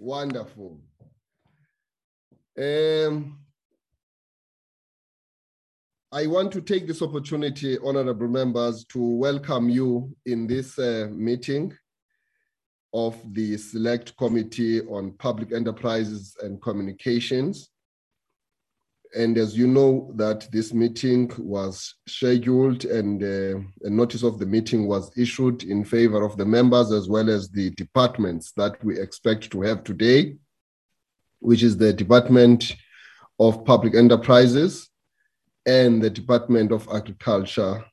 Wonderful. 0.00 0.80
Um, 2.56 3.40
I 6.12 6.26
want 6.28 6.52
to 6.52 6.60
take 6.60 6.86
this 6.86 7.02
opportunity, 7.02 7.78
honorable 7.84 8.28
members, 8.28 8.84
to 8.92 9.02
welcome 9.02 9.68
you 9.68 10.16
in 10.24 10.46
this 10.46 10.78
uh, 10.78 11.08
meeting 11.10 11.76
of 12.94 13.16
the 13.34 13.56
Select 13.56 14.16
Committee 14.16 14.82
on 14.82 15.14
Public 15.18 15.52
Enterprises 15.52 16.36
and 16.42 16.62
Communications. 16.62 17.70
And 19.16 19.38
as 19.38 19.56
you 19.56 19.66
know, 19.66 20.12
that 20.16 20.50
this 20.52 20.72
meeting 20.72 21.32
was 21.38 21.94
scheduled 22.06 22.84
and 22.84 23.22
uh, 23.22 23.60
a 23.82 23.90
notice 23.90 24.22
of 24.22 24.38
the 24.38 24.46
meeting 24.46 24.86
was 24.86 25.10
issued 25.16 25.62
in 25.62 25.84
favor 25.84 26.22
of 26.22 26.36
the 26.36 26.44
members 26.44 26.92
as 26.92 27.08
well 27.08 27.30
as 27.30 27.48
the 27.48 27.70
departments 27.70 28.52
that 28.52 28.82
we 28.84 28.98
expect 28.98 29.50
to 29.50 29.62
have 29.62 29.84
today, 29.84 30.36
which 31.40 31.62
is 31.62 31.76
the 31.76 31.92
Department 31.92 32.76
of 33.38 33.64
Public 33.64 33.94
Enterprises 33.94 34.90
and 35.64 36.02
the 36.02 36.10
Department 36.10 36.72
of 36.72 36.88
Agriculture 36.92 37.84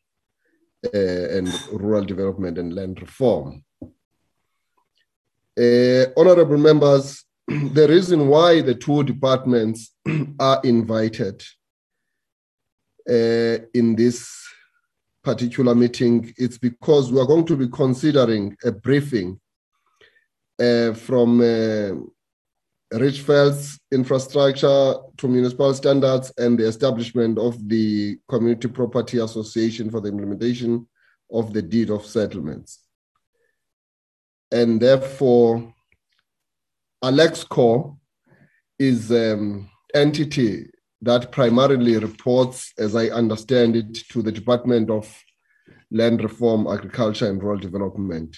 uh, 0.93 1.27
and 1.37 1.47
Rural 1.71 2.03
Development 2.03 2.57
and 2.57 2.73
Land 2.73 3.01
Reform. 3.01 3.63
Uh, 5.57 6.05
honorable 6.17 6.57
members, 6.57 7.24
the 7.47 7.87
reason 7.87 8.27
why 8.27 8.61
the 8.61 8.75
two 8.75 9.03
departments 9.03 9.93
are 10.39 10.61
invited 10.63 11.43
uh, 13.09 13.57
in 13.73 13.95
this 13.95 14.43
particular 15.23 15.75
meeting 15.75 16.33
it's 16.37 16.57
because 16.57 17.11
we 17.11 17.19
are 17.19 17.25
going 17.25 17.45
to 17.45 17.55
be 17.55 17.67
considering 17.67 18.55
a 18.63 18.71
briefing 18.71 19.39
uh, 20.59 20.93
from 20.93 21.41
uh, 21.41 21.91
Richtersveld's 22.93 23.79
infrastructure 23.91 24.95
to 25.17 25.27
municipal 25.27 25.73
standards 25.73 26.31
and 26.37 26.57
the 26.57 26.67
establishment 26.67 27.37
of 27.37 27.67
the 27.67 28.17
Community 28.29 28.67
Property 28.67 29.19
Association 29.19 29.89
for 29.89 30.01
the 30.01 30.09
implementation 30.09 30.87
of 31.31 31.51
the 31.51 31.61
deed 31.61 31.89
of 31.89 32.05
settlements. 32.05 32.83
And 34.51 34.79
therefore, 34.79 35.74
Alexkor 37.03 37.97
is 38.79 39.11
an 39.11 39.69
entity 39.93 40.67
that 41.01 41.31
primarily 41.31 41.97
reports, 41.97 42.73
as 42.77 42.95
I 42.95 43.07
understand 43.07 43.75
it, 43.75 43.93
to 44.09 44.21
the 44.21 44.31
Department 44.31 44.89
of 44.89 45.23
Land 45.91 46.23
Reform, 46.23 46.67
Agriculture, 46.67 47.29
and 47.29 47.41
Rural 47.41 47.59
Development. 47.59 48.35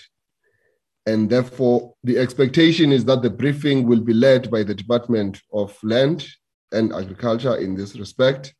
And 1.05 1.29
therefore, 1.29 1.93
the 2.03 2.17
expectation 2.17 2.91
is 2.91 3.05
that 3.05 3.21
the 3.21 3.29
briefing 3.29 3.87
will 3.87 4.01
be 4.01 4.13
led 4.13 4.51
by 4.51 4.63
the 4.63 4.75
Department 4.75 5.41
of 5.53 5.77
Land 5.81 6.27
and 6.73 6.93
Agriculture 6.93 7.55
in 7.55 7.75
this 7.75 7.95
respect. 7.97 8.53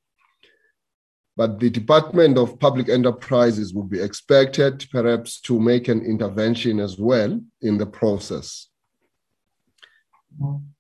But 1.36 1.60
the 1.60 1.69
Department 1.69 2.38
of 2.38 2.60
Public 2.60 2.88
Enterprises 2.89 3.73
would 3.73 3.89
be 3.89 4.01
expected 4.01 4.86
perhaps 4.91 5.41
to 5.41 5.60
make 5.60 5.89
an 5.89 6.03
intervention 6.03 6.79
as 6.79 6.97
well 6.97 7.39
in 7.62 7.77
the 7.77 7.86
process. 7.86 8.69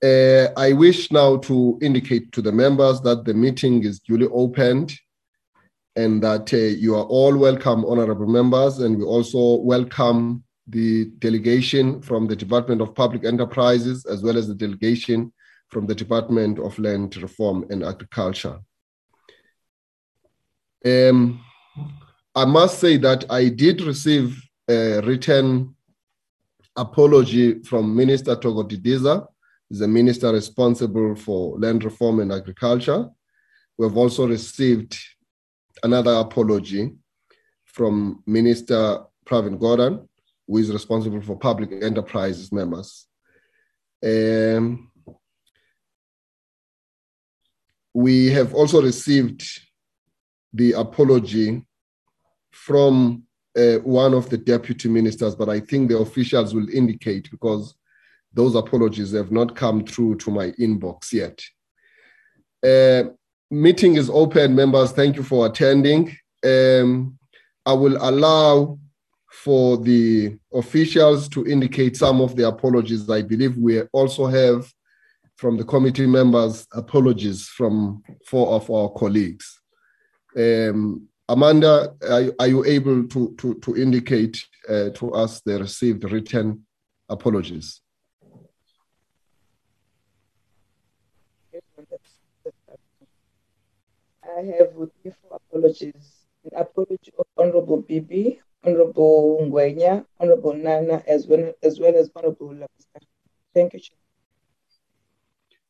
Uh, 0.03 0.47
I 0.55 0.73
wish 0.73 1.11
now 1.11 1.37
to 1.37 1.79
indicate 1.81 2.31
to 2.33 2.41
the 2.41 2.51
members 2.51 3.01
that 3.01 3.25
the 3.25 3.33
meeting 3.33 3.83
is 3.83 3.99
duly 3.99 4.27
opened 4.31 4.93
and 5.95 6.21
that 6.21 6.53
uh, 6.53 6.57
you 6.57 6.95
are 6.95 7.05
all 7.05 7.35
welcome, 7.35 7.83
honorable 7.83 8.27
members, 8.27 8.79
and 8.79 8.97
we 8.97 9.03
also 9.03 9.61
welcome 9.63 10.43
the 10.67 11.05
delegation 11.17 12.01
from 12.01 12.27
the 12.27 12.35
Department 12.35 12.81
of 12.81 12.93
Public 12.93 13.25
Enterprises 13.25 14.05
as 14.05 14.21
well 14.21 14.37
as 14.37 14.47
the 14.47 14.53
delegation 14.53 15.33
from 15.69 15.87
the 15.87 15.95
Department 15.95 16.59
of 16.59 16.77
Land 16.77 17.17
Reform 17.17 17.65
and 17.71 17.83
Agriculture. 17.83 18.59
Um, 20.85 21.43
I 22.35 22.45
must 22.45 22.79
say 22.79 22.97
that 22.97 23.25
I 23.31 23.49
did 23.49 23.81
receive 23.81 24.39
a 24.69 25.01
written 25.01 25.75
apology 26.75 27.63
from 27.63 27.95
Minister 27.95 28.35
Thoko 28.35 28.69
Didiza 28.69 29.25
is 29.69 29.79
the 29.79 29.87
minister 29.87 30.31
responsible 30.31 31.15
for 31.15 31.57
land 31.59 31.83
reform 31.83 32.19
and 32.19 32.31
agriculture. 32.31 33.09
We 33.77 33.85
have 33.85 33.97
also 33.97 34.27
received 34.27 34.97
another 35.83 36.13
apology 36.13 36.93
from 37.65 38.23
Minister 38.25 39.03
Pravin 39.25 39.59
Gordhan, 39.59 40.07
who 40.47 40.57
is 40.57 40.71
responsible 40.71 41.21
for 41.21 41.37
public 41.37 41.71
enterprises 41.83 42.51
members. 42.51 43.07
Um, 44.03 44.91
we 47.93 48.27
have 48.27 48.53
also 48.53 48.81
received 48.81 49.43
the 50.53 50.73
apology 50.73 51.63
from 52.51 53.23
uh, 53.57 53.77
one 53.77 54.13
of 54.13 54.29
the 54.29 54.37
deputy 54.37 54.87
ministers, 54.87 55.35
but 55.35 55.49
I 55.49 55.59
think 55.59 55.89
the 55.89 55.97
officials 55.97 56.53
will 56.53 56.69
indicate 56.69 57.29
because 57.31 57.76
those 58.37 58.53
apologies 58.53 59.13
have 59.13 59.31
not 59.31 59.55
come 59.55 59.83
through 59.83 60.15
to 60.15 60.29
my 60.29 60.51
inbox 60.51 61.11
yet. 61.11 61.41
Uh, 62.63 63.09
meeting 63.49 63.95
is 63.95 64.11
open, 64.11 64.55
members. 64.55 64.91
Thank 64.91 65.15
you 65.15 65.23
for 65.23 65.47
attending. 65.47 66.15
Um, 66.45 67.17
I 67.65 67.73
will 67.73 67.97
allow 67.99 68.77
for 69.31 69.77
the 69.77 70.37
officials 70.53 71.27
to 71.29 71.47
indicate 71.47 71.97
some 71.97 72.21
of 72.21 72.35
the 72.35 72.47
apologies. 72.47 73.09
I 73.09 73.23
believe 73.23 73.57
we 73.57 73.81
also 73.91 74.27
have 74.27 74.71
from 75.35 75.57
the 75.57 75.63
committee 75.63 76.05
members 76.05 76.67
apologies 76.73 77.47
from 77.47 78.03
four 78.27 78.49
of 78.49 78.69
our 78.69 78.89
colleagues. 78.89 79.59
Um, 80.35 81.07
Amanda, 81.27 81.95
are, 82.07 82.31
are, 82.39 82.47
you 82.47 82.63
able 82.65 83.07
to, 83.07 83.35
to, 83.39 83.55
to 83.55 83.75
indicate 83.75 84.45
uh, 84.69 84.89
to 84.91 85.11
us 85.13 85.41
the 85.41 85.57
received 85.57 86.03
written 86.03 86.67
apologies? 87.09 87.81
I 94.37 94.43
have 94.57 94.73
with 94.75 94.91
me 95.03 95.11
four 95.19 95.39
apologies. 95.41 96.27
An 96.45 96.59
apology 96.61 97.11
of 97.17 97.25
Honorable 97.35 97.81
Bibi, 97.81 98.39
Honorable 98.63 99.39
Ngwenya, 99.41 100.05
Honorable 100.19 100.53
Nana, 100.53 101.01
as 101.07 101.25
well 101.25 101.53
as, 101.63 101.79
well 101.79 101.95
as 101.95 102.11
Honorable 102.15 102.49
Lapista. 102.49 103.01
Thank 103.55 103.73
you, 103.73 103.79
Chair. 103.79 103.97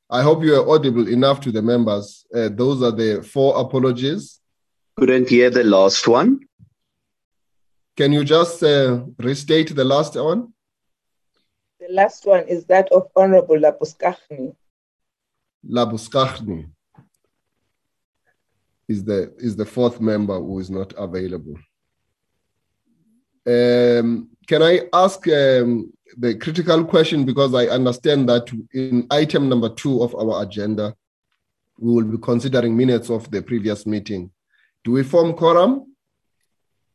I 0.10 0.22
hope 0.22 0.44
you 0.44 0.54
are 0.56 0.70
audible 0.70 1.08
enough 1.08 1.40
to 1.42 1.52
the 1.52 1.62
members. 1.62 2.26
Uh, 2.36 2.50
those 2.52 2.84
are 2.84 2.92
the 2.92 3.24
four 3.24 3.58
apologies. 3.58 4.42
Couldn't 4.98 5.30
hear 5.30 5.50
the 5.50 5.64
last 5.64 6.06
one. 6.06 6.42
Can 7.96 8.12
you 8.12 8.26
just 8.26 8.62
uh, 8.64 9.04
restate 9.18 9.74
the 9.74 9.86
last 9.86 10.16
one? 10.16 10.52
The 11.80 11.94
last 11.94 12.26
one 12.26 12.46
is 12.50 12.66
that 12.66 12.92
of 12.92 13.08
Honorable 13.16 13.58
Labuschagne. 13.58 14.56
Labuschagne 15.66 16.70
is 18.88 19.04
the 19.04 19.34
is 19.38 19.56
the 19.56 19.66
fourth 19.66 20.00
member 20.00 20.38
who 20.40 20.60
is 20.60 20.70
not 20.70 20.94
available. 20.98 21.56
Um, 23.46 24.30
can 24.48 24.62
I 24.62 24.82
ask 24.94 25.28
um, 25.28 25.92
the 26.18 26.36
critical 26.36 26.86
question 26.86 27.26
because 27.26 27.54
I 27.54 27.68
understand 27.68 28.30
that 28.30 28.50
in 28.74 29.08
item 29.10 29.50
number 29.50 29.70
two 29.70 30.02
of 30.02 30.16
our 30.16 30.44
agenda, 30.44 30.96
we 31.78 31.94
will 31.94 32.06
be 32.06 32.18
considering 32.18 32.76
minutes 32.76 33.10
of 33.10 33.30
the 33.30 33.42
previous 33.42 33.86
meeting. 33.86 34.32
Do 34.84 34.92
we 34.92 35.04
form 35.04 35.34
quorum? 35.34 35.94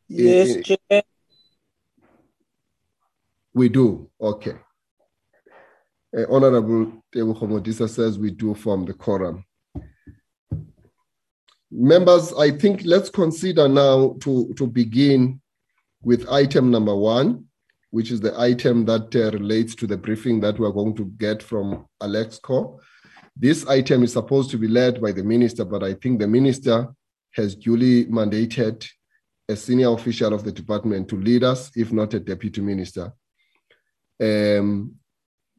Yes, 0.08 0.64
Chair. 0.64 1.02
We 3.54 3.68
do. 3.68 4.10
Okay. 4.20 4.56
Uh, 6.16 6.24
Honorable 6.30 7.02
Tebu 7.14 7.38
Homodisa 7.38 7.88
says 7.88 8.18
we 8.18 8.30
do 8.30 8.54
form 8.54 8.84
the 8.84 8.94
quorum. 8.94 9.44
Members, 11.74 12.34
I 12.34 12.50
think 12.50 12.82
let's 12.84 13.08
consider 13.08 13.66
now 13.66 14.16
to, 14.20 14.52
to 14.58 14.66
begin 14.66 15.40
with 16.02 16.28
item 16.28 16.70
number 16.70 16.94
one, 16.94 17.46
which 17.90 18.10
is 18.10 18.20
the 18.20 18.38
item 18.38 18.84
that 18.84 19.16
uh, 19.16 19.30
relates 19.30 19.74
to 19.76 19.86
the 19.86 19.96
briefing 19.96 20.38
that 20.40 20.58
we're 20.58 20.70
going 20.70 20.94
to 20.96 21.06
get 21.16 21.42
from 21.42 21.86
Alexkor. 22.02 22.78
This 23.34 23.66
item 23.66 24.02
is 24.02 24.12
supposed 24.12 24.50
to 24.50 24.58
be 24.58 24.68
led 24.68 25.00
by 25.00 25.12
the 25.12 25.24
minister, 25.24 25.64
but 25.64 25.82
I 25.82 25.94
think 25.94 26.18
the 26.18 26.28
minister 26.28 26.88
has 27.30 27.54
duly 27.54 28.04
mandated 28.04 28.86
a 29.48 29.56
senior 29.56 29.92
official 29.94 30.34
of 30.34 30.44
the 30.44 30.52
department 30.52 31.08
to 31.08 31.16
lead 31.16 31.42
us, 31.42 31.70
if 31.74 31.90
not 31.90 32.12
a 32.12 32.20
deputy 32.20 32.60
minister. 32.60 33.12
Um, 34.20 34.96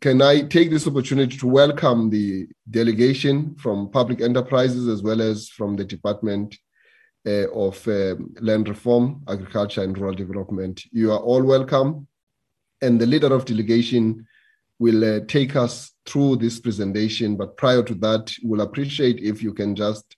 can 0.04 0.22
I 0.22 0.42
take 0.42 0.70
this 0.70 0.86
opportunity 0.86 1.38
to 1.38 1.48
welcome 1.48 2.10
the 2.10 2.46
delegation 2.70 3.56
from 3.56 3.90
Public 3.90 4.20
Enterprises 4.20 4.90
as 4.90 5.02
well 5.02 5.22
as 5.22 5.48
from 5.48 5.78
the 5.78 5.86
Department 5.86 6.58
uh, 7.26 7.50
of 7.52 7.88
uh, 7.88 8.16
Land 8.42 8.68
Reform, 8.68 9.24
Agriculture 9.30 9.82
and 9.82 9.98
Rural 9.98 10.14
Development. 10.14 10.84
You 10.92 11.14
are 11.14 11.20
all 11.20 11.42
welcome. 11.42 12.06
And 12.82 13.00
the 13.00 13.06
leader 13.06 13.34
of 13.34 13.46
delegation 13.46 14.28
will 14.78 15.06
uh, 15.06 15.22
take 15.26 15.56
us 15.56 15.94
through 16.06 16.36
this 16.36 16.60
presentation. 16.60 17.38
But 17.38 17.56
prior 17.56 17.82
to 17.84 17.96
that, 17.96 18.30
we'll 18.44 18.60
appreciate 18.60 19.22
if 19.22 19.42
you 19.42 19.54
can 19.54 19.74
just 19.74 20.18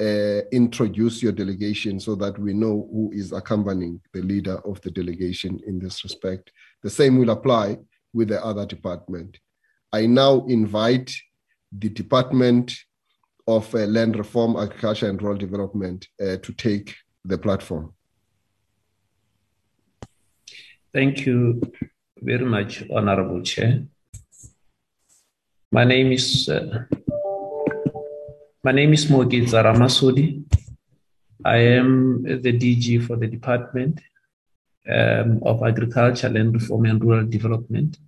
uh, 0.00 0.40
introduce 0.52 1.22
your 1.22 1.32
delegation 1.32 1.98
so 1.98 2.14
that 2.16 2.38
we 2.38 2.52
know 2.52 2.86
who 2.92 3.10
is 3.14 3.32
accompanying 3.32 4.02
the 4.12 4.20
leader 4.20 4.60
of 4.66 4.82
the 4.82 4.90
delegation 4.90 5.60
in 5.66 5.78
this 5.78 6.04
respect. 6.04 6.52
The 6.82 6.90
same 6.90 7.16
will 7.16 7.30
apply 7.30 7.78
with 8.14 8.28
the 8.28 8.42
other 8.42 8.64
department. 8.64 9.38
I 9.92 10.06
now 10.06 10.46
invite 10.46 11.14
the 11.70 11.88
Department 11.88 12.74
of 13.46 13.74
uh, 13.74 13.78
Land 13.78 14.16
Reform, 14.16 14.56
Agriculture 14.56 15.08
and 15.08 15.20
Rural 15.20 15.36
Development 15.36 16.06
uh, 16.20 16.36
to 16.36 16.52
take 16.52 16.94
the 17.24 17.36
platform. 17.36 17.92
Thank 20.92 21.26
you 21.26 21.60
very 22.22 22.44
much, 22.44 22.84
Honorable 22.90 23.42
Chair. 23.42 23.84
My 25.72 25.84
name 25.84 26.12
is 26.12 26.48
uh, 26.48 26.84
my 28.62 28.72
name 28.72 28.92
is 28.92 29.06
Mooketsa 29.06 29.64
Ramasodi. 29.64 30.44
I 31.44 31.56
am 31.56 32.22
the 32.22 32.52
DG 32.52 33.04
for 33.06 33.16
the 33.16 33.26
Department 33.26 34.00
um, 34.90 35.42
of 35.42 35.62
Agriculture, 35.62 36.28
Land 36.28 36.54
Reform 36.54 36.84
and 36.86 37.02
Rural 37.02 37.26
Development. 37.26 37.98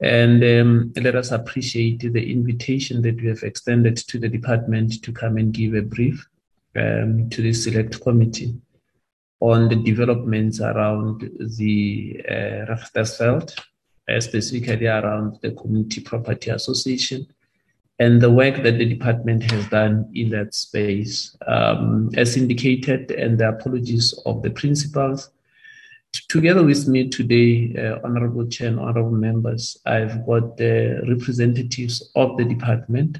And 0.00 0.42
um, 0.44 0.92
let 0.96 1.14
us 1.14 1.30
appreciate 1.30 2.00
the 2.00 2.30
invitation 2.30 3.00
that 3.02 3.20
we 3.20 3.28
have 3.28 3.42
extended 3.42 3.96
to 3.96 4.18
the 4.18 4.28
department 4.28 5.02
to 5.02 5.12
come 5.12 5.36
and 5.36 5.52
give 5.52 5.74
a 5.74 5.82
brief 5.82 6.26
um, 6.76 7.30
to 7.30 7.42
the 7.42 7.52
select 7.52 8.00
committee 8.00 8.54
on 9.40 9.68
the 9.68 9.76
developments 9.76 10.60
around 10.60 11.30
the 11.58 12.20
uh, 12.28 12.72
Richtersveld, 12.72 13.58
uh, 14.08 14.20
specifically 14.20 14.86
around 14.86 15.38
the 15.42 15.52
Community 15.52 16.00
Property 16.00 16.50
Association 16.50 17.26
and 17.98 18.20
the 18.20 18.30
work 18.30 18.62
that 18.62 18.78
the 18.78 18.84
department 18.84 19.42
has 19.50 19.68
done 19.68 20.10
in 20.14 20.30
that 20.30 20.54
space. 20.54 21.36
Um, 21.46 22.10
as 22.16 22.36
indicated, 22.36 23.10
and 23.12 23.38
the 23.38 23.50
apologies 23.50 24.12
of 24.26 24.42
the 24.42 24.50
principals, 24.50 25.30
together 26.28 26.62
with 26.62 26.86
me 26.86 27.08
today, 27.08 27.74
uh, 27.76 27.98
Honorable 28.04 28.46
Chair 28.46 28.68
and 28.68 28.80
Honorable 28.80 29.10
members, 29.10 29.76
I've 29.86 30.24
got 30.26 30.56
the 30.56 31.02
representatives 31.08 32.10
of 32.14 32.36
the 32.36 32.44
department, 32.44 33.18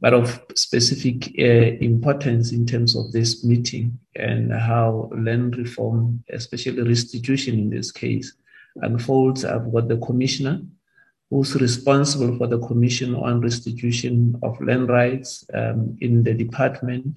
but 0.00 0.14
of 0.14 0.42
specific 0.54 1.32
uh, 1.38 1.76
importance 1.80 2.52
in 2.52 2.66
terms 2.66 2.96
of 2.96 3.12
this 3.12 3.44
meeting 3.44 3.98
and 4.16 4.52
how 4.52 5.10
land 5.12 5.56
reform, 5.56 6.22
especially 6.30 6.82
restitution 6.82 7.58
in 7.58 7.70
this 7.70 7.92
case, 7.92 8.34
unfolds. 8.76 9.44
I've 9.44 9.72
got 9.72 9.88
the 9.88 9.98
commissioner 9.98 10.62
who's 11.30 11.54
responsible 11.54 12.36
for 12.36 12.46
the 12.46 12.58
commission 12.58 13.14
on 13.14 13.40
restitution 13.40 14.36
of 14.42 14.60
land 14.60 14.88
rights 14.88 15.44
um, 15.54 15.96
in 16.00 16.22
the 16.24 16.34
department, 16.34 17.16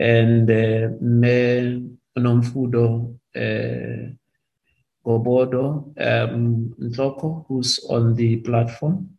and 0.00 0.50
uh, 0.50 0.88
Mayor 1.00 1.80
Nomfundo 2.18 3.14
uh, 3.36 4.12
Gobodo 5.06 5.92
um, 6.00 6.74
who's 7.48 7.78
on 7.88 8.14
the 8.14 8.38
platform. 8.38 9.10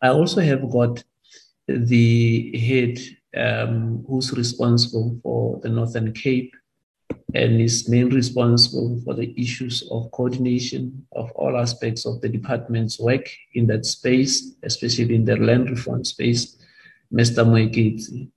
I 0.00 0.08
also 0.08 0.40
have 0.40 0.70
got 0.70 1.04
the 1.68 2.58
head 2.58 2.98
um, 3.36 4.04
who's 4.08 4.32
responsible 4.32 5.18
for 5.22 5.60
the 5.62 5.68
Northern 5.68 6.12
Cape 6.12 6.54
and 7.34 7.60
is 7.60 7.88
mainly 7.88 8.16
responsible 8.16 9.00
for 9.04 9.14
the 9.14 9.34
issues 9.36 9.86
of 9.90 10.10
coordination 10.12 11.06
of 11.12 11.30
all 11.32 11.58
aspects 11.58 12.06
of 12.06 12.20
the 12.20 12.28
department's 12.28 12.98
work 12.98 13.28
in 13.54 13.66
that 13.66 13.84
space, 13.84 14.54
especially 14.62 15.16
in 15.16 15.24
the 15.24 15.36
land 15.36 15.68
reform 15.68 16.04
space, 16.04 16.56
Mr. 17.12 17.44
Moeketsi. 17.44 18.30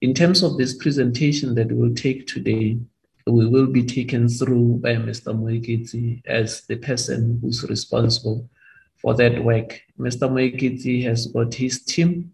In 0.00 0.12
terms 0.12 0.42
of 0.42 0.58
this 0.58 0.74
presentation 0.74 1.54
that 1.54 1.70
we'll 1.70 1.94
take 1.94 2.26
today, 2.26 2.78
we 3.26 3.46
will 3.46 3.66
be 3.66 3.84
taken 3.84 4.28
through 4.28 4.80
by 4.82 4.94
Mr. 4.94 5.34
Moeketsi 5.34 6.22
as 6.26 6.62
the 6.66 6.76
person 6.76 7.38
who's 7.40 7.64
responsible 7.64 8.48
for 8.96 9.14
that 9.14 9.42
work. 9.42 9.80
Mr. 9.98 10.28
Moeketsi 10.28 11.02
has 11.04 11.26
got 11.28 11.54
his 11.54 11.82
team 11.82 12.32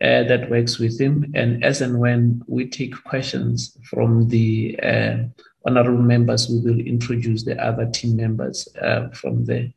uh, 0.00 0.24
that 0.24 0.50
works 0.50 0.78
with 0.78 0.98
him, 0.98 1.30
and 1.34 1.62
as 1.62 1.80
and 1.80 1.98
when 1.98 2.42
we 2.48 2.66
take 2.66 2.94
questions 3.04 3.76
from 3.84 4.28
the 4.28 4.78
uh, 4.82 5.16
honorable 5.66 6.02
members, 6.02 6.48
we 6.48 6.60
will 6.60 6.80
introduce 6.80 7.44
the 7.44 7.62
other 7.62 7.86
team 7.90 8.16
members 8.16 8.66
uh, 8.80 9.08
from 9.10 9.44
there. 9.44 9.70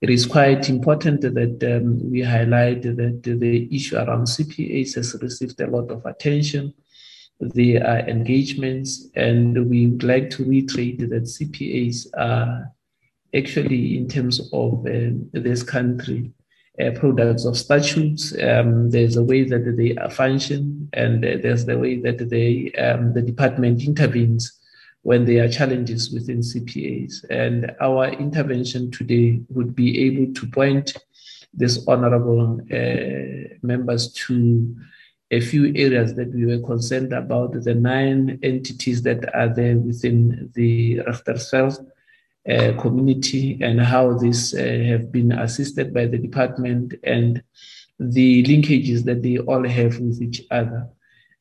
It 0.00 0.10
is 0.10 0.26
quite 0.26 0.68
important 0.68 1.22
that 1.22 1.76
um, 1.76 2.10
we 2.10 2.22
highlight 2.22 2.82
that 2.82 3.22
the 3.24 3.74
issue 3.74 3.96
around 3.96 4.26
CPAs 4.26 4.94
has 4.94 5.16
received 5.20 5.60
a 5.60 5.66
lot 5.66 5.90
of 5.90 6.06
attention 6.06 6.72
the 7.40 7.78
uh, 7.78 7.98
engagements, 8.06 9.08
and 9.14 9.68
we 9.68 9.86
would 9.86 10.02
like 10.02 10.30
to 10.30 10.44
reiterate 10.44 10.98
that 10.98 11.24
CPAs 11.24 12.06
are 12.16 12.72
actually, 13.34 13.96
in 13.96 14.08
terms 14.08 14.40
of 14.52 14.86
uh, 14.86 15.10
this 15.32 15.62
country, 15.62 16.32
uh, 16.80 16.90
products 16.92 17.44
of 17.44 17.56
statutes. 17.56 18.32
Um, 18.40 18.90
there's 18.90 19.16
a 19.16 19.22
way 19.22 19.42
that 19.44 19.74
they 19.76 19.96
function, 20.10 20.88
and 20.92 21.22
there's 21.22 21.64
the 21.64 21.78
way 21.78 21.96
that 21.96 22.28
they 22.30 22.72
um, 22.80 23.12
the 23.12 23.22
department 23.22 23.82
intervenes 23.82 24.52
when 25.02 25.24
there 25.24 25.44
are 25.44 25.48
challenges 25.48 26.12
within 26.12 26.38
CPAs. 26.38 27.24
And 27.30 27.74
our 27.80 28.08
intervention 28.08 28.90
today 28.90 29.40
would 29.48 29.74
be 29.74 30.06
able 30.06 30.32
to 30.34 30.46
point 30.46 30.96
these 31.54 31.86
honorable 31.88 32.60
uh, 32.72 33.56
members 33.62 34.12
to 34.12 34.76
a 35.30 35.40
few 35.40 35.66
areas 35.74 36.14
that 36.14 36.32
we 36.32 36.46
were 36.46 36.66
concerned 36.66 37.12
about, 37.12 37.52
the 37.52 37.74
nine 37.74 38.38
entities 38.42 39.02
that 39.02 39.34
are 39.34 39.48
there 39.48 39.76
within 39.76 40.50
the 40.54 40.96
Richtersveld 41.06 41.86
uh, 42.48 42.72
community 42.80 43.58
and 43.60 43.80
how 43.80 44.16
these 44.16 44.54
uh, 44.54 44.58
have 44.58 45.12
been 45.12 45.32
assisted 45.32 45.92
by 45.92 46.06
the 46.06 46.16
department 46.16 46.94
and 47.04 47.42
the 48.00 48.42
linkages 48.44 49.04
that 49.04 49.22
they 49.22 49.38
all 49.38 49.66
have 49.68 49.98
with 49.98 50.22
each 50.22 50.42
other. 50.50 50.88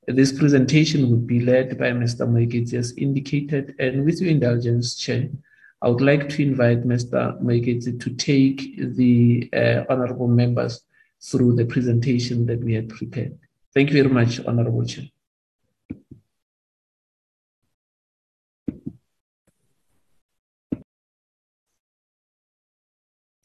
This 0.07 0.37
presentation 0.37 1.09
would 1.09 1.27
be 1.27 1.39
led 1.39 1.77
by 1.77 1.91
Mr. 1.91 2.27
Moeketsi 2.27 2.73
as 2.73 2.93
indicated, 2.97 3.75
and 3.79 4.05
with 4.05 4.21
your 4.21 4.31
indulgence, 4.31 4.95
Chair, 4.95 5.29
I 5.81 5.89
would 5.89 6.01
like 6.01 6.27
to 6.29 6.43
invite 6.43 6.87
Mr. 6.87 7.39
Moeketsi 7.41 7.99
to 7.99 8.09
take 8.15 8.77
the 8.95 9.49
uh, 9.53 9.83
honorable 9.89 10.27
members 10.27 10.81
through 11.21 11.55
the 11.55 11.65
presentation 11.65 12.45
that 12.47 12.63
we 12.63 12.73
had 12.73 12.89
prepared. 12.89 13.37
Thank 13.77 13.91
you 13.91 14.01
very 14.01 14.09
much, 14.09 14.39
Honorable 14.43 14.83
Chair. 14.85 15.05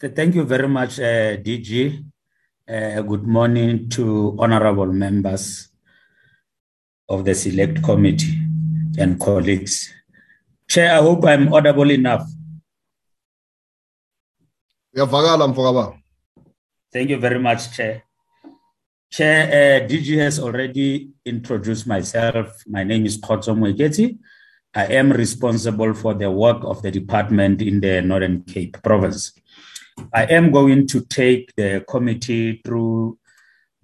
Thank 0.00 0.34
you 0.34 0.44
very 0.44 0.68
much, 0.68 0.98
uh, 1.00 1.36
DG. 1.36 2.02
Uh, 2.66 3.02
good 3.02 3.26
morning 3.26 3.90
to 3.90 4.34
honorable 4.38 4.86
members 4.86 5.68
of 7.10 7.26
the 7.26 7.34
Select 7.34 7.82
Committee 7.82 8.32
and 8.96 9.20
colleagues. 9.20 9.92
Chair, 10.66 10.94
I 10.96 11.02
hope 11.02 11.26
I'm 11.26 11.52
audible 11.52 11.90
enough. 11.90 12.24
Thank 16.90 17.10
you 17.10 17.18
very 17.18 17.38
much, 17.38 17.76
Chair. 17.76 18.04
Chair, 19.12 19.82
uh, 19.82 19.86
DG 19.86 20.16
has 20.20 20.40
already 20.40 21.10
introduced 21.26 21.86
myself. 21.86 22.62
My 22.66 22.82
name 22.82 23.04
is 23.04 23.20
Khotso 23.20 23.54
Moeketsi. 23.54 24.18
I 24.74 24.86
am 24.86 25.12
responsible 25.12 25.92
for 25.92 26.14
the 26.14 26.30
work 26.30 26.64
of 26.64 26.80
the 26.80 26.90
department 26.90 27.60
in 27.60 27.78
the 27.82 28.00
Northern 28.00 28.42
Cape 28.44 28.82
province. 28.82 29.34
I 30.14 30.24
am 30.24 30.50
going 30.50 30.86
to 30.86 31.02
take 31.02 31.54
the 31.54 31.84
committee 31.86 32.62
through 32.64 33.18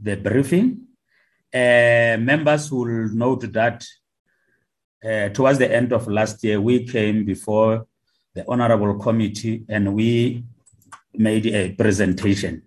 the 0.00 0.16
briefing. 0.16 0.86
Uh, 1.52 2.16
members 2.18 2.72
will 2.72 3.10
note 3.12 3.52
that 3.52 3.84
uh, 5.04 5.28
towards 5.28 5.58
the 5.58 5.70
end 5.70 5.92
of 5.92 6.08
last 6.08 6.42
year, 6.42 6.58
we 6.58 6.86
came 6.86 7.26
before 7.26 7.86
the 8.34 8.46
Honorable 8.48 8.98
Committee 8.98 9.62
and 9.68 9.92
we 9.92 10.42
made 11.12 11.44
a 11.48 11.72
presentation 11.72 12.62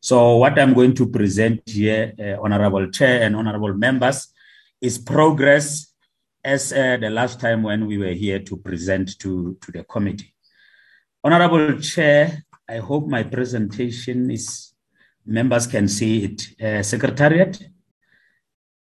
so, 0.00 0.36
what 0.36 0.58
I'm 0.58 0.74
going 0.74 0.94
to 0.94 1.08
present 1.08 1.62
here, 1.66 2.14
uh, 2.18 2.40
Honorable 2.42 2.88
Chair 2.90 3.22
and 3.22 3.34
Honorable 3.34 3.74
members, 3.74 4.28
is 4.80 4.96
progress 4.98 5.92
as 6.44 6.72
uh, 6.72 6.96
the 7.00 7.10
last 7.10 7.40
time 7.40 7.62
when 7.64 7.86
we 7.86 7.98
were 7.98 8.12
here 8.12 8.38
to 8.38 8.56
present 8.56 9.18
to, 9.18 9.58
to 9.60 9.72
the 9.72 9.82
committee. 9.84 10.32
Honorable 11.24 11.78
Chair, 11.80 12.44
I 12.68 12.78
hope 12.78 13.08
my 13.08 13.24
presentation 13.24 14.30
is, 14.30 14.72
members 15.26 15.66
can 15.66 15.88
see 15.88 16.24
it. 16.24 16.62
Uh, 16.62 16.82
Secretariat, 16.82 17.60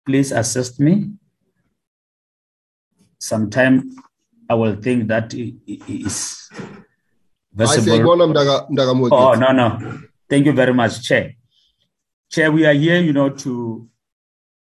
please 0.05 0.31
assist 0.31 0.79
me. 0.79 1.11
Sometime 3.19 3.89
I 4.47 4.53
will 4.53 4.75
think 4.75 5.07
that 5.07 5.33
it 5.33 5.55
is 5.67 6.47
visible. 7.51 7.97
Oh, 9.11 9.33
no, 9.33 9.51
no. 9.51 9.99
Thank 10.29 10.45
you 10.45 10.51
very 10.51 10.73
much, 10.73 11.03
Chair. 11.03 11.35
Chair, 12.29 12.51
we 12.51 12.65
are 12.65 12.73
here, 12.73 12.99
you 12.99 13.13
know, 13.13 13.29
to 13.29 13.87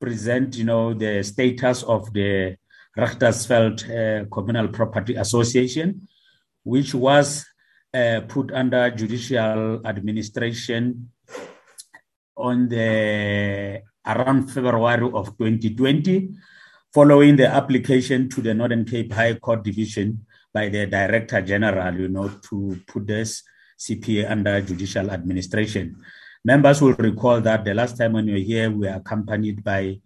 present, 0.00 0.56
you 0.56 0.62
know, 0.62 0.94
the 0.94 1.24
status 1.24 1.82
of 1.82 2.12
the 2.12 2.56
Richtersveld 2.96 3.82
uh, 3.90 4.28
Communal 4.30 4.68
Property 4.68 5.16
Association, 5.16 6.06
which 6.62 6.94
was 6.94 7.44
uh, 7.92 8.20
put 8.28 8.52
under 8.52 8.88
judicial 8.90 9.84
administration 9.84 11.10
on 12.36 12.68
the 12.68 13.82
around 14.06 14.46
February 14.48 15.10
of 15.12 15.36
2020, 15.36 16.30
following 16.94 17.34
the 17.34 17.48
application 17.48 18.28
to 18.28 18.40
the 18.40 18.54
Northern 18.54 18.84
Cape 18.84 19.12
High 19.12 19.34
Court 19.34 19.64
Division 19.64 20.24
by 20.54 20.68
the 20.68 20.86
Director 20.86 21.42
General, 21.42 21.92
you 21.98 22.06
know, 22.06 22.28
to 22.50 22.80
put 22.86 23.08
this 23.08 23.42
CPA 23.78 24.30
under 24.30 24.60
judicial 24.60 25.10
administration. 25.10 25.96
Members 26.44 26.80
will 26.80 26.94
recall 26.94 27.40
that 27.40 27.64
the 27.64 27.74
last 27.74 27.96
time 27.98 28.12
when 28.12 28.26
we 28.26 28.32
were 28.32 28.38
here, 28.38 28.70
we 28.70 28.86
were 28.86 28.94
accompanied 28.94 29.64
by 29.64 29.98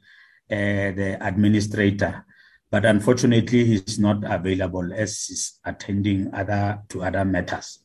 uh, 0.51 0.91
the 0.97 1.19
administrator, 1.21 2.25
but 2.71 2.85
unfortunately, 2.85 3.65
he's 3.65 3.99
not 3.99 4.25
available 4.25 4.93
as 4.93 5.27
he's 5.27 5.61
attending 5.65 6.33
other 6.33 6.83
to 6.89 7.03
other 7.03 7.25
matters. 7.25 7.81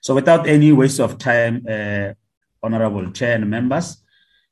So, 0.00 0.14
without 0.14 0.46
any 0.46 0.72
waste 0.72 1.00
of 1.00 1.18
time, 1.18 1.64
uh, 1.68 2.12
Honorable 2.62 3.10
Chair 3.12 3.36
and 3.36 3.48
members, 3.48 4.02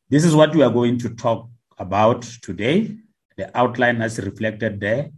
this 0.08 0.24
is 0.24 0.34
what 0.34 0.54
we 0.54 0.62
are 0.62 0.70
going 0.70 0.98
to 0.98 1.10
talk 1.10 1.48
about 1.78 2.22
today. 2.22 2.96
The 3.36 3.56
outline 3.56 4.00
as 4.00 4.18
reflected 4.18 4.80
there. 4.80 5.10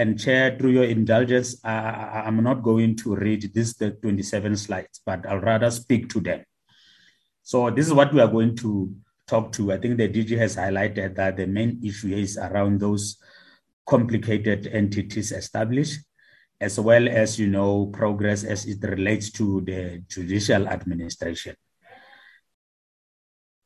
And 0.00 0.18
Chair, 0.18 0.56
through 0.56 0.70
your 0.70 0.84
indulgence, 0.84 1.62
uh, 1.62 1.68
I'm 1.68 2.42
not 2.42 2.62
going 2.62 2.96
to 3.04 3.14
read 3.16 3.52
this 3.52 3.74
the 3.74 3.90
27 3.90 4.56
slides, 4.56 5.02
but 5.04 5.26
I'll 5.26 5.40
rather 5.40 5.70
speak 5.70 6.08
to 6.14 6.20
them. 6.20 6.42
So 7.42 7.68
this 7.68 7.86
is 7.86 7.92
what 7.92 8.14
we 8.14 8.22
are 8.22 8.26
going 8.26 8.56
to 8.64 8.94
talk 9.26 9.52
to. 9.52 9.72
I 9.72 9.76
think 9.76 9.98
the 9.98 10.08
DG 10.08 10.38
has 10.38 10.56
highlighted 10.56 11.16
that 11.16 11.36
the 11.36 11.46
main 11.46 11.80
issue 11.84 12.14
is 12.14 12.38
around 12.38 12.80
those 12.80 13.18
complicated 13.86 14.68
entities 14.68 15.32
established, 15.32 16.00
as 16.62 16.80
well 16.80 17.06
as 17.06 17.38
you 17.38 17.48
know 17.48 17.88
progress 17.88 18.42
as 18.42 18.64
it 18.64 18.82
relates 18.82 19.30
to 19.32 19.60
the 19.66 20.02
judicial 20.08 20.66
administration. 20.66 21.56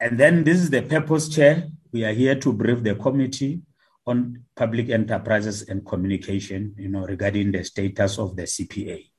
And 0.00 0.18
then 0.18 0.42
this 0.42 0.58
is 0.58 0.70
the 0.70 0.82
purpose, 0.82 1.28
Chair. 1.28 1.68
We 1.92 2.04
are 2.04 2.12
here 2.12 2.34
to 2.34 2.52
brief 2.52 2.82
the 2.82 2.96
committee 2.96 3.62
on 4.06 4.44
public 4.54 4.90
enterprises 4.90 5.62
and 5.62 5.84
communication, 5.86 6.74
you 6.78 6.88
know, 6.88 7.06
regarding 7.06 7.52
the 7.52 7.64
status 7.64 8.18
of 8.18 8.36
the 8.36 8.42
CPA. 8.42 9.10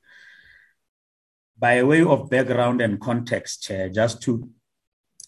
By 1.58 1.82
way 1.82 2.02
of 2.02 2.30
background 2.30 2.80
and 2.80 3.00
context, 3.00 3.70
just 3.92 4.22
to, 4.22 4.48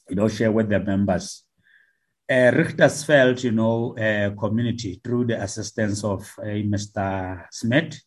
you 0.08 0.16
know, 0.16 0.28
share 0.28 0.52
with 0.52 0.68
the 0.68 0.78
members, 0.78 1.44
uh, 2.30 2.52
Richtersveld, 2.52 3.42
you 3.42 3.52
know, 3.52 3.96
uh, 3.96 4.30
community 4.38 5.00
through 5.02 5.24
the 5.26 5.42
assistance 5.42 6.04
of 6.04 6.20
uh, 6.38 6.44
Mr. 6.44 7.46
Smith, 7.50 7.98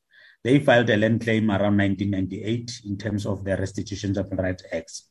they 0.44 0.60
filed 0.60 0.90
a 0.90 0.98
land 0.98 1.22
claim 1.22 1.50
around 1.50 1.78
1998 1.78 2.82
in 2.86 2.98
terms 2.98 3.26
of 3.26 3.44
the 3.44 3.58
Restitution 3.58 4.18
of 4.18 4.32
Rights 4.32 4.64
Act. 4.72 5.02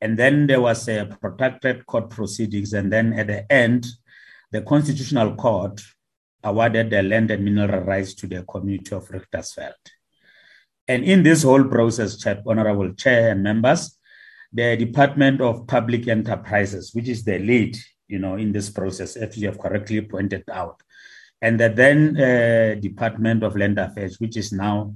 And 0.00 0.18
then 0.18 0.46
there 0.46 0.60
was 0.60 0.88
a 0.88 1.06
protracted 1.20 1.84
court 1.86 2.10
proceedings. 2.10 2.72
And 2.72 2.92
then 2.92 3.12
at 3.14 3.26
the 3.26 3.50
end, 3.52 3.86
the 4.50 4.62
Constitutional 4.62 5.34
Court 5.36 5.80
awarded 6.42 6.90
the 6.90 7.02
land 7.02 7.30
and 7.30 7.44
mineral 7.44 7.82
rights 7.82 8.14
to 8.14 8.26
the 8.26 8.42
community 8.42 8.94
of 8.94 9.08
Richtersveld. 9.08 9.74
And 10.88 11.04
in 11.04 11.22
this 11.22 11.42
whole 11.42 11.64
process, 11.64 12.24
Honorable 12.46 12.92
Chair 12.94 13.30
and 13.30 13.42
members, 13.42 13.98
the 14.52 14.76
Department 14.76 15.40
of 15.40 15.66
Public 15.66 16.08
Enterprises, 16.08 16.92
which 16.94 17.08
is 17.08 17.22
the 17.24 17.38
lead, 17.38 17.76
you 18.08 18.18
know, 18.18 18.34
in 18.34 18.50
this 18.50 18.70
process, 18.70 19.16
as 19.16 19.36
you 19.36 19.46
have 19.46 19.58
correctly 19.58 20.00
pointed 20.00 20.42
out, 20.50 20.82
and 21.40 21.58
the 21.58 21.68
then 21.68 22.16
uh, 22.20 22.74
Department 22.80 23.42
of 23.44 23.56
Land 23.56 23.78
Affairs, 23.78 24.18
which 24.18 24.36
is 24.36 24.52
now 24.52 24.94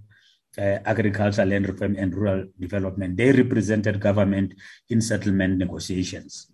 uh, 0.58 0.78
Agriculture, 0.84 1.44
Land 1.44 1.68
Reform, 1.68 1.96
and 1.96 2.14
Rural 2.14 2.46
Development, 2.58 3.16
they 3.16 3.32
represented 3.32 4.00
government 4.00 4.54
in 4.88 5.00
settlement 5.00 5.58
negotiations. 5.58 6.50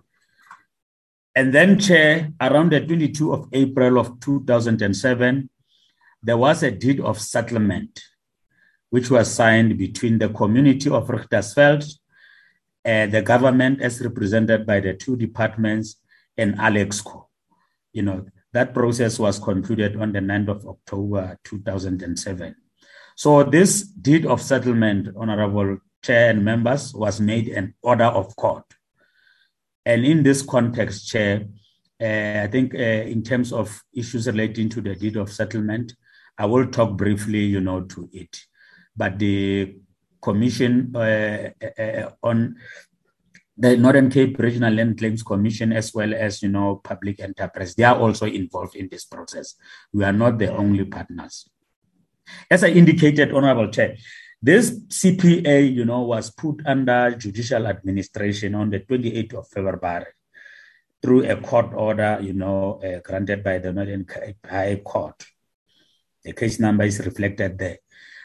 And 1.41 1.55
then, 1.55 1.79
Chair, 1.79 2.35
around 2.39 2.71
the 2.71 2.85
22 2.85 3.33
of 3.33 3.49
April 3.55 3.99
of 3.99 4.21
2007, 4.21 5.49
there 6.23 6.37
was 6.37 6.63
a 6.63 6.71
deed 6.71 7.01
of 7.01 7.19
settlement 7.19 7.99
which 8.91 9.09
was 9.09 9.33
signed 9.33 9.79
between 9.79 10.19
the 10.19 10.29
community 10.29 10.91
of 10.91 11.09
Richtersveld, 11.09 11.91
and 12.85 13.11
the 13.11 13.23
government 13.23 13.81
as 13.81 14.03
represented 14.03 14.67
by 14.67 14.81
the 14.81 14.93
two 14.93 15.17
departments, 15.17 15.97
and 16.37 16.59
Alexkor. 16.59 17.25
You 17.95 18.03
know, 18.03 18.27
that 18.53 18.75
process 18.75 19.19
was 19.19 19.39
concluded 19.39 19.97
on 19.97 20.13
the 20.13 20.21
9th 20.21 20.49
of 20.49 20.67
October 20.67 21.39
2007. 21.45 22.55
So 23.17 23.45
this 23.45 23.85
deed 23.85 24.27
of 24.27 24.43
settlement, 24.43 25.09
Honorable 25.17 25.79
Chair 26.03 26.33
and 26.33 26.45
members, 26.45 26.93
was 26.93 27.19
made 27.19 27.49
an 27.49 27.73
order 27.81 28.13
of 28.13 28.37
court. 28.37 28.67
And 29.85 30.05
in 30.05 30.23
this 30.23 30.43
context, 30.43 31.09
Chair, 31.09 31.47
uh, 32.01 32.45
I 32.45 32.49
think 32.49 32.75
uh, 32.75 32.79
in 32.79 33.23
terms 33.23 33.53
of 33.53 33.83
issues 33.95 34.27
relating 34.27 34.69
to 34.71 34.81
the 34.81 34.95
deed 34.95 35.17
of 35.17 35.33
settlement, 35.33 35.95
I 36.39 36.47
will 36.47 36.67
talk 36.67 36.97
briefly, 36.97 37.41
you 37.45 37.61
know, 37.61 37.83
to 37.83 38.09
it. 38.13 38.41
But 38.97 39.19
the 39.19 39.77
Commission 40.23 40.93
uh, 40.95 41.51
uh, 41.63 41.83
uh 41.83 42.11
on 42.23 42.57
the 43.57 43.77
Northern 43.77 44.11
Cape 44.11 44.39
Regional 44.39 44.73
Land 44.73 44.99
Claims 44.99 45.23
Commission, 45.23 45.73
as 45.73 45.93
well 45.93 46.15
as, 46.15 46.43
you 46.43 46.49
know, 46.49 46.81
public 46.83 47.21
enterprise, 47.21 47.75
they 47.75 47.85
are 47.85 47.99
also 47.99 48.27
involved 48.27 48.75
in 48.75 48.89
this 48.91 49.05
process. 49.05 49.55
We 49.93 50.05
are 50.05 50.13
not 50.13 50.39
the 50.39 50.55
only 50.55 50.85
partners. 50.85 51.49
As 52.51 52.65
I 52.65 52.69
indicated, 52.69 53.33
Honorable 53.33 53.69
Chair, 53.69 53.97
this 54.43 54.71
CPA, 54.71 55.75
you 55.75 55.85
know, 55.85 56.03
was 56.03 56.31
put 56.31 56.63
under 56.67 57.15
judicial 57.17 57.67
administration 57.67 58.55
on 58.55 58.71
the 58.71 58.81
28th 58.81 59.35
of 59.35 59.49
February 59.49 60.07
through 61.03 61.25
a 61.31 61.37
court 61.37 61.73
order, 61.75 62.19
you 62.23 62.33
know, 62.33 62.81
uh, 62.83 63.01
granted 63.01 63.43
by 63.45 63.59
the 63.59 63.73
Northern 63.73 64.07
High 64.49 64.81
Court. 64.85 65.23
The 66.25 66.33
case 66.33 66.61
number 66.61 66.85
is 66.85 67.01
reflected 67.01 67.59
there. 67.59 67.79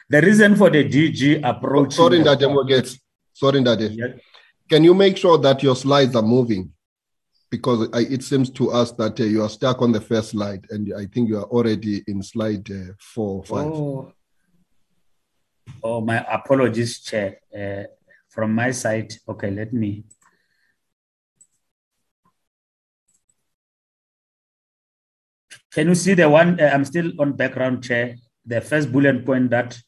The 0.08 0.20
reason 0.20 0.56
for 0.56 0.70
the 0.70 0.84
DG 0.84 1.40
approach. 1.42 1.94
Sorry, 1.94 2.18
Ndade 2.18 2.98
Sorry, 3.32 3.60
Ndade. 3.60 3.96
Yes. 3.96 4.20
Can 4.68 4.84
you 4.84 4.94
make 4.94 5.16
sure 5.16 5.38
that 5.38 5.62
your 5.62 5.76
slides 5.76 6.14
are 6.16 6.22
moving? 6.22 6.72
Because 7.50 7.88
I, 7.92 8.00
it 8.00 8.22
seems 8.22 8.50
to 8.50 8.70
us 8.70 8.92
that 8.92 9.20
uh, 9.20 9.24
you 9.24 9.42
are 9.42 9.48
stuck 9.48 9.80
on 9.80 9.92
the 9.92 10.00
first 10.00 10.30
slide, 10.30 10.66
and 10.70 10.92
I 10.96 11.06
think 11.06 11.28
you 11.28 11.38
are 11.38 11.44
already 11.44 12.02
in 12.06 12.22
slide 12.22 12.68
uh, 12.70 12.92
four, 12.98 13.44
five. 13.44 13.66
Oh, 13.66 14.12
Oh, 15.82 16.00
my 16.00 16.24
apologies, 16.30 17.00
Chair. 17.00 17.38
Uh, 17.56 17.84
from 18.28 18.54
my 18.54 18.70
side, 18.70 19.12
okay, 19.28 19.50
let 19.50 19.72
me. 19.72 20.04
Can 25.72 25.88
you 25.88 25.94
see 25.94 26.14
the 26.14 26.28
one? 26.28 26.60
Uh, 26.60 26.70
I'm 26.72 26.84
still 26.84 27.12
on 27.20 27.32
background, 27.32 27.84
Chair. 27.84 28.16
The 28.44 28.60
first 28.60 28.90
bullet 28.90 29.24
point 29.26 29.50
that 29.50 29.78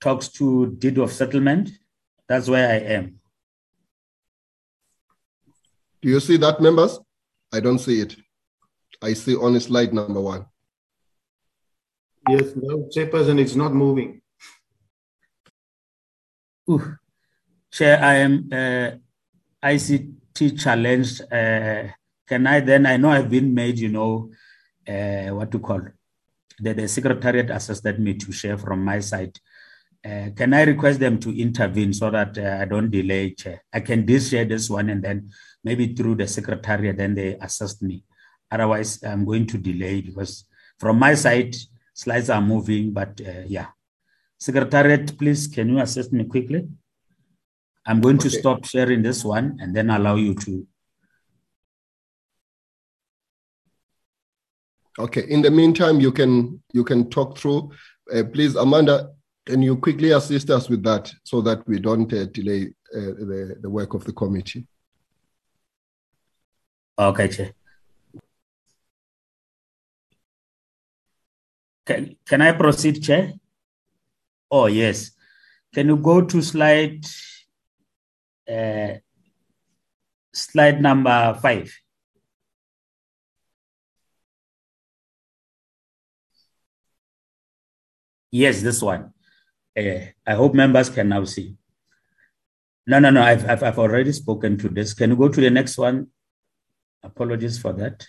talks 0.00 0.28
to 0.28 0.76
deed 0.78 0.98
of 0.98 1.12
settlement. 1.12 1.70
That's 2.28 2.48
where 2.48 2.68
I 2.68 2.78
am. 2.94 3.20
Do 6.02 6.08
you 6.10 6.20
see 6.20 6.36
that, 6.38 6.60
members? 6.60 6.98
I 7.52 7.60
don't 7.60 7.78
see 7.78 8.00
it. 8.00 8.16
I 9.00 9.14
see 9.14 9.36
only 9.36 9.60
slide 9.60 9.94
number 9.94 10.20
one. 10.20 10.46
Yes, 12.28 12.52
no, 12.56 12.88
Chairperson, 12.94 13.38
it's 13.38 13.54
not 13.54 13.72
moving. 13.72 14.20
Ooh. 16.70 16.96
Chair, 17.70 17.98
I 18.02 18.14
am 18.14 18.48
uh, 18.52 18.90
ICT 19.62 20.60
challenged. 20.60 21.22
Uh, 21.22 21.88
can 22.26 22.46
I 22.46 22.60
then? 22.60 22.86
I 22.86 22.96
know 22.96 23.10
I've 23.10 23.30
been 23.30 23.52
made, 23.52 23.78
you 23.78 23.88
know, 23.88 24.30
uh, 24.88 25.34
what 25.34 25.50
to 25.50 25.58
call 25.58 25.80
the 26.60 26.88
secretariat 26.88 27.50
assisted 27.50 27.98
me 27.98 28.14
to 28.14 28.32
share 28.32 28.58
from 28.58 28.84
my 28.84 29.00
side. 29.00 29.38
Uh, 30.04 30.28
can 30.36 30.52
I 30.52 30.64
request 30.64 31.00
them 31.00 31.18
to 31.20 31.30
intervene 31.30 31.92
so 31.92 32.10
that 32.10 32.36
uh, 32.36 32.58
I 32.60 32.66
don't 32.66 32.90
delay, 32.90 33.30
Chair? 33.30 33.62
I 33.72 33.80
can 33.80 34.06
just 34.06 34.30
share 34.30 34.44
this 34.44 34.68
one 34.68 34.90
and 34.90 35.02
then 35.02 35.30
maybe 35.62 35.94
through 35.94 36.16
the 36.16 36.28
secretariat, 36.28 36.96
then 36.96 37.14
they 37.14 37.36
assist 37.40 37.82
me. 37.82 38.04
Otherwise, 38.50 39.02
I'm 39.02 39.24
going 39.24 39.46
to 39.46 39.58
delay 39.58 40.02
because 40.02 40.44
from 40.78 40.98
my 40.98 41.14
side, 41.14 41.56
slides 41.94 42.28
are 42.28 42.42
moving, 42.42 42.92
but 42.92 43.18
uh, 43.26 43.44
yeah. 43.46 43.68
Secretariat, 44.38 45.16
please, 45.18 45.46
can 45.46 45.68
you 45.68 45.78
assist 45.78 46.12
me 46.12 46.24
quickly? 46.24 46.68
I'm 47.86 48.00
going 48.00 48.16
okay. 48.16 48.28
to 48.28 48.38
stop 48.38 48.64
sharing 48.64 49.02
this 49.02 49.24
one 49.24 49.58
and 49.60 49.74
then 49.74 49.90
allow 49.90 50.16
you 50.16 50.34
to. 50.34 50.66
Okay. 54.98 55.24
In 55.28 55.42
the 55.42 55.50
meantime, 55.50 56.00
you 56.00 56.12
can 56.12 56.62
you 56.72 56.84
can 56.84 57.10
talk 57.10 57.36
through. 57.36 57.70
Uh, 58.14 58.22
please, 58.32 58.54
Amanda, 58.54 59.10
can 59.44 59.60
you 59.60 59.76
quickly 59.76 60.12
assist 60.12 60.50
us 60.50 60.68
with 60.68 60.82
that 60.84 61.12
so 61.24 61.40
that 61.42 61.66
we 61.66 61.80
don't 61.80 62.12
uh, 62.12 62.26
delay 62.26 62.70
the, 62.94 63.56
the 63.60 63.70
work 63.70 63.94
of 63.94 64.04
the 64.04 64.12
committee. 64.12 64.66
Okay, 66.98 67.28
Chair. 67.28 67.50
Can, 71.86 72.16
can 72.24 72.40
I 72.40 72.52
proceed, 72.52 73.02
Chair? 73.02 73.32
Oh, 74.56 74.66
yes. 74.66 75.10
Can 75.74 75.88
you 75.88 75.96
go 75.96 76.20
to 76.22 76.40
slide 76.40 77.04
uh, 78.48 78.94
slide 80.32 80.80
number 80.80 81.36
five? 81.42 81.74
Yes, 88.30 88.62
this 88.62 88.80
one. 88.80 89.12
Uh, 89.76 90.06
I 90.24 90.34
hope 90.34 90.54
members 90.54 90.88
can 90.88 91.08
now 91.08 91.24
see. 91.24 91.56
No, 92.86 93.00
no, 93.00 93.10
no. 93.10 93.22
I've, 93.22 93.44
I've, 93.50 93.62
I've 93.64 93.78
already 93.80 94.12
spoken 94.12 94.56
to 94.58 94.68
this. 94.68 94.94
Can 94.94 95.10
you 95.10 95.16
go 95.16 95.28
to 95.28 95.40
the 95.40 95.50
next 95.50 95.76
one? 95.78 96.06
Apologies 97.02 97.58
for 97.58 97.72
that. 97.72 98.06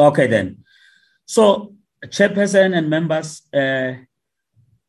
Okay, 0.00 0.26
then. 0.26 0.64
So, 1.28 1.74
chairperson 2.06 2.74
and 2.74 2.88
members, 2.88 3.42
uh, 3.52 3.96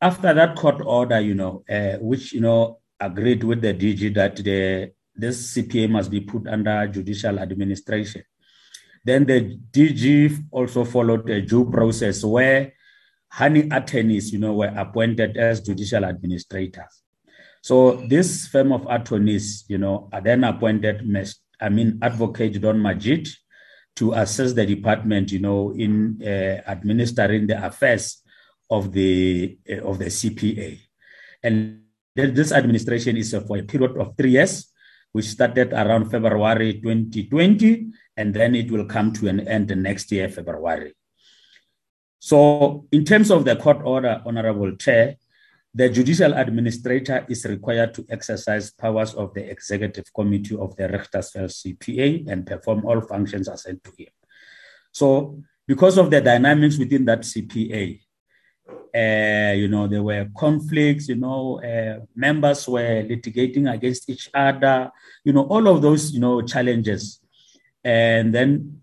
after 0.00 0.32
that 0.32 0.56
court 0.56 0.80
order, 0.82 1.20
you 1.20 1.34
know, 1.34 1.62
uh, 1.68 1.98
which 2.00 2.32
you 2.32 2.40
know 2.40 2.78
agreed 2.98 3.44
with 3.44 3.60
the 3.60 3.74
DG 3.74 4.14
that 4.14 4.36
the 4.36 4.90
this 5.14 5.54
CPA 5.54 5.90
must 5.90 6.10
be 6.10 6.22
put 6.22 6.48
under 6.48 6.86
judicial 6.86 7.38
administration. 7.38 8.22
Then 9.04 9.26
the 9.26 9.58
DG 9.70 10.46
also 10.50 10.84
followed 10.84 11.28
a 11.28 11.42
due 11.42 11.70
process 11.70 12.24
where 12.24 12.72
honey 13.28 13.68
attorneys, 13.70 14.32
you 14.32 14.38
know, 14.38 14.54
were 14.54 14.72
appointed 14.74 15.36
as 15.36 15.60
judicial 15.60 16.06
administrators. 16.06 17.02
So 17.60 17.96
this 18.08 18.48
firm 18.48 18.72
of 18.72 18.86
attorneys, 18.88 19.64
you 19.68 19.76
know, 19.76 20.08
are 20.10 20.22
then 20.22 20.44
appointed, 20.44 21.04
I 21.60 21.68
mean, 21.68 21.98
Advocate 22.00 22.58
Don 22.62 22.80
Majid 22.80 23.28
to 24.00 24.12
assist 24.16 24.56
the 24.56 24.64
department, 24.64 25.30
you 25.30 25.40
know, 25.40 25.76
in 25.76 26.16
uh, 26.24 26.64
administering 26.64 27.46
the 27.46 27.60
affairs 27.60 28.24
of 28.70 28.92
the 28.92 29.58
uh, 29.68 29.84
of 29.84 29.98
the 29.98 30.06
CPA. 30.06 30.80
And 31.42 31.84
this 32.16 32.50
administration 32.50 33.18
is 33.18 33.36
for 33.46 33.58
a 33.58 33.62
period 33.62 34.00
of 34.00 34.16
three 34.16 34.40
years, 34.40 34.72
which 35.12 35.26
started 35.26 35.74
around 35.74 36.10
February 36.10 36.80
2020, 36.80 37.92
and 38.16 38.32
then 38.32 38.54
it 38.54 38.70
will 38.70 38.86
come 38.86 39.12
to 39.12 39.28
an 39.28 39.46
end 39.46 39.68
next 39.76 40.10
year, 40.12 40.30
February. 40.30 40.94
So, 42.18 42.86
in 42.92 43.04
terms 43.04 43.30
of 43.30 43.44
the 43.44 43.56
court 43.56 43.82
order, 43.84 44.22
Honorable 44.24 44.76
Chair, 44.76 45.16
the 45.72 45.88
judicial 45.88 46.34
administrator 46.34 47.24
is 47.28 47.44
required 47.44 47.94
to 47.94 48.04
exercise 48.08 48.70
powers 48.70 49.14
of 49.14 49.32
the 49.34 49.48
executive 49.48 50.12
committee 50.12 50.56
of 50.56 50.74
the 50.76 50.88
Richtersveld 50.88 51.50
CPA 51.50 52.28
and 52.28 52.46
perform 52.46 52.84
all 52.84 53.00
functions 53.00 53.46
assigned 53.48 53.82
to 53.84 53.92
him. 53.96 54.08
So, 54.90 55.40
because 55.66 55.98
of 55.98 56.10
the 56.10 56.20
dynamics 56.20 56.76
within 56.76 57.04
that 57.04 57.20
CPA, 57.20 58.00
uh, 58.92 59.52
you 59.54 59.68
know, 59.68 59.86
there 59.86 60.02
were 60.02 60.28
conflicts, 60.36 61.08
you 61.08 61.14
know, 61.14 61.62
uh, 61.62 62.04
members 62.16 62.66
were 62.66 63.04
litigating 63.04 63.72
against 63.72 64.10
each 64.10 64.28
other, 64.34 64.90
you 65.22 65.32
know, 65.32 65.44
all 65.44 65.68
of 65.68 65.80
those, 65.80 66.12
you 66.12 66.18
know, 66.18 66.42
challenges. 66.42 67.20
And 67.84 68.34
then 68.34 68.82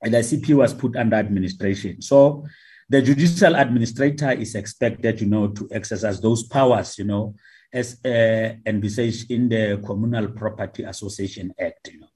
the 0.00 0.18
CP 0.18 0.54
was 0.54 0.72
put 0.72 0.94
under 0.94 1.16
administration. 1.16 2.00
So 2.00 2.46
the 2.88 3.02
judicial 3.02 3.54
administrator 3.54 4.30
is 4.32 4.54
expected, 4.54 5.20
you 5.20 5.26
know, 5.26 5.48
to 5.48 5.68
exercise 5.70 6.20
those 6.20 6.44
powers, 6.44 6.98
you 6.98 7.04
know, 7.04 7.34
as 7.72 7.98
uh, 8.04 8.54
envisaged 8.66 9.30
in 9.30 9.48
the 9.48 9.82
Communal 9.84 10.28
Property 10.28 10.84
Association 10.84 11.52
Act, 11.58 11.90
you 11.92 12.00
know. 12.00 12.08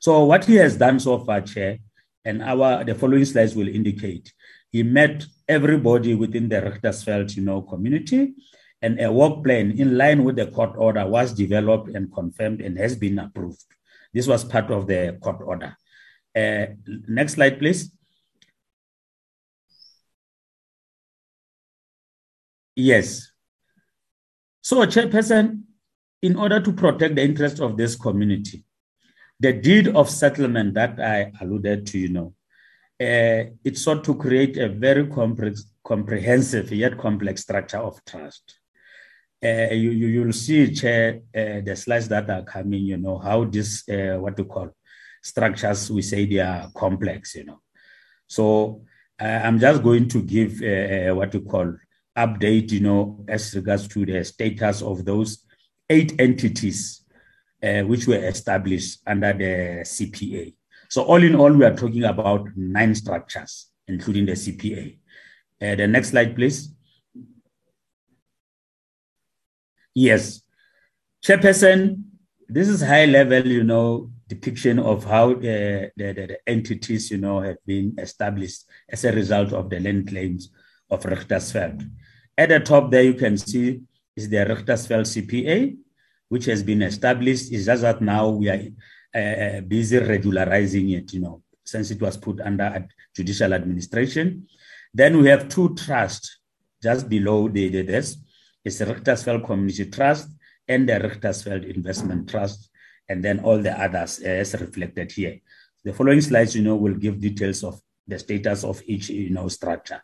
So 0.00 0.24
what 0.24 0.44
he 0.44 0.56
has 0.56 0.76
done 0.76 1.00
so 1.00 1.18
far, 1.18 1.40
Chair, 1.42 1.78
and 2.24 2.42
our 2.42 2.84
the 2.84 2.94
following 2.94 3.24
slides 3.24 3.54
will 3.54 3.68
indicate, 3.68 4.32
he 4.70 4.82
met 4.82 5.24
everybody 5.48 6.14
within 6.14 6.48
the 6.48 6.60
Richtersveld, 6.60 7.36
you 7.36 7.42
know, 7.42 7.62
community, 7.62 8.34
and 8.82 9.00
a 9.00 9.10
work 9.10 9.44
plan 9.44 9.72
in 9.72 9.96
line 9.96 10.24
with 10.24 10.36
the 10.36 10.46
court 10.46 10.74
order 10.76 11.06
was 11.06 11.32
developed 11.32 11.88
and 11.94 12.12
confirmed 12.12 12.60
and 12.60 12.78
has 12.78 12.96
been 12.96 13.18
approved. 13.18 13.64
This 14.12 14.26
was 14.26 14.44
part 14.44 14.70
of 14.70 14.86
the 14.86 15.18
court 15.20 15.40
order. 15.44 15.76
Uh, 16.36 16.66
next 17.08 17.34
slide, 17.34 17.58
please. 17.58 17.92
Yes. 22.78 23.32
So, 24.62 24.86
Chairperson, 24.86 25.64
in 26.22 26.36
order 26.36 26.60
to 26.60 26.72
protect 26.72 27.16
the 27.16 27.24
interest 27.24 27.58
of 27.58 27.76
this 27.76 27.96
community, 27.96 28.64
the 29.40 29.52
deed 29.52 29.88
of 29.88 30.08
settlement 30.08 30.74
that 30.74 31.00
I 31.00 31.32
alluded 31.40 31.88
to, 31.88 31.98
you 31.98 32.10
know, 32.10 32.34
uh, 33.00 33.50
it 33.64 33.76
sought 33.76 34.04
to 34.04 34.14
create 34.14 34.58
a 34.58 34.68
very 34.68 35.08
complex, 35.08 35.64
comprehensive 35.84 36.70
yet 36.70 36.96
complex 36.98 37.42
structure 37.42 37.78
of 37.78 37.98
trust. 38.04 38.60
Uh, 39.44 39.72
you, 39.74 39.90
you 39.90 40.06
you'll 40.06 40.32
see, 40.32 40.72
Chair, 40.72 41.22
uh, 41.34 41.60
the 41.64 41.74
slides 41.74 42.06
that 42.08 42.30
are 42.30 42.42
coming. 42.42 42.82
You 42.82 42.96
know 42.96 43.18
how 43.18 43.42
this 43.44 43.88
uh, 43.88 44.18
what 44.20 44.36
to 44.36 44.44
call 44.44 44.70
structures. 45.20 45.90
We 45.90 46.02
say 46.02 46.26
they 46.26 46.38
are 46.38 46.70
complex. 46.76 47.34
You 47.34 47.44
know, 47.46 47.60
so 48.28 48.82
uh, 49.20 49.24
I'm 49.24 49.58
just 49.58 49.82
going 49.82 50.08
to 50.10 50.22
give 50.22 50.62
uh, 50.62 51.12
what 51.14 51.32
to 51.32 51.40
call 51.40 51.74
update, 52.18 52.72
you 52.72 52.80
know, 52.80 53.24
as 53.28 53.54
regards 53.54 53.86
to 53.88 54.04
the 54.04 54.24
status 54.24 54.82
of 54.82 55.04
those 55.04 55.44
eight 55.88 56.20
entities 56.20 57.04
uh, 57.62 57.82
which 57.82 58.06
were 58.06 58.24
established 58.26 59.00
under 59.06 59.32
the 59.32 59.82
CPA. 59.82 60.54
So, 60.88 61.02
all 61.02 61.22
in 61.22 61.34
all, 61.34 61.52
we 61.52 61.64
are 61.64 61.76
talking 61.76 62.04
about 62.04 62.48
nine 62.56 62.94
structures, 62.94 63.70
including 63.86 64.26
the 64.26 64.32
CPA. 64.32 64.98
Uh, 65.60 65.74
the 65.74 65.86
next 65.86 66.10
slide, 66.10 66.34
please. 66.34 66.72
Yes. 69.94 70.42
Chairperson, 71.24 72.04
this 72.48 72.68
is 72.68 72.80
high 72.80 73.06
level, 73.06 73.44
you 73.46 73.64
know, 73.64 74.10
depiction 74.28 74.78
of 74.78 75.04
how 75.04 75.34
the, 75.34 75.90
the, 75.96 76.12
the, 76.12 76.38
entities, 76.46 77.10
you 77.10 77.18
know, 77.18 77.40
have 77.40 77.56
been 77.66 77.96
established 77.98 78.64
as 78.88 79.04
a 79.04 79.12
result 79.12 79.52
of 79.52 79.68
the 79.68 79.80
land 79.80 80.08
claims 80.08 80.50
of 80.90 81.02
Richtersveld. 81.02 81.90
At 82.38 82.50
the 82.50 82.60
top 82.60 82.92
there, 82.92 83.02
you 83.02 83.14
can 83.14 83.36
see 83.36 83.80
is 84.14 84.28
the 84.28 84.36
Richtersveld 84.36 85.06
CPA, 85.12 85.76
which 86.28 86.44
has 86.44 86.62
been 86.62 86.82
established. 86.82 87.50
It's 87.50 87.66
just 87.66 87.82
that 87.82 88.00
now 88.00 88.28
we 88.28 88.48
are 88.48 88.62
uh, 89.12 89.18
uh, 89.18 89.60
busy 89.62 89.98
regularizing 89.98 90.90
it, 90.90 91.12
you 91.12 91.20
know, 91.20 91.42
since 91.64 91.90
it 91.90 92.00
was 92.00 92.16
put 92.16 92.40
under 92.40 92.86
judicial 93.16 93.52
administration. 93.52 94.46
Then 94.94 95.18
we 95.18 95.28
have 95.28 95.48
two 95.48 95.74
trusts 95.74 96.38
just 96.80 97.08
below 97.08 97.48
the, 97.48 97.70
the 97.70 97.82
this. 97.82 98.16
It's 98.64 98.78
the 98.78 98.86
Richtersveld 98.86 99.44
Community 99.44 99.86
Trust 99.86 100.30
and 100.68 100.88
the 100.88 100.92
Richtersveld 100.92 101.68
Investment 101.74 102.28
Trust, 102.30 102.70
and 103.08 103.24
then 103.24 103.40
all 103.40 103.58
the 103.58 103.72
others 103.72 104.20
as 104.20 104.54
reflected 104.54 105.10
here. 105.10 105.40
The 105.82 105.92
following 105.92 106.20
slides, 106.20 106.54
you 106.54 106.62
know, 106.62 106.76
will 106.76 106.94
give 106.94 107.20
details 107.20 107.64
of 107.64 107.80
the 108.06 108.16
status 108.16 108.62
of 108.62 108.80
each, 108.86 109.08
you 109.08 109.30
know, 109.30 109.48
structure. 109.48 110.02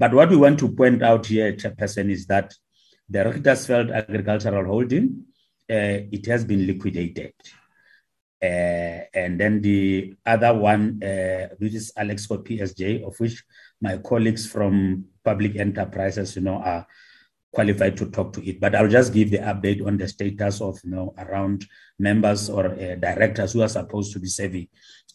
But 0.00 0.14
what 0.14 0.30
we 0.30 0.36
want 0.38 0.58
to 0.60 0.68
point 0.70 1.02
out 1.02 1.26
here, 1.26 1.52
Chairperson, 1.52 2.10
is 2.10 2.24
that 2.28 2.54
the 3.06 3.18
Richtersveld 3.18 3.92
Agricultural 3.92 4.64
Holding, 4.64 5.26
uh, 5.70 6.08
it 6.16 6.24
has 6.24 6.42
been 6.42 6.66
liquidated. 6.66 7.34
Uh, 8.42 9.04
and 9.12 9.38
then 9.38 9.60
the 9.60 10.14
other 10.24 10.54
one, 10.54 11.02
uh, 11.04 11.48
which 11.58 11.74
is 11.74 11.92
Alexkor 11.98 12.42
PSJ, 12.42 13.06
of 13.06 13.20
which 13.20 13.44
my 13.82 13.98
colleagues 13.98 14.46
from 14.46 15.04
public 15.22 15.56
enterprises, 15.56 16.34
you 16.34 16.42
know, 16.42 16.56
are 16.56 16.86
qualified 17.52 17.94
to 17.98 18.10
talk 18.10 18.32
to 18.32 18.48
it. 18.48 18.58
But 18.58 18.74
I'll 18.74 18.88
just 18.88 19.12
give 19.12 19.30
the 19.30 19.40
update 19.40 19.86
on 19.86 19.98
the 19.98 20.08
status 20.08 20.62
of, 20.62 20.78
you 20.82 20.92
know, 20.92 21.12
around 21.18 21.66
members 21.98 22.48
or 22.48 22.68
uh, 22.68 22.94
directors 22.94 23.52
who 23.52 23.60
are 23.60 23.68
supposed 23.68 24.14
to 24.14 24.18
be 24.18 24.28
serving 24.28 24.68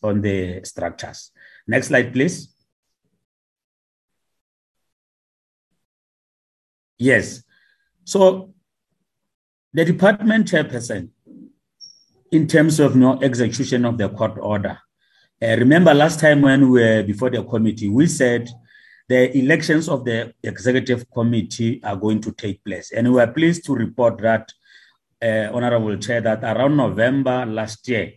on 0.04 0.22
the 0.22 0.62
structures. 0.64 1.32
Next 1.66 1.88
slide, 1.88 2.14
please. 2.14 2.55
Yes. 6.98 7.44
So 8.04 8.54
the 9.74 9.86
department 9.86 10.48
chairperson, 10.48 11.10
in 12.32 12.48
terms 12.48 12.80
of 12.80 12.96
no 12.96 13.20
execution 13.22 13.86
of 13.86 13.98
the 13.98 14.10
court 14.10 14.38
order, 14.40 14.80
uh, 15.42 15.56
remember 15.58 15.94
last 15.94 16.20
time 16.20 16.42
when 16.42 16.70
we 16.70 16.82
were 16.82 17.04
before 17.04 17.30
the 17.30 17.44
committee, 17.44 17.90
we 17.90 18.08
said 18.08 18.50
the 19.08 19.38
elections 19.38 19.90
of 19.90 20.06
the 20.06 20.34
executive 20.44 21.10
committee 21.12 21.84
are 21.84 21.96
going 21.96 22.22
to 22.22 22.32
take 22.32 22.64
place. 22.64 22.92
And 22.92 23.14
we 23.14 23.22
are 23.22 23.28
pleased 23.28 23.66
to 23.66 23.76
report 23.76 24.20
that, 24.20 24.52
uh, 25.22 25.50
Honorable 25.54 25.98
Chair, 25.98 26.22
that 26.22 26.44
around 26.44 26.78
November 26.78 27.46
last 27.46 27.88
year, 27.88 28.14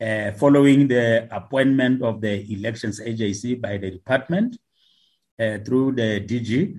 uh, 0.00 0.32
following 0.32 0.88
the 0.88 1.28
appointment 1.30 2.02
of 2.02 2.20
the 2.20 2.52
elections 2.52 3.00
agency 3.00 3.54
by 3.54 3.78
the 3.78 3.90
department 3.90 4.58
uh, 5.38 5.58
through 5.64 5.92
the 5.92 6.20
DG, 6.20 6.76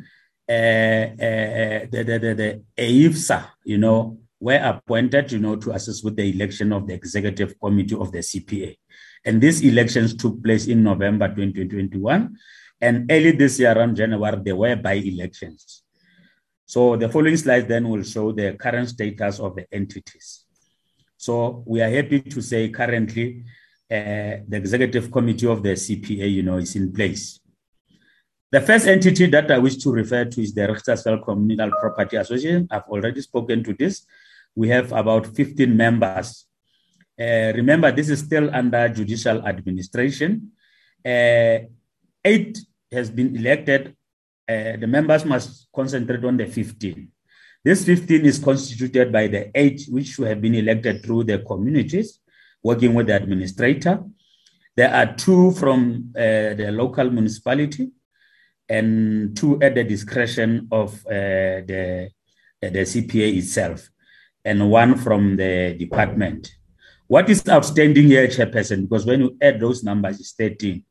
Eh, 0.47 1.15
eh, 1.17 1.17
eh, 1.19 1.87
the, 1.89 2.03
the, 2.03 2.19
the, 2.19 2.35
the 2.35 2.63
AIFSA, 2.77 3.45
you 3.63 3.77
know, 3.77 4.17
were 4.39 4.61
appointed, 4.61 5.31
you 5.31 5.39
know, 5.39 5.55
to 5.55 5.71
assist 5.71 6.03
with 6.03 6.17
the 6.17 6.29
election 6.29 6.73
of 6.73 6.85
the 6.85 6.93
executive 6.93 7.57
committee 7.59 7.95
of 7.95 8.11
the 8.11 8.19
CPA. 8.19 8.75
And 9.25 9.41
these 9.41 9.61
elections 9.61 10.15
took 10.15 10.43
place 10.43 10.67
in 10.67 10.83
November 10.83 11.29
2021. 11.29 12.35
And 12.81 13.09
early 13.09 13.31
this 13.31 13.57
year, 13.59 13.71
around 13.71 13.95
January, 13.95 14.41
there 14.43 14.57
were 14.57 14.75
by 14.75 14.93
elections. 14.93 15.83
So 16.65 16.97
the 16.97 17.07
following 17.07 17.37
slides 17.37 17.67
then 17.67 17.87
will 17.87 18.03
show 18.03 18.33
the 18.33 18.53
current 18.55 18.89
status 18.89 19.39
of 19.39 19.55
the 19.55 19.65
entities. 19.71 20.45
So 21.15 21.63
we 21.65 21.81
are 21.81 21.89
happy 21.89 22.19
to 22.19 22.41
say 22.41 22.67
currently 22.67 23.45
uh, 23.89 24.43
the 24.45 24.57
executive 24.57 25.09
committee 25.09 25.47
of 25.47 25.63
the 25.63 25.69
CPA, 25.69 26.29
you 26.29 26.43
know, 26.43 26.57
is 26.57 26.75
in 26.75 26.91
place. 26.91 27.39
The 28.53 28.61
first 28.61 28.85
entity 28.85 29.25
that 29.31 29.49
I 29.49 29.57
wish 29.57 29.77
to 29.77 29.91
refer 29.91 30.25
to 30.25 30.39
is 30.39 30.53
the 30.53 30.67
Richtersveld 30.67 31.25
Communal 31.25 31.71
Property 31.71 32.17
Association. 32.17 32.67
I've 32.69 32.83
already 32.83 33.19
spoken 33.21 33.63
to 33.63 33.73
this. 33.73 34.05
We 34.53 34.69
have 34.69 34.91
about 34.91 35.25
15 35.25 35.75
members. 35.75 36.45
Uh, 37.19 37.51
remember, 37.55 37.91
this 37.91 38.09
is 38.09 38.19
still 38.19 38.53
under 38.53 38.87
judicial 38.89 39.43
administration. 39.47 40.51
Uh, 41.03 41.65
eight 42.23 42.59
has 42.91 43.09
been 43.09 43.35
elected. 43.35 43.95
Uh, 44.47 44.77
the 44.77 44.85
members 44.85 45.25
must 45.25 45.67
concentrate 45.75 46.23
on 46.23 46.37
the 46.37 46.45
15. 46.45 47.07
This 47.63 47.83
15 47.85 48.23
is 48.23 48.37
constituted 48.37 49.11
by 49.11 49.25
the 49.25 49.49
eight 49.55 49.81
which 49.89 50.17
have 50.17 50.39
been 50.39 50.53
elected 50.53 51.03
through 51.03 51.23
the 51.23 51.39
communities, 51.39 52.19
working 52.61 52.93
with 52.93 53.07
the 53.07 53.15
administrator. 53.15 54.03
There 54.75 54.93
are 54.93 55.15
two 55.15 55.53
from 55.53 56.13
uh, 56.15 56.53
the 56.53 56.69
local 56.71 57.09
municipality 57.09 57.89
and 58.69 59.35
two 59.35 59.61
at 59.61 59.75
the 59.75 59.83
discretion 59.83 60.67
of 60.71 60.93
uh, 61.05 61.61
the, 61.67 62.09
uh, 62.63 62.69
the 62.69 62.79
CPA 62.79 63.37
itself, 63.37 63.89
and 64.45 64.69
one 64.69 64.97
from 64.97 65.35
the 65.35 65.75
department. 65.77 66.51
What 67.07 67.29
is 67.29 67.47
outstanding 67.47 68.07
here, 68.07 68.27
Chairperson? 68.27 68.83
Because 68.83 69.05
when 69.05 69.21
you 69.21 69.37
add 69.41 69.59
those 69.59 69.83
numbers, 69.83 70.19
it's 70.19 70.33
13. 70.33 70.83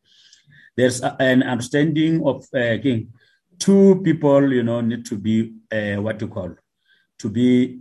There's 0.77 1.01
an 1.03 1.43
outstanding 1.43 2.27
of, 2.27 2.47
uh, 2.55 2.59
again, 2.59 3.13
two 3.59 4.01
people, 4.03 4.53
you 4.53 4.63
know, 4.63 4.81
need 4.81 5.05
to 5.07 5.19
be, 5.19 5.53
uh, 5.71 5.97
what 5.97 6.21
you 6.21 6.29
call, 6.29 6.55
to 7.19 7.29
be, 7.29 7.81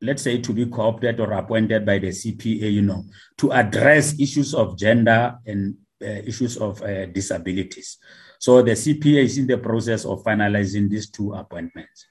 let's 0.00 0.22
say, 0.22 0.38
to 0.38 0.52
be 0.52 0.66
co-opted 0.66 1.20
or 1.20 1.32
appointed 1.32 1.86
by 1.86 1.98
the 1.98 2.08
CPA, 2.08 2.72
you 2.72 2.82
know, 2.82 3.04
to 3.38 3.52
address 3.52 4.18
issues 4.18 4.54
of 4.54 4.78
gender 4.78 5.38
and 5.46 5.76
uh, 6.02 6.22
issues 6.26 6.56
of 6.56 6.82
uh, 6.82 7.06
disabilities. 7.06 7.98
So 8.42 8.60
the 8.60 8.72
CPA 8.72 9.22
is 9.22 9.38
in 9.38 9.46
the 9.46 9.56
process 9.56 10.04
of 10.04 10.24
finalizing 10.24 10.90
these 10.90 11.08
two 11.08 11.32
appointments. 11.32 12.06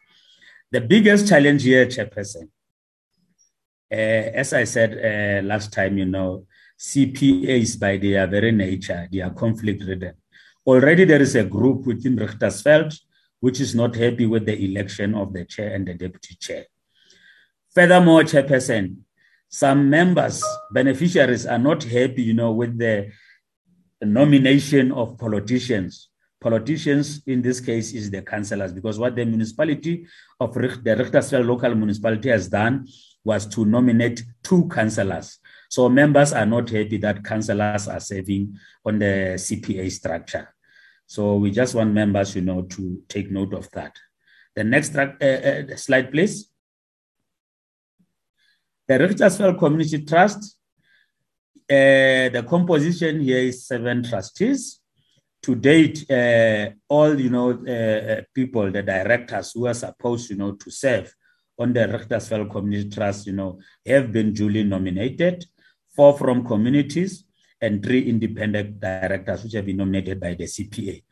The 0.71 0.79
biggest 0.79 1.27
challenge 1.27 1.63
here, 1.63 1.85
Chairperson, 1.87 2.47
uh, 3.91 4.39
as 4.41 4.53
I 4.53 4.63
said 4.63 4.91
uh, 4.93 5.45
last 5.45 5.73
time, 5.73 5.97
you 5.97 6.05
know, 6.05 6.45
CPAs 6.79 7.77
by 7.77 7.97
their 7.97 8.27
very 8.27 8.53
nature, 8.53 9.09
they 9.11 9.19
are 9.19 9.31
conflict 9.31 9.83
ridden. 9.83 10.13
Already 10.65 11.03
there 11.03 11.21
is 11.21 11.35
a 11.35 11.43
group 11.43 11.85
within 11.85 12.15
Richtersveld 12.15 12.97
which 13.41 13.59
is 13.59 13.75
not 13.75 13.93
happy 13.93 14.25
with 14.25 14.45
the 14.45 14.57
election 14.63 15.13
of 15.15 15.33
the 15.33 15.43
chair 15.43 15.75
and 15.75 15.85
the 15.85 15.95
deputy 15.95 16.35
chair. 16.35 16.63
Furthermore, 17.75 18.21
Chairperson, 18.21 18.99
some 19.49 19.89
members, 19.89 20.41
beneficiaries 20.71 21.45
are 21.45 21.59
not 21.59 21.83
happy, 21.83 22.21
you 22.21 22.35
know, 22.35 22.53
with 22.53 22.77
the 22.77 23.11
nomination 24.01 24.93
of 24.93 25.17
politicians 25.17 26.07
politicians 26.41 27.21
in 27.27 27.41
this 27.41 27.59
case 27.59 27.93
is 27.93 28.09
the 28.09 28.21
councillors 28.23 28.73
because 28.73 28.97
what 28.97 29.15
the 29.15 29.23
municipality 29.23 30.07
of 30.39 30.53
the 30.53 30.95
Richtersveld 30.99 31.45
local 31.45 31.75
municipality 31.75 32.29
has 32.29 32.49
done 32.49 32.87
was 33.23 33.45
to 33.45 33.63
nominate 33.63 34.23
two 34.41 34.67
councillors. 34.67 35.37
So 35.69 35.87
members 35.87 36.33
are 36.33 36.47
not 36.47 36.67
happy 36.69 36.97
that 36.97 37.23
councillors 37.23 37.87
are 37.87 37.99
serving 37.99 38.57
on 38.83 38.97
the 38.97 39.35
CPA 39.35 39.91
structure. 39.91 40.53
So 41.05 41.35
we 41.35 41.51
just 41.51 41.75
want 41.75 41.93
members, 41.93 42.35
you 42.35 42.41
know, 42.41 42.63
to 42.63 43.03
take 43.07 43.29
note 43.29 43.53
of 43.53 43.69
that. 43.71 43.95
The 44.55 44.63
next 44.63 44.95
uh, 44.95 45.11
uh, 45.21 45.75
slide, 45.75 46.11
please. 46.11 46.49
The 48.87 48.95
Richtersveld 48.95 49.59
Community 49.59 50.03
Trust, 50.03 50.57
uh, 51.69 52.33
the 52.33 52.45
composition 52.49 53.21
here 53.21 53.37
is 53.37 53.67
seven 53.67 54.03
trustees 54.03 54.80
to 55.41 55.55
date, 55.55 56.09
uh, 56.09 56.69
all 56.87 57.19
you 57.19 57.29
know 57.29 57.51
uh, 57.51 58.11
uh, 58.13 58.21
people, 58.33 58.71
the 58.71 58.83
directors 58.83 59.53
who 59.53 59.67
are 59.67 59.73
supposed, 59.73 60.29
you 60.29 60.37
know, 60.37 60.53
to 60.53 60.69
serve 60.69 61.13
on 61.57 61.73
the 61.73 61.81
Richtersveld 61.81 62.51
Community 62.51 62.89
Trust, 62.89 63.27
you 63.27 63.33
know, 63.33 63.59
have 63.85 64.11
been 64.11 64.33
duly 64.33 64.63
nominated. 64.63 65.45
Four 65.95 66.17
from 66.17 66.45
communities 66.45 67.25
and 67.59 67.83
three 67.83 68.07
independent 68.07 68.79
directors, 68.79 69.43
which 69.43 69.53
have 69.53 69.65
been 69.65 69.77
nominated 69.77 70.19
by 70.19 70.33
the 70.35 70.45
CPA. 70.45 71.03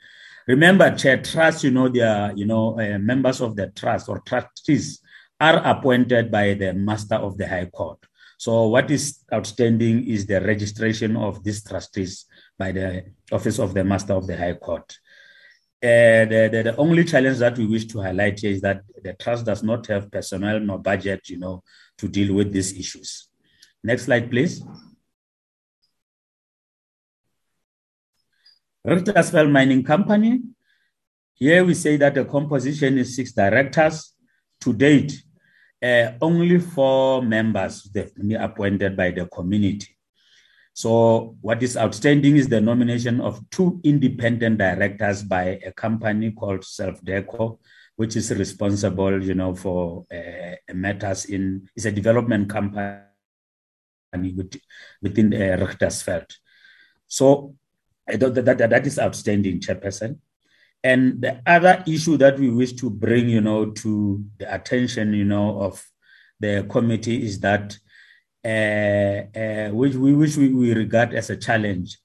Remember, 0.47 0.95
Chair 0.95 1.21
Trust, 1.21 1.63
you 1.63 1.71
know, 1.71 1.89
they 1.89 2.01
are, 2.01 2.31
you 2.35 2.45
know, 2.45 2.79
uh, 2.79 2.97
members 2.97 3.41
of 3.41 3.55
the 3.55 3.67
trust 3.67 4.09
or 4.09 4.19
trustees 4.19 5.01
are 5.39 5.57
appointed 5.65 6.31
by 6.31 6.53
the 6.53 6.73
Master 6.73 7.15
of 7.15 7.37
the 7.37 7.47
High 7.47 7.65
Court. 7.65 7.99
So, 8.37 8.67
what 8.67 8.89
is 8.89 9.19
outstanding 9.33 10.07
is 10.07 10.25
the 10.25 10.41
registration 10.41 11.17
of 11.17 11.43
these 11.43 11.63
trustees 11.63 12.25
by 12.59 12.73
the 12.73 13.05
Office 13.31 13.57
of 13.57 13.73
the 13.73 13.83
Master 13.83 14.13
of 14.13 14.27
the 14.27 14.37
High 14.37 14.53
Court. 14.53 14.99
Uh, 15.81 16.27
the, 16.27 16.49
the, 16.51 16.63
the, 16.63 16.75
only 16.75 17.05
challenge 17.05 17.37
that 17.37 17.57
we 17.57 17.65
wish 17.65 17.85
to 17.85 18.01
highlight 18.01 18.37
here 18.37 18.51
is 18.51 18.59
that 18.59 18.81
the 19.01 19.13
trust 19.13 19.45
does 19.45 19.63
not 19.63 19.87
have 19.87 20.11
personnel 20.11 20.59
nor 20.59 20.77
budget, 20.77 21.29
you 21.29 21.39
know, 21.39 21.63
to 21.97 22.09
deal 22.09 22.35
with 22.35 22.51
these 22.51 22.77
issues. 22.77 23.29
Next 23.81 24.03
slide, 24.03 24.29
please. 24.29 24.61
Richtersveld 28.85 29.49
Mining 29.49 29.83
Company. 29.83 30.41
Here 31.35 31.63
we 31.63 31.73
say 31.73 31.95
that 31.95 32.15
the 32.15 32.25
composition 32.25 32.97
is 32.97 33.15
six 33.15 33.31
directors. 33.31 34.15
To 34.61 34.73
date, 34.73 35.23
uh, 35.81 36.11
only 36.21 36.59
four 36.59 37.21
members 37.21 37.89
have 37.95 38.13
been 38.13 38.35
appointed 38.35 38.97
by 38.97 39.11
the 39.11 39.25
community. 39.27 39.95
So 40.79 41.35
what 41.41 41.61
is 41.61 41.75
outstanding 41.75 42.37
is 42.37 42.47
the 42.47 42.61
nomination 42.61 43.19
of 43.19 43.43
two 43.49 43.81
independent 43.83 44.59
directors 44.59 45.23
by 45.23 45.59
a 45.65 45.73
company 45.73 46.31
called 46.31 46.61
Selfdeco, 46.61 47.59
which 47.97 48.15
is 48.15 48.31
responsible, 48.31 49.21
you 49.21 49.35
know, 49.35 49.53
for 49.53 50.05
uh, 50.09 50.55
matters 50.73 51.25
in, 51.25 51.67
it's 51.75 51.83
a 51.83 51.91
development 51.91 52.49
company 52.49 53.03
within 55.01 55.33
uh, 55.33 55.57
Richtersveld. 55.59 56.31
So 57.07 57.55
that, 58.07 58.35
that, 58.45 58.69
that 58.69 58.87
is 58.87 58.99
outstanding, 58.99 59.59
Chairperson. 59.59 60.19
And 60.81 61.21
the 61.21 61.41
other 61.45 61.83
issue 61.87 62.15
that 62.15 62.39
we 62.39 62.49
wish 62.51 62.71
to 62.75 62.89
bring, 62.89 63.27
you 63.27 63.41
know, 63.41 63.71
to 63.71 64.23
the 64.37 64.55
attention, 64.55 65.13
you 65.13 65.25
know, 65.25 65.59
of 65.59 65.85
the 66.39 66.65
committee 66.69 67.25
is 67.25 67.41
that 67.41 67.77
uh, 68.45 69.69
which 69.71 69.95
we 69.95 70.13
which 70.13 70.37
we, 70.37 70.53
we, 70.53 70.73
regard 70.73 71.13
as 71.13 71.29
a 71.29 71.37
challenge. 71.37 71.97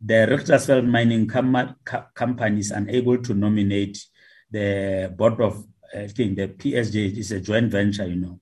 The 0.00 0.26
Richtersveld 0.28 0.86
mining 0.86 1.26
com- 1.26 1.76
company 2.14 2.60
is 2.60 2.70
unable 2.70 3.18
to 3.18 3.34
nominate 3.34 4.04
the 4.50 5.12
board 5.16 5.40
of 5.40 5.64
I 5.94 6.08
think 6.08 6.36
the 6.36 6.48
PSJ 6.48 7.16
is 7.16 7.32
a 7.32 7.40
joint 7.40 7.70
venture, 7.70 8.06
you 8.06 8.16
know. 8.16 8.40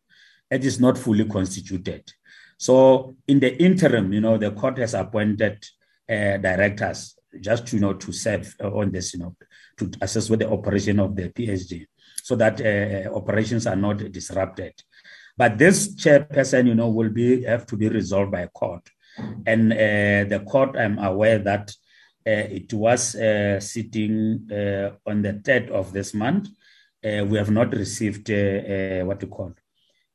It 0.51 0.65
is 0.65 0.81
not 0.81 0.99
fully 0.99 1.27
constituted. 1.27 2.11
So 2.59 3.17
in 3.27 3.41
the 3.41 3.61
interim, 3.63 4.13
you 4.13 4.21
know, 4.21 4.39
the 4.39 4.53
court 4.53 4.79
has 4.79 4.95
appointed 4.95 5.65
uh, 6.09 6.37
directors 6.39 7.17
just 7.41 7.73
you 7.73 7.81
know 7.81 7.95
to 7.95 8.13
serve 8.13 8.55
on 8.61 8.93
this, 8.93 9.15
you 9.15 9.21
know, 9.21 9.37
to 9.79 9.91
assess 10.01 10.29
with 10.29 10.41
the 10.41 10.51
operation 10.51 10.99
of 11.01 11.17
the 11.17 11.29
PSJ, 11.31 11.87
so 12.23 12.37
that 12.37 12.61
uh, 12.61 13.15
operations 13.15 13.67
are 13.67 13.77
not 13.77 13.99
disrupted. 14.13 14.75
But 15.37 15.59
this 15.59 15.95
chairperson, 15.95 16.67
you 16.67 16.75
know, 16.75 16.89
will 16.89 17.11
be 17.11 17.45
have 17.45 17.67
to 17.67 17.77
be 17.77 17.89
resolved 17.89 18.31
by 18.33 18.41
a 18.41 18.49
court. 18.49 18.89
And 19.47 19.73
uh, 19.73 20.29
the 20.29 20.45
court, 20.47 20.77
I'm 20.77 20.99
aware 20.99 21.39
that 21.39 21.73
uh, 22.27 22.31
it 22.31 22.73
was 22.73 23.17
uh, 23.17 23.59
sitting 23.59 24.49
uh, 24.51 24.91
on 25.11 25.23
the 25.23 25.35
3rd 25.35 25.71
of 25.71 25.93
this 25.93 26.15
month. 26.15 26.49
Uh, 27.05 27.25
we 27.25 27.37
have 27.37 27.51
not 27.51 27.73
received 27.73 28.31
uh, 28.31 29.05
what 29.05 29.19
to 29.19 29.27
call 29.27 29.53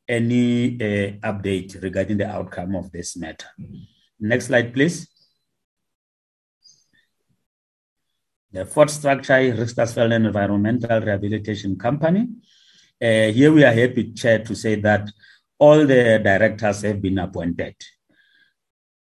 any 0.07 0.77
update 1.21 1.81
regarding 1.83 2.17
the 2.17 2.25
outcome 2.25 2.75
of 2.75 2.89
this 2.93 3.17
matter. 3.17 3.47
Next 4.21 4.45
slide, 4.45 4.73
please. 4.73 5.05
The 8.53 8.65
fourth 8.65 8.91
structure 8.91 9.37
is 9.37 9.77
Environmental 9.77 11.01
Rehabilitation 11.01 11.77
Company. 11.77 12.29
Uh, 12.99 13.31
here 13.31 13.51
we 13.51 13.63
are 13.63 13.73
happy, 13.73 14.11
Chair, 14.13 14.39
to 14.43 14.55
say 14.55 14.75
that 14.75 15.07
all 15.59 15.85
the 15.85 16.19
directors 16.23 16.81
have 16.81 17.01
been 17.01 17.19
appointed. 17.19 17.75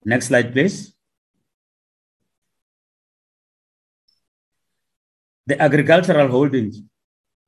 Next 0.05 0.27
slide, 0.27 0.53
please. 0.53 0.93
The 5.47 5.59
agricultural 5.61 6.27
holdings. 6.27 6.81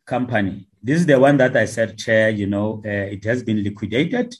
company. 0.06 0.68
This 0.82 1.00
is 1.00 1.06
the 1.06 1.18
one 1.18 1.38
that 1.38 1.56
I 1.56 1.66
said, 1.66 1.98
Chair, 1.98 2.30
you 2.30 2.48
know, 2.48 2.82
uh, 2.86 3.08
it 3.16 3.24
has 3.24 3.44
been 3.44 3.64
liquidated. 3.64 4.36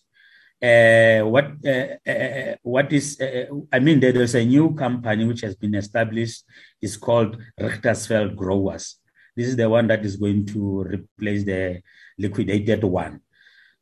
Uh, 0.62 1.22
what 1.26 1.52
uh, 1.66 2.10
uh 2.10 2.56
what 2.64 2.94
is 2.94 3.20
uh, 3.20 3.46
I 3.72 3.80
mean 3.80 4.00
there 4.00 4.16
is 4.16 4.34
a 4.34 4.46
new 4.46 4.74
company 4.74 5.26
which 5.26 5.42
has 5.42 5.58
been 5.58 5.76
established 5.76 6.46
is 6.82 6.96
called 6.96 7.38
Richtersveld 7.60 8.38
Growers. 8.38 8.98
This 9.36 9.48
is 9.48 9.56
the 9.56 9.70
one 9.70 9.88
that 9.88 10.06
is 10.06 10.16
going 10.16 10.46
to 10.48 10.84
replace 10.84 11.44
the 11.44 11.82
liquidated 12.18 12.84
one. 12.84 13.22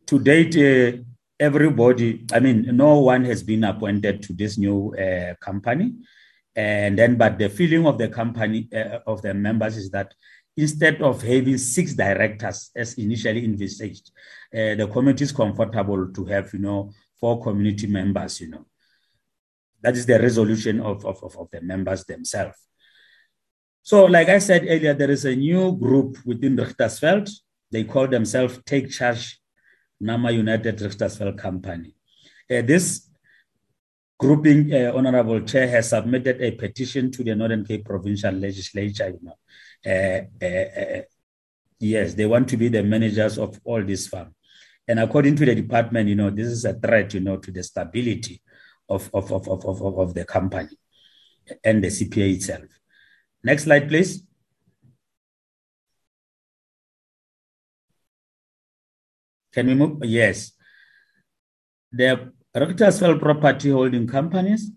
To 0.08 0.20
date, 0.20 0.56
uh, 0.58 0.98
everybody, 1.40 2.26
I 2.32 2.40
mean, 2.40 2.76
no 2.76 3.00
one 3.00 3.26
has 3.26 3.44
been 3.44 3.64
appointed 3.64 4.24
to 4.24 4.34
this 4.34 4.58
new 4.58 4.96
company. 5.40 5.94
And 6.56 6.98
then, 6.98 7.16
but 7.16 7.38
the 7.38 7.50
feeling 7.50 7.86
of 7.88 7.98
the 7.98 8.10
company, 8.10 8.70
of 9.08 9.22
the 9.22 9.34
members 9.34 9.78
is 9.78 9.90
that 9.92 10.14
instead 10.58 11.02
of 11.02 11.22
having 11.22 11.58
six 11.58 11.94
directors 11.94 12.72
as 12.76 12.94
initially 12.96 13.46
envisaged, 13.46 14.12
uh, 14.54 14.76
the 14.76 14.88
committee 14.92 15.24
is 15.24 15.32
comfortable 15.32 16.12
to 16.12 16.26
have, 16.26 16.54
you 16.54 16.60
know, 16.60 16.92
four 17.20 17.42
community 17.42 17.88
members, 17.88 18.42
you 18.42 18.50
know. 18.50 18.66
That 19.82 19.96
is 19.96 20.06
the 20.06 20.20
resolution 20.20 20.80
of, 20.80 21.06
of, 21.06 21.24
of, 21.24 21.50
the 21.52 21.62
members 21.62 22.04
themselves. 22.06 22.58
So, 23.84 24.06
like 24.06 24.30
I 24.30 24.38
said 24.38 24.64
earlier, 24.64 24.94
there 24.94 25.12
is 25.12 25.26
a 25.26 25.36
new 25.36 25.76
group 25.76 26.18
within 26.26 26.56
Richtersveld. 26.56 27.30
They 27.72 27.84
call 27.84 28.08
themselves 28.08 28.60
Take 28.66 28.92
Charge 28.92 29.40
Nama 30.00 30.32
United 30.32 30.78
Richtersveld 30.78 31.38
Company. 31.38 31.96
Uh, 32.50 32.62
this 32.62 33.10
grouping, 34.20 34.72
uh, 34.74 34.92
Honorable 34.94 35.42
Chair, 35.42 35.68
has 35.68 35.90
submitted 35.90 36.42
a 36.42 36.52
petition 36.52 37.12
to 37.12 37.24
the 37.24 37.34
Northern 37.34 37.66
Cape 37.66 37.86
Provincial 37.86 38.32
Legislature, 38.34 39.10
you 39.10 39.20
know, 39.24 39.36
uh, 39.84 40.46
uh, 40.46 40.80
uh, 40.80 41.02
yes, 41.80 42.14
they 42.14 42.28
want 42.28 42.48
to 42.50 42.58
be 42.58 42.68
the 42.68 42.84
managers 42.84 43.40
of 43.40 43.60
all 43.64 43.84
these 43.84 44.08
farms. 44.08 44.34
And 44.88 45.00
according 45.00 45.38
to 45.38 45.46
the 45.46 45.56
department, 45.56 46.10
you 46.10 46.16
know, 46.16 46.30
this 46.30 46.48
is 46.48 46.66
a 46.66 46.74
threat, 46.74 47.14
you 47.14 47.22
know, 47.22 47.38
to 47.38 47.52
the 47.52 47.64
stability 47.64 48.42
of, 48.90 49.10
of, 49.14 49.32
of, 49.32 49.48
of, 49.48 49.66
of, 49.66 50.00
of 50.00 50.14
the 50.14 50.26
company 50.26 50.78
and 51.64 51.84
the 51.84 51.88
CPA 51.88 52.36
itself. 52.36 52.81
Next 53.44 53.64
slide, 53.64 53.88
please. 53.88 54.24
Can 59.54 59.68
we 59.68 59.76
move? 59.76 60.00
Yes. 60.04 60.54
The 61.92 62.32
Richtersveld 62.56 63.20
property 63.20 63.70
holding 63.70 64.08
companies. 64.08 64.72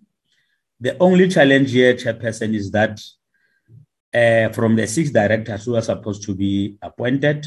The 0.81 0.97
only 0.99 1.29
challenge 1.29 1.71
here, 1.71 1.95
Chairperson, 1.95 2.55
is 2.55 2.71
that 2.73 3.01
uh, 4.15 4.49
from 4.53 4.77
the 4.77 4.87
six 4.87 5.11
directors 5.11 5.65
who 5.65 5.77
are 5.77 5.83
supposed 5.83 6.23
to 6.23 6.35
be 6.35 6.79
appointed. 6.81 7.47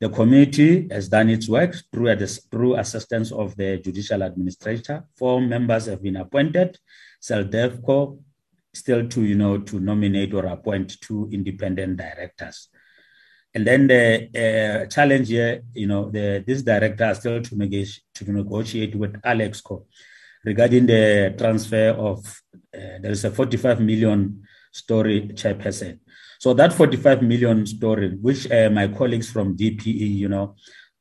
The 0.00 0.08
committee 0.08 0.88
has 0.90 1.08
done 1.08 1.28
its 1.28 1.48
work 1.48 1.76
through, 1.92 2.16
through 2.50 2.76
assistance 2.76 3.32
of 3.32 3.54
the 3.56 3.78
judicial 3.78 4.22
administrator. 4.22 5.04
Four 5.16 5.42
members 5.42 5.86
have 5.86 6.02
been 6.02 6.16
appointed. 6.16 6.78
SELDEFCO 7.22 8.18
still 8.72 9.08
to, 9.08 9.22
you 9.22 9.34
know, 9.34 9.58
to 9.58 9.80
nominate 9.80 10.34
or 10.34 10.46
appoint 10.46 11.00
two 11.00 11.28
independent 11.32 11.96
directors. 11.96 12.68
And 13.54 13.66
then 13.66 13.88
the 13.88 14.28
uh, 14.84 14.86
challenge 14.86 15.28
here, 15.28 15.62
you 15.74 15.88
know, 15.88 16.10
the, 16.10 16.44
this 16.46 16.62
director 16.62 17.04
has 17.04 17.18
still 17.18 17.42
to, 17.42 17.56
negotiate, 17.56 18.02
to 18.14 18.32
negotiate 18.32 18.94
with 18.94 19.20
Alexkor 19.22 19.84
regarding 20.44 20.86
the 20.86 21.34
transfer 21.36 21.90
of, 21.90 22.24
uh, 22.74 22.98
there 23.02 23.10
is 23.10 23.24
a 23.24 23.30
45 23.30 23.80
million 23.80 24.42
story 24.72 25.30
chairperson. 25.34 25.98
So 26.38 26.54
that 26.54 26.72
45 26.72 27.22
million 27.22 27.66
story, 27.66 28.16
which 28.20 28.50
uh, 28.50 28.70
my 28.70 28.88
colleagues 28.88 29.30
from 29.30 29.56
DPE, 29.56 30.16
you 30.16 30.28
know, 30.28 30.54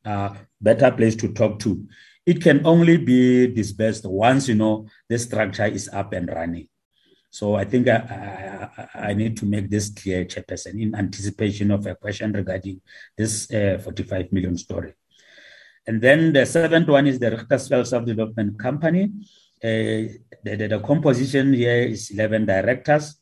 are 0.06 0.36
better 0.60 0.92
place 0.92 1.16
to 1.18 1.32
talk 1.34 1.60
to. 1.60 1.88
It 2.26 2.42
can 2.42 2.66
only 2.66 2.98
be 2.98 3.48
disbursed 3.48 4.06
once, 4.06 4.48
you 4.48 4.56
know, 4.56 4.88
the 5.08 5.20
structure 5.20 5.66
is 5.66 5.90
up 5.94 6.14
and 6.14 6.28
running. 6.30 6.68
So 7.30 7.56
I 7.56 7.66
think 7.66 7.88
I, 7.88 8.70
I, 8.96 9.10
I, 9.10 9.14
need 9.14 9.38
to 9.38 9.46
make 9.46 9.70
this 9.70 9.90
clear, 9.90 10.26
Chairperson, 10.26 10.82
in 10.82 10.96
anticipation 10.96 11.70
of 11.70 11.86
a 11.86 11.96
question 11.96 12.32
regarding 12.32 12.82
this 13.16 13.52
uh, 13.54 13.80
45 13.84 14.32
million 14.32 14.58
story. 14.58 14.94
And 15.86 16.02
then 16.02 16.34
the 16.34 16.46
seventh 16.46 16.88
one 16.88 17.08
is 17.08 17.20
the 17.20 17.32
Richtersveld 17.32 17.86
Self-Development 17.88 18.60
Company. 18.60 19.12
Uh, 19.64 20.10
the, 20.44 20.56
the, 20.56 20.68
the, 20.68 20.80
composition 20.80 21.54
here 21.54 21.84
is 21.84 22.12
11 22.12 22.46
directors 22.46 23.20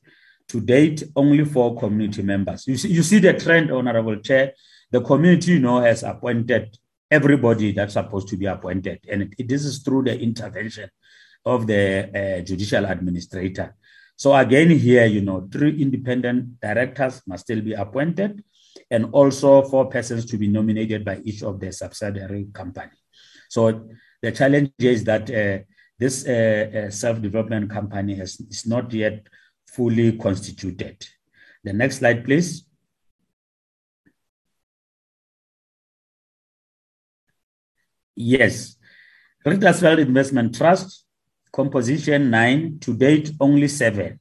to 0.48 0.62
date, 0.62 1.04
only 1.16 1.44
four 1.44 1.78
community 1.78 2.22
members. 2.22 2.66
You 2.68 2.78
see, 2.78 2.90
you 2.90 3.04
see 3.04 3.20
the 3.20 3.34
trend, 3.34 3.72
Honorable 3.72 4.18
Chair. 4.18 4.54
The 4.90 5.02
community, 5.02 5.54
you 5.54 5.60
know, 5.60 5.82
has 5.82 6.04
appointed 6.04 6.78
everybody 7.12 7.74
that's 7.74 7.94
supposed 7.94 8.30
to 8.30 8.38
be 8.38 8.46
appointed. 8.46 9.00
And 9.10 9.34
it, 9.38 9.48
this 9.50 9.66
is 9.66 9.80
through 9.80 10.04
the 10.04 10.18
intervention 10.18 10.90
of 11.46 11.68
the 11.68 12.40
uh, 12.40 12.42
judicial 12.44 12.86
administrator. 12.86 13.76
So 14.18 14.36
again, 14.36 14.72
here, 14.72 15.06
you 15.06 15.22
know, 15.22 15.48
three 15.52 15.80
independent 15.80 16.60
directors 16.60 17.22
must 17.28 17.44
still 17.44 17.62
be 17.62 17.74
appointed 17.74 18.44
and 18.90 19.06
also 19.12 19.62
four 19.62 19.90
persons 19.90 20.26
to 20.26 20.38
be 20.38 20.48
nominated 20.48 21.06
by 21.06 21.22
each 21.24 21.44
of 21.44 21.60
the 21.60 21.72
subsidiary 21.72 22.48
company. 22.52 22.98
So 23.48 23.90
the 24.22 24.32
challenge 24.32 24.72
is 24.80 25.04
that 25.04 25.30
uh, 25.30 25.64
this 26.00 26.28
uh, 26.28 26.88
uh 26.88 26.92
self-development 26.92 27.70
company 27.70 28.16
has, 28.16 28.40
is 28.40 28.66
not 28.66 28.92
yet 28.92 29.28
fully 29.68 30.18
constituted. 30.18 31.06
The 31.64 31.74
next 31.74 31.98
slide, 31.98 32.26
please. 32.26 32.66
Yes, 38.16 38.78
Richtersveld 39.46 40.00
Investment 40.00 40.56
Trust, 40.56 41.07
composition 41.58 42.30
nine, 42.30 42.78
to 42.84 42.94
date 43.06 43.32
only 43.40 43.68
seven. 43.68 44.20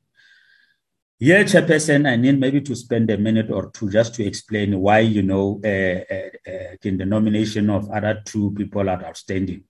Here, 1.19 1.45
Chairperson, 1.45 2.09
I 2.09 2.17
need 2.17 2.41
maybe 2.41 2.61
to 2.63 2.75
spend 2.75 3.11
a 3.11 3.19
minute 3.19 3.51
or 3.51 3.71
two 3.71 3.89
just 3.91 4.15
to 4.17 4.23
explain 4.31 4.79
why, 4.85 5.01
you 5.01 5.23
know, 5.23 5.61
uh, 5.65 5.99
uh, 6.17 6.31
uh, 6.51 6.73
in 6.89 6.97
the 6.97 7.05
nomination 7.05 7.69
of 7.71 7.91
other 7.91 8.15
two 8.25 8.53
people 8.57 8.89
are 8.89 9.03
outstanding. 9.05 9.65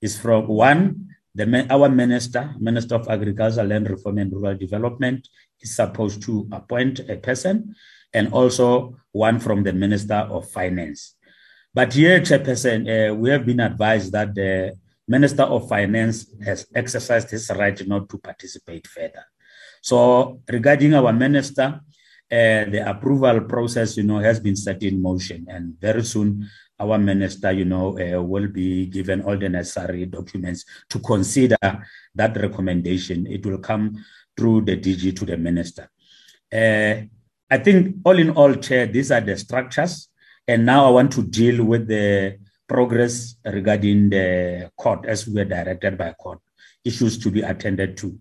Is 0.00 0.14
from 0.18 0.46
one, 0.46 1.08
the, 1.34 1.66
our 1.70 1.88
minister, 1.88 2.54
Minister 2.58 2.94
of 2.96 3.08
Agriculture, 3.08 3.64
Land 3.64 3.90
Reform 3.90 4.18
and 4.18 4.32
Rural 4.32 4.56
Development, 4.56 5.26
is 5.60 5.74
supposed 5.74 6.22
to 6.22 6.48
appoint 6.52 7.00
a 7.08 7.16
person 7.16 7.74
and 8.12 8.32
also 8.32 8.96
one 9.12 9.38
from 9.40 9.62
the 9.62 9.72
Minister 9.72 10.20
of 10.36 10.50
Finance. 10.50 11.16
But 11.74 11.94
here, 11.94 12.20
Chairperson, 12.20 12.80
uh, 12.86 13.14
we 13.14 13.30
have 13.30 13.44
been 13.44 13.60
advised 13.60 14.12
that 14.12 14.34
the 14.34 14.76
Minister 15.08 15.44
of 15.44 15.68
Finance 15.68 16.26
has 16.44 16.66
exercised 16.74 17.30
his 17.30 17.50
right 17.50 17.86
not 17.86 18.08
to 18.08 18.18
participate 18.18 18.86
further. 18.86 19.24
So 19.80 20.40
regarding 20.48 20.94
our 20.94 21.12
minister, 21.12 21.80
uh, 22.30 22.64
the 22.64 22.82
approval 22.84 23.42
process, 23.42 23.96
you 23.96 24.02
know, 24.02 24.18
has 24.18 24.40
been 24.40 24.56
set 24.56 24.82
in 24.82 25.00
motion, 25.00 25.46
and 25.48 25.78
very 25.80 26.02
soon 26.02 26.48
our 26.78 26.98
minister, 26.98 27.52
you 27.52 27.64
know, 27.64 27.98
uh, 27.98 28.20
will 28.20 28.48
be 28.48 28.86
given 28.86 29.22
all 29.22 29.38
the 29.38 29.48
necessary 29.48 30.06
documents 30.06 30.64
to 30.90 30.98
consider 30.98 31.56
that 32.14 32.36
recommendation. 32.36 33.26
It 33.26 33.46
will 33.46 33.58
come 33.58 34.04
through 34.36 34.62
the 34.62 34.76
DG 34.76 35.16
to 35.16 35.24
the 35.24 35.36
minister. 35.36 35.88
Uh, 36.52 37.06
I 37.48 37.58
think 37.58 37.96
all 38.04 38.18
in 38.18 38.30
all, 38.30 38.54
Chair, 38.56 38.86
these 38.86 39.12
are 39.12 39.20
the 39.20 39.36
structures. 39.36 40.08
And 40.48 40.66
now 40.66 40.86
I 40.86 40.90
want 40.90 41.12
to 41.12 41.22
deal 41.22 41.64
with 41.64 41.88
the 41.88 42.38
progress 42.68 43.36
regarding 43.44 44.10
the 44.10 44.70
court 44.76 45.06
as 45.06 45.26
we 45.26 45.34
were 45.34 45.44
directed 45.44 45.96
by 45.96 46.12
court, 46.12 46.40
issues 46.84 47.18
to 47.18 47.30
be 47.30 47.42
attended 47.42 47.96
to. 47.96 48.18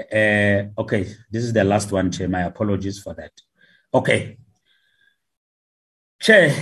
Uh, 0.00 0.80
okay, 0.80 1.04
this 1.30 1.44
is 1.44 1.52
the 1.52 1.64
last 1.64 1.92
one, 1.92 2.10
Chair. 2.10 2.28
My 2.28 2.42
apologies 2.42 2.98
for 2.98 3.14
that. 3.14 3.32
Okay. 3.94 4.38
Chair, 6.20 6.54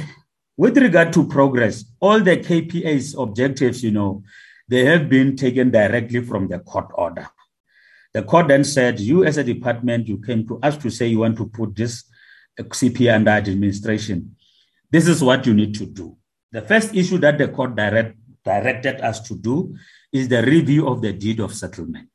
with 0.56 0.76
regard 0.78 1.12
to 1.12 1.26
progress, 1.26 1.84
all 2.00 2.20
the 2.20 2.36
KPAs 2.36 3.20
objectives, 3.20 3.82
you 3.82 3.90
know, 3.90 4.22
they 4.68 4.84
have 4.84 5.08
been 5.08 5.36
taken 5.36 5.70
directly 5.70 6.22
from 6.22 6.48
the 6.48 6.60
court 6.60 6.90
order. 6.94 7.28
The 8.12 8.22
court 8.22 8.48
then 8.48 8.64
said, 8.64 8.98
you 8.98 9.24
as 9.24 9.36
a 9.36 9.44
department, 9.44 10.08
you 10.08 10.18
came 10.18 10.46
to 10.48 10.58
us 10.62 10.76
to 10.78 10.90
say 10.90 11.06
you 11.06 11.20
want 11.20 11.36
to 11.38 11.46
put 11.46 11.76
this 11.76 12.04
CP 12.58 13.12
under 13.12 13.30
administration. 13.30 14.36
This 14.90 15.06
is 15.06 15.22
what 15.22 15.46
you 15.46 15.54
need 15.54 15.74
to 15.76 15.86
do. 15.86 16.16
The 16.52 16.62
first 16.62 16.94
issue 16.94 17.18
that 17.18 17.38
the 17.38 17.48
court 17.48 17.76
direct, 17.76 18.16
directed 18.44 19.00
us 19.00 19.20
to 19.28 19.36
do 19.36 19.76
is 20.12 20.28
the 20.28 20.42
review 20.42 20.88
of 20.88 21.00
the 21.00 21.12
deed 21.12 21.40
of 21.40 21.54
settlement. 21.54 22.10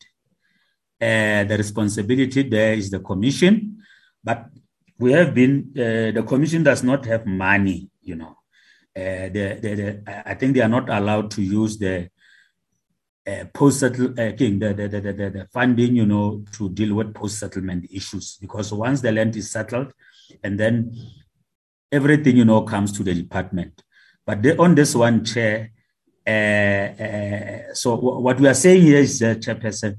Uh, 1.02 1.44
the 1.44 1.56
responsibility 1.58 2.44
there 2.44 2.74
is 2.74 2.90
the 2.90 3.00
commission, 3.00 3.78
but 4.24 4.46
we 4.98 5.12
have 5.12 5.34
been, 5.34 5.72
uh, 5.76 6.12
the 6.12 6.24
commission 6.26 6.64
does 6.64 6.84
not 6.84 7.06
have 7.06 7.26
money 7.26 7.90
you 8.06 8.16
know. 8.16 8.38
Uh, 8.96 9.28
I 10.26 10.36
think 10.36 10.54
they 10.54 10.62
are 10.62 10.70
not 10.70 10.90
allowed 10.90 11.32
to 11.32 11.42
use 11.42 11.78
the 11.78 12.10
uh, 13.28 13.46
post 13.54 13.80
settle 13.80 14.12
uh, 14.12 14.32
the, 14.32 14.58
the, 14.58 14.88
the, 14.88 15.14
the 15.14 15.48
funding, 15.52 15.96
you 15.96 16.06
know, 16.06 16.46
to 16.54 16.70
deal 16.70 16.96
with 16.96 17.14
post 17.14 17.40
settlement 17.40 17.88
issues 17.92 18.38
because 18.40 18.72
once 18.72 19.02
the 19.02 19.12
land 19.12 19.36
is 19.36 19.52
settled, 19.52 19.92
and 20.44 20.58
then 20.58 20.96
everything, 21.92 22.38
you 22.38 22.46
know, 22.46 22.62
comes 22.62 22.92
to 22.94 23.04
the 23.04 23.14
department. 23.14 23.84
But 24.26 24.42
the, 24.42 24.58
on 24.58 24.74
this 24.74 24.96
one, 24.96 25.24
Chair, 25.24 25.72
uh, 26.28 26.30
uh, 26.30 27.74
so 27.74 27.96
w- 27.96 28.20
what 28.20 28.40
we 28.40 28.48
are 28.48 28.56
saying 28.56 28.82
here 28.82 28.98
is, 29.00 29.22
uh, 29.22 29.36
Chairperson, 29.36 29.98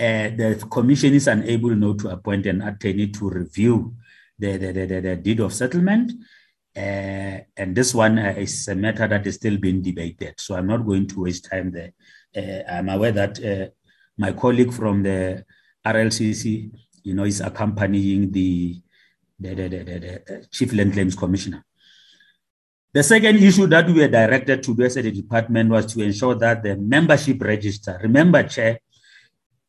uh, 0.00 0.28
the 0.34 0.66
commission 0.68 1.14
is 1.14 1.28
unable 1.28 1.70
know, 1.76 1.94
to 1.94 2.08
appoint 2.08 2.46
an 2.46 2.62
attorney 2.62 3.08
to 3.08 3.30
review 3.30 3.94
the, 4.36 4.56
the, 4.56 4.72
the, 4.72 5.00
the, 5.00 5.16
deed 5.16 5.38
of 5.38 5.54
settlement. 5.54 6.12
And 6.74 7.76
this 7.76 7.94
one 7.94 8.18
is 8.18 8.66
a 8.66 8.74
matter 8.74 9.06
that 9.06 9.24
is 9.28 9.36
still 9.36 9.56
being 9.58 9.80
debated. 9.80 10.34
So 10.38 10.56
I'm 10.56 10.66
not 10.66 10.84
going 10.84 11.06
to 11.06 11.20
waste 11.20 11.48
time 11.48 11.70
there. 11.70 11.92
I'm 12.68 12.88
aware 12.88 13.12
that 13.12 13.72
my 14.18 14.32
colleague 14.32 14.72
from 14.72 15.04
the 15.04 15.44
RLCC, 15.86 16.72
you 17.04 17.14
know, 17.14 17.22
is 17.22 17.40
accompanying 17.40 18.32
the, 18.32 18.82
the, 19.38 19.54
the, 19.54 19.68
the, 19.68 19.84
the 19.84 20.46
Chief 20.50 20.72
Land 20.72 20.94
Claims 20.94 21.14
Commissioner. 21.14 21.64
The 22.94 23.02
second 23.02 23.42
issue 23.42 23.66
that 23.66 23.88
we 23.88 23.94
were 23.94 24.06
directed 24.06 24.62
to 24.62 24.76
do 24.76 24.84
as 24.84 24.96
a 24.96 25.10
department 25.10 25.68
was 25.68 25.92
to 25.92 26.00
ensure 26.00 26.36
that 26.36 26.62
the 26.62 26.76
membership 26.76 27.42
register, 27.42 27.98
remember, 28.00 28.44
Chair, 28.44 28.78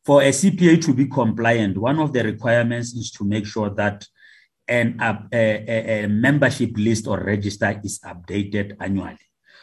for 0.04 0.22
a 0.22 0.30
CPA 0.30 0.80
to 0.84 0.94
be 0.94 1.08
compliant, 1.08 1.76
one 1.76 1.98
of 1.98 2.12
the 2.12 2.22
requirements 2.22 2.94
is 2.94 3.10
to 3.10 3.24
make 3.24 3.44
sure 3.44 3.70
that 3.70 4.06
an, 4.68 4.96
a, 5.00 5.26
a, 5.32 6.04
a 6.04 6.08
membership 6.08 6.70
list 6.76 7.08
or 7.08 7.18
register 7.18 7.80
is 7.82 7.98
updated 8.06 8.76
annually. 8.78 9.18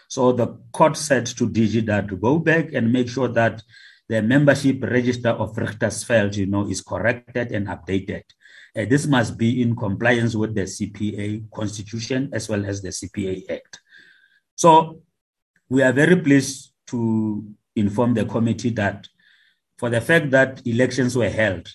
So 0.10 0.34
the 0.34 0.60
court 0.74 0.98
said 0.98 1.26
to 1.28 1.50
DG 1.50 1.86
that 1.86 2.20
go 2.20 2.40
back 2.40 2.74
and 2.74 2.92
make 2.92 3.08
sure 3.08 3.30
that 3.30 3.64
the 4.10 4.22
membership 4.22 4.84
register 4.84 5.30
of 5.30 5.56
Richtersveld, 5.56 6.36
you 6.36 6.48
know, 6.48 6.68
is 6.68 6.82
corrected 6.82 7.54
and 7.54 7.68
updated. 7.68 8.24
Uh, 8.76 8.86
this 8.86 9.06
must 9.06 9.38
be 9.38 9.62
in 9.62 9.76
compliance 9.76 10.36
with 10.36 10.56
the 10.56 10.64
CPA 10.64 11.50
constitution 11.52 12.30
as 12.34 12.50
well 12.50 12.66
as 12.66 12.82
the 12.82 12.90
CPA 12.90 13.50
Act. 13.50 13.80
So 14.56 15.02
we 15.70 15.84
are 15.84 15.92
very 15.92 16.16
pleased 16.16 16.74
to 16.88 17.46
inform 17.76 18.14
the 18.14 18.26
committee 18.26 18.72
that 18.72 19.08
for 19.78 19.90
the 19.90 20.02
fact 20.02 20.32
that 20.32 20.62
elections 20.66 21.16
were 21.16 21.30
held, 21.30 21.68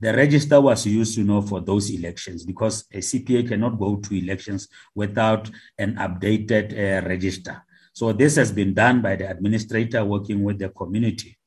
the 0.00 0.12
register 0.12 0.60
was 0.60 0.86
used, 0.86 1.16
you 1.16 1.24
know, 1.24 1.40
for 1.40 1.60
those 1.60 1.90
elections 1.90 2.44
because 2.44 2.84
a 2.92 2.98
CPA 2.98 3.48
cannot 3.48 3.78
go 3.78 3.96
to 3.96 4.14
elections 4.14 4.68
without 4.94 5.50
an 5.78 5.94
updated 5.96 6.72
uh, 6.72 7.06
register. 7.06 7.62
So 7.92 8.12
this 8.12 8.36
has 8.36 8.50
been 8.50 8.74
done 8.74 9.00
by 9.00 9.16
the 9.16 9.30
administrator 9.30 10.04
working 10.04 10.42
with 10.42 10.58
the 10.58 10.68
community. 10.70 11.38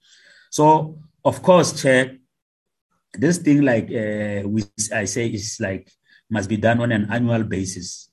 So 0.49 0.97
of 1.23 1.41
course, 1.41 1.81
Chair, 1.81 2.17
this 3.13 3.37
thing 3.39 3.61
like 3.61 3.85
uh, 3.85 4.47
we 4.47 4.63
I 4.93 5.05
say 5.05 5.27
is 5.27 5.57
like 5.59 5.91
must 6.29 6.49
be 6.49 6.57
done 6.57 6.81
on 6.81 6.91
an 6.91 7.07
annual 7.11 7.43
basis. 7.43 8.09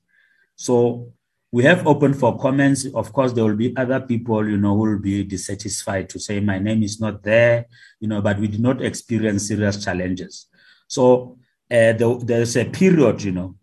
So 0.57 1.13
we 1.51 1.63
have 1.65 1.87
opened 1.87 2.19
for 2.19 2.39
comments. 2.39 2.87
Of 2.95 3.13
course, 3.13 3.33
there 3.33 3.45
will 3.45 3.57
be 3.57 3.77
other 3.77 4.01
people, 4.01 4.49
you 4.49 4.57
know, 4.57 4.75
who 4.75 4.91
will 4.91 4.99
be 4.99 5.25
dissatisfied 5.25 6.09
to 6.11 6.19
say 6.19 6.41
my 6.41 6.59
name 6.59 6.83
is 6.83 7.01
not 7.01 7.23
there, 7.23 7.67
you 8.01 8.09
know, 8.09 8.21
but 8.21 8.39
we 8.39 8.49
did 8.49 8.61
not 8.61 8.83
experience 8.83 9.49
serious 9.49 9.85
challenges. 9.85 10.47
So 10.89 11.39
uh, 11.71 11.93
the, 11.93 12.21
there's 12.25 12.57
a 12.57 12.65
period, 12.65 13.23
you 13.23 13.33
know, 13.33 13.55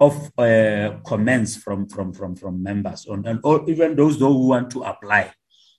of 0.00 0.32
uh, 0.38 0.96
comments 1.04 1.56
from 1.56 1.86
from 1.86 2.12
from 2.12 2.34
from 2.34 2.62
members, 2.62 3.06
on, 3.06 3.26
and 3.26 3.38
or 3.44 3.68
even 3.68 3.94
those 3.94 4.18
who 4.18 4.48
want 4.48 4.70
to 4.72 4.82
apply. 4.82 5.30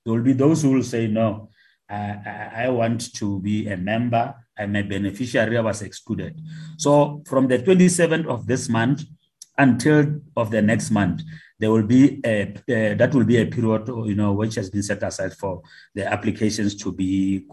There 0.06 0.14
will 0.14 0.24
be 0.24 0.34
those 0.34 0.62
who 0.62 0.72
will 0.72 0.84
say 0.84 1.08
no. 1.08 1.50
I, 1.90 2.66
I 2.66 2.70
want 2.70 3.14
to 3.16 3.40
be 3.40 3.68
a 3.68 3.76
member. 3.76 4.36
I'm 4.58 4.76
a 4.76 4.84
beneficiary. 4.84 5.58
I 5.58 5.62
was 5.62 5.82
excluded. 5.82 6.40
So 6.78 7.24
from 7.26 7.48
the 7.48 7.60
27th 7.60 8.28
of 8.28 8.48
this 8.48 8.70
month 8.70 9.04
until 9.58 10.22
of 10.36 10.52
the 10.52 10.62
next 10.62 10.92
month, 10.92 11.22
there 11.60 11.72
will 11.72 11.86
be 11.86 12.20
a 12.26 12.52
uh, 12.52 12.96
that 12.96 13.12
will 13.14 13.24
be 13.24 13.38
a 13.38 13.46
period, 13.46 13.88
you 13.88 14.16
know, 14.16 14.34
which 14.34 14.56
has 14.56 14.70
been 14.70 14.82
set 14.82 15.04
aside 15.04 15.34
for 15.34 15.62
the 15.94 16.06
applications 16.06 16.76
to 16.76 16.92
be 16.92 17.46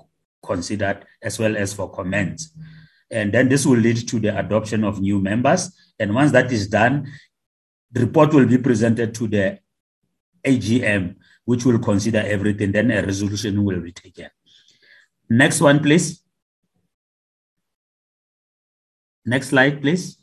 considered 0.44 1.04
as 1.22 1.38
well 1.38 1.56
as 1.56 1.74
for 1.74 1.90
comments. 1.90 2.50
And 3.10 3.32
then 3.32 3.48
this 3.48 3.66
will 3.66 3.78
lead 3.78 4.08
to 4.08 4.18
the 4.18 4.38
adoption 4.38 4.84
of 4.84 5.00
new 5.00 5.20
members. 5.20 5.70
And 5.98 6.14
once 6.14 6.32
that 6.32 6.50
is 6.52 6.68
done, 6.68 7.10
the 7.92 8.00
report 8.00 8.32
will 8.34 8.46
be 8.46 8.58
presented 8.58 9.14
to 9.14 9.28
the 9.28 9.58
AGM, 10.44 11.16
which 11.44 11.64
will 11.64 11.78
consider 11.78 12.18
everything. 12.18 12.72
Then 12.72 12.90
a 12.90 13.02
resolution 13.02 13.64
will 13.64 13.80
be 13.80 13.92
taken. 13.92 14.28
Next 15.28 15.60
one, 15.60 15.80
please. 15.80 16.22
Next 19.28 19.48
slide, 19.48 19.82
please. 19.82 20.16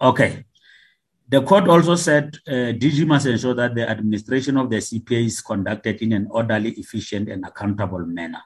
Okay. 0.00 0.44
The 1.28 1.42
court 1.42 1.68
also 1.68 1.96
said 1.96 2.34
uh, 2.48 2.72
DG 2.80 3.06
must 3.06 3.26
ensure 3.26 3.52
that 3.52 3.74
the 3.74 3.86
administration 3.86 4.56
of 4.56 4.70
the 4.70 4.78
CPA 4.78 5.26
is 5.26 5.42
conducted 5.42 6.00
in 6.00 6.14
an 6.14 6.26
orderly, 6.30 6.70
efficient, 6.70 7.28
and 7.28 7.44
accountable 7.44 8.06
manner. 8.06 8.40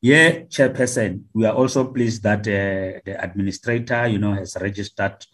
Yeah, 0.00 0.46
Chairperson, 0.46 1.24
we 1.34 1.44
are 1.44 1.54
also 1.54 1.92
pleased 1.92 2.22
that 2.22 2.40
uh, 2.46 3.00
the 3.04 3.16
administrator, 3.18 4.06
you 4.06 4.18
know, 4.18 4.34
has 4.34 4.56
registered 4.60 5.26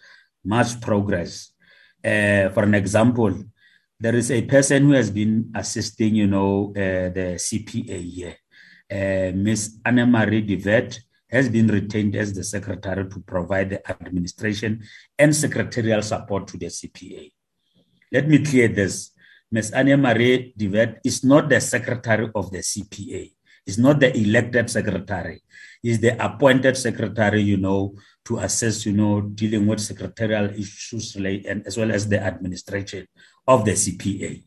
much 0.42 0.80
progress. 0.80 1.52
Uh, 2.02 2.48
for 2.48 2.62
an 2.62 2.74
example, 2.74 3.34
there 4.00 4.16
is 4.16 4.30
a 4.30 4.40
person 4.40 4.84
who 4.84 4.92
has 4.92 5.10
been 5.10 5.52
assisting, 5.54 6.14
you 6.14 6.26
know, 6.28 6.70
uh, 6.70 7.12
the 7.12 7.36
CPA 7.36 8.00
here. 8.02 8.36
Uh, 8.90 9.36
Ms. 9.36 9.80
Anne-Marie 9.84 10.46
Divet 10.46 11.00
has 11.30 11.48
been 11.48 11.68
retained 11.68 12.14
as 12.16 12.32
the 12.32 12.44
secretary 12.44 13.08
to 13.08 13.20
provide 13.20 13.70
the 13.70 13.90
administration 13.90 14.82
and 15.18 15.34
secretarial 15.34 16.02
support 16.02 16.46
to 16.48 16.56
the 16.56 16.66
CPA. 16.66 17.32
Let 18.12 18.28
me 18.28 18.38
clear 18.44 18.68
this. 18.68 19.10
Ms. 19.50 19.72
Anne-Marie 19.72 20.54
Divet 20.56 20.98
is 21.04 21.24
not 21.24 21.48
the 21.48 21.60
secretary 21.60 22.30
of 22.34 22.50
the 22.50 22.58
CPA. 22.58 23.32
Is 23.66 23.78
not 23.78 23.98
the 23.98 24.16
elected 24.16 24.70
secretary. 24.70 25.42
Is 25.82 25.98
the 25.98 26.24
appointed 26.24 26.76
secretary, 26.76 27.42
you 27.42 27.56
know, 27.56 27.96
to 28.26 28.38
assist, 28.38 28.86
you 28.86 28.92
know, 28.92 29.20
dealing 29.20 29.66
with 29.66 29.80
secretarial 29.80 30.50
issues 30.50 31.16
and 31.16 31.66
as 31.66 31.76
well 31.76 31.90
as 31.90 32.08
the 32.08 32.22
administration 32.22 33.06
of 33.46 33.64
the 33.64 33.72
CPA. 33.72 34.44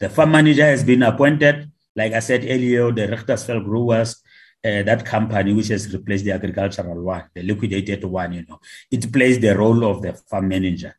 The 0.00 0.08
farm 0.08 0.32
manager 0.32 0.64
has 0.64 0.82
been 0.82 1.02
appointed, 1.02 1.70
like 1.94 2.12
I 2.12 2.20
said 2.20 2.44
earlier, 2.44 2.90
the 2.90 3.08
Richtersveld 3.08 3.64
Growers, 3.64 4.22
uh, 4.64 4.82
that 4.82 5.04
company 5.04 5.52
which 5.52 5.68
has 5.68 5.92
replaced 5.92 6.24
the 6.24 6.32
agricultural 6.32 7.02
one, 7.02 7.24
the 7.34 7.42
liquidated 7.42 8.04
one, 8.04 8.32
you 8.32 8.44
know, 8.48 8.58
it 8.90 9.12
plays 9.12 9.38
the 9.38 9.56
role 9.56 9.84
of 9.84 10.02
the 10.02 10.14
farm 10.14 10.48
manager. 10.48 10.96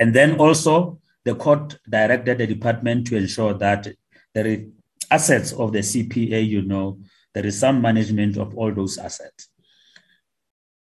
And 0.00 0.14
then 0.14 0.38
also 0.38 1.00
the 1.24 1.34
court 1.34 1.78
directed 1.88 2.38
the 2.38 2.46
department 2.46 3.06
to 3.08 3.16
ensure 3.16 3.54
that 3.54 3.86
is 4.34 4.66
assets 5.10 5.52
of 5.52 5.72
the 5.72 5.80
CPA, 5.80 6.46
you 6.46 6.62
know, 6.62 6.98
there 7.34 7.46
is 7.46 7.58
some 7.58 7.80
management 7.80 8.36
of 8.36 8.56
all 8.56 8.72
those 8.72 8.98
assets. 8.98 9.48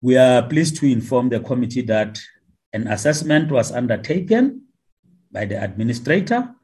We 0.01 0.17
are 0.17 0.43
pleased 0.43 0.77
to 0.77 0.85
inform 0.85 1.29
the 1.29 1.39
committee 1.39 1.81
that 1.81 2.19
an 2.73 2.87
assessment 2.87 3.51
was 3.51 3.71
undertaken 3.71 4.63
by 5.31 5.45
the 5.45 5.61
administrator, 5.61 6.55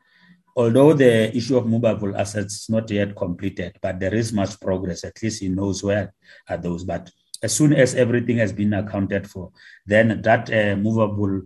although 0.56 0.94
the 0.94 1.36
issue 1.36 1.58
of 1.58 1.68
movable 1.68 2.16
assets 2.16 2.64
is 2.64 2.70
not 2.70 2.90
yet 2.90 3.16
completed, 3.16 3.78
but 3.82 4.00
there 4.00 4.14
is 4.14 4.34
much 4.34 4.60
progress. 4.60 5.04
At 5.04 5.22
least 5.22 5.42
he 5.42 5.50
knows 5.50 5.84
where 5.84 6.14
are 6.50 6.58
those. 6.58 6.84
But 6.84 7.10
as 7.42 7.54
soon 7.54 7.74
as 7.74 7.96
everything 7.96 8.38
has 8.38 8.54
been 8.54 8.74
accounted 8.74 9.30
for, 9.30 9.52
then 9.86 10.22
that 10.22 10.52
uh, 10.54 10.76
movable 10.76 11.42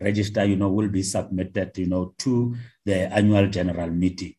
register, 0.00 0.44
you 0.44 0.56
know, 0.56 0.68
will 0.68 0.88
be 0.88 1.02
submitted, 1.02 1.76
you 1.78 1.86
know, 1.86 2.14
to 2.18 2.54
the 2.84 3.12
annual 3.12 3.48
general 3.48 3.90
meeting 3.90 4.34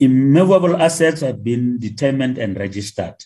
immovable 0.00 0.76
assets 0.76 1.20
have 1.20 1.42
been 1.42 1.78
determined 1.78 2.38
and 2.38 2.56
registered. 2.56 3.16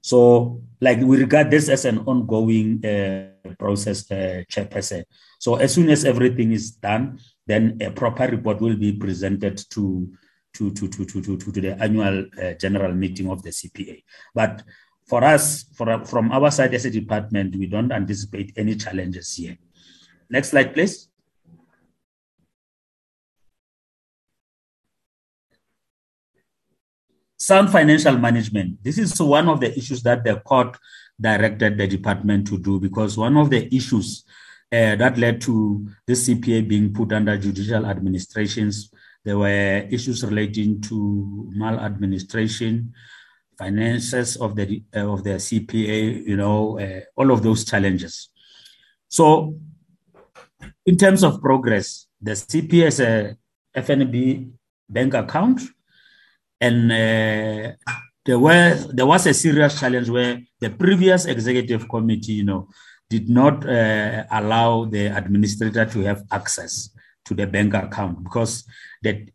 So, 0.00 0.62
like 0.80 1.00
we 1.00 1.18
regard 1.18 1.50
this 1.50 1.68
as 1.68 1.84
an 1.84 1.98
ongoing 2.06 2.84
uh, 2.84 3.54
process, 3.58 4.10
uh, 4.10 4.42
chairperson. 4.50 5.04
So, 5.38 5.56
as 5.56 5.74
soon 5.74 5.90
as 5.90 6.04
everything 6.04 6.52
is 6.52 6.70
done, 6.70 7.18
then 7.46 7.78
a 7.80 7.90
proper 7.90 8.26
report 8.26 8.60
will 8.60 8.76
be 8.76 8.92
presented 8.92 9.62
to 9.70 10.12
to 10.54 10.70
to 10.72 10.88
to 10.88 11.04
to 11.04 11.22
to, 11.22 11.36
to 11.36 11.60
the 11.60 11.82
annual 11.82 12.26
uh, 12.42 12.54
general 12.54 12.92
meeting 12.94 13.30
of 13.30 13.42
the 13.42 13.50
CPA. 13.50 14.02
But 14.34 14.62
for 15.06 15.22
us, 15.22 15.64
for, 15.74 16.04
from 16.04 16.32
our 16.32 16.50
side 16.50 16.74
as 16.74 16.84
a 16.84 16.90
department, 16.90 17.54
we 17.54 17.66
don't 17.66 17.92
anticipate 17.92 18.52
any 18.56 18.74
challenges 18.74 19.34
here. 19.36 19.56
Next 20.28 20.50
slide, 20.50 20.74
please. 20.74 21.08
sound 27.46 27.70
financial 27.70 28.18
management. 28.18 28.82
This 28.82 28.98
is 28.98 29.20
one 29.20 29.48
of 29.48 29.60
the 29.60 29.76
issues 29.76 30.02
that 30.02 30.24
the 30.24 30.36
court 30.40 30.76
directed 31.20 31.78
the 31.78 31.86
department 31.86 32.46
to 32.48 32.58
do 32.58 32.80
because 32.80 33.16
one 33.16 33.36
of 33.36 33.50
the 33.50 33.72
issues 33.74 34.24
uh, 34.72 34.96
that 34.96 35.16
led 35.16 35.40
to 35.42 35.88
the 36.06 36.14
CPA 36.14 36.66
being 36.66 36.92
put 36.92 37.12
under 37.12 37.36
judicial 37.38 37.86
administrations, 37.86 38.90
there 39.24 39.38
were 39.38 39.86
issues 39.90 40.24
relating 40.24 40.80
to 40.82 41.48
maladministration, 41.54 42.92
finances 43.56 44.36
of 44.36 44.56
the 44.56 44.82
uh, 44.94 45.06
of 45.12 45.22
the 45.24 45.38
CPA, 45.38 46.26
you 46.26 46.36
know, 46.36 46.78
uh, 46.78 47.00
all 47.16 47.30
of 47.30 47.42
those 47.42 47.64
challenges. 47.64 48.30
So, 49.08 49.56
in 50.84 50.96
terms 50.96 51.22
of 51.22 51.40
progress, 51.40 52.06
the 52.20 52.32
CPA 52.32 52.84
has 52.84 53.00
a 53.00 53.36
FNB 53.76 54.50
bank 54.88 55.14
account, 55.14 55.60
and 56.60 56.90
there 56.90 58.38
were 58.38 58.74
there 58.92 59.06
was 59.06 59.26
a 59.26 59.34
serious 59.34 59.78
challenge 59.78 60.10
where 60.10 60.40
the 60.60 60.70
previous 60.70 61.26
executive 61.26 61.88
committee, 61.88 62.32
you 62.32 62.44
know, 62.44 62.68
did 63.08 63.28
not 63.28 63.68
uh, 63.68 64.24
allow 64.30 64.84
the 64.84 65.06
administrator 65.06 65.84
to 65.84 66.00
have 66.00 66.24
access 66.30 66.90
to 67.24 67.34
the 67.34 67.46
bank 67.46 67.74
account 67.74 68.22
because 68.22 68.64
the 69.02 69.28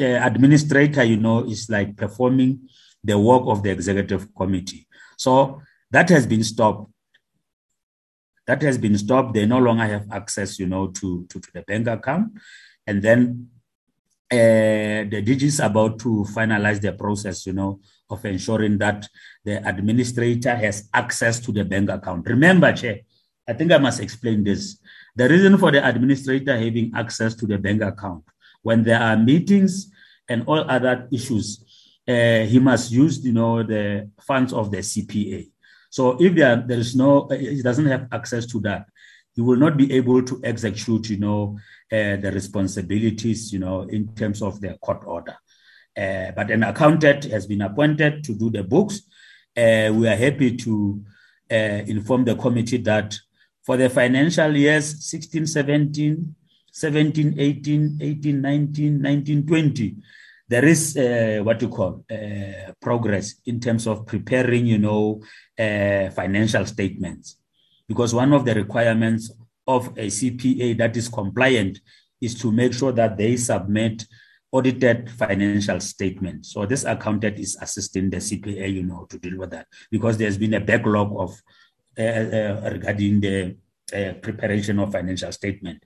uh, 0.00 0.26
administrator, 0.26 1.02
you 1.02 1.16
know, 1.16 1.44
is 1.44 1.68
like 1.68 1.96
performing 1.96 2.68
the 3.02 3.18
work 3.18 3.42
of 3.46 3.62
the 3.62 3.70
executive 3.70 4.34
committee. 4.34 4.86
So 5.16 5.60
that 5.90 6.08
has 6.08 6.26
been 6.26 6.44
stopped. 6.44 6.90
That 8.46 8.62
has 8.62 8.78
been 8.78 8.96
stopped. 8.98 9.34
They 9.34 9.46
no 9.46 9.58
longer 9.58 9.84
have 9.84 10.06
access, 10.10 10.58
you 10.58 10.66
know, 10.66 10.88
to, 10.88 11.26
to, 11.28 11.40
to 11.40 11.48
the 11.52 11.62
bank 11.62 11.86
account. 11.86 12.32
And 12.86 13.02
then 13.02 13.48
uh, 14.30 15.04
the 15.10 15.22
DG 15.22 15.42
is 15.42 15.60
about 15.60 15.98
to 16.00 16.26
finalize 16.34 16.80
the 16.80 16.92
process, 16.92 17.46
you 17.46 17.52
know, 17.52 17.80
of 18.12 18.24
ensuring 18.24 18.78
that 18.78 19.08
the 19.44 19.66
administrator 19.66 20.54
has 20.54 20.88
access 20.92 21.40
to 21.40 21.52
the 21.52 21.64
bank 21.64 21.90
account. 21.90 22.26
Remember, 22.28 22.72
Chair, 22.72 23.00
I 23.48 23.54
think 23.54 23.72
I 23.72 23.78
must 23.78 24.00
explain 24.00 24.44
this. 24.44 24.78
The 25.16 25.28
reason 25.28 25.58
for 25.58 25.72
the 25.72 25.86
administrator 25.86 26.56
having 26.56 26.92
access 26.94 27.34
to 27.36 27.46
the 27.46 27.58
bank 27.58 27.82
account 27.82 28.24
when 28.62 28.82
there 28.82 29.00
are 29.00 29.16
meetings 29.16 29.90
and 30.28 30.44
all 30.46 30.64
other 30.70 31.08
issues, 31.12 31.64
uh, 32.08 32.44
he 32.44 32.58
must 32.58 32.90
use, 32.90 33.24
you 33.24 33.32
know, 33.32 33.62
the 33.62 34.10
funds 34.20 34.52
of 34.52 34.70
the 34.70 34.78
CPA. 34.78 35.50
So 35.90 36.16
if 36.20 36.34
there, 36.34 36.56
there 36.66 36.78
is 36.78 36.96
no, 36.96 37.28
he 37.28 37.60
doesn't 37.60 37.86
have 37.86 38.08
access 38.12 38.46
to 38.46 38.60
that, 38.60 38.86
he 39.34 39.40
will 39.40 39.56
not 39.56 39.76
be 39.76 39.92
able 39.92 40.22
to 40.22 40.40
execute, 40.44 41.10
you 41.10 41.18
know, 41.18 41.58
uh, 41.90 42.16
the 42.16 42.30
responsibilities, 42.32 43.52
you 43.52 43.58
know, 43.58 43.82
in 43.82 44.14
terms 44.14 44.42
of 44.42 44.60
the 44.60 44.78
court. 44.80 45.02
Uh, 45.06 45.11
but 45.94 46.50
an 46.50 46.62
accountant 46.62 47.24
has 47.24 47.46
been 47.46 47.62
appointed 47.62 48.24
to 48.24 48.34
do 48.34 48.50
the 48.50 48.62
books. 48.62 49.02
Uh, 49.56 49.92
we 49.92 50.08
are 50.08 50.16
happy 50.16 50.56
to 50.56 51.02
uh, 51.50 51.82
inform 51.86 52.24
the 52.24 52.34
committee 52.34 52.78
that 52.78 53.14
for 53.62 53.76
the 53.76 53.88
financial 53.88 54.56
years 54.56 55.04
16, 55.04 55.46
17, 55.46 56.34
17, 56.72 57.34
18, 57.38 57.98
18, 58.00 58.40
19, 58.40 59.02
19, 59.02 59.46
20, 59.46 59.96
there 60.48 60.64
is 60.64 60.96
uh, 60.96 61.40
what 61.42 61.60
you 61.62 61.68
call 61.68 62.04
uh, 62.10 62.72
progress 62.80 63.36
in 63.46 63.60
terms 63.60 63.86
of 63.86 64.06
preparing, 64.06 64.66
you 64.66 64.78
know, 64.78 65.22
uh, 65.58 66.10
financial 66.10 66.64
statements. 66.66 67.36
Because 67.86 68.14
one 68.14 68.32
of 68.32 68.44
the 68.44 68.54
requirements 68.54 69.30
of 69.66 69.88
a 69.96 70.06
CPA 70.06 70.76
that 70.78 70.96
is 70.96 71.08
compliant 71.08 71.78
is 72.20 72.34
to 72.40 72.50
make 72.50 72.72
sure 72.72 72.92
that 72.92 73.16
they 73.16 73.36
submit 73.36 74.04
audited 74.52 75.10
financial 75.10 75.80
statements. 75.80 76.52
So 76.52 76.66
this 76.66 76.84
accountant 76.84 77.38
is 77.38 77.56
assisting 77.60 78.10
the 78.10 78.18
CPA, 78.18 78.72
you 78.72 78.82
know, 78.82 79.06
to 79.08 79.18
deal 79.18 79.38
with 79.38 79.50
that 79.50 79.66
because 79.90 80.18
there's 80.18 80.36
been 80.36 80.54
a 80.54 80.60
backlog 80.60 81.12
of 81.16 81.42
uh, 81.98 82.02
uh, 82.02 82.70
regarding 82.72 83.20
the 83.20 83.56
uh, 83.94 84.12
preparation 84.14 84.78
of 84.78 84.92
financial 84.92 85.32
statement. 85.32 85.82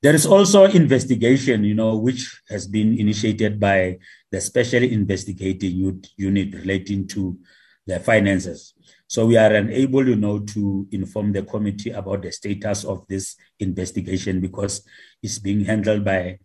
There 0.00 0.14
is 0.14 0.26
also 0.26 0.64
investigation, 0.64 1.64
you 1.64 1.74
know, 1.74 1.96
which 1.96 2.40
has 2.48 2.68
been 2.68 2.96
initiated 2.96 3.58
by 3.58 3.98
the 4.30 4.40
special 4.40 4.82
investigating 4.84 6.00
unit 6.16 6.54
relating 6.54 7.08
to 7.08 7.36
the 7.84 7.98
finances. 7.98 8.74
So 9.08 9.26
we 9.26 9.36
are 9.36 9.52
unable, 9.52 10.06
you 10.06 10.16
know, 10.16 10.38
to 10.40 10.86
inform 10.92 11.32
the 11.32 11.42
committee 11.42 11.90
about 11.90 12.22
the 12.22 12.30
status 12.30 12.84
of 12.84 13.06
this 13.08 13.36
investigation 13.58 14.40
because 14.40 14.86
it's 15.22 15.38
being 15.38 15.64
handled 15.64 16.04
by 16.04 16.38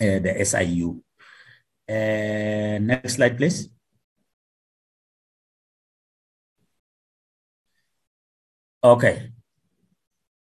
uh, 0.00 0.18
the 0.18 0.44
SIU. 0.44 1.02
Uh, 1.88 2.78
next 2.80 3.14
slide, 3.14 3.36
please. 3.36 3.68
Okay. 8.82 9.32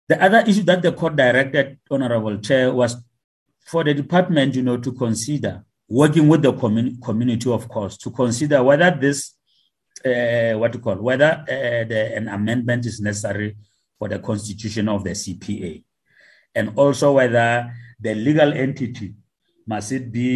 The 0.09 0.23
other 0.23 0.45
issue 0.47 0.63
that 0.65 0.83
the 0.83 0.93
court 0.93 1.17
directed, 1.17 1.79
Honorable 1.91 2.39
Chair, 2.39 2.73
was 2.73 2.97
for 3.67 3.85
the 3.85 3.95
department, 3.95 4.55
you 4.55 4.63
know, 4.63 4.77
to 4.77 4.93
consider 4.93 5.65
working 5.89 6.29
with 6.29 6.43
the 6.43 6.53
commun- 6.53 7.01
community, 7.03 7.51
of 7.51 7.69
course, 7.69 7.97
to 7.99 8.11
consider 8.11 8.63
whether 8.63 8.91
this, 8.91 9.35
uh, 10.05 10.57
what 10.59 10.73
to 10.73 10.79
call, 10.79 10.97
whether 10.97 11.45
uh, 11.49 11.85
the, 11.85 12.13
an 12.17 12.29
amendment 12.29 12.87
is 12.87 13.01
necessary 13.01 13.57
for 13.99 14.09
the 14.09 14.19
constitution 14.21 14.89
of 14.89 15.03
the 15.05 15.11
CPA, 15.11 15.83
and 16.55 16.73
also 16.77 17.13
whether 17.13 17.73
the 17.99 18.15
legal 18.15 18.53
entity 18.53 19.15
must 19.73 19.93
it 19.93 20.05
be 20.11 20.31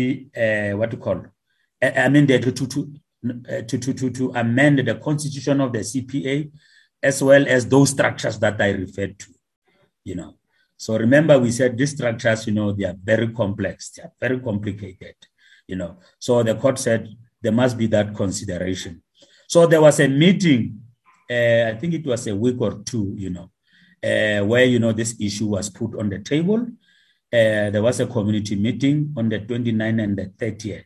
uh, 0.45 0.77
what 0.79 0.91
to 0.93 0.97
call, 0.97 1.19
I 1.83 2.09
mean, 2.09 2.27
the, 2.27 2.39
to, 2.39 2.53
to, 2.53 2.67
to, 3.69 3.79
to, 3.79 3.93
to, 4.01 4.11
to 4.19 4.25
amend 4.43 4.79
the 4.89 4.97
constitution 4.97 5.61
of 5.61 5.73
the 5.73 5.81
CPA, 5.81 6.51
as 7.03 7.23
well 7.23 7.45
as 7.47 7.69
those 7.69 7.91
structures 7.91 8.39
that 8.39 8.61
I 8.61 8.71
referred 8.71 9.19
to 9.19 9.27
you 10.05 10.15
know. 10.15 10.35
So 10.77 10.97
remember, 10.99 11.39
we 11.39 11.51
said 11.51 11.77
these 11.77 11.93
structures, 11.93 12.47
you 12.47 12.53
know, 12.53 12.73
they 12.73 12.85
are 12.85 12.97
very 13.03 13.29
complex, 13.29 13.91
they 13.91 14.03
are 14.03 14.13
very 14.21 14.39
complicated, 14.41 15.15
you 15.67 15.77
know. 15.77 15.99
So 16.19 16.43
the 16.43 16.55
court 16.55 16.79
said 16.79 17.09
there 17.41 17.53
must 17.53 17.77
be 17.79 17.87
that 17.89 18.15
consideration. 18.15 19.03
So 19.49 19.67
there 19.67 19.81
was 19.81 20.01
a 20.01 20.09
meeting, 20.09 20.81
uh, 21.31 21.73
I 21.73 21.79
think 21.81 21.95
it 21.95 22.07
was 22.07 22.27
a 22.27 22.37
week 22.37 22.57
or 22.61 22.83
two, 22.85 23.15
you 23.17 23.31
know, 23.31 23.51
uh, 24.03 24.45
where, 24.45 24.65
you 24.65 24.79
know, 24.79 24.93
this 24.93 25.17
issue 25.21 25.47
was 25.47 25.71
put 25.71 25.99
on 25.99 26.11
the 26.11 26.19
table. 26.19 26.67
Uh, 27.35 27.69
there 27.71 27.83
was 27.83 27.99
a 27.99 28.07
community 28.07 28.55
meeting 28.55 29.13
on 29.17 29.29
the 29.29 29.41
29th 29.41 30.03
and 30.05 30.17
the 30.17 30.27
30th. 30.39 30.85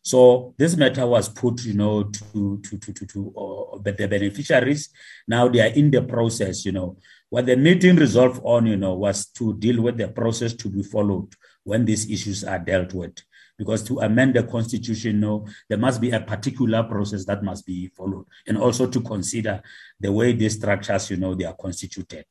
So 0.00 0.54
this 0.56 0.74
matter 0.74 1.06
was 1.06 1.28
put, 1.28 1.62
you 1.64 1.74
know, 1.74 2.04
to 2.04 2.58
to 2.58 2.78
to 2.78 2.92
to, 2.94 3.06
to 3.06 3.34
uh, 3.36 3.78
the 3.82 4.08
beneficiaries. 4.08 4.88
Now 5.28 5.48
they 5.48 5.60
are 5.60 5.74
in 5.74 5.90
the 5.90 6.02
process, 6.02 6.64
you 6.64 6.72
know, 6.72 6.96
what 7.28 7.44
the 7.44 7.56
meeting 7.56 7.96
resolved 7.96 8.40
on, 8.42 8.66
you 8.66 8.78
know, 8.78 8.94
was 8.94 9.26
to 9.32 9.54
deal 9.58 9.82
with 9.82 9.98
the 9.98 10.08
process 10.08 10.54
to 10.54 10.70
be 10.70 10.82
followed 10.82 11.34
when 11.62 11.84
these 11.84 12.10
issues 12.10 12.42
are 12.42 12.58
dealt 12.58 12.94
with. 12.94 13.18
Because 13.58 13.82
to 13.84 14.00
amend 14.00 14.34
the 14.34 14.44
constitution, 14.44 15.16
you 15.16 15.20
know, 15.20 15.46
there 15.68 15.78
must 15.78 16.00
be 16.00 16.10
a 16.10 16.20
particular 16.20 16.82
process 16.84 17.26
that 17.26 17.44
must 17.44 17.66
be 17.66 17.88
followed, 17.94 18.24
and 18.46 18.56
also 18.56 18.86
to 18.88 19.00
consider 19.02 19.62
the 20.00 20.10
way 20.10 20.32
these 20.32 20.56
structures, 20.56 21.10
you 21.10 21.18
know, 21.18 21.34
they 21.34 21.44
are 21.44 21.54
constituted. 21.54 22.24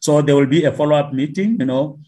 So 0.00 0.20
there 0.20 0.34
will 0.34 0.46
be 0.46 0.64
a 0.64 0.72
follow-up 0.72 1.14
meeting, 1.14 1.56
you 1.60 1.66
know, 1.66 2.00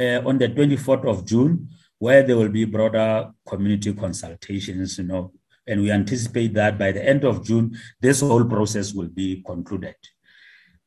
uh, 0.00 0.22
on 0.26 0.38
the 0.38 0.48
24th 0.48 1.04
of 1.04 1.26
June, 1.26 1.68
where 1.98 2.22
there 2.22 2.36
will 2.36 2.48
be 2.48 2.64
broader 2.64 3.30
community 3.46 3.92
consultations, 3.92 4.96
you 4.98 5.04
know, 5.04 5.32
and 5.66 5.82
we 5.82 5.90
anticipate 5.90 6.54
that 6.54 6.78
by 6.78 6.90
the 6.90 7.06
end 7.06 7.24
of 7.24 7.44
June, 7.44 7.76
this 8.00 8.20
whole 8.20 8.44
process 8.44 8.94
will 8.94 9.08
be 9.08 9.42
concluded. 9.46 9.94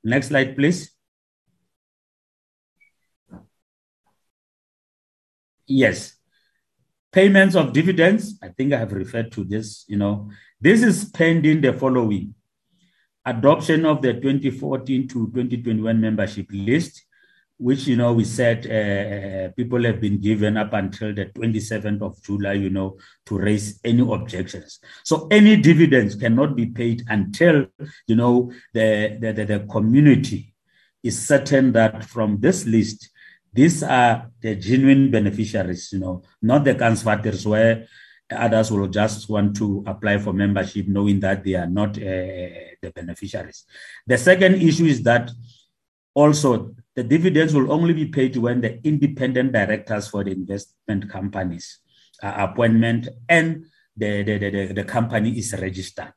Next 0.03 0.28
slide, 0.30 0.55
please. 0.55 0.91
Yes. 5.68 6.16
Payments 7.11 7.55
of 7.55 7.72
dividends, 7.72 8.39
I 8.41 8.49
think 8.49 8.74
I 8.74 8.80
have 8.80 8.91
referred 8.91 9.32
to 9.34 9.43
this, 9.43 9.86
you 9.88 9.97
know. 9.97 10.32
This 10.59 10.82
is 10.82 11.05
pending 11.05 11.61
the 11.61 11.74
following. 11.74 12.34
Adoption 13.26 13.86
of 13.86 14.01
the 14.01 14.14
2014 14.14 15.07
to 15.09 15.28
2021 15.28 16.01
membership 16.01 16.47
list, 16.49 17.05
which, 17.58 17.88
you 17.88 17.95
know, 17.95 18.14
we 18.14 18.26
said 18.26 18.66
uh, 18.66 19.54
people 19.54 19.84
have 19.84 20.01
been 20.01 20.20
given 20.20 20.58
up 20.58 20.74
until 20.74 21.14
the 21.14 21.28
27th 21.28 22.01
of 22.01 22.22
July, 22.22 22.54
you 22.54 22.70
know, 22.70 22.97
to 23.26 23.38
raise 23.38 23.80
any 23.84 24.01
objections. 24.01 24.80
So 25.04 25.28
any 25.30 25.58
dividends 25.58 26.16
cannot 26.16 26.56
be 26.56 26.68
paid 26.68 27.04
until, 27.08 27.68
you 28.08 28.16
know, 28.16 28.51
the, 28.74 29.18
the, 29.20 29.34
the, 29.34 29.45
the 29.45 29.60
community 29.72 30.54
is 31.04 31.26
certain 31.26 31.72
that 31.74 32.04
from 32.06 32.39
this 32.39 32.66
list, 32.66 33.10
these 33.54 33.84
are 33.84 34.32
the 34.41 34.56
genuine 34.56 35.12
beneficiaries, 35.12 35.91
you 35.93 35.99
know, 35.99 36.24
not 36.41 36.64
the 36.64 36.74
conservators 36.74 37.45
where 37.45 37.88
others 38.32 38.72
will 38.72 38.88
just 38.88 39.30
want 39.30 39.56
to 39.58 39.84
apply 39.86 40.18
for 40.18 40.34
membership 40.34 40.88
knowing 40.88 41.20
that 41.20 41.43
they 41.43 41.54
are 41.54 41.68
not 41.68 41.89
uh, 41.97 42.72
the 42.82 42.91
beneficiaries. 42.95 43.66
The 44.08 44.18
second 44.18 44.56
issue 44.56 44.86
is 44.86 45.04
that 45.04 45.30
also 46.16 46.76
the 46.95 47.03
dividends 47.03 47.53
will 47.53 47.71
only 47.71 47.93
be 47.93 48.05
paid 48.05 48.35
when 48.37 48.61
the 48.61 48.79
independent 48.85 49.51
directors 49.51 50.07
for 50.07 50.23
the 50.23 50.31
investment 50.31 51.09
companies 51.09 51.79
uh, 52.21 52.33
appointment 52.37 53.07
and 53.27 53.65
the, 53.95 54.23
the, 54.23 54.37
the, 54.37 54.73
the 54.73 54.83
company 54.83 55.37
is 55.37 55.53
registered. 55.59 56.13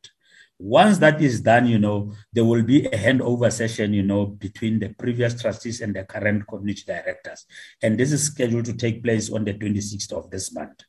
Once 0.59 0.97
that 0.99 1.21
is 1.21 1.43
done, 1.43 1.67
you 1.67 1.79
know, 1.79 2.13
there 2.33 2.45
will 2.45 2.63
be 2.63 2.87
a 2.87 2.97
handover 2.97 3.53
session, 3.53 3.93
you 3.93 4.03
know, 4.03 4.25
between 4.25 4.79
the 4.79 4.89
previous 4.91 5.39
trustees 5.39 5.83
and 5.83 5.95
the 5.95 6.05
current 6.05 6.47
community 6.47 6.83
directors. 6.87 7.45
And 7.83 7.99
this 7.99 8.11
is 8.11 8.25
scheduled 8.25 8.65
to 8.67 8.73
take 8.73 9.05
place 9.05 9.31
on 9.31 9.45
the 9.45 9.53
26th 9.53 10.13
of 10.13 10.31
this 10.31 10.55
month. 10.55 10.83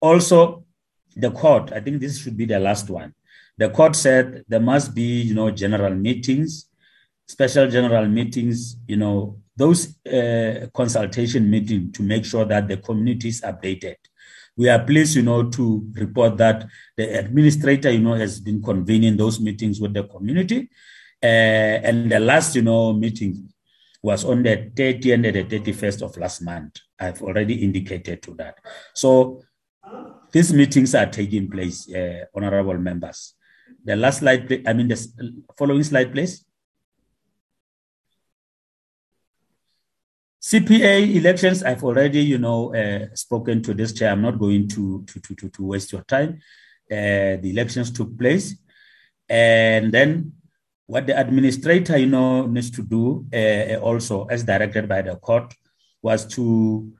Also, 0.00 0.66
the 1.14 1.30
court, 1.30 1.72
I 1.72 1.80
think 1.80 2.00
this 2.00 2.18
should 2.18 2.36
be 2.36 2.44
the 2.44 2.58
last 2.58 2.90
one. 2.90 3.14
The 3.56 3.70
court 3.70 3.96
said 3.96 4.44
there 4.46 4.60
must 4.60 4.94
be, 4.94 5.22
you 5.22 5.34
know, 5.34 5.50
general 5.50 5.94
meetings, 5.94 6.65
special 7.26 7.68
general 7.68 8.06
meetings, 8.06 8.76
you 8.86 8.96
know, 8.96 9.40
those 9.56 9.96
uh, 10.06 10.66
consultation 10.74 11.50
meetings 11.50 11.96
to 11.96 12.02
make 12.02 12.24
sure 12.24 12.44
that 12.44 12.68
the 12.68 12.76
community 12.76 13.28
is 13.28 13.40
updated. 13.40 13.96
We 14.56 14.68
are 14.68 14.82
pleased, 14.82 15.16
you 15.16 15.22
know, 15.22 15.50
to 15.50 15.86
report 15.94 16.38
that 16.38 16.66
the 16.96 17.18
administrator, 17.18 17.90
you 17.90 18.00
know, 18.00 18.14
has 18.14 18.40
been 18.40 18.62
convening 18.62 19.16
those 19.16 19.40
meetings 19.40 19.80
with 19.80 19.92
the 19.92 20.04
community. 20.04 20.70
Uh, 21.22 21.26
and 21.26 22.10
the 22.10 22.20
last, 22.20 22.54
you 22.56 22.62
know, 22.62 22.92
meeting 22.92 23.48
was 24.02 24.24
on 24.24 24.42
the 24.42 24.70
30th 24.74 25.14
and 25.14 25.24
the 25.24 25.44
31st 25.44 26.02
of 26.02 26.16
last 26.16 26.40
month. 26.40 26.78
I've 26.98 27.20
already 27.22 27.54
indicated 27.62 28.22
to 28.22 28.34
that. 28.34 28.58
So 28.94 29.42
these 30.32 30.52
meetings 30.52 30.94
are 30.94 31.06
taking 31.06 31.50
place, 31.50 31.92
uh, 31.92 32.24
honorable 32.34 32.78
members. 32.78 33.34
The 33.84 33.96
last 33.96 34.20
slide, 34.20 34.62
I 34.66 34.72
mean, 34.72 34.88
the 34.88 35.42
following 35.58 35.82
slide, 35.82 36.12
please. 36.12 36.45
CPA 40.46 41.16
elections, 41.16 41.64
I've 41.64 41.82
already, 41.82 42.20
you 42.20 42.38
know, 42.38 42.72
uh, 42.72 43.12
spoken 43.14 43.64
to 43.64 43.74
this 43.74 43.92
chair. 43.92 44.12
I'm 44.12 44.22
not 44.22 44.38
going 44.38 44.68
to, 44.68 45.04
to, 45.04 45.34
to, 45.34 45.48
to 45.48 45.62
waste 45.64 45.90
your 45.90 46.02
time. 46.02 46.38
Uh, 46.88 47.34
the 47.42 47.50
elections 47.50 47.90
took 47.90 48.16
place. 48.16 48.54
And 49.28 49.90
then 49.90 50.34
what 50.86 51.08
the 51.08 51.18
administrator, 51.18 51.98
you 51.98 52.06
know, 52.06 52.46
needs 52.46 52.70
to 52.70 52.82
do 52.82 53.26
uh, 53.34 53.80
also, 53.80 54.26
as 54.26 54.44
directed 54.44 54.88
by 54.88 55.02
the 55.02 55.16
court, 55.16 55.52
was 56.00 56.24
to 56.36 56.92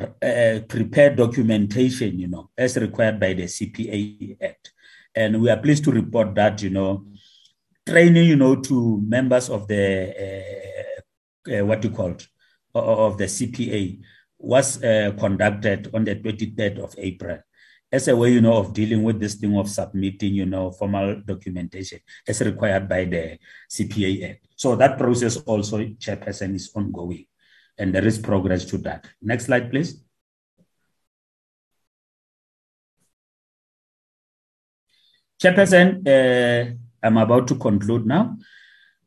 uh, 0.00 0.58
prepare 0.68 1.14
documentation, 1.14 2.18
you 2.18 2.26
know, 2.26 2.50
as 2.58 2.76
required 2.78 3.20
by 3.20 3.34
the 3.34 3.44
CPA 3.44 4.42
Act. 4.42 4.72
And 5.14 5.40
we 5.40 5.50
are 5.50 5.58
pleased 5.58 5.84
to 5.84 5.92
report 5.92 6.34
that, 6.34 6.60
you 6.62 6.70
know, 6.70 7.06
training, 7.86 8.26
you 8.26 8.34
know, 8.34 8.56
to 8.56 9.00
members 9.06 9.48
of 9.48 9.68
the, 9.68 10.12
uh, 11.48 11.64
what 11.64 11.82
you 11.84 11.90
called, 11.90 12.26
of 12.74 13.18
the 13.18 13.24
CPA 13.24 14.00
was 14.38 14.82
uh, 14.82 15.12
conducted 15.18 15.90
on 15.94 16.04
the 16.04 16.16
23rd 16.16 16.78
of 16.78 16.94
April 16.98 17.38
as 17.94 18.08
a 18.08 18.16
way, 18.16 18.32
you 18.32 18.40
know, 18.40 18.56
of 18.56 18.74
dealing 18.74 19.04
with 19.04 19.20
this 19.20 19.36
thing 19.36 19.56
of 19.56 19.68
submitting, 19.68 20.34
you 20.34 20.46
know, 20.46 20.72
formal 20.72 21.22
documentation 21.24 22.00
as 22.26 22.40
required 22.40 22.88
by 22.88 23.04
the 23.04 23.38
CPA 23.70 24.30
Act. 24.30 24.46
So 24.56 24.74
that 24.76 24.98
process 24.98 25.36
also, 25.36 25.78
Chairperson, 25.78 26.54
is 26.54 26.72
ongoing 26.74 27.26
and 27.78 27.94
there 27.94 28.04
is 28.04 28.18
progress 28.18 28.64
to 28.66 28.78
that. 28.78 29.06
Next 29.22 29.46
slide, 29.46 29.70
please. 29.70 30.02
Chairperson, 35.40 36.06
uh, 36.08 36.74
I'm 37.02 37.16
about 37.18 37.46
to 37.48 37.54
conclude 37.56 38.06
now. 38.06 38.36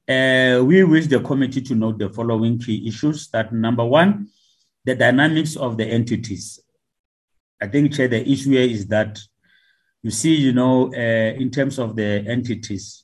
Uh, 0.08 0.64
we 0.64 0.84
wish 0.84 1.08
the 1.08 1.20
committee 1.20 1.62
to 1.62 1.76
note 1.76 1.97
the 1.99 2.10
following 2.10 2.58
key 2.58 2.88
issues. 2.88 3.28
That 3.30 3.51
number 3.53 3.84
one, 3.84 4.30
the 4.86 4.95
dynamics 4.95 5.55
of 5.58 5.78
the 5.78 5.86
entities 5.86 6.62
I 7.60 7.68
think, 7.68 7.93
Chair, 7.93 8.08
the 8.08 8.30
issue 8.30 8.51
here 8.51 8.62
is 8.62 8.88
that 8.88 9.20
you 10.03 10.12
see, 10.12 10.36
you 10.36 10.53
know, 10.53 10.93
uh, 10.93 11.34
in 11.41 11.49
terms 11.49 11.80
of 11.80 11.95
the 11.95 12.24
entities, 12.28 13.03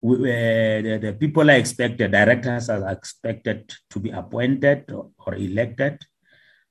we, 0.00 0.16
uh, 0.16 0.82
the, 0.82 0.98
the, 1.02 1.12
people 1.12 1.50
are 1.50 1.56
expected, 1.56 2.12
directors 2.12 2.70
are 2.70 2.90
expected 2.90 3.70
to 3.90 4.00
be 4.00 4.10
appointed 4.10 4.90
or, 4.90 5.10
or, 5.26 5.34
elected, 5.34 5.98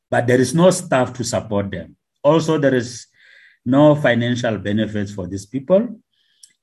but 0.09 0.25
there 0.25 0.39
is 0.39 0.55
no 0.55 0.71
staff 0.71 1.13
to 1.13 1.23
support 1.23 1.69
them. 1.69 1.95
Also, 2.23 2.57
there 2.57 2.73
is 2.73 3.05
no 3.65 3.95
financial 3.95 4.57
benefits 4.57 5.13
for 5.13 5.27
these 5.27 5.45
people. 5.45 6.01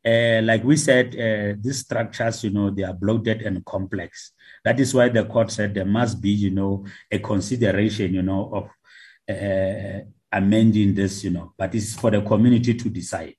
Uh, 0.06 0.42
like 0.42 0.62
we 0.64 0.76
said, 0.76 1.14
uh, 1.14 1.56
these 1.58 1.80
structures, 1.80 2.44
you 2.44 2.50
know, 2.50 2.70
they 2.70 2.82
are 2.82 2.92
bloated 2.92 3.40
and 3.42 3.64
complex. 3.64 4.32
That 4.62 4.78
is 4.78 4.92
why 4.92 5.08
the 5.08 5.24
court 5.24 5.50
said 5.50 5.74
there 5.74 5.86
must 5.86 6.20
be, 6.20 6.30
you 6.30 6.50
know, 6.50 6.84
a 7.10 7.18
consideration, 7.18 8.12
you 8.12 8.22
know, 8.22 8.50
of 8.52 9.34
uh, 9.34 10.00
amending 10.30 10.94
this, 10.94 11.24
you 11.24 11.30
know, 11.30 11.54
but 11.56 11.74
it's 11.74 11.94
for 11.94 12.10
the 12.10 12.20
community 12.20 12.74
to 12.74 12.90
decide. 12.90 13.36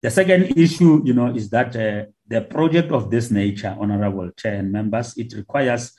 The 0.00 0.10
second 0.10 0.56
issue, 0.56 1.02
you 1.04 1.12
know, 1.12 1.34
is 1.34 1.50
that 1.50 1.72
the 1.72 2.42
project 2.42 2.92
of 2.92 3.10
this 3.10 3.32
nature, 3.32 3.76
honorable 3.80 4.30
chair 4.36 4.54
and 4.54 4.70
members, 4.70 5.16
it 5.16 5.32
requires 5.34 5.92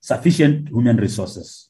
sufficient 0.00 0.68
human 0.68 0.96
resources. 0.96 1.68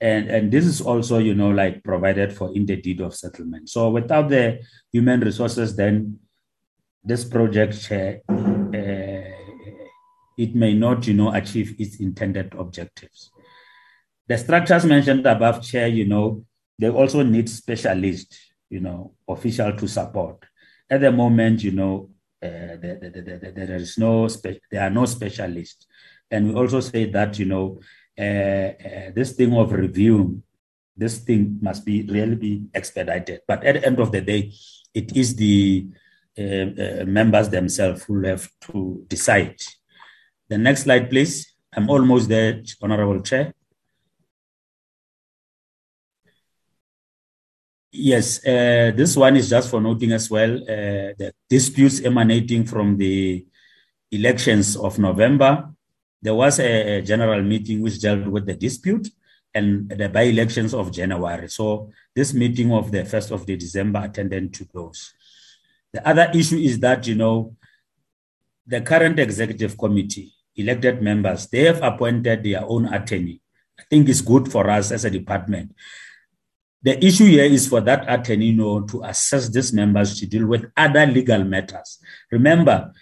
And, 0.00 0.28
and 0.28 0.52
this 0.52 0.66
is 0.66 0.80
also, 0.80 1.18
you 1.18 1.34
know, 1.34 1.50
like 1.50 1.82
provided 1.82 2.32
for 2.32 2.54
in 2.54 2.66
the 2.66 2.76
deed 2.76 3.00
of 3.00 3.14
settlement. 3.14 3.68
So 3.68 3.90
without 3.90 4.28
the 4.28 4.60
human 4.92 5.20
resources, 5.20 5.76
then 5.76 6.18
this 7.02 7.24
project, 7.24 7.88
uh, 7.90 8.14
it 10.36 10.54
may 10.54 10.74
not, 10.74 11.06
you 11.06 11.14
know, 11.14 11.32
achieve 11.32 11.76
its 11.78 12.00
intended 12.00 12.54
objectives. 12.58 13.30
The 14.26 14.38
structures 14.38 14.84
mentioned 14.84 15.26
above, 15.26 15.62
Chair, 15.62 15.86
you 15.88 16.06
know, 16.06 16.44
they 16.78 16.88
also 16.88 17.22
need 17.22 17.48
specialists, 17.48 18.52
you 18.68 18.80
know, 18.80 19.14
official 19.28 19.72
to 19.76 19.86
support. 19.86 20.44
At 20.90 21.00
the 21.02 21.12
moment, 21.12 21.62
you 21.62 21.72
know, 21.72 22.10
uh, 22.42 22.76
there, 22.80 22.98
there, 23.00 23.38
there, 23.38 23.52
there 23.52 23.76
is 23.76 23.96
no 23.96 24.28
there 24.70 24.82
are 24.82 24.90
no 24.90 25.06
specialists, 25.06 25.86
and 26.30 26.48
we 26.48 26.54
also 26.54 26.80
say 26.80 27.06
that 27.06 27.38
you 27.38 27.46
know 27.46 27.80
uh, 28.18 29.10
this 29.14 29.32
thing 29.32 29.52
of 29.54 29.72
review, 29.72 30.42
this 30.96 31.18
thing 31.18 31.58
must 31.60 31.84
be 31.84 32.02
really 32.02 32.36
be 32.36 32.66
expedited. 32.72 33.40
But 33.46 33.64
at 33.64 33.74
the 33.74 33.86
end 33.86 33.98
of 33.98 34.12
the 34.12 34.20
day, 34.20 34.52
it 34.94 35.16
is 35.16 35.34
the 35.34 35.88
uh, 36.38 37.04
members 37.06 37.48
themselves 37.48 38.04
who 38.04 38.24
have 38.24 38.48
to 38.62 39.04
decide. 39.08 39.56
The 40.48 40.58
next 40.58 40.82
slide, 40.82 41.10
please. 41.10 41.54
I'm 41.76 41.90
almost 41.90 42.28
there, 42.28 42.62
Honorable 42.80 43.20
Chair. 43.22 43.52
Yes, 47.90 48.44
uh, 48.44 48.92
this 48.94 49.16
one 49.16 49.36
is 49.36 49.48
just 49.48 49.70
for 49.70 49.80
noting 49.80 50.12
as 50.12 50.28
well 50.28 50.56
uh, 50.56 51.14
the 51.16 51.32
disputes 51.48 52.00
emanating 52.00 52.64
from 52.64 52.96
the 52.96 53.46
elections 54.10 54.76
of 54.76 54.98
November. 54.98 55.73
There 56.24 56.34
was 56.34 56.58
a, 56.58 56.96
a 56.96 57.02
general 57.02 57.42
meeting 57.42 57.82
which 57.82 58.00
dealt 58.00 58.26
with 58.26 58.46
the 58.46 58.54
dispute 58.54 59.08
and 59.54 59.88
the 59.90 60.08
by 60.08 60.22
elections 60.22 60.72
of 60.72 60.90
January. 60.90 61.48
So, 61.48 61.90
this 62.16 62.32
meeting 62.32 62.72
of 62.72 62.90
the 62.90 63.02
1st 63.02 63.30
of 63.30 63.44
the 63.44 63.56
December 63.56 64.00
attended 64.04 64.54
to 64.54 64.64
those. 64.72 65.12
The 65.92 66.00
other 66.08 66.30
issue 66.34 66.56
is 66.56 66.80
that, 66.80 67.06
you 67.06 67.14
know, 67.14 67.54
the 68.66 68.80
current 68.80 69.18
executive 69.20 69.76
committee, 69.76 70.32
elected 70.56 71.02
members, 71.02 71.46
they 71.46 71.64
have 71.64 71.82
appointed 71.82 72.42
their 72.42 72.64
own 72.64 72.86
attorney. 72.86 73.42
I 73.78 73.82
think 73.90 74.08
it's 74.08 74.22
good 74.22 74.50
for 74.50 74.70
us 74.70 74.90
as 74.92 75.04
a 75.04 75.10
department 75.10 75.74
the 76.84 77.02
issue 77.02 77.24
here 77.24 77.44
is 77.44 77.66
for 77.66 77.80
that 77.80 78.04
attorney 78.06 78.48
you 78.48 78.56
know, 78.56 78.82
to 78.82 79.02
assess 79.04 79.48
these 79.48 79.72
members 79.72 80.20
to 80.20 80.26
deal 80.26 80.46
with 80.46 80.70
other 80.76 81.06
legal 81.06 81.42
matters. 81.42 81.98
Remember, 82.30 82.92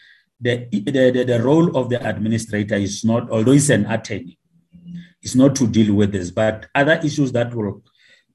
the, 0.42 0.68
the, 0.70 1.24
the, 1.24 1.42
role 1.42 1.76
of 1.76 1.88
the 1.88 2.06
administrator 2.06 2.74
is 2.74 3.04
not, 3.04 3.30
although 3.30 3.52
he's 3.52 3.70
an 3.70 3.86
attorney, 3.86 4.38
it's 5.22 5.36
not 5.36 5.54
to 5.56 5.68
deal 5.68 5.94
with 5.94 6.10
this, 6.10 6.32
but 6.32 6.66
other 6.74 7.00
issues 7.04 7.30
that 7.32 7.54
will 7.54 7.82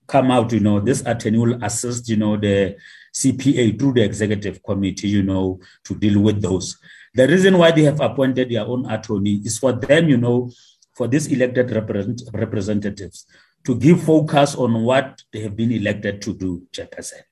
come 0.07 0.31
out, 0.31 0.51
you 0.53 0.61
know, 0.61 0.79
this 0.79 1.01
attorney 1.05 1.37
will 1.37 1.61
assist, 1.61 2.07
you 2.07 2.15
know, 2.15 2.37
the 2.37 2.77
CPA 3.13 3.77
through 3.77 3.93
the 3.93 4.03
executive 4.03 4.63
committee, 4.63 5.09
you 5.09 5.21
know, 5.21 5.59
to 5.83 5.95
deal 5.95 6.21
with 6.21 6.41
those. 6.41 6.77
The 7.13 7.27
reason 7.27 7.57
why 7.57 7.71
they 7.71 7.83
have 7.83 7.99
appointed 7.99 8.49
their 8.49 8.65
own 8.65 8.89
attorney 8.89 9.41
is 9.43 9.59
for 9.59 9.73
them, 9.73 10.07
you 10.07 10.17
know, 10.17 10.49
for 10.95 11.07
these 11.07 11.27
elected 11.27 11.71
represent, 11.71 12.21
representatives 12.33 13.27
to 13.65 13.75
give 13.75 14.01
focus 14.01 14.55
on 14.55 14.83
what 14.83 15.21
they 15.33 15.41
have 15.41 15.55
been 15.55 15.73
elected 15.73 16.21
to 16.21 16.33
do, 16.33 16.63
Chairperson. 16.71 17.26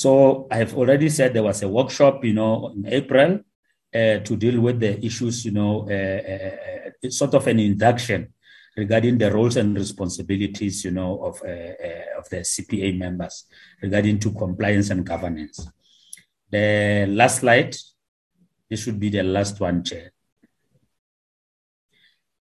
So 0.00 0.46
I 0.50 0.56
have 0.56 0.74
already 0.78 1.10
said 1.10 1.34
there 1.34 1.42
was 1.42 1.62
a 1.62 1.68
workshop, 1.68 2.24
you 2.24 2.32
know, 2.32 2.72
in 2.74 2.86
April 2.86 3.40
uh, 3.94 4.16
to 4.24 4.34
deal 4.34 4.58
with 4.58 4.80
the 4.80 5.04
issues, 5.04 5.44
you 5.44 5.50
know, 5.50 5.86
uh, 5.90 6.20
uh, 6.32 6.90
it's 7.02 7.18
sort 7.18 7.34
of 7.34 7.46
an 7.46 7.58
induction 7.58 8.32
regarding 8.78 9.18
the 9.18 9.30
roles 9.30 9.58
and 9.58 9.76
responsibilities, 9.76 10.86
you 10.86 10.92
know, 10.92 11.22
of, 11.22 11.42
uh, 11.44 11.48
uh, 11.48 12.18
of 12.18 12.26
the 12.30 12.38
CPA 12.38 12.96
members 12.96 13.44
regarding 13.82 14.18
to 14.20 14.32
compliance 14.32 14.88
and 14.88 15.04
governance. 15.04 15.68
The 16.50 17.04
last 17.10 17.40
slide, 17.40 17.76
this 18.70 18.82
should 18.82 18.98
be 18.98 19.10
the 19.10 19.22
last 19.22 19.60
one, 19.60 19.84
Chair. 19.84 20.12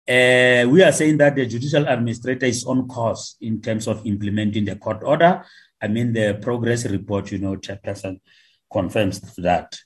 Uh, 0.07 0.69
we 0.69 0.83
are 0.83 0.91
saying 0.91 1.17
that 1.17 1.35
the 1.35 1.47
judicial 1.47 1.87
administrator 1.87 2.45
is 2.45 2.65
on 2.65 2.87
course 2.87 3.37
in 3.41 3.59
terms 3.59 3.87
of 3.87 4.05
implementing 4.05 4.65
the 4.65 4.75
court 4.75 5.01
order. 5.03 5.43
I 5.81 5.87
mean, 5.87 6.13
the 6.13 6.39
progress 6.41 6.85
report, 6.85 7.31
you 7.31 7.39
know, 7.39 7.55
Chairperson 7.55 8.19
confirms 8.71 9.19
that. 9.37 9.77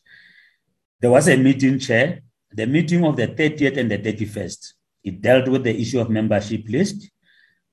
There 1.00 1.12
was 1.12 1.28
a 1.28 1.38
meeting, 1.38 1.80
Chair, 1.80 2.22
the 2.52 2.66
meeting 2.66 3.06
of 3.06 3.16
the 3.16 3.28
30th 3.28 3.78
and 3.78 3.92
the 3.92 4.00
31st. 4.00 4.74
It 5.04 5.22
dealt 5.22 5.48
with 5.48 5.64
the 5.64 5.80
issue 5.80 6.00
of 6.00 6.10
membership 6.10 6.64
list. 6.68 7.10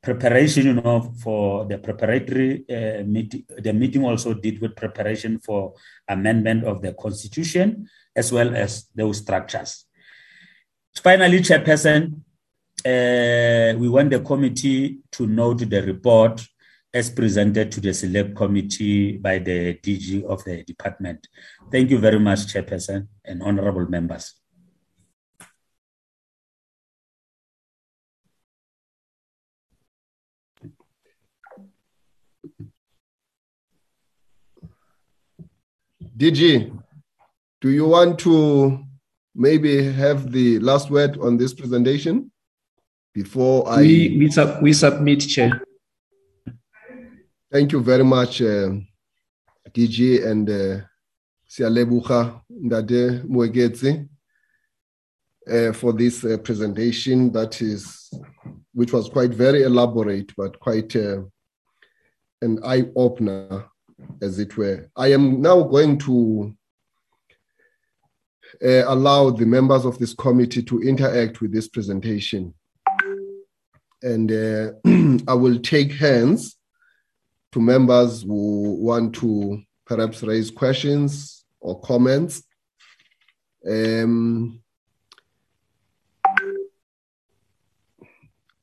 preparation, 0.03 0.67
you 0.67 0.75
know, 0.75 1.15
for 1.23 1.65
the 1.65 1.79
preparatory 1.79 2.65
uh, 2.69 3.05
meeting. 3.05 3.45
The 3.57 3.73
meeting 3.73 4.05
also 4.05 4.35
did 4.35 4.61
with 4.61 4.75
preparation 4.75 5.39
for 5.39 5.75
amendment 6.09 6.65
of 6.65 6.83
the 6.83 6.93
constitution 6.95 7.89
as 8.15 8.33
well 8.33 8.55
as 8.55 8.89
those 8.95 9.19
structures. 9.19 9.87
Finally, 10.97 11.41
Chairperson, 11.41 12.15
uh, 12.85 13.79
we 13.79 13.89
want 13.89 14.11
the 14.11 14.21
committee 14.21 14.99
to 15.13 15.27
note 15.27 15.71
the 15.71 15.83
report 15.83 16.45
as 16.95 17.11
presented 17.11 17.73
to 17.73 17.81
the 17.81 17.95
select 17.95 18.37
committee 18.37 19.17
by 19.17 19.39
the 19.39 19.75
DG 19.83 20.25
of 20.25 20.45
the 20.45 20.63
department. 20.65 21.27
Thank 21.71 21.91
you 21.91 21.99
very 21.99 22.19
much, 22.19 22.41
Chairperson 22.53 23.09
and 23.25 23.43
honorable 23.43 23.89
members. 23.89 24.35
DG, 36.15 36.79
do 37.63 37.71
you 37.71 37.89
want 37.89 38.19
to 38.19 38.79
maybe 39.35 39.91
have 39.91 40.31
the 40.31 40.59
last 40.59 40.91
word 40.91 41.19
on 41.19 41.39
this 41.39 41.55
presentation 41.55 42.31
before 43.15 43.67
I? 43.67 43.81
We, 43.81 44.17
we, 44.19 44.31
sub, 44.31 44.63
we 44.63 44.75
submit, 44.75 45.21
Chair. 45.21 45.63
Thank 47.53 47.73
you 47.73 47.83
very 47.83 48.03
much, 48.03 48.41
uh, 48.41 48.71
DG 49.75 50.25
and 50.27 50.49
uh, 50.49 50.87
Ndade 52.51 54.09
uh, 55.51 55.73
for 55.75 55.93
this 55.93 56.25
uh, 56.25 56.39
presentation 56.39 57.31
that 57.33 57.61
is, 57.61 58.11
which 58.73 58.95
was 58.95 59.11
quite 59.11 59.33
very 59.35 59.65
elaborate, 59.65 60.35
but 60.35 60.59
quite 60.61 60.97
uh, 60.97 61.25
an 62.41 62.59
eye 62.65 62.85
opener, 62.97 63.67
as 64.23 64.39
it 64.39 64.57
were. 64.57 64.89
I 64.97 65.13
am 65.13 65.43
now 65.43 65.63
going 65.63 65.99
to 65.99 66.57
uh, 68.65 68.85
allow 68.87 69.29
the 69.29 69.45
members 69.45 69.85
of 69.85 69.99
this 69.99 70.15
committee 70.15 70.63
to 70.63 70.81
interact 70.81 71.43
with 71.43 71.53
this 71.53 71.69
presentation. 71.69 72.55
And 74.01 74.33
uh, 74.33 74.73
I 75.31 75.35
will 75.35 75.59
take 75.59 75.93
hands 75.93 76.57
to 77.53 77.61
members 77.61 78.23
who 78.23 78.77
want 78.81 79.15
to 79.17 79.63
perhaps 79.85 80.23
raise 80.23 80.51
questions 80.51 81.45
or 81.61 81.81
comments. 81.81 82.43
Um, 83.69 84.61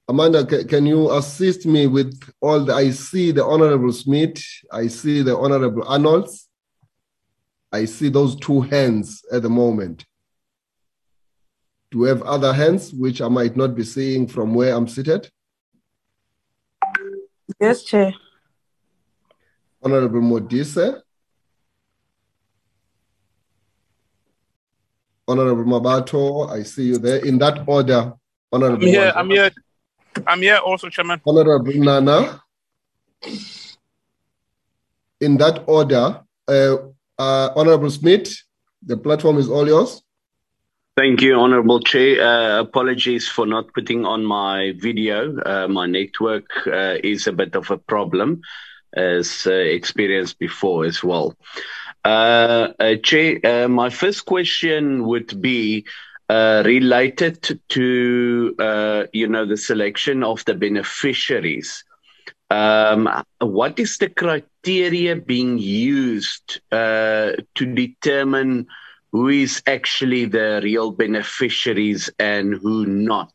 Amanda, 0.07 0.43
can 0.65 0.87
you 0.87 1.11
assist 1.11 1.67
me 1.67 1.85
with 1.85 2.19
all 2.41 2.65
the, 2.65 2.73
I 2.73 2.89
see 2.89 3.31
the 3.31 3.45
Honorable 3.45 3.93
Smith, 3.93 4.43
I 4.71 4.87
see 4.87 5.21
the 5.21 5.37
Honorable 5.37 5.87
Arnolds, 5.87 6.49
I 7.71 7.85
see 7.85 8.09
those 8.09 8.35
two 8.35 8.61
hands 8.61 9.23
at 9.31 9.43
the 9.43 9.49
moment. 9.49 10.05
Do 11.91 11.99
we 11.99 12.07
have 12.09 12.23
other 12.23 12.53
hands 12.53 12.91
which 12.91 13.21
I 13.21 13.27
might 13.27 13.55
not 13.55 13.75
be 13.75 13.83
seeing 13.83 14.27
from 14.27 14.55
where 14.55 14.75
I'm 14.75 14.87
seated? 14.87 15.29
Yes, 17.59 17.83
Chair. 17.83 18.13
Honorable 19.81 20.21
Modise. 20.21 21.01
Honorable 25.27 25.63
Mmabatho, 25.63 26.49
I 26.49 26.63
see 26.63 26.85
you 26.85 26.97
there. 26.97 27.23
In 27.23 27.37
that 27.37 27.63
order, 27.67 28.13
Honorable. 28.51 28.83
I'm 28.83 28.89
here. 28.89 29.13
I'm 29.15 29.29
here. 29.29 29.51
I'm 30.25 30.41
here 30.41 30.57
also, 30.57 30.89
Chairman. 30.89 31.21
Honorable 31.25 31.73
Nana. 31.73 32.41
In 35.21 35.37
that 35.37 35.63
order, 35.67 36.21
uh, 36.47 36.77
uh, 37.17 37.49
Honorable 37.55 37.91
Smith, 37.91 38.33
the 38.81 38.97
platform 38.97 39.37
is 39.37 39.49
all 39.49 39.67
yours. 39.67 40.01
Thank 40.97 41.21
you, 41.21 41.35
Honorable 41.35 41.79
Chair. 41.79 42.21
Uh, 42.21 42.61
apologies 42.61 43.27
for 43.27 43.45
not 43.45 43.71
putting 43.73 44.05
on 44.05 44.25
my 44.25 44.73
video. 44.79 45.37
Uh, 45.41 45.67
my 45.67 45.85
network 45.85 46.49
uh, 46.65 46.97
is 47.03 47.27
a 47.27 47.31
bit 47.33 47.55
of 47.55 47.69
a 47.69 47.77
problem 47.77 48.41
as 48.93 49.45
uh, 49.47 49.51
experienced 49.53 50.39
before 50.39 50.85
as 50.85 51.03
well. 51.03 51.35
Uh, 52.03 52.69
uh, 52.79 52.95
uh, 53.43 53.67
my 53.67 53.89
first 53.89 54.25
question 54.25 55.05
would 55.05 55.41
be 55.41 55.85
uh, 56.29 56.63
related 56.65 57.59
to 57.69 58.55
uh, 58.59 59.03
you 59.11 59.27
know 59.27 59.45
the 59.45 59.57
selection 59.57 60.23
of 60.23 60.43
the 60.45 60.53
beneficiaries. 60.53 61.83
Um, 62.49 63.09
what 63.39 63.79
is 63.79 63.97
the 63.97 64.09
criteria 64.09 65.15
being 65.15 65.57
used 65.59 66.61
to 66.71 67.35
determine 67.57 68.67
who 69.11 69.27
is 69.27 69.61
actually 69.67 70.25
the 70.25 70.61
real 70.63 70.91
beneficiaries 70.91 72.09
and 72.17 72.55
who 72.55 72.85
not? 72.85 73.33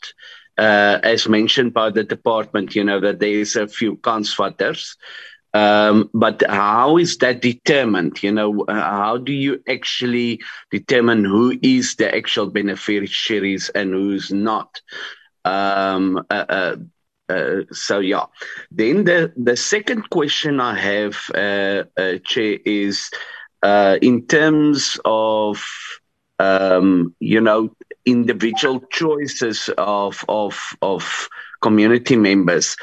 As 0.57 1.29
mentioned 1.29 1.75
by 1.75 1.91
the 1.91 2.05
department, 2.05 2.75
you 2.75 2.85
know, 2.85 3.01
that 3.01 3.21
there 3.21 3.39
is 3.39 3.57
a 3.57 3.69
few 3.69 3.97
kansvatters. 3.97 4.97
Um, 5.55 6.11
but 6.13 6.43
how 6.49 6.99
is 6.99 7.19
that 7.19 7.41
determined? 7.41 8.23
You 8.23 8.33
know, 8.33 8.65
how 8.69 9.19
do 9.19 9.33
you 9.33 9.63
actually 9.69 10.41
determine 10.71 11.25
who 11.25 11.57
is 11.63 11.97
the 11.97 12.15
actual 12.15 12.49
beneficiaries 12.49 13.71
and 13.71 13.93
who's 13.93 14.33
not? 14.33 14.81
Um, 15.45 16.25
uh, 16.31 16.45
uh, 16.49 16.77
uh, 17.29 17.61
so 17.73 18.01
yeah. 18.01 18.27
Then 18.71 19.05
the 19.05 19.33
the 19.37 19.57
second 19.57 20.11
question 20.11 20.61
I 20.61 20.77
have, 20.79 21.17
uh, 21.35 21.85
uh, 21.97 22.19
Chair, 22.25 22.59
is 22.65 23.11
uh, 23.63 23.99
in 24.03 24.27
terms 24.27 24.99
of 25.05 25.65
um, 26.39 27.15
you 27.21 27.41
know 27.41 27.71
individual 28.05 28.81
choices 28.91 29.71
of 29.79 30.25
of 30.29 30.61
of 30.83 31.29
community 31.63 32.17
members 32.17 32.77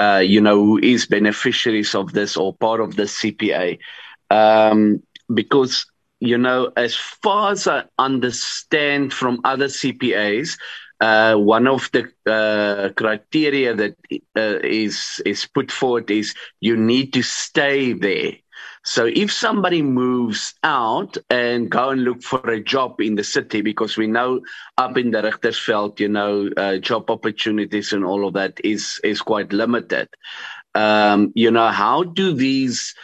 uh, 0.00 0.18
you 0.18 0.40
know, 0.40 0.56
who 0.56 0.78
is 0.78 1.06
beneficiaries 1.06 1.94
of 1.94 2.12
this 2.12 2.36
or 2.36 2.54
part 2.54 2.80
of 2.80 2.96
the 2.96 3.06
CPA. 3.06 3.78
Um, 4.30 5.02
because, 5.32 5.86
you 6.20 6.38
know, 6.38 6.72
as 6.76 6.96
far 6.96 7.52
as 7.52 7.68
I 7.68 7.84
understand 7.98 9.12
from 9.12 9.40
other 9.44 9.68
CPAs, 9.68 10.58
uh, 11.00 11.34
one 11.36 11.66
of 11.66 11.90
the 11.92 12.04
uh, 12.30 12.90
criteria 12.94 13.74
that 13.74 13.94
uh, 14.36 14.58
is 14.62 15.20
is 15.26 15.46
put 15.46 15.70
forward 15.70 16.10
is 16.10 16.34
you 16.60 16.76
need 16.76 17.12
to 17.14 17.22
stay 17.22 17.92
there. 17.92 18.32
So 18.84 19.04
if 19.06 19.30
somebody 19.30 19.82
moves 19.82 20.54
out 20.64 21.18
and 21.28 21.70
go 21.70 21.90
and 21.90 22.02
look 22.02 22.22
for 22.22 22.40
a 22.50 22.62
job 22.62 23.00
in 23.00 23.14
the 23.14 23.24
city, 23.24 23.60
because 23.60 23.96
we 23.96 24.06
know 24.06 24.40
up 24.78 24.96
in 24.96 25.10
the 25.10 25.20
Richtersveld, 25.20 26.00
you 26.00 26.08
know, 26.08 26.48
uh, 26.56 26.78
job 26.78 27.10
opportunities 27.10 27.92
and 27.92 28.04
all 28.04 28.26
of 28.26 28.34
that 28.34 28.58
is 28.64 28.98
is 29.04 29.20
quite 29.20 29.52
limited. 29.52 30.08
Um, 30.74 31.32
you 31.34 31.50
know, 31.50 31.68
how 31.68 32.04
do 32.04 32.32
these 32.32 32.94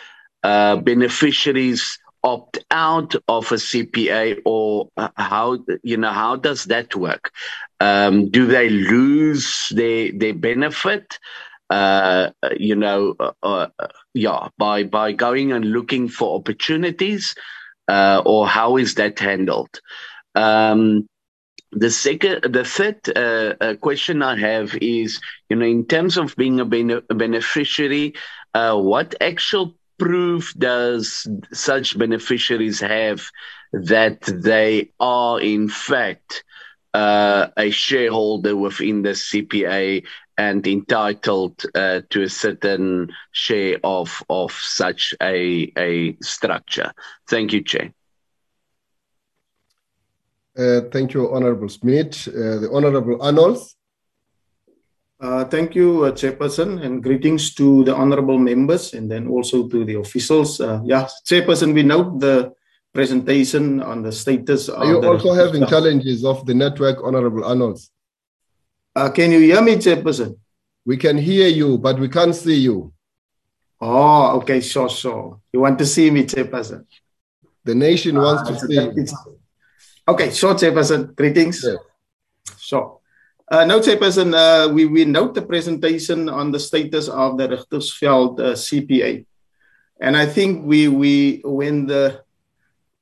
uh, 0.43 0.77
beneficiaries 0.77 1.99
opt 2.25 2.59
out 2.71 3.15
of 3.29 3.53
a 3.53 3.57
CPA, 3.57 4.41
or 4.45 4.89
how 5.17 5.59
you 5.83 5.97
know 5.97 6.13
how 6.13 6.37
does 6.37 6.65
that 6.65 6.97
work? 6.97 7.33
Um, 7.81 8.31
do 8.31 8.47
they 8.47 8.71
lose 8.71 9.69
their 9.75 10.11
their 10.13 10.35
benefit? 10.35 11.19
Uh, 11.71 12.31
you 12.57 12.77
know, 12.77 13.15
uh, 13.19 13.33
uh, 13.43 13.69
yeah, 14.15 14.49
by 14.59 14.85
by 14.85 15.13
going 15.13 15.53
and 15.53 15.65
looking 15.65 16.09
for 16.09 16.37
opportunities, 16.37 17.35
uh, 17.89 18.23
or 18.25 18.47
how 18.47 18.77
is 18.77 18.95
that 18.95 19.19
handled? 19.19 19.81
Um, 20.35 21.07
the 21.73 21.91
second, 21.91 22.53
the 22.53 22.65
third 22.65 23.01
uh, 23.17 23.75
question 23.81 24.23
I 24.23 24.39
have 24.39 24.75
is, 24.81 25.21
you 25.51 25.57
know, 25.57 25.67
in 25.67 25.85
terms 25.85 26.17
of 26.17 26.37
being 26.37 26.61
a, 26.61 26.65
bene- 26.65 27.03
a 27.11 27.15
beneficiary, 27.15 28.15
what 28.55 29.15
actual 29.21 29.75
proof 29.99 30.55
does 30.59 31.27
such 31.53 31.99
beneficiaries 31.99 32.81
have 32.81 33.29
that 33.73 34.21
they 34.23 34.91
are 35.01 35.41
in 35.41 35.69
fact 35.69 36.45
uh, 36.95 37.49
a 37.57 37.71
shareholder 37.71 38.57
within 38.57 39.03
the 39.03 39.15
CPA 39.15 40.05
and 40.39 40.67
entitled 40.67 41.65
uh, 41.75 42.01
to 42.11 42.23
a 42.23 42.29
certain 42.29 43.13
share 43.33 43.79
of 43.83 44.23
of 44.29 44.53
such 44.53 45.15
a 45.23 45.73
a 45.77 46.17
structure. 46.23 46.93
Thank 47.29 47.53
you, 47.53 47.63
Chair. 47.63 47.93
Uh, 50.57 50.81
thank 50.91 51.13
you, 51.13 51.33
Honorable 51.33 51.69
Smith. 51.69 52.29
Uh, 52.29 52.61
the 52.61 52.71
Honorable 52.73 53.21
Arnolds. 53.21 53.77
Uh, 55.19 55.45
thank 55.45 55.75
you, 55.75 56.05
uh, 56.05 56.13
Chairperson, 56.13 56.83
and 56.85 57.03
greetings 57.03 57.55
to 57.55 57.85
the 57.85 57.95
honorable 57.95 58.39
members 58.39 58.93
and 58.93 59.11
then 59.11 59.27
also 59.29 59.67
to 59.67 59.85
the 59.85 59.95
officials. 59.95 60.61
Uh, 60.61 60.81
yeah, 60.85 61.09
Chairperson, 61.25 61.73
we 61.73 61.83
note 61.83 62.21
the 62.21 62.53
presentation 62.93 63.83
on 63.83 64.03
the 64.03 64.13
status. 64.13 64.69
Are 64.69 64.85
you 64.85 65.03
also 65.03 65.33
having 65.33 65.67
challenges 65.67 66.23
of 66.23 66.45
the 66.45 66.53
network, 66.53 66.99
Honorable 67.03 67.45
Arnolds? 67.45 67.91
Uh, 68.97 69.11
can 69.11 69.31
you 69.31 69.41
hear 69.41 69.61
me, 69.61 69.77
Chairperson? 69.77 70.39
We 70.87 70.97
can 70.97 71.19
hear 71.19 71.49
you, 71.49 71.77
but 71.77 71.99
we 71.99 72.09
can't 72.09 72.35
see 72.35 72.57
you. 72.57 72.95
Oh, 73.79 74.39
okay, 74.39 74.61
sure, 74.61 74.89
sure. 74.89 75.39
You 75.53 75.61
want 75.61 75.79
to 75.81 75.85
see 75.85 76.11
me, 76.11 76.25
Chairperson? 76.25 76.87
The 77.63 77.75
nation 77.75 78.17
wants 78.17 78.49
to 78.49 78.55
Uh, 78.55 78.59
see 78.59 78.73
you. 78.73 79.07
Okay, 80.09 80.31
sure, 80.31 80.55
Chairperson. 80.55 81.15
Greetings. 81.15 81.63
Sure. 82.59 82.99
Uh, 83.53 83.67
no, 83.67 83.81
Chairperson, 83.81 84.33
uh, 84.33 84.73
we, 84.73 84.87
we 84.87 85.05
note 85.05 85.35
the 85.35 85.43
presentation 85.43 86.31
on 86.31 86.51
the 86.51 86.59
status 86.59 87.09
of 87.09 87.37
the 87.37 87.49
Richtersveld 87.49 88.41
uh, 88.41 88.55
CPA. 88.55 89.27
And 90.01 90.17
I 90.17 90.25
think 90.25 90.65
we, 90.65 90.89
we 90.89 91.43
when 91.45 91.87
the, 91.87 92.23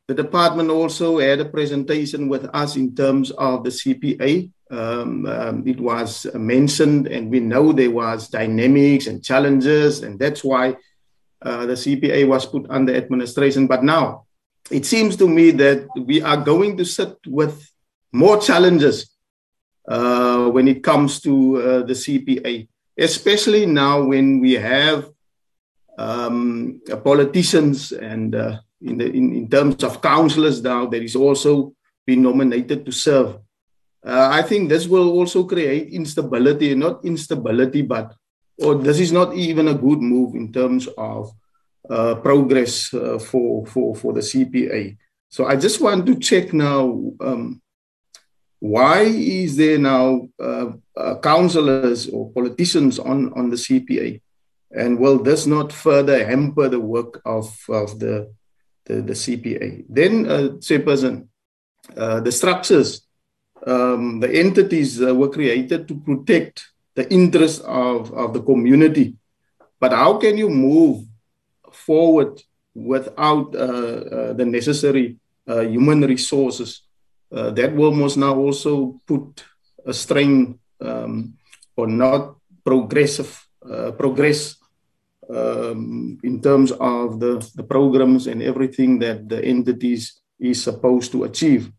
the 0.08 0.14
department 0.14 0.70
also 0.70 1.18
had 1.20 1.38
a 1.38 1.44
presentation 1.44 2.28
with 2.28 2.46
us 2.52 2.74
in 2.74 2.96
terms 2.96 3.30
of 3.30 3.62
the 3.62 3.70
CPA, 3.70 4.50
um, 4.74 5.26
um, 5.26 5.66
it 5.66 5.78
was 5.80 6.26
mentioned, 6.34 7.06
and 7.06 7.30
we 7.30 7.40
know 7.40 7.72
there 7.72 7.90
was 7.90 8.28
dynamics 8.28 9.06
and 9.06 9.22
challenges, 9.22 10.02
and 10.02 10.18
that's 10.18 10.42
why 10.42 10.76
uh, 11.42 11.66
the 11.66 11.74
CPA 11.74 12.26
was 12.26 12.46
put 12.46 12.66
under 12.68 12.94
administration. 12.94 13.66
But 13.66 13.84
now 13.84 14.26
it 14.70 14.86
seems 14.86 15.16
to 15.16 15.28
me 15.28 15.50
that 15.52 15.86
we 15.96 16.22
are 16.22 16.38
going 16.38 16.76
to 16.78 16.84
sit 16.84 17.16
with 17.26 17.70
more 18.12 18.40
challenges 18.40 19.10
uh, 19.86 20.48
when 20.48 20.68
it 20.68 20.82
comes 20.82 21.20
to 21.20 21.56
uh, 21.56 21.82
the 21.82 21.92
CPA, 21.92 22.68
especially 22.96 23.66
now 23.66 24.02
when 24.02 24.40
we 24.40 24.54
have 24.54 25.10
um, 25.98 26.80
politicians 27.04 27.92
and 27.92 28.34
uh, 28.34 28.58
in, 28.80 28.98
the, 28.98 29.06
in, 29.06 29.34
in 29.34 29.48
terms 29.48 29.82
of 29.84 30.02
councillors 30.02 30.62
now 30.62 30.86
that 30.86 31.02
is 31.02 31.16
also 31.16 31.74
been 32.06 32.22
nominated 32.22 32.84
to 32.84 32.92
serve. 32.92 33.38
Uh, 34.04 34.28
I 34.30 34.42
think 34.42 34.68
this 34.68 34.86
will 34.86 35.10
also 35.10 35.44
create 35.44 35.92
instability, 35.92 36.74
not 36.74 37.04
instability, 37.04 37.82
but 37.82 38.14
or 38.58 38.76
this 38.76 39.00
is 39.00 39.10
not 39.10 39.34
even 39.34 39.68
a 39.68 39.74
good 39.74 40.00
move 40.00 40.34
in 40.34 40.52
terms 40.52 40.86
of 40.98 41.32
uh, 41.90 42.14
progress 42.16 42.92
uh, 42.94 43.18
for, 43.18 43.66
for, 43.66 43.96
for 43.96 44.12
the 44.12 44.20
CPA. 44.20 44.96
So 45.28 45.46
I 45.46 45.56
just 45.56 45.80
want 45.80 46.06
to 46.06 46.14
check 46.16 46.52
now 46.52 47.12
um, 47.20 47.60
why 48.60 49.02
is 49.02 49.56
there 49.56 49.78
now 49.78 50.28
uh, 50.40 50.72
uh, 50.96 51.18
councillors 51.18 52.08
or 52.08 52.32
politicians 52.32 52.98
on, 52.98 53.30
on 53.34 53.50
the 53.50 53.56
CPA? 53.56 54.22
And 54.70 54.98
will 54.98 55.18
this 55.18 55.46
not 55.46 55.70
further 55.70 56.24
hamper 56.24 56.70
the 56.70 56.80
work 56.80 57.20
of, 57.26 57.54
of 57.68 57.98
the, 57.98 58.32
the, 58.86 59.02
the 59.02 59.12
CPA? 59.12 59.84
Then, 59.88 60.26
uh, 60.26 60.48
Chairperson, 60.58 61.28
uh, 61.94 62.20
the 62.20 62.32
structures, 62.32 63.03
um, 63.66 64.20
the 64.20 64.30
entities 64.30 65.00
uh, 65.00 65.14
were 65.14 65.28
created 65.28 65.88
to 65.88 65.94
protect 65.94 66.66
the 66.94 67.10
interests 67.12 67.60
of, 67.60 68.12
of 68.12 68.34
the 68.34 68.42
community. 68.42 69.16
But 69.80 69.92
how 69.92 70.18
can 70.18 70.36
you 70.36 70.48
move 70.48 71.04
forward 71.72 72.40
without 72.74 73.54
uh, 73.54 73.58
uh, 73.58 74.32
the 74.32 74.44
necessary 74.44 75.16
uh, 75.48 75.60
human 75.60 76.02
resources? 76.02 76.82
Uh, 77.32 77.50
that 77.50 77.74
will 77.74 77.90
most 77.90 78.16
now 78.16 78.36
also 78.36 79.00
put 79.06 79.44
a 79.84 79.92
strain 79.92 80.58
um, 80.80 81.34
on 81.76 81.98
not 81.98 82.36
progressive 82.64 83.46
uh, 83.68 83.90
progress 83.92 84.56
um, 85.28 86.18
in 86.22 86.40
terms 86.40 86.70
of 86.72 87.18
the, 87.18 87.42
the 87.56 87.62
programs 87.62 88.26
and 88.26 88.42
everything 88.42 88.98
that 88.98 89.28
the 89.28 89.44
entities 89.44 90.20
is 90.38 90.62
supposed 90.62 91.12
to 91.12 91.24
achieve. 91.24 91.72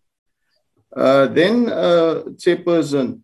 Uh, 0.95 1.27
then, 1.27 1.67
uh, 1.69 2.23
Chairperson, 2.39 3.19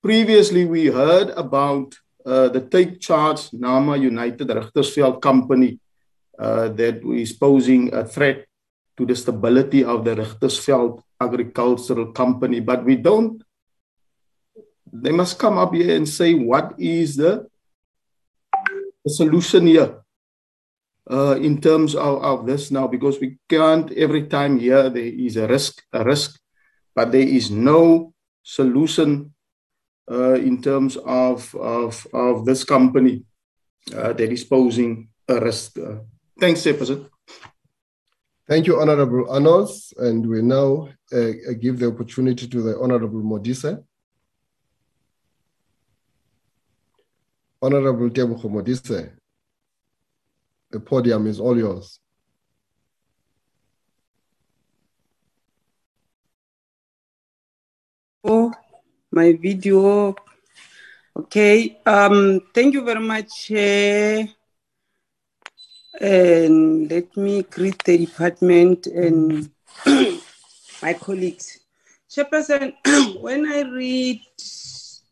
previously 0.00 0.64
we 0.64 0.86
heard 0.86 1.30
about 1.30 1.98
uh, 2.24 2.48
the 2.48 2.60
Take 2.60 3.00
Charge 3.00 3.52
Nama 3.52 3.96
United 3.96 4.46
Richtersveld 4.46 5.20
Company 5.20 5.80
uh, 6.38 6.68
that 6.68 7.02
is 7.04 7.32
posing 7.32 7.92
a 7.92 8.04
threat 8.04 8.46
to 8.96 9.04
the 9.04 9.16
stability 9.16 9.82
of 9.82 10.04
the 10.04 10.14
Richtersveld 10.14 11.02
Agricultural 11.20 12.12
Company. 12.12 12.60
But 12.60 12.84
we 12.84 12.94
don't, 12.94 13.42
they 14.92 15.12
must 15.12 15.40
come 15.40 15.58
up 15.58 15.74
here 15.74 15.96
and 15.96 16.08
say 16.08 16.34
what 16.34 16.74
is 16.78 17.16
the, 17.16 17.48
the 19.04 19.10
solution 19.10 19.66
here. 19.66 20.02
Uh, 21.08 21.38
in 21.40 21.60
terms 21.60 21.94
of, 21.94 22.22
of 22.22 22.46
this 22.46 22.72
now, 22.72 22.88
because 22.88 23.20
we 23.20 23.38
can't 23.48 23.92
every 23.92 24.26
time 24.26 24.58
here 24.58 24.90
there 24.90 25.04
is 25.04 25.36
a 25.36 25.46
risk, 25.46 25.82
a 25.92 26.02
risk, 26.02 26.40
but 26.96 27.12
there 27.12 27.28
is 27.28 27.50
no 27.50 28.14
solution 28.42 29.34
uh, 30.10 30.34
in 30.34 30.62
terms 30.62 30.96
of, 30.96 31.54
of, 31.54 32.06
of 32.12 32.46
this 32.46 32.64
company 32.64 33.22
uh, 33.94 34.12
that 34.14 34.32
is 34.32 34.44
posing 34.44 35.08
a 35.28 35.38
risk. 35.38 35.78
Uh, 35.78 35.96
thanks, 36.40 36.62
Chairperson. 36.62 37.08
Thank 38.48 38.66
you, 38.66 38.80
Honorable 38.80 39.28
Arnolds. 39.28 39.92
And 39.98 40.26
we 40.26 40.40
now 40.40 40.88
uh, 41.12 41.32
give 41.60 41.78
the 41.78 41.88
opportunity 41.88 42.48
to 42.48 42.62
the 42.62 42.78
Honorable 42.78 43.22
Modise. 43.22 43.84
Honorable 47.60 48.10
Tebucho 48.10 48.48
Modise, 48.48 49.12
the 50.70 50.80
podium 50.80 51.26
is 51.26 51.40
all 51.40 51.58
yours. 51.58 51.98
Oh, 58.28 58.52
my 59.16 59.32
video. 59.32 60.14
Okay. 61.16 61.80
Um, 61.86 62.40
thank 62.54 62.74
you 62.74 62.84
very 62.84 63.00
much. 63.00 63.50
Uh, 63.50 64.28
and 65.98 66.90
let 66.90 67.16
me 67.16 67.42
greet 67.44 67.82
the 67.84 67.96
department 68.04 68.86
and 68.86 69.50
my 70.82 70.92
colleagues. 70.92 71.60
Chairperson, 72.10 72.74
when 73.22 73.46
I 73.46 73.62
read 73.62 74.20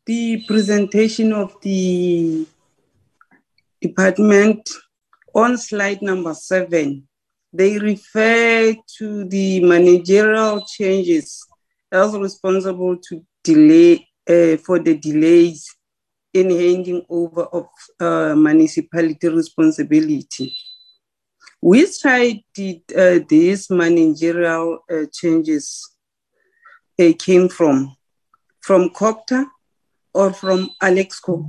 the 0.04 0.44
presentation 0.46 1.32
of 1.32 1.56
the 1.62 2.46
department 3.80 4.68
on 5.34 5.56
slide 5.56 6.02
number 6.02 6.34
seven, 6.34 7.08
they 7.54 7.78
refer 7.78 8.74
to 8.98 9.24
the 9.24 9.64
managerial 9.64 10.60
changes 10.66 11.46
as 11.90 12.14
responsible 12.18 12.98
to 13.08 13.24
delay 13.44 14.08
uh, 14.28 14.56
for 14.56 14.78
the 14.80 14.96
delays 14.98 15.76
in 16.32 16.50
handing 16.50 17.04
over 17.08 17.42
of 17.42 17.68
uh, 18.00 18.34
municipality 18.34 19.28
responsibility. 19.28 20.56
Side 21.86 22.40
did 22.52 22.82
uh, 22.94 23.20
these 23.28 23.70
managerial 23.70 24.80
uh, 24.90 25.04
changes 25.12 25.96
they 26.98 27.14
came 27.14 27.48
from? 27.48 27.96
From 28.60 28.90
COGTA 28.90 29.46
or 30.12 30.32
from 30.32 30.70
Alexkor? 30.82 31.48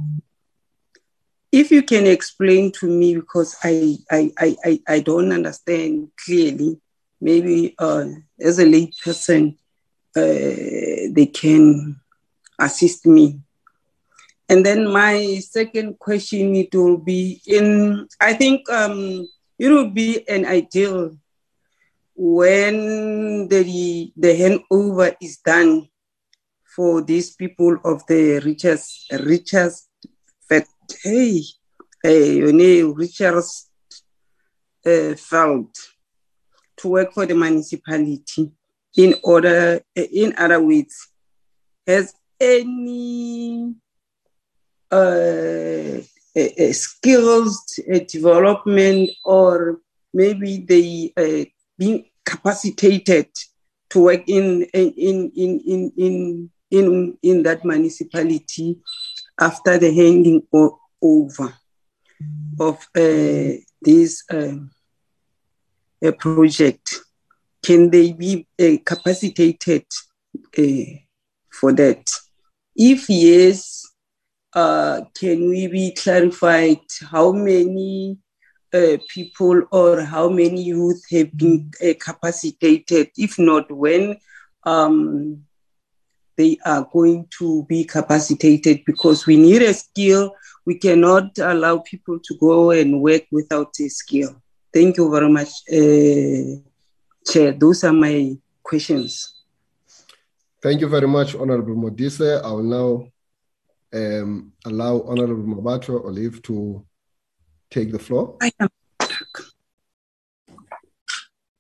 If 1.52 1.72
you 1.72 1.84
can 1.84 2.06
explain 2.06 2.72
to 2.74 2.88
me, 2.88 3.16
because 3.16 3.56
I, 3.64 3.98
I, 4.12 4.32
I, 4.38 4.80
I, 4.88 5.00
don't 5.00 5.32
understand 5.32 6.10
clearly, 6.24 6.82
maybe 7.22 7.76
uh, 7.80 8.06
as 8.42 8.60
a 8.60 8.66
lay 8.66 8.92
person, 9.04 9.58
they 10.16 11.30
can 11.34 12.00
assist 12.60 13.06
me. 13.06 13.40
And 14.48 14.66
then 14.66 14.92
my 14.92 15.40
second 15.40 16.00
question, 16.00 16.56
it 16.56 16.74
will 16.74 16.98
be 16.98 17.42
in, 17.48 18.08
I 18.22 18.34
think 18.34 18.70
um, 18.70 19.28
it 19.58 19.70
will 19.70 19.90
be 19.90 20.28
an 20.30 20.46
ideal 20.46 21.18
when 22.16 23.48
the, 23.50 24.12
the 24.16 24.62
handover 24.72 25.16
is 25.22 25.38
done 25.38 25.88
for 26.76 27.02
these 27.02 27.36
people 27.36 27.78
of 27.84 28.06
the 28.08 28.40
richest, 28.40 29.12
richest, 29.12 29.90
hey, 31.04 31.42
hey, 32.04 32.36
your 32.36 32.54
name, 32.54 32.94
Richards 32.94 33.70
uh, 34.86 35.16
felt 35.16 35.76
to 36.78 36.88
work 36.88 37.14
for 37.14 37.26
the 37.26 37.34
municipality 37.34 38.52
in 38.98 39.16
order, 39.24 39.82
in 39.96 40.34
other 40.38 40.62
words, 40.62 41.10
has 41.86 42.14
any 42.40 43.76
uh, 44.92 46.02
a, 46.38 46.64
a 46.64 46.74
skills 46.74 47.80
a 47.88 48.00
development 48.06 49.10
or 49.24 49.80
maybe 50.14 50.58
they 50.58 51.12
uh, 51.18 51.46
being 51.78 52.06
capacitated 52.26 53.28
to 53.90 54.04
work 54.04 54.24
in 54.28 54.64
in 54.74 54.92
in 54.96 55.60
in 55.66 55.92
in 55.98 56.50
in 56.72 57.18
in 57.22 57.44
that 57.44 57.64
municipality 57.64 58.80
after 59.40 59.78
the 59.78 59.94
handing 59.94 60.42
o- 60.54 60.80
over 61.02 61.54
of 62.60 62.78
uh, 62.96 63.52
this 63.82 64.24
uh, 64.32 64.56
project 66.20 67.05
can 67.66 67.90
they 67.90 68.12
be 68.12 68.48
uh, 68.60 68.78
capacitated 68.86 69.86
uh, 70.58 70.86
for 71.52 71.72
that 71.74 72.04
if 72.76 73.10
yes 73.10 73.86
uh, 74.54 75.02
can 75.20 75.50
we 75.50 75.68
be 75.68 75.92
clarified 75.92 76.80
how 77.12 77.32
many 77.32 78.18
uh, 78.74 78.98
people 79.10 79.62
or 79.72 80.02
how 80.02 80.30
many 80.30 80.64
youth 80.64 81.02
have 81.12 81.36
been 81.38 81.72
capacitated? 82.00 83.10
If 83.18 83.38
not, 83.40 83.72
when 83.72 84.18
um, 84.64 85.44
they 86.38 86.58
are 86.66 86.88
going 86.92 87.28
to 87.40 87.66
be 87.66 87.84
capacitated? 87.86 88.84
Because 88.86 89.26
we 89.26 89.38
need 89.38 89.62
a 89.62 89.74
skill. 89.74 90.34
We 90.66 90.78
cannot 90.78 91.38
allow 91.38 91.80
people 91.80 92.20
to 92.24 92.38
go 92.38 92.72
and 92.72 93.02
work 93.02 93.24
without 93.32 93.74
a 93.80 93.88
skill. 93.88 94.42
Thank 94.74 94.98
you 94.98 95.10
very 95.10 95.30
much, 95.30 95.52
Chair. 97.28 97.54
Those 97.54 97.84
are 97.84 97.94
my 97.94 98.38
questions. 98.64 99.36
Thank 100.62 100.82
you 100.82 100.88
very 100.88 101.08
much, 101.08 101.36
Honorable 101.36 101.76
Modise. 101.76 102.44
I 102.44 102.52
will 102.52 102.64
now 102.64 103.08
um, 103.94 104.54
allow 104.66 105.02
Honorable 105.02 105.44
Mmabatho 105.44 106.06
Olive 106.06 106.42
to 106.44 106.86
take 107.70 107.92
the 107.92 108.00
floor. 108.00 108.38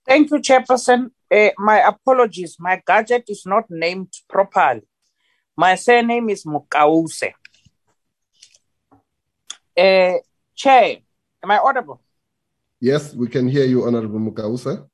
Thank 0.07 0.31
you, 0.31 0.37
Chairperson. 0.37 1.11
Uh, 1.31 1.49
my 1.57 1.79
apologies. 1.87 2.57
My 2.59 2.81
gadget 2.85 3.25
is 3.27 3.43
not 3.45 3.65
named 3.69 4.13
properly. 4.29 4.81
My 5.57 5.75
surname 5.75 6.29
is 6.29 6.43
Mokause. 6.43 7.31
Uh, 9.77 10.13
Chair, 10.55 10.97
am 11.43 11.51
I 11.51 11.57
audible? 11.57 12.01
Yes, 12.79 13.13
we 13.13 13.27
can 13.27 13.47
hear 13.47 13.65
you, 13.65 13.85
Honorable 13.85 14.19
Mokause. 14.19 14.87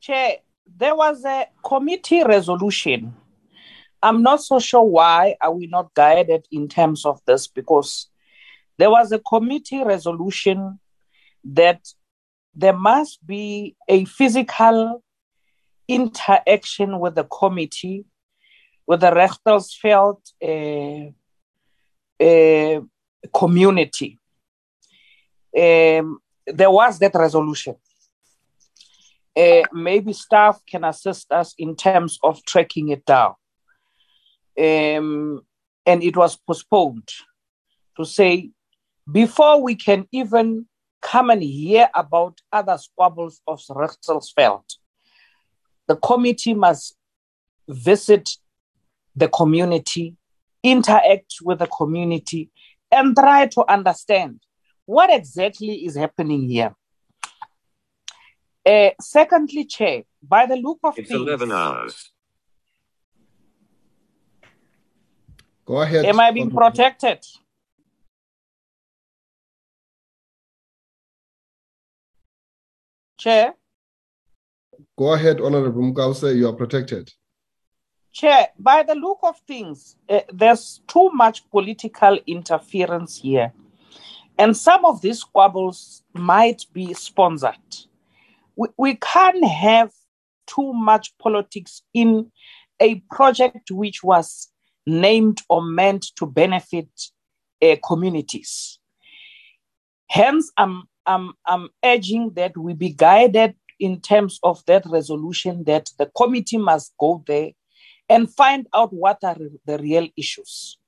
Chair, 0.00 0.38
there 0.76 0.94
was 0.94 1.24
a 1.24 1.46
committee 1.64 2.22
resolution. 2.22 3.14
I'm 4.02 4.22
not 4.22 4.42
so 4.42 4.60
sure 4.60 4.82
why 4.82 5.36
are 5.40 5.52
we 5.52 5.66
not 5.66 5.92
guided 5.94 6.46
in 6.52 6.68
terms 6.68 7.04
of 7.04 7.20
this 7.26 7.48
because 7.48 8.08
there 8.78 8.90
was 8.90 9.10
a 9.10 9.18
committee 9.18 9.82
resolution 9.82 10.78
that 11.44 11.80
there 12.54 12.76
must 12.76 13.24
be 13.26 13.76
a 13.88 14.04
physical 14.04 15.02
interaction 15.88 16.98
with 17.00 17.14
the 17.14 17.24
committee, 17.24 18.04
with 18.86 19.00
the 19.00 19.10
Richtersveld 19.10 20.20
uh, 20.42 21.10
uh, 22.24 22.80
community. 23.36 24.18
Um, 25.56 26.20
there 26.46 26.70
was 26.70 26.98
that 26.98 27.14
resolution. 27.14 27.76
Uh, 29.38 29.62
maybe 29.72 30.12
staff 30.12 30.60
can 30.66 30.82
assist 30.82 31.30
us 31.30 31.54
in 31.58 31.76
terms 31.76 32.18
of 32.24 32.44
tracking 32.44 32.88
it 32.88 33.04
down. 33.04 33.34
Um, 34.58 35.42
and 35.86 36.02
it 36.02 36.16
was 36.16 36.36
postponed 36.36 37.08
to 37.96 38.04
say 38.04 38.50
before 39.10 39.62
we 39.62 39.76
can 39.76 40.06
even 40.10 40.66
come 41.00 41.30
and 41.30 41.42
hear 41.42 41.88
about 41.94 42.40
other 42.52 42.76
squabbles 42.78 43.40
of 43.46 43.60
Richtersveld, 43.70 44.64
the 45.86 45.96
committee 45.96 46.54
must 46.54 46.96
visit 47.68 48.28
the 49.14 49.28
community, 49.28 50.16
interact 50.62 51.36
with 51.42 51.60
the 51.60 51.66
community, 51.66 52.50
and 52.90 53.16
try 53.16 53.46
to 53.46 53.64
understand 53.70 54.40
what 54.84 55.12
exactly 55.12 55.86
is 55.86 55.96
happening 55.96 56.48
here. 56.48 56.74
Uh, 58.68 58.90
secondly, 59.00 59.64
Chair, 59.64 60.02
by 60.22 60.44
the 60.44 60.56
look 60.56 60.78
of 60.84 60.98
it's 60.98 61.08
things, 61.08 61.22
11 61.22 61.50
hours. 61.50 62.10
Go 65.64 65.80
ahead. 65.80 66.04
Am 66.04 66.20
I 66.20 66.30
being 66.32 66.50
protected? 66.50 67.24
Chair? 73.16 73.54
Go 74.98 75.14
ahead, 75.14 75.40
Honorable 75.40 75.82
Mokause, 75.82 76.36
you 76.36 76.46
are 76.48 76.52
protected. 76.52 77.10
Chair, 78.12 78.48
by 78.58 78.82
the 78.82 78.94
look 78.94 79.20
of 79.22 79.38
things, 79.46 79.96
uh, 80.10 80.20
there's 80.30 80.82
too 80.86 81.08
much 81.14 81.48
political 81.50 82.18
interference 82.26 83.16
here. 83.18 83.50
And 84.36 84.54
some 84.54 84.84
of 84.84 85.00
these 85.00 85.20
squabbles 85.20 86.02
might 86.12 86.66
be 86.74 86.92
sponsored. 86.92 87.87
We, 88.58 88.68
we 88.76 88.94
can't 88.96 89.44
have 89.44 89.90
too 90.48 90.72
much 90.72 91.16
politics 91.18 91.82
in 91.94 92.32
a 92.80 92.96
project 93.10 93.70
which 93.70 94.02
was 94.02 94.48
named 94.86 95.42
or 95.48 95.62
meant 95.62 96.06
to 96.16 96.26
benefit 96.26 96.88
uh, 97.62 97.76
communities. 97.86 98.80
Hence, 100.10 100.50
I'm, 100.56 100.84
I'm, 101.06 101.34
I'm 101.46 101.68
urging 101.84 102.32
that 102.34 102.56
we 102.56 102.74
be 102.74 102.90
guided 102.90 103.54
in 103.78 104.00
terms 104.00 104.40
of 104.42 104.64
that 104.66 104.84
resolution 104.86 105.62
that 105.64 105.90
the 105.98 106.10
committee 106.16 106.58
must 106.58 106.94
go 106.98 107.22
there 107.26 107.50
and 108.08 108.32
find 108.34 108.66
out 108.74 108.92
what 108.92 109.18
are 109.22 109.36
the 109.66 109.78
real 109.78 110.08
issues. 110.16 110.78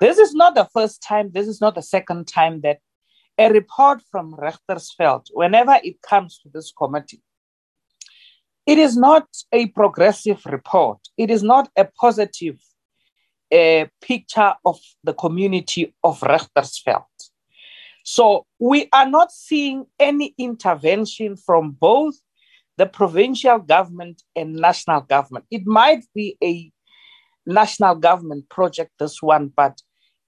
This 0.00 0.16
is 0.16 0.32
not 0.32 0.54
the 0.54 0.68
first 0.72 1.02
time, 1.02 1.32
this 1.32 1.48
is 1.48 1.60
not 1.60 1.74
the 1.74 1.82
second 1.82 2.28
time 2.28 2.60
that 2.62 2.78
a 3.38 3.50
report 3.50 4.02
from 4.10 4.34
Richtersveld, 4.34 5.26
whenever 5.32 5.78
it 5.82 6.02
comes 6.02 6.38
to 6.40 6.48
this 6.52 6.72
committee, 6.76 7.22
it 8.66 8.78
is 8.78 8.96
not 8.96 9.26
a 9.52 9.66
progressive 9.66 10.44
report. 10.44 10.98
It 11.16 11.30
is 11.30 11.42
not 11.42 11.70
a 11.76 11.84
positive 11.84 12.58
uh, 13.50 13.86
picture 14.02 14.54
of 14.64 14.78
the 15.04 15.14
community 15.14 15.94
of 16.04 16.20
Richtersveld. 16.20 17.04
So 18.04 18.46
we 18.58 18.88
are 18.92 19.08
not 19.08 19.32
seeing 19.32 19.86
any 19.98 20.34
intervention 20.38 21.36
from 21.36 21.72
both 21.72 22.14
the 22.76 22.86
provincial 22.86 23.58
government 23.58 24.22
and 24.36 24.54
national 24.54 25.02
government. 25.02 25.46
It 25.50 25.66
might 25.66 26.04
be 26.14 26.36
a 26.42 26.70
national 27.46 27.96
government 27.96 28.48
project, 28.48 28.92
this 28.98 29.22
one, 29.22 29.52
but 29.54 29.80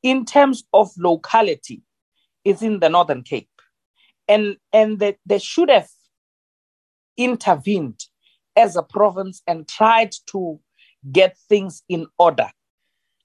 in 0.03 0.24
terms 0.24 0.65
of 0.73 0.91
locality, 0.99 1.82
it's 2.45 2.62
in 2.62 2.81
the 2.81 2.89
Northern 2.89 3.23
Cape. 3.23 3.49
And, 4.29 4.57
and 4.73 4.99
they 4.99 5.39
should 5.39 5.71
have 5.71 5.89
intervened 7.17 8.05
as 8.57 8.77
a 8.77 8.83
province 8.83 9.43
and 9.47 9.69
tried 9.69 10.12
to 10.27 10.61
get 11.11 11.37
things 11.49 11.83
in 11.89 12.07
order. 12.19 12.49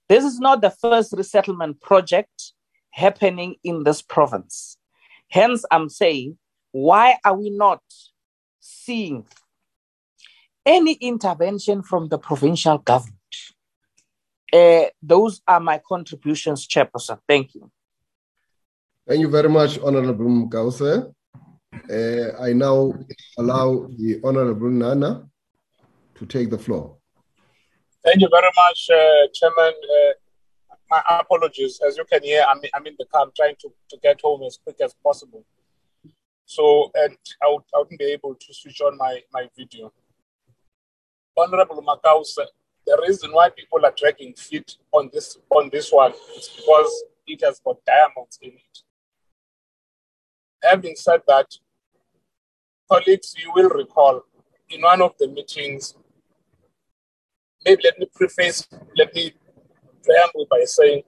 This 0.08 0.24
is 0.24 0.40
not 0.40 0.62
the 0.62 0.70
first 0.70 1.14
resettlement 1.14 1.82
project 1.82 2.54
happening 2.92 3.56
in 3.64 3.84
this 3.84 4.02
province. 4.02 4.78
Hence, 5.30 5.66
I'm 5.72 5.90
saying, 5.90 6.38
why 6.72 7.18
are 7.26 7.36
we 7.36 7.50
not 7.50 7.82
seeing 8.60 9.26
any 10.66 10.94
intervention 10.94 11.82
from 11.82 12.10
the 12.10 12.18
provincial 12.18 12.78
government? 12.78 13.16
Uh, 14.54 14.86
those 15.02 15.42
are 15.48 15.60
my 15.60 15.82
contributions, 15.88 16.68
Chairperson. 16.68 17.20
Thank 17.28 17.56
you. 17.56 17.72
Thank 19.07 19.22
you 19.22 19.30
very 19.30 19.49
much, 19.49 19.77
Honorable 19.77 20.26
Mokause. 20.26 21.14
Uh, 21.91 22.41
I 22.41 22.53
now 22.53 22.91
allow 23.38 23.88
the 23.99 24.19
Honorable 24.23 24.72
Nana 24.72 25.27
to 26.15 26.26
take 26.26 26.49
the 26.49 26.57
floor. 26.57 26.98
Thank 28.03 28.22
you 28.22 28.30
very 28.32 28.49
much, 28.57 28.90
uh, 28.90 29.27
Chairman. 29.32 29.73
Uh, 29.95 30.14
my 30.90 31.03
apologies. 31.19 31.80
As 31.88 31.98
you 31.98 32.06
can 32.06 32.23
hear, 32.23 32.45
I'm, 32.49 32.60
I'm 32.73 32.88
in 32.88 32.95
the 32.98 33.06
car. 33.06 33.22
I'm 33.22 33.32
trying 33.36 33.56
to, 33.61 33.69
to 33.91 33.98
get 34.02 34.22
home 34.22 34.41
as 34.41 34.57
quick 34.64 34.77
as 34.84 34.95
possible. 35.03 35.45
So, 36.45 36.91
and 36.95 37.15
I, 37.44 37.49
would, 37.49 37.64
I 37.76 37.80
wouldn't 37.80 37.99
be 37.99 38.06
able 38.06 38.34
to 38.34 38.53
switch 38.56 38.82
on 38.82 38.98
my, 38.98 39.19
my 39.32 39.48
video. 39.56 39.94
Honorable 41.38 41.84
Makaus, 41.84 42.38
the 42.88 43.03
reason 43.07 43.32
why 43.34 43.49
people 43.49 43.86
are 43.86 43.94
dragging 43.95 44.34
feet 44.34 44.77
on 44.91 45.11
this 45.14 45.38
on 45.52 45.69
this 45.72 45.91
one 45.91 46.14
is 46.38 46.49
because 46.56 47.03
it 47.27 47.44
has 47.44 47.60
got 47.60 47.77
diamonds 47.86 48.40
in 48.41 48.52
it. 48.52 48.80
Having 50.70 50.96
said 50.96 51.22
that, 51.28 51.48
colleagues, 52.90 53.36
you 53.38 53.52
will 53.56 53.70
recall 53.70 54.22
in 54.70 54.82
one 54.82 55.02
of 55.02 55.14
the 55.20 55.28
meetings, 55.28 55.96
maybe 57.64 57.82
let 57.84 58.00
me 58.00 58.08
preface, 58.14 58.68
let 58.98 59.14
me 59.14 59.34
preamble 60.04 60.48
by 60.50 60.64
saying 60.66 61.04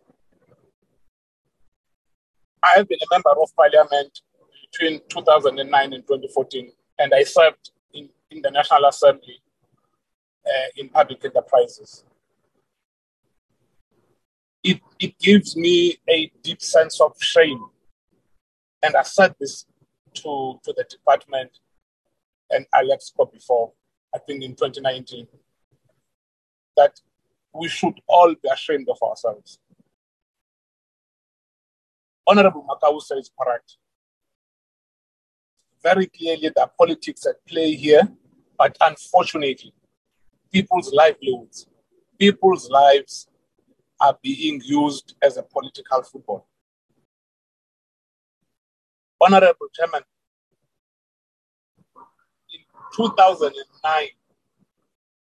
I 2.64 2.74
have 2.78 2.88
been 2.88 3.00
a 3.02 3.16
member 3.16 3.32
of 3.42 3.56
parliament 3.56 4.22
between 4.72 5.00
2009 5.10 5.94
and 5.94 6.04
2014, 6.04 6.72
and 7.00 7.14
I 7.14 7.24
served 7.24 7.72
in, 7.94 8.10
in 8.32 8.42
the 8.42 8.52
National 8.52 8.86
Assembly 8.86 9.40
uh, 10.46 10.68
in 10.76 10.90
public 10.90 11.24
enterprises. 11.24 12.04
It, 14.64 14.82
it 15.00 15.18
gives 15.20 15.56
me 15.56 15.98
a 16.10 16.32
deep 16.44 16.62
sense 16.62 17.00
of 17.00 17.16
shame. 17.22 17.64
And 18.84 18.96
I 18.96 19.04
said 19.04 19.36
this 19.40 19.66
to, 20.16 20.60
to 20.64 20.74
the 20.76 20.86
department 20.90 21.60
and 22.50 22.66
Alexkor 22.74 23.32
before, 23.32 23.74
I 24.14 24.20
think 24.20 24.44
in 24.44 24.56
2019, 24.56 25.28
that 26.76 27.00
we 27.54 27.68
should 27.68 28.00
all 28.08 28.34
be 28.34 28.50
ashamed 28.52 28.88
of 28.90 28.98
ourselves. 29.02 29.60
Honorable 32.26 32.66
Makausa 32.68 33.18
is 33.18 33.32
correct. 33.40 33.78
Very 35.82 36.08
clearly, 36.08 36.52
there 36.54 36.66
are 36.66 36.72
politics 36.78 37.26
at 37.26 37.46
play 37.48 37.74
here, 37.74 38.08
but 38.58 38.76
unfortunately, 38.82 39.74
people's 40.52 40.92
livelihoods, 40.94 41.68
people's 42.20 42.70
lives 42.70 43.28
are 44.02 44.18
being 44.22 44.62
used 44.64 45.16
as 45.22 45.38
a 45.38 45.44
political 45.44 46.04
football. 46.04 46.48
Honorable 49.20 49.68
Chairman, 49.74 50.02
in 52.54 52.60
2009, 52.96 54.08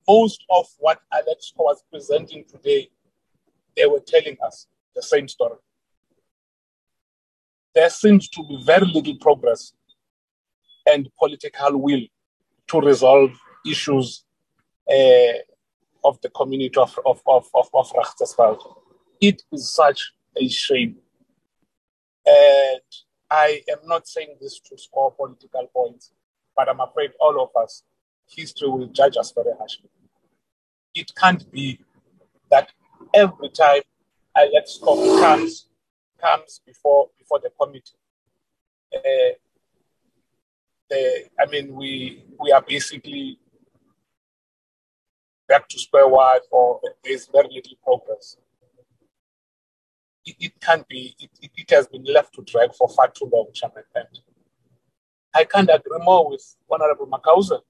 most 0.08 0.44
of 0.50 0.66
what 0.78 1.00
Alex 1.12 1.52
was 1.56 1.82
presenting 1.90 2.44
today, 2.44 2.88
they 3.76 3.86
were 3.86 4.00
telling 4.00 4.36
us 4.44 4.66
the 4.94 5.02
same 5.02 5.28
story. 5.28 5.56
There 7.74 7.90
seems 7.90 8.28
to 8.30 8.42
be 8.42 8.60
very 8.64 8.86
little 8.86 9.16
progress 9.20 9.72
and 10.86 11.08
political 11.18 11.78
will 11.78 12.02
to 12.68 12.80
resolve 12.80 13.30
issues 13.66 14.24
uh, 14.90 15.38
of 16.04 16.20
the 16.22 16.30
community 16.30 16.78
of, 16.78 16.98
of, 17.04 17.20
of, 17.26 17.48
of, 17.54 17.68
of. 17.74 18.58
It 19.20 19.42
is 19.52 19.72
such 19.72 20.12
a 20.36 20.48
shame. 20.48 20.96
And 22.26 22.80
I 23.30 23.62
am 23.70 23.78
not 23.84 24.08
saying 24.08 24.36
this 24.40 24.58
to 24.60 24.78
score 24.78 25.12
political 25.12 25.66
points, 25.74 26.12
but 26.56 26.68
I'm 26.68 26.80
afraid 26.80 27.10
all 27.20 27.42
of 27.42 27.50
us, 27.62 27.82
history 28.26 28.68
will 28.68 28.86
judge 28.86 29.16
us 29.16 29.32
very 29.32 29.54
harshly. 29.58 29.90
It 30.94 31.14
can't 31.14 31.50
be 31.50 31.80
that 32.50 32.70
every 33.14 33.50
time 33.50 33.82
Alex 34.36 34.78
comes 34.82 35.68
comes 36.20 36.60
before 36.66 37.08
before 37.18 37.40
the 37.40 37.50
committee, 37.60 37.98
uh, 38.94 39.34
the, 40.90 41.24
I 41.38 41.46
mean, 41.46 41.74
we 41.74 42.24
we 42.40 42.50
are 42.52 42.62
basically 42.62 43.38
back 45.46 45.68
to 45.68 45.78
square 45.78 46.08
one, 46.08 46.40
or 46.50 46.80
there's 47.04 47.26
very 47.26 47.48
little 47.48 47.76
progress 47.84 48.36
it, 50.28 50.36
it 50.38 50.60
can't 50.60 50.86
be, 50.88 51.14
it, 51.18 51.30
it, 51.56 51.70
has 51.70 51.86
been 51.86 52.04
left 52.04 52.34
to 52.34 52.42
drag 52.42 52.74
for 52.74 52.88
far 52.88 53.08
too 53.08 53.30
long, 53.32 53.48
Chairman. 53.54 53.84
And 53.94 54.06
I 55.34 55.44
can't 55.44 55.70
agree 55.72 55.98
more 56.00 56.28
with 56.28 56.56
Honorable 56.70 57.06
Makausa. 57.06 57.60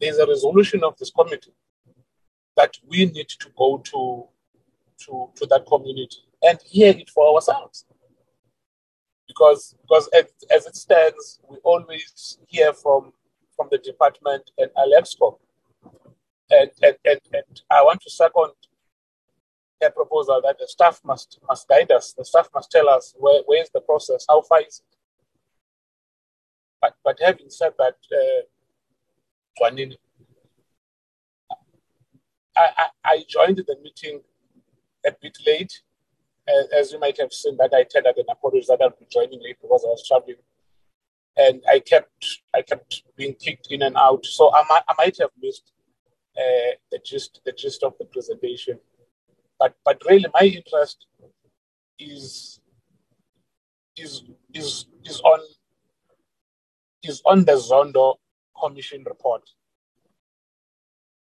There's 0.00 0.18
a 0.18 0.26
resolution 0.26 0.82
of 0.84 0.96
this 0.98 1.10
committee 1.10 1.54
that 2.56 2.76
we 2.86 3.06
need 3.06 3.28
to 3.28 3.48
go 3.56 3.78
to, 3.78 4.24
to, 5.04 5.30
to 5.36 5.46
that 5.46 5.66
community 5.66 6.18
and 6.42 6.58
hear 6.66 6.90
it 6.90 7.08
for 7.08 7.34
ourselves. 7.34 7.86
Because, 9.26 9.74
because 9.82 10.08
as, 10.14 10.26
as 10.54 10.66
it 10.66 10.76
stands, 10.76 11.40
we 11.48 11.56
always 11.64 12.38
hear 12.46 12.72
from, 12.74 13.12
from 13.56 13.68
the 13.70 13.78
department 13.78 14.50
and 14.58 14.70
Alexkor. 14.76 15.38
And, 16.50 16.70
and, 16.82 16.96
and, 17.06 17.20
and 17.32 17.62
I 17.70 17.82
want 17.82 18.02
to 18.02 18.10
second 18.10 18.52
proposal 19.90 20.40
that 20.44 20.58
the 20.58 20.68
staff 20.68 21.00
must 21.04 21.38
must 21.48 21.68
guide 21.68 21.90
us. 21.90 22.12
The 22.12 22.24
staff 22.24 22.48
must 22.54 22.70
tell 22.70 22.88
us 22.88 23.14
where, 23.18 23.42
where 23.46 23.62
is 23.62 23.70
the 23.70 23.80
process, 23.80 24.26
how 24.28 24.42
far 24.42 24.60
is 24.60 24.80
it. 24.80 24.96
But 26.80 26.94
but 27.04 27.18
having 27.20 27.50
said 27.50 27.72
that, 27.78 27.96
uh, 28.12 28.42
I, 32.56 32.68
I, 32.76 32.88
I 33.04 33.24
joined 33.28 33.58
the 33.58 33.76
meeting 33.82 34.20
a 35.06 35.12
bit 35.20 35.38
late, 35.46 35.82
as 36.76 36.92
you 36.92 36.98
might 36.98 37.18
have 37.18 37.32
seen 37.32 37.56
that 37.58 37.72
I 37.74 37.84
tendered 37.84 38.16
an 38.16 38.24
apology 38.30 38.64
that 38.68 38.80
I'll 38.82 38.90
be 38.90 39.06
joining 39.10 39.42
late 39.42 39.56
because 39.60 39.84
I 39.84 39.88
was 39.88 40.06
traveling, 40.06 40.36
and 41.36 41.62
I 41.68 41.80
kept 41.80 42.40
I 42.54 42.62
kept 42.62 43.02
being 43.16 43.34
kicked 43.34 43.68
in 43.70 43.82
and 43.82 43.96
out. 43.96 44.26
So 44.26 44.52
I 44.54 44.64
might 44.68 44.82
I 44.88 44.94
might 44.98 45.18
have 45.18 45.30
missed 45.40 45.72
uh, 46.36 46.74
the 46.90 46.98
gist 47.04 47.40
the 47.44 47.52
gist 47.52 47.82
of 47.82 47.94
the 47.98 48.06
presentation. 48.06 48.78
But 49.62 49.76
but 49.84 50.02
really, 50.08 50.26
my 50.34 50.46
interest 50.46 51.06
is 51.96 52.58
is 53.96 54.24
is 54.52 54.86
is 55.04 55.20
on 55.20 55.38
is 57.04 57.22
on 57.24 57.44
the 57.44 57.52
Zondo 57.52 58.16
Commission 58.60 59.04
report. 59.06 59.42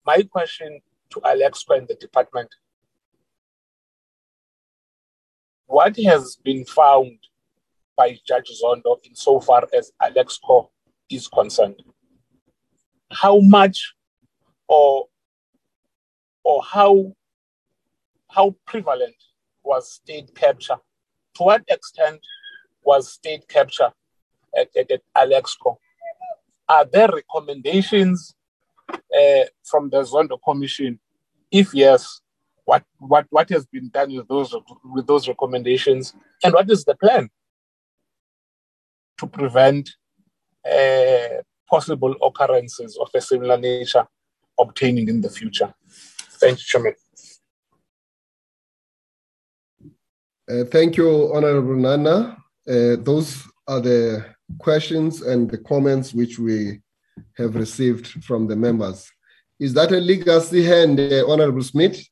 My 0.07 0.23
question 0.23 0.81
to 1.11 1.21
Alex 1.25 1.65
and 1.71 1.89
the 1.89 1.97
department: 1.97 2.55
What 5.67 5.97
has 5.97 6.37
been 6.37 6.65
found 6.65 7.19
by 7.97 8.17
Judge 8.25 8.53
Zondo 8.63 8.99
insofar 9.03 9.67
as 9.77 9.91
Alexkor 10.01 10.69
is 11.11 11.27
concerned? 11.27 11.83
How 13.11 13.41
much 13.41 13.93
or 14.69 15.07
or 16.45 16.63
how 16.63 17.17
how 18.31 18.55
prevalent 18.67 19.17
was 19.63 19.93
state 19.93 20.35
capture? 20.35 20.77
To 21.37 21.43
what 21.43 21.63
extent 21.69 22.21
was 22.83 23.13
state 23.13 23.49
capture 23.49 23.93
at, 24.59 24.69
at, 24.77 24.91
at 24.91 25.03
Alexkor? 25.17 25.77
Are 26.69 26.85
there 26.85 27.09
recommendations 27.09 28.35
uh, 28.93 29.45
from 29.65 29.91
the 29.91 30.03
Zondo 30.03 30.39
Commission? 30.43 30.99
If 31.51 31.75
yes, 31.75 32.21
what, 32.65 32.85
what, 32.99 33.27
what 33.31 33.49
has 33.51 33.67
been 33.67 33.89
done 33.89 34.15
with 34.15 34.29
those, 34.29 34.55
with 34.85 35.07
those 35.07 35.27
recommendations? 35.27 36.15
And 36.45 36.55
what 36.55 36.71
is 36.71 36.85
the 36.85 36.95
plan 36.95 37.29
to 39.19 39.27
prevent 39.27 39.91
uh, 40.65 41.43
possible 41.69 42.15
occurrences 42.23 42.97
of 43.01 43.09
a 43.15 43.21
similar 43.21 43.59
nature 43.59 44.07
obtaining 44.59 45.09
in 45.09 45.21
the 45.21 45.31
future? 45.31 45.75
Thank 45.89 46.59
you, 46.59 46.65
Chairman. 46.65 46.95
Uh, 50.51 50.65
thank 50.65 50.97
you, 50.97 51.33
Honorable 51.33 51.77
Nana. 51.77 52.37
Uh, 52.67 52.97
those 52.99 53.45
are 53.69 53.81
the 53.81 54.25
questions 54.59 55.23
and 55.23 55.49
the 55.49 55.59
comments 55.59 56.13
which 56.13 56.41
we 56.41 56.81
have 57.37 57.55
received 57.55 58.09
from 58.25 58.49
the 58.49 58.57
members. 58.57 59.09
Is 59.61 59.75
that 59.75 59.93
a 59.93 60.01
legacy 60.01 60.65
hand, 60.65 60.99
uh, 60.99 61.25
Honorable 61.31 61.63
Smith? 61.63 62.05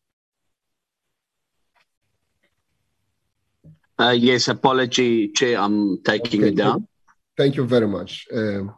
Uh, 3.98 4.14
yes, 4.16 4.46
apology, 4.46 5.28
Chair, 5.28 5.58
I'm 5.58 6.00
taking 6.04 6.42
okay. 6.42 6.50
it 6.50 6.56
down. 6.56 6.86
Thank 7.36 7.56
you 7.56 7.64
very 7.66 7.88
much. 7.88 8.28
Um, 8.32 8.72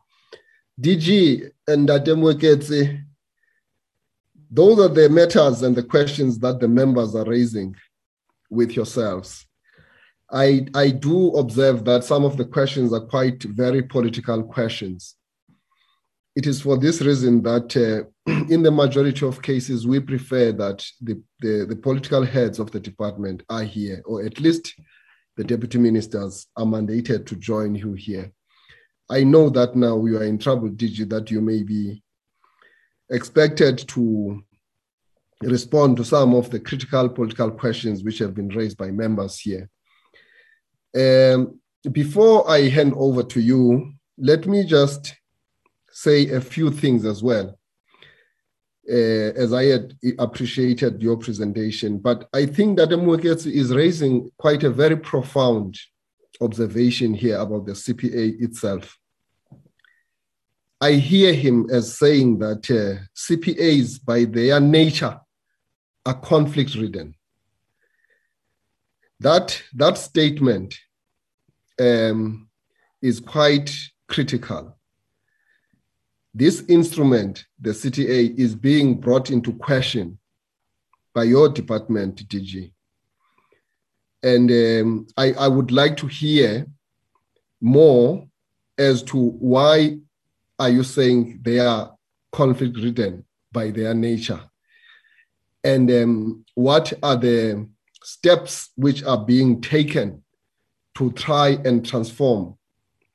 DG 0.81 1.51
and 1.69 1.87
Ademweketse, 1.87 3.03
those 4.51 4.79
are 4.79 4.89
the 4.89 5.11
matters 5.11 5.61
and 5.63 5.77
the 5.77 5.83
questions 5.83 6.39
that 6.39 6.61
the 6.61 6.69
members 6.69 7.15
are 7.15 7.27
raising 7.27 7.77
with 8.49 8.73
yourselves. 8.73 9.47
I, 10.33 10.67
I 10.75 10.91
do 10.91 11.33
observe 11.37 11.85
that 11.87 12.05
some 12.05 12.25
of 12.25 12.37
the 12.37 12.45
questions 12.45 12.93
are 12.93 13.01
quite 13.01 13.43
very 13.43 13.83
political 13.83 14.43
questions. 14.43 15.17
It 16.37 16.47
is 16.47 16.61
for 16.61 16.79
this 16.79 17.01
reason 17.01 17.43
that 17.43 17.77
uh, 17.77 18.33
in 18.49 18.63
the 18.63 18.71
majority 18.71 19.27
of 19.27 19.43
cases, 19.43 19.87
we 19.87 19.99
prefer 19.99 20.53
that 20.53 20.87
the, 21.01 21.21
the, 21.41 21.67
the 21.69 21.77
political 21.77 22.25
heads 22.25 22.61
of 22.61 22.71
the 22.71 22.79
department 22.79 23.43
are 23.51 23.65
here, 23.65 24.03
or 24.05 24.25
at 24.25 24.39
least 24.39 24.75
the 25.37 25.43
deputy 25.43 25.79
ministers 25.79 26.47
are 26.57 26.65
mandated 26.65 27.27
to 27.27 27.37
join 27.37 27.75
you 27.75 27.95
here. 27.95 28.31
I 29.11 29.25
know 29.25 29.51
that 29.51 29.75
now 29.75 29.97
we 29.97 30.17
are 30.17 30.23
in 30.23 30.39
trouble, 30.39 30.71
DG, 30.71 31.09
that 31.11 31.33
you 31.33 31.41
may 31.41 31.65
be 31.65 32.03
expected 33.11 33.79
to 33.89 34.41
respond 35.43 35.97
to 35.97 36.05
some 36.05 36.35
of 36.35 36.51
the 36.51 36.61
critical 36.61 37.09
political 37.09 37.51
questions 37.51 38.05
which 38.05 38.19
have 38.19 38.35
been 38.35 38.49
raised 38.49 38.77
by 38.77 38.93
members 38.93 39.41
here. 39.41 39.69
Um, 40.97 41.61
before 41.93 42.49
I 42.51 42.69
hand 42.69 42.95
over 42.97 43.23
to 43.23 43.41
you, 43.41 43.93
let 44.19 44.47
me 44.47 44.65
just 44.65 45.15
say 45.91 46.29
a 46.31 46.41
few 46.41 46.71
things 46.71 47.05
as 47.05 47.23
well. 47.23 47.57
Uh, 48.91 49.33
as 49.37 49.53
I 49.53 49.65
had 49.65 49.97
appreciated 50.19 51.01
your 51.01 51.17
presentation, 51.17 51.99
but 51.99 52.29
I 52.33 52.47
think 52.47 52.77
that 52.79 52.89
Mooketsa 52.89 53.47
is 53.53 53.73
raising 53.73 54.31
quite 54.37 54.65
a 54.65 54.71
very 54.71 54.97
profound 54.97 55.79
observation 56.41 57.15
here 57.15 57.39
about 57.39 57.67
the 57.67 57.73
CPA 57.73 58.41
itself. 58.43 58.99
I 60.81 60.93
hear 60.93 61.35
him 61.35 61.69
as 61.71 61.99
saying 61.99 62.39
that 62.39 62.71
uh, 62.71 63.05
CPAs, 63.15 64.03
by 64.03 64.25
their 64.25 64.59
nature, 64.59 65.21
are 66.07 66.15
conflict 66.15 66.75
ridden. 66.75 67.15
That, 69.21 69.63
that 69.75 69.99
statement 69.99 70.79
um, 71.79 72.49
is 73.03 73.21
quite 73.21 73.71
critical. 74.09 74.77
This 76.33 76.63
instrument, 76.69 77.45
the 77.61 77.71
CPA, 77.71 78.39
is 78.39 78.55
being 78.55 78.99
brought 78.99 79.31
into 79.31 79.53
question 79.53 80.19
by 81.15 81.25
your 81.25 81.49
department, 81.49 82.27
DG. 82.29 82.73
And 84.23 84.51
um, 84.51 85.07
I, 85.17 85.33
I 85.33 85.49
would 85.49 85.71
like 85.71 85.97
to 85.99 86.07
hear 86.07 86.67
more 87.61 88.27
as 88.79 89.03
to 89.03 89.19
why 89.19 89.99
are 90.59 90.71
you 90.71 90.83
saying 90.83 91.41
they 91.43 91.59
are 91.59 91.95
conflict 92.33 92.77
ridden 92.77 93.25
by 93.53 93.71
their 93.71 93.93
nature? 93.93 94.41
And 95.65 95.91
um, 95.91 96.45
what 96.55 96.93
are 97.03 97.17
the 97.17 97.69
steps 98.03 98.71
which 98.77 99.03
are 99.05 99.25
being 99.25 99.61
taken 99.61 100.23
to 100.97 101.13
try 101.13 101.51
and 101.65 101.87
transform 101.87 102.57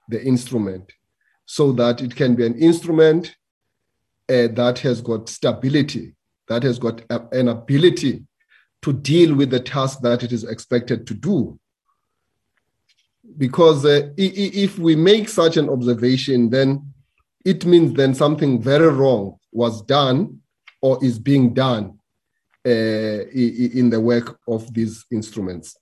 the 0.09 0.23
instrument 0.23 0.91
so 1.45 1.71
that 1.71 2.01
it 2.01 2.15
can 2.15 2.35
be 2.35 2.45
an 2.45 2.55
instrument 2.55 3.35
uh, 4.29 4.47
that 4.47 4.79
has 4.79 5.01
got 5.01 5.29
stability, 5.29 6.15
that 6.47 6.63
has 6.63 6.79
got 6.79 7.01
a, 7.09 7.21
an 7.31 7.49
ability 7.49 8.23
to 8.81 8.93
deal 8.93 9.35
with 9.35 9.49
the 9.49 9.59
task 9.59 9.99
that 10.01 10.23
it 10.23 10.31
is 10.31 10.43
expected 10.43 11.05
to 11.07 11.13
do. 11.13 11.59
Because 13.37 13.85
uh, 13.85 14.09
if 14.17 14.77
we 14.77 14.95
make 14.95 15.27
such 15.29 15.57
an 15.57 15.69
observation, 15.69 16.49
then 16.49 16.93
it 17.43 17.65
means 17.65 17.93
then 17.93 18.13
something 18.13 18.61
very 18.61 18.87
wrong 18.87 19.37
was 19.51 19.81
done 19.83 20.39
or 20.81 21.03
is 21.03 21.19
being 21.19 21.53
done 21.53 21.99
in 22.65 23.89
the 23.89 23.99
work 23.99 24.39
of 24.47 24.73
these 24.73 25.05
instruments. 25.11 25.77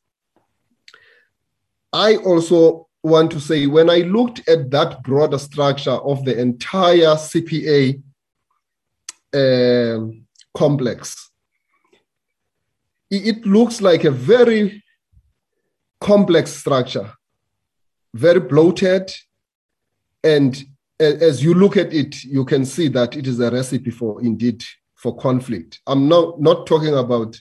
I 1.91 2.17
also 2.17 2.87
want 3.03 3.31
to 3.31 3.39
say 3.39 3.67
when 3.67 3.89
I 3.89 3.99
looked 3.99 4.47
at 4.49 4.71
that 4.71 5.03
broader 5.03 5.37
structure 5.37 5.91
of 5.91 6.25
the 6.25 6.39
entire 6.39 7.15
CPA 7.15 8.01
uh, 9.33 9.97
um, 9.97 10.25
complex, 10.53 11.31
it 13.09 13.45
looks 13.45 13.81
like 13.81 14.05
a 14.05 14.11
very 14.11 14.83
complex 16.01 16.51
structure, 16.51 17.13
very 18.13 18.39
bloated. 18.39 19.11
And 20.23 20.63
as 20.99 21.43
you 21.43 21.53
look 21.53 21.77
at 21.77 21.93
it, 21.93 22.23
you 22.23 22.43
can 22.45 22.65
see 22.65 22.87
that 22.89 23.15
it 23.15 23.27
is 23.27 23.39
a 23.39 23.51
recipe 23.51 23.91
for 23.91 24.21
indeed 24.21 24.63
for 25.03 25.13
conflict. 25.17 25.81
I'm 25.85 26.07
not, 26.07 26.39
not 26.39 26.65
talking 26.65 26.95
about 26.97 27.39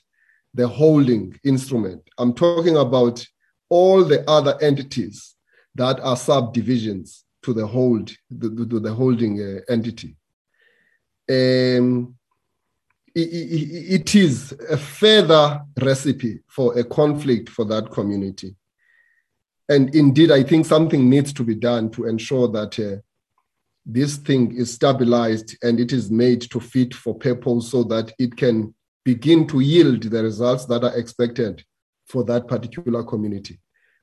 the 0.53 0.67
holding 0.67 1.39
instrument. 1.45 2.03
I'm 2.19 2.35
talking 2.35 2.77
about 2.77 3.25
all 3.69 4.03
the 4.05 4.29
other 4.29 4.59
entities 4.61 5.37
that 5.77 6.01
are 6.01 6.17
subdivisions 6.17 7.25
to 7.45 7.55
the 7.55 7.65
hold, 7.65 8.09
to 8.41 8.81
the 8.81 8.93
holding 8.93 9.41
uh, 9.41 9.73
entity. 9.73 10.17
Um, 11.31 12.17
it, 13.15 13.29
it 14.01 14.15
is 14.17 14.53
a 14.69 14.77
further 14.77 15.63
recipe 15.81 16.41
for 16.49 16.77
a 16.77 16.83
conflict 16.83 17.49
for 17.49 17.65
that 17.67 17.93
community. 17.93 18.57
And 19.69 19.95
indeed, 19.95 20.33
I 20.33 20.43
think 20.43 20.67
something 20.67 21.09
needs 21.09 21.33
to 21.35 21.45
be 21.45 21.55
done 21.55 21.91
to 21.91 22.07
ensure 22.07 22.49
that 22.49 22.77
uh, 22.81 23.01
this 23.85 24.17
thing 24.17 24.55
is 24.57 24.73
stabilized 24.73 25.57
and 25.63 25.81
it 25.81 25.93
is 25.93 26.11
made 26.11 26.43
to 26.43 26.61
fit 26.61 26.95
for 26.95 27.15
purpose 27.15 27.71
so 27.71 27.83
that 27.85 28.13
it 28.19 28.37
can 28.37 28.75
begin 29.05 29.47
to 29.49 29.61
yield 29.61 30.03
the 30.03 30.23
results 30.23 30.67
that 30.67 30.85
are 30.85 30.97
expected 30.97 31.65
for 32.07 32.23
that 32.25 32.47
particular 32.47 33.03
community. 33.03 33.59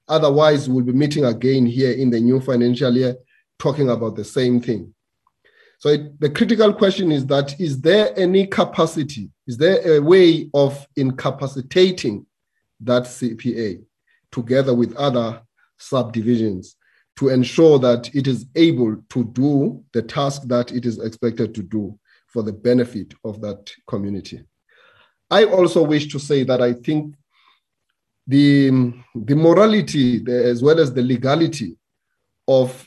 Otherwise, 0.07 0.67
we'll 0.67 0.83
be 0.83 0.91
meeting 0.91 1.25
again 1.25 1.65
here 1.65 1.91
in 1.91 2.09
the 2.09 2.19
new 2.19 2.41
financial 2.41 2.93
year 2.93 3.15
talking 3.57 3.89
about 3.89 4.15
the 4.15 4.25
same 4.25 4.59
thing. 4.59 4.93
So 5.77 5.89
it, 5.89 6.19
the 6.19 6.29
critical 6.29 6.73
question 6.73 7.11
is 7.11 7.25
that 7.27 7.59
is 7.59 7.79
there 7.79 8.11
any 8.19 8.47
capacity? 8.47 9.29
Is 9.47 9.57
there 9.57 9.95
a 9.95 10.01
way 10.01 10.49
of 10.53 10.85
incapacitating 10.97 12.25
that 12.81 13.03
CPA 13.03 13.81
together 14.31 14.73
with 14.73 14.95
other 14.95 15.41
subdivisions 15.77 16.75
to 17.19 17.27
ensure 17.27 17.77
that 17.79 18.09
it 18.15 18.27
is 18.27 18.45
able 18.55 18.95
to 19.09 19.25
do 19.25 19.83
the 19.91 20.01
task 20.01 20.43
that 20.45 20.71
it 20.71 20.85
is 20.85 20.99
expected 20.99 21.53
to 21.53 21.61
do 21.61 21.99
for 22.27 22.43
the 22.43 22.53
benefit 22.53 23.13
of 23.25 23.41
that 23.41 23.69
community? 23.87 24.41
I 25.29 25.43
also 25.43 25.83
wish 25.83 26.07
to 26.13 26.19
say 26.19 26.43
that 26.45 26.61
I 26.61 26.71
think 26.73 27.15
the, 28.25 28.93
the 29.13 29.35
morality 29.35 30.19
the, 30.19 30.45
as 30.45 30.63
well 30.63 30.79
as 30.79 30.93
the 30.93 31.01
legality 31.01 31.75
of 32.47 32.85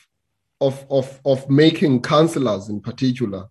of, 0.63 0.87
of, 0.91 1.21
of 1.25 1.51
making 1.51 2.01
councillors 2.03 2.69
in 2.69 2.81
particular 2.81 3.49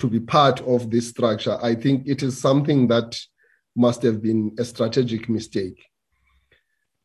to 0.00 0.08
be 0.08 0.18
part 0.18 0.60
of 0.62 0.90
this 0.90 1.08
structure, 1.08 1.56
I 1.62 1.76
think 1.76 2.02
it 2.04 2.24
is 2.24 2.40
something 2.40 2.88
that 2.88 3.16
must 3.76 4.02
have 4.02 4.20
been 4.20 4.52
a 4.58 4.64
strategic 4.64 5.28
mistake. 5.28 5.86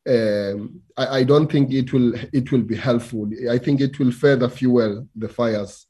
Um, 0.08 0.82
I, 0.96 1.20
I, 1.20 1.24
don't 1.24 1.52
think 1.52 1.74
it 1.74 1.92
will 1.92 2.14
it 2.32 2.52
will 2.52 2.62
be 2.62 2.78
helpful. 2.78 3.30
I 3.50 3.58
think 3.58 3.82
it 3.82 4.00
will 4.00 4.12
further 4.12 4.48
fuel 4.48 5.08
the 5.16 5.28
fires 5.28 5.86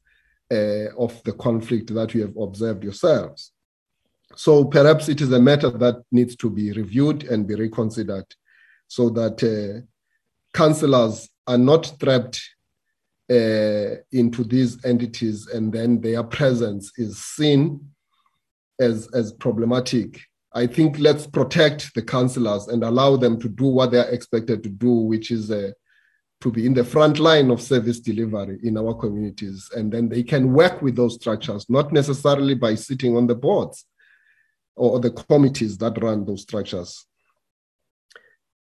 uh, 0.52 0.90
of 0.98 1.22
the 1.24 1.34
conflict 1.34 1.94
that 1.94 2.14
you 2.16 2.22
have 2.22 2.36
observed 2.38 2.84
yourselves. 2.84 3.52
So 4.36 4.66
perhaps 4.66 5.08
it 5.08 5.22
is 5.22 5.32
a 5.32 5.40
matter 5.40 5.70
that 5.70 6.04
needs 6.12 6.36
to 6.38 6.50
be 6.50 6.72
reviewed 6.72 7.26
and 7.26 7.48
be 7.48 7.56
reconsidered, 7.56 8.26
so 8.88 9.10
that 9.12 9.44
uh, 9.44 9.86
councillors 10.54 11.30
are 11.46 11.58
not 11.58 11.94
trapped 12.00 12.42
uh, 13.30 14.02
into 14.12 14.44
these 14.44 14.84
entities 14.86 15.48
and 15.48 15.72
then 15.72 16.00
their 16.02 16.24
presence 16.24 16.92
is 16.98 17.18
seen 17.18 17.92
as, 18.80 19.10
as 19.14 19.32
problematic. 19.34 20.20
I 20.54 20.68
think 20.68 20.98
let's 21.00 21.28
protect 21.28 21.94
the 21.94 22.02
councillors 22.02 22.68
and 22.68 22.84
allow 22.84 23.18
them 23.18 23.40
to 23.42 23.50
do 23.50 23.66
what 23.66 23.92
they 23.92 24.00
are 24.00 24.10
expected 24.10 24.64
to 24.64 24.70
do, 24.70 24.92
which 24.92 25.32
is 25.32 25.52
uh, 25.52 25.72
to 26.42 26.52
be 26.52 26.66
in 26.66 26.74
the 26.74 26.84
front 26.84 27.20
line 27.20 27.52
of 27.52 27.62
service 27.62 28.00
delivery 28.00 28.60
in 28.64 28.78
our 28.78 28.94
communities. 28.94 29.70
And 29.76 29.92
then 29.92 30.08
they 30.10 30.24
can 30.24 30.54
work 30.54 30.82
with 30.82 30.96
those 30.96 31.16
structures, 31.16 31.66
not 31.70 31.92
necessarily 31.92 32.56
by 32.56 32.76
sitting 32.76 33.18
on 33.18 33.28
the 33.28 33.36
boards 33.36 33.86
or 34.76 35.00
the 35.00 35.12
committees 35.12 35.78
that 35.80 36.02
run 36.02 36.26
those 36.26 36.44
structures. 36.44 37.06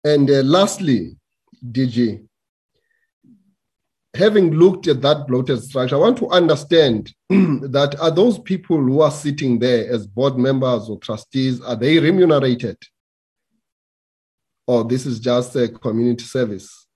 And 0.04 0.30
uh, 0.30 0.42
lastly, 0.42 1.16
DG, 1.64 2.26
having 4.16 4.50
looked 4.52 4.88
at 4.88 5.02
that 5.02 5.26
bloated 5.26 5.62
structure, 5.62 5.96
I 5.96 5.98
want 5.98 6.18
to 6.18 6.28
understand 6.30 7.14
that 7.28 7.96
are 8.00 8.10
those 8.10 8.38
people 8.38 8.78
who 8.78 9.00
are 9.00 9.10
sitting 9.10 9.58
there 9.58 9.90
as 9.92 10.06
board 10.06 10.36
members 10.36 10.88
or 10.88 10.98
trustees, 10.98 11.60
are 11.60 11.76
they 11.76 11.98
remunerated? 11.98 12.78
Or 14.66 14.84
this 14.84 15.06
is 15.06 15.20
just 15.20 15.54
a 15.54 15.68
community 15.68 16.24
service? 16.24 16.86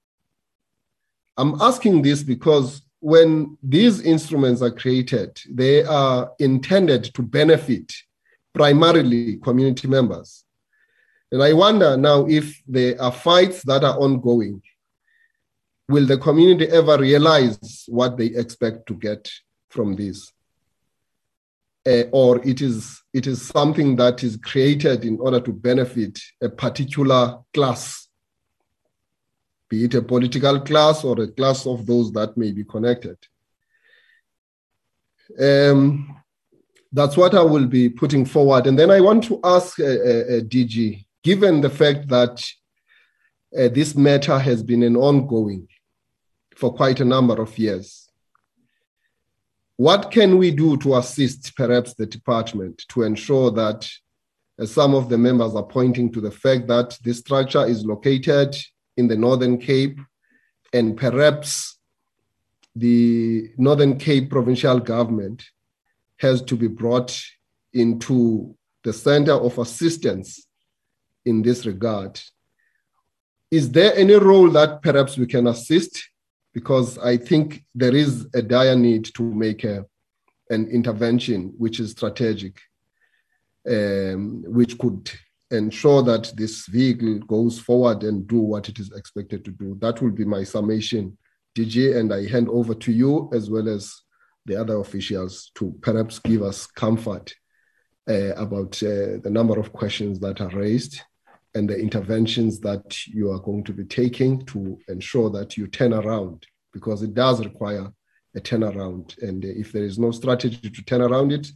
I'm 1.37 1.61
asking 1.61 2.03
this 2.03 2.23
because 2.23 2.83
when 3.01 3.57
these 3.63 4.01
instruments 4.01 4.63
are 4.63 4.71
created, 4.71 5.41
they 5.49 5.85
are 5.85 6.33
intended 6.39 7.05
to 7.15 7.23
benefit 7.23 7.93
primarily 8.53 9.37
community 9.37 9.89
members. 9.89 10.45
And 11.33 11.43
I 11.43 11.53
wonder 11.53 11.97
now 11.97 12.27
if 12.27 12.61
there 12.67 13.01
are 13.01 13.13
fights 13.13 13.63
that 13.63 13.85
are 13.85 13.99
ongoing 13.99 14.61
will 15.91 16.07
the 16.07 16.17
community 16.17 16.67
ever 16.69 16.97
realize 16.99 17.85
what 17.89 18.17
they 18.17 18.27
expect 18.27 18.87
to 18.87 18.95
get 18.95 19.31
from 19.69 19.97
this? 19.97 20.33
Uh, 21.87 22.05
or 22.13 22.39
it 22.47 22.61
is, 22.61 23.03
it 23.13 23.27
is 23.27 23.43
something 23.43 23.97
that 23.97 24.23
is 24.23 24.37
created 24.37 25.05
in 25.05 25.19
order 25.19 25.41
to 25.41 25.53
benefit 25.53 26.19
a 26.41 26.49
particular 26.49 27.39
class, 27.53 28.09
be 29.69 29.85
it 29.85 29.95
a 29.95 30.03
political 30.03 30.61
class 30.61 31.03
or 31.05 31.21
a 31.21 31.29
class 31.29 31.67
of 31.67 31.87
those 31.87 32.13
that 32.13 32.37
may 32.37 32.53
be 32.53 32.65
connected. 32.65 33.17
Um, 35.41 36.17
that's 36.93 37.17
what 37.17 37.35
I 37.35 37.43
will 37.43 37.67
be 37.67 37.89
putting 37.89 38.25
forward. 38.25 38.67
And 38.67 38.79
then 38.79 38.91
I 38.91 39.01
want 39.01 39.25
to 39.25 39.41
ask 39.43 39.81
uh, 39.81 39.85
uh, 39.85 39.89
uh 39.89 40.41
DG, 40.53 41.05
given 41.25 41.61
the 41.61 41.71
fact 41.71 42.09
that 42.09 42.45
uh, 43.59 43.69
this 43.69 43.97
matter 43.97 44.39
has 44.39 44.63
been 44.63 44.83
an 44.83 44.97
ongoing 44.97 45.67
for 46.61 46.73
quite 46.75 47.01
a 47.01 47.05
number 47.05 47.41
of 47.41 47.59
years. 47.59 48.11
What 49.79 50.11
can 50.11 50.37
we 50.37 50.51
do 50.51 50.77
to 50.77 50.97
assist 50.97 51.57
perhaps 51.57 51.95
the 51.95 52.05
department 52.05 52.85
to 52.91 53.03
ensure 53.03 53.51
that, 53.53 53.91
as 54.59 54.71
some 54.71 54.95
of 54.95 55.09
the 55.09 55.17
members 55.17 55.55
are 55.55 55.65
pointing 55.65 56.13
to 56.13 56.21
the 56.21 56.31
fact 56.31 56.67
that 56.69 56.99
this 57.03 57.21
structure 57.21 57.65
is 57.65 57.87
located 57.87 58.55
in 58.99 59.09
the 59.09 59.17
Northern 59.17 59.57
Cape 59.57 59.99
and 60.75 60.99
perhaps 60.99 61.79
the 62.77 63.51
Northern 63.57 63.97
Cape 63.99 64.29
provincial 64.29 64.79
government 64.81 65.43
has 66.19 66.43
to 66.43 66.57
be 66.57 66.69
brought 66.69 67.19
into 67.73 68.55
the 68.85 68.93
center 68.93 69.33
of 69.33 69.59
assistance 69.59 70.47
in 71.25 71.41
this 71.41 71.65
regard. 71.65 72.21
Is 73.51 73.73
there 73.73 73.97
any 73.97 74.15
role 74.15 74.51
that 74.51 74.83
perhaps 74.83 75.17
we 75.17 75.27
can 75.27 75.47
assist 75.47 76.10
because 76.53 76.99
I 76.99 77.17
think 77.17 77.65
there 77.75 77.95
is 77.95 78.27
a 78.35 78.43
dire 78.43 78.77
need 78.77 79.05
to 79.15 79.23
make 79.23 79.65
a, 79.65 79.87
an 80.51 80.69
intervention 80.69 81.55
which 81.57 81.81
is 81.81 81.93
strategic, 81.93 82.61
um, 83.69 84.43
which 84.47 84.79
could 84.79 85.11
ensure 85.51 86.03
that 86.03 86.33
this 86.37 86.67
vehicle 86.67 87.19
goes 87.21 87.59
forward 87.59 88.03
and 88.05 88.27
do 88.27 88.39
what 88.39 88.69
it 88.69 88.79
is 88.79 88.93
expected 88.93 89.45
to 89.45 89.51
do. 89.51 89.77
That 89.81 90.01
will 90.01 90.13
be 90.13 90.25
my 90.25 90.45
summation, 90.45 91.17
DG, 91.57 91.97
and 91.97 92.13
I 92.13 92.27
hand 92.29 92.49
over 92.49 92.75
to 92.75 92.93
you 92.93 93.31
as 93.33 93.51
well 93.51 93.69
as 93.69 93.93
the 94.47 94.61
other 94.61 94.79
officials 94.79 95.51
to 95.57 95.75
perhaps 95.83 96.19
give 96.19 96.43
us 96.43 96.67
comfort 96.67 97.35
uh, 98.09 98.35
about 98.35 98.83
uh, 98.83 99.19
the 99.23 99.31
number 99.31 99.59
of 99.59 99.73
questions 99.73 100.19
that 100.21 100.41
are 100.41 100.49
raised 100.49 101.03
and 101.55 101.69
the 101.69 101.77
interventions 101.77 102.61
that 102.61 103.07
you 103.07 103.31
are 103.31 103.41
going 103.41 103.65
to 103.65 103.73
be 103.73 103.85
taking 103.85 104.45
to 104.47 104.79
ensure 104.89 105.31
that 105.31 105.57
you 105.57 105.67
turn 105.67 105.93
around 105.93 106.47
because 106.73 107.03
it 107.03 107.15
does 107.15 107.45
require 107.45 107.93
a 108.37 108.41
turnaround. 108.41 109.21
And 109.23 109.45
if 109.45 109.73
there 109.73 109.85
is 109.85 109.99
no 109.99 110.13
strategy 110.13 110.71
to 110.71 110.83
turn 110.83 111.03
around 111.03 111.33
it, 111.33 111.51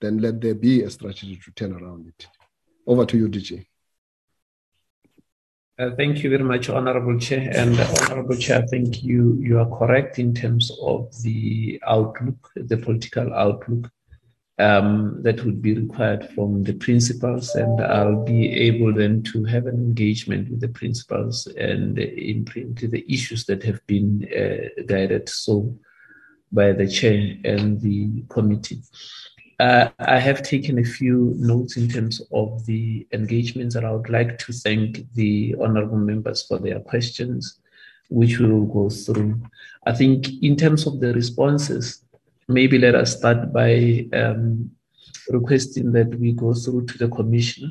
then 0.00 0.18
let 0.18 0.40
there 0.40 0.54
be 0.54 0.82
a 0.82 0.90
strategy 0.90 1.38
to 1.44 1.50
turn 1.52 1.72
around 1.72 2.06
it. 2.06 2.26
Over 2.86 3.04
to 3.06 3.16
you, 3.16 3.28
DG. 3.28 3.66
Uh, 5.78 5.90
thank 5.96 6.22
you 6.22 6.30
very 6.30 6.44
much, 6.44 6.68
Honorable 6.68 7.18
Chair. 7.18 7.50
And 7.54 7.78
Honorable 8.02 8.36
Chair, 8.36 8.62
I 8.62 8.66
think 8.66 9.02
you, 9.02 9.36
you 9.40 9.58
are 9.58 9.78
correct 9.78 10.18
in 10.18 10.34
terms 10.34 10.70
of 10.82 11.10
the 11.22 11.80
outlook, 11.86 12.50
the 12.54 12.76
political 12.76 13.32
outlook 13.32 13.90
um, 14.60 15.22
that 15.22 15.44
would 15.44 15.62
be 15.62 15.74
required 15.74 16.28
from 16.34 16.62
the 16.62 16.74
principals. 16.74 17.54
And 17.54 17.80
I'll 17.80 18.24
be 18.24 18.50
able 18.68 18.92
then 18.92 19.22
to 19.32 19.44
have 19.44 19.66
an 19.66 19.76
engagement 19.76 20.50
with 20.50 20.60
the 20.60 20.68
principals 20.68 21.46
and 21.58 21.98
imprint 21.98 22.80
the 22.80 23.04
issues 23.12 23.46
that 23.46 23.62
have 23.64 23.84
been 23.86 24.28
uh, 24.36 24.82
guided 24.86 25.28
so 25.28 25.74
by 26.52 26.72
the 26.72 26.88
chair 26.88 27.36
and 27.44 27.80
the 27.80 28.24
committee. 28.28 28.82
Uh, 29.58 29.90
I 29.98 30.18
have 30.18 30.42
taken 30.42 30.78
a 30.78 30.84
few 30.84 31.34
notes 31.36 31.76
in 31.76 31.86
terms 31.88 32.22
of 32.32 32.64
the 32.64 33.06
engagements, 33.12 33.74
and 33.74 33.86
I 33.86 33.92
would 33.92 34.08
like 34.08 34.38
to 34.38 34.52
thank 34.54 35.04
the 35.12 35.54
honorable 35.60 35.98
members 35.98 36.46
for 36.46 36.58
their 36.58 36.80
questions, 36.80 37.60
which 38.08 38.38
we 38.38 38.50
will 38.50 38.64
go 38.64 38.88
through. 38.88 39.38
I 39.86 39.92
think, 39.92 40.42
in 40.42 40.56
terms 40.56 40.86
of 40.86 41.00
the 41.00 41.12
responses, 41.12 42.02
maybe 42.50 42.78
let 42.78 42.94
us 42.94 43.16
start 43.16 43.52
by 43.52 44.06
um, 44.12 44.70
requesting 45.30 45.92
that 45.92 46.14
we 46.16 46.32
go 46.32 46.52
through 46.52 46.86
to 46.86 46.98
the 46.98 47.08
commissioner 47.08 47.70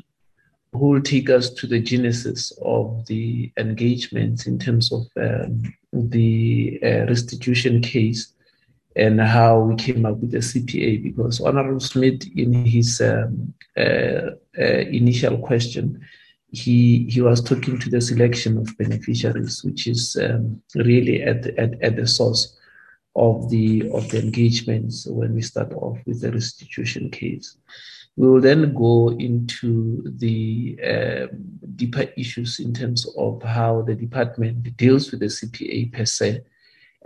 who 0.72 0.88
will 0.90 1.02
take 1.02 1.28
us 1.30 1.50
to 1.50 1.66
the 1.66 1.80
genesis 1.80 2.52
of 2.62 3.04
the 3.06 3.52
engagements 3.56 4.46
in 4.46 4.58
terms 4.58 4.92
of 4.92 5.06
um, 5.20 5.62
the 5.92 6.78
uh, 6.82 7.06
restitution 7.06 7.80
case 7.82 8.32
and 8.96 9.20
how 9.20 9.58
we 9.58 9.74
came 9.76 10.06
up 10.06 10.16
with 10.18 10.30
the 10.30 10.38
CPA 10.38 11.02
because 11.02 11.40
Honorable 11.40 11.80
Smith, 11.80 12.22
in 12.36 12.52
his 12.64 13.00
um, 13.00 13.52
uh, 13.76 14.30
uh, 14.58 14.82
initial 14.90 15.38
question, 15.38 16.00
he 16.52 17.08
he 17.08 17.20
was 17.20 17.40
talking 17.40 17.78
to 17.78 17.88
the 17.88 18.00
selection 18.00 18.58
of 18.58 18.76
beneficiaries, 18.76 19.62
which 19.62 19.86
is 19.86 20.16
um, 20.20 20.60
really 20.74 21.22
at, 21.22 21.46
at 21.58 21.80
at 21.80 21.94
the 21.94 22.06
source 22.06 22.58
of 23.16 23.50
the 23.50 23.90
of 23.90 24.08
the 24.10 24.20
engagements 24.20 25.06
when 25.06 25.34
we 25.34 25.42
start 25.42 25.72
off 25.74 25.98
with 26.06 26.20
the 26.20 26.32
restitution 26.32 27.10
case. 27.10 27.56
We 28.16 28.28
will 28.28 28.40
then 28.40 28.74
go 28.74 29.10
into 29.18 30.02
the 30.04 30.78
uh, 30.84 31.26
deeper 31.76 32.06
issues 32.16 32.60
in 32.60 32.74
terms 32.74 33.06
of 33.16 33.42
how 33.42 33.82
the 33.82 33.94
department 33.94 34.76
deals 34.76 35.10
with 35.10 35.20
the 35.20 35.26
CPA 35.26 35.92
per 35.92 36.04
se 36.04 36.42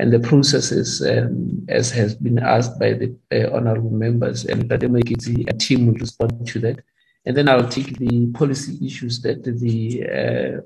and 0.01 0.13
the 0.13 0.19
processes, 0.19 1.03
um, 1.03 1.65
as 1.69 1.91
has 1.93 2.17
been 2.17 2.39
asked 2.39 2.79
by 2.81 2.95
the 2.95 3.15
uh, 3.31 3.55
honorable 3.55 3.91
members, 3.91 4.45
and 4.45 4.69
the 4.69 5.45
a 5.49 5.53
team 5.53 5.87
will 5.87 5.95
respond 5.95 6.47
to 6.49 6.59
that. 6.61 6.81
And 7.27 7.37
then 7.37 7.49
I'll 7.49 7.69
take 7.69 7.97
the 7.99 8.27
policy 8.33 8.85
issues 8.85 9.23
that 9.23 9.45
the 9.45 10.05
uh, 10.05 10.61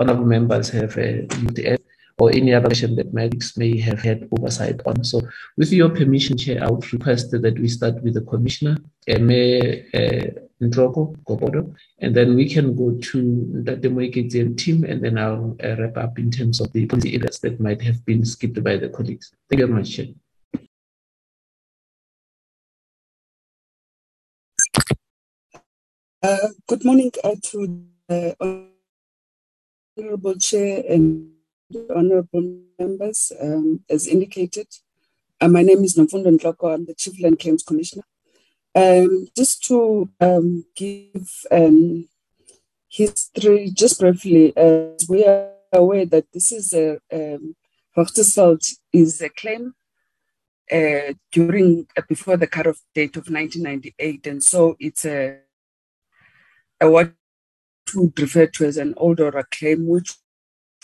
honorable 0.00 0.24
members 0.24 0.70
have 0.70 0.96
uh, 0.96 1.26
looked 1.42 1.58
at 1.58 1.80
or 2.18 2.30
any 2.30 2.54
other 2.54 2.66
question 2.66 2.94
that 2.96 3.12
medics 3.12 3.56
may 3.56 3.78
have 3.78 4.00
had 4.00 4.28
oversight 4.38 4.80
on. 4.86 5.02
So, 5.04 5.20
with 5.56 5.72
your 5.72 5.90
permission, 5.90 6.36
Chair, 6.36 6.62
I 6.62 6.70
would 6.70 6.92
request 6.92 7.30
that 7.32 7.58
we 7.58 7.68
start 7.68 8.02
with 8.02 8.14
the 8.14 8.20
Commissioner, 8.22 8.76
Eme 9.08 9.84
uh, 9.92 10.40
Ntloko 10.62 11.16
Gobodo, 11.24 11.74
and 11.98 12.14
then 12.14 12.36
we 12.36 12.48
can 12.48 12.76
go 12.76 12.92
to 12.92 13.62
the 13.64 13.76
Demoiketian 13.76 14.56
team, 14.56 14.84
and 14.84 15.02
then 15.02 15.18
I'll 15.18 15.56
uh, 15.62 15.76
wrap 15.76 15.96
up 15.96 16.18
in 16.18 16.30
terms 16.30 16.60
of 16.60 16.72
the 16.72 16.86
policy 16.86 17.16
areas 17.16 17.40
that 17.40 17.60
might 17.60 17.82
have 17.82 18.04
been 18.06 18.24
skipped 18.24 18.62
by 18.62 18.76
the 18.76 18.88
colleagues. 18.88 19.32
Thank 19.50 19.60
you 19.60 19.66
very 19.66 19.78
much, 19.78 19.90
Chair. 19.90 20.06
Uh, 26.22 26.48
good 26.66 26.84
morning 26.86 27.10
to 27.10 27.84
the 28.08 28.68
Honorable 29.98 30.34
Chair 30.36 30.82
and 30.88 31.33
honorable 31.94 32.60
members, 32.78 33.32
um, 33.40 33.84
as 33.88 34.06
indicated. 34.06 34.68
Uh, 35.40 35.48
my 35.48 35.62
name 35.62 35.84
is 35.84 35.96
Nomfundo 35.96 36.26
Ntloko. 36.26 36.72
I'm 36.72 36.86
the 36.86 36.94
Chief 36.94 37.20
Land 37.20 37.40
Claims 37.40 37.62
Commissioner. 37.62 38.04
Um, 38.74 39.28
just 39.36 39.64
to 39.64 40.08
um, 40.20 40.64
give 40.74 41.44
um, 41.50 42.08
history, 42.88 43.70
just 43.72 44.00
briefly, 44.00 44.52
uh, 44.56 44.90
we 45.08 45.24
are 45.24 45.50
aware 45.72 46.06
that 46.06 46.26
this 46.32 46.52
is 46.52 46.72
a 46.72 46.98
um, 47.12 47.54
is 48.92 49.20
a 49.20 49.28
claim 49.28 49.74
uh, 50.72 51.12
during 51.30 51.86
uh, 51.96 52.02
before 52.08 52.36
the 52.36 52.46
cut-off 52.46 52.80
date 52.94 53.16
of 53.16 53.28
1998, 53.28 54.26
and 54.26 54.42
so 54.42 54.76
it's 54.80 55.04
a, 55.04 55.38
a 56.80 56.90
what 56.90 57.12
we 57.94 58.10
refer 58.18 58.46
to 58.46 58.64
as 58.64 58.76
an 58.76 58.94
old 58.96 59.20
order 59.20 59.46
claim, 59.52 59.86
which 59.86 60.14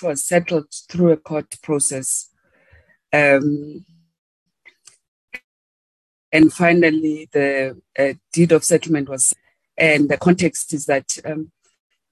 was 0.02 0.24
settled 0.24 0.72
through 0.88 1.12
a 1.12 1.16
court 1.16 1.56
process. 1.62 2.30
Um, 3.12 3.84
and 6.32 6.52
finally, 6.52 7.28
the 7.32 7.80
uh, 7.98 8.12
deed 8.32 8.52
of 8.52 8.64
settlement 8.64 9.08
was, 9.08 9.34
and 9.76 10.08
the 10.08 10.16
context 10.16 10.72
is 10.72 10.86
that 10.86 11.18
um, 11.24 11.50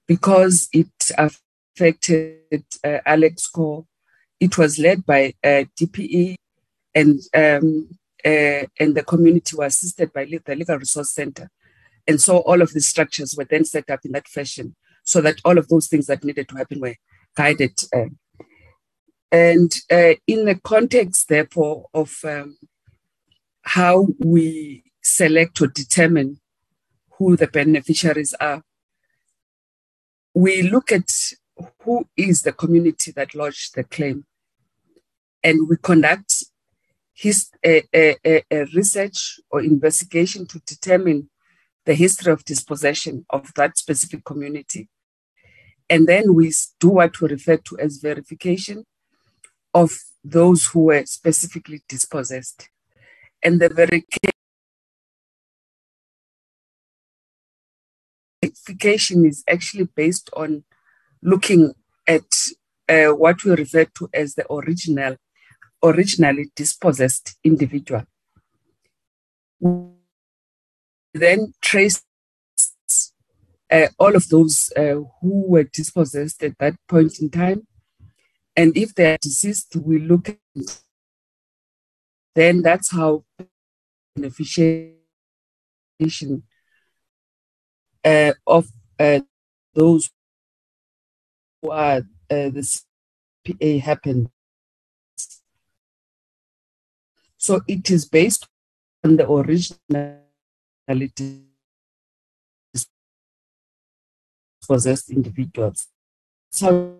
because 0.07 0.67
it 0.73 0.87
affected 1.17 2.63
uh, 2.83 2.99
Alexkor, 3.07 3.85
it 4.39 4.57
was 4.57 4.79
led 4.79 5.05
by 5.05 5.33
uh, 5.43 5.63
DPE, 5.79 6.35
and 6.95 7.21
um, 7.33 7.89
uh, 8.25 8.65
and 8.79 8.95
the 8.95 9.03
community 9.07 9.55
was 9.55 9.75
assisted 9.75 10.11
by 10.11 10.25
the 10.25 10.55
Legal 10.55 10.77
Resource 10.77 11.11
Center, 11.11 11.49
and 12.05 12.19
so 12.19 12.39
all 12.39 12.61
of 12.61 12.73
the 12.73 12.81
structures 12.81 13.35
were 13.37 13.45
then 13.45 13.63
set 13.63 13.89
up 13.89 14.01
in 14.03 14.11
that 14.11 14.27
fashion, 14.27 14.75
so 15.03 15.21
that 15.21 15.39
all 15.45 15.57
of 15.57 15.69
those 15.69 15.87
things 15.87 16.07
that 16.07 16.25
needed 16.25 16.49
to 16.49 16.57
happen 16.57 16.81
were 16.81 16.95
Uh, 17.39 18.05
and 19.31 19.71
uh, 19.91 20.13
in 20.27 20.45
the 20.45 20.59
context, 20.63 21.29
therefore, 21.29 21.85
of 21.93 22.17
um, 22.25 22.57
how 23.61 24.07
we 24.19 24.83
select 25.01 25.61
or 25.61 25.67
determine 25.67 26.41
who 27.17 27.37
the 27.37 27.47
beneficiaries 27.47 28.33
are, 28.41 28.63
we 30.33 30.63
look 30.63 30.91
at 30.91 31.09
who 31.83 32.05
is 32.17 32.41
the 32.41 32.51
community 32.51 33.11
that 33.11 33.35
lodged 33.35 33.75
the 33.75 33.83
claim, 33.83 34.25
and 35.43 35.69
we 35.69 35.77
conduct 35.77 36.43
his, 37.13 37.49
a, 37.65 37.83
a, 37.95 38.43
a 38.51 38.65
research 38.75 39.39
or 39.49 39.61
investigation 39.61 40.45
to 40.47 40.59
determine 40.65 41.29
the 41.85 41.93
history 41.93 42.31
of 42.31 42.43
dispossession 42.45 43.25
of 43.29 43.53
that 43.55 43.77
specific 43.77 44.23
community 44.25 44.89
and 45.89 46.07
then 46.07 46.35
we 46.35 46.53
do 46.79 46.89
what 46.89 47.19
we 47.19 47.29
refer 47.29 47.57
to 47.57 47.79
as 47.79 47.97
verification 47.97 48.85
of 49.73 49.91
those 50.23 50.67
who 50.67 50.81
were 50.85 51.05
specifically 51.05 51.81
dispossessed. 51.87 52.69
And 53.41 53.59
the 53.59 53.69
verification 53.69 54.33
is 59.25 59.43
actually 59.47 59.85
based 59.95 60.29
on 60.33 60.63
looking 61.21 61.73
at 62.07 62.23
uh, 62.87 63.13
what 63.15 63.43
we 63.43 63.51
refer 63.51 63.85
to 63.85 64.09
as 64.13 64.35
the 64.35 64.51
original, 64.51 65.15
originally 65.83 66.51
dispossessed 66.55 67.37
individual. 67.43 68.03
We 69.59 69.89
then 71.13 71.53
trace 71.61 72.03
all 73.97 74.15
of 74.15 74.27
those 74.29 74.71
uh, 74.75 74.95
who 75.21 75.47
were 75.47 75.63
dispossessed 75.63 76.43
at 76.43 76.57
that 76.59 76.75
point 76.87 77.19
in 77.19 77.29
time. 77.29 77.67
And 78.55 78.75
if 78.75 78.95
they 78.95 79.13
are 79.13 79.17
deceased, 79.21 79.75
we 79.75 79.99
look 79.99 80.29
at 80.29 80.81
then 82.35 82.61
that's 82.61 82.91
how 82.91 83.23
beneficiation 84.17 84.93
uh, 88.03 88.33
of 88.47 88.67
uh, 88.99 89.19
those 89.73 90.09
who 91.61 91.71
are 91.71 91.97
uh, 91.97 92.01
the 92.29 92.79
CPA 93.45 93.81
happens. 93.81 94.29
So 97.37 97.61
it 97.67 97.89
is 97.89 98.05
based 98.05 98.47
on 99.03 99.17
the 99.17 99.29
originality 99.29 101.48
dispossessed 104.69 105.09
individuals. 105.09 105.87
So 106.51 106.97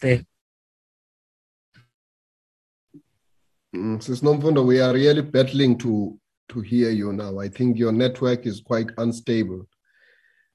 there. 0.00 0.24
Mm, 3.74 4.02
Sis 4.02 4.20
Nomfundo, 4.20 4.64
we 4.64 4.80
are 4.80 4.92
really 4.92 5.22
battling 5.22 5.78
to 5.78 6.18
to 6.48 6.60
hear 6.60 6.90
you 6.90 7.12
now. 7.12 7.38
I 7.38 7.48
think 7.48 7.78
your 7.78 7.92
network 7.92 8.46
is 8.46 8.60
quite 8.60 8.90
unstable. 8.98 9.66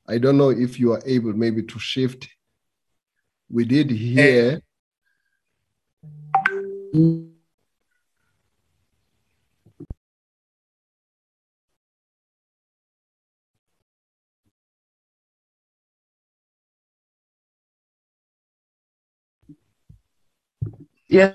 I 0.08 0.20
don't 0.20 0.38
know 0.38 0.52
if 0.52 0.80
you 0.80 0.94
are 0.94 1.02
able 1.06 1.34
maybe 1.34 1.64
to 1.64 1.80
shift. 1.80 2.28
We 3.50 3.66
did 3.66 3.90
hear. 3.90 4.62
Yeah. 21.10 21.34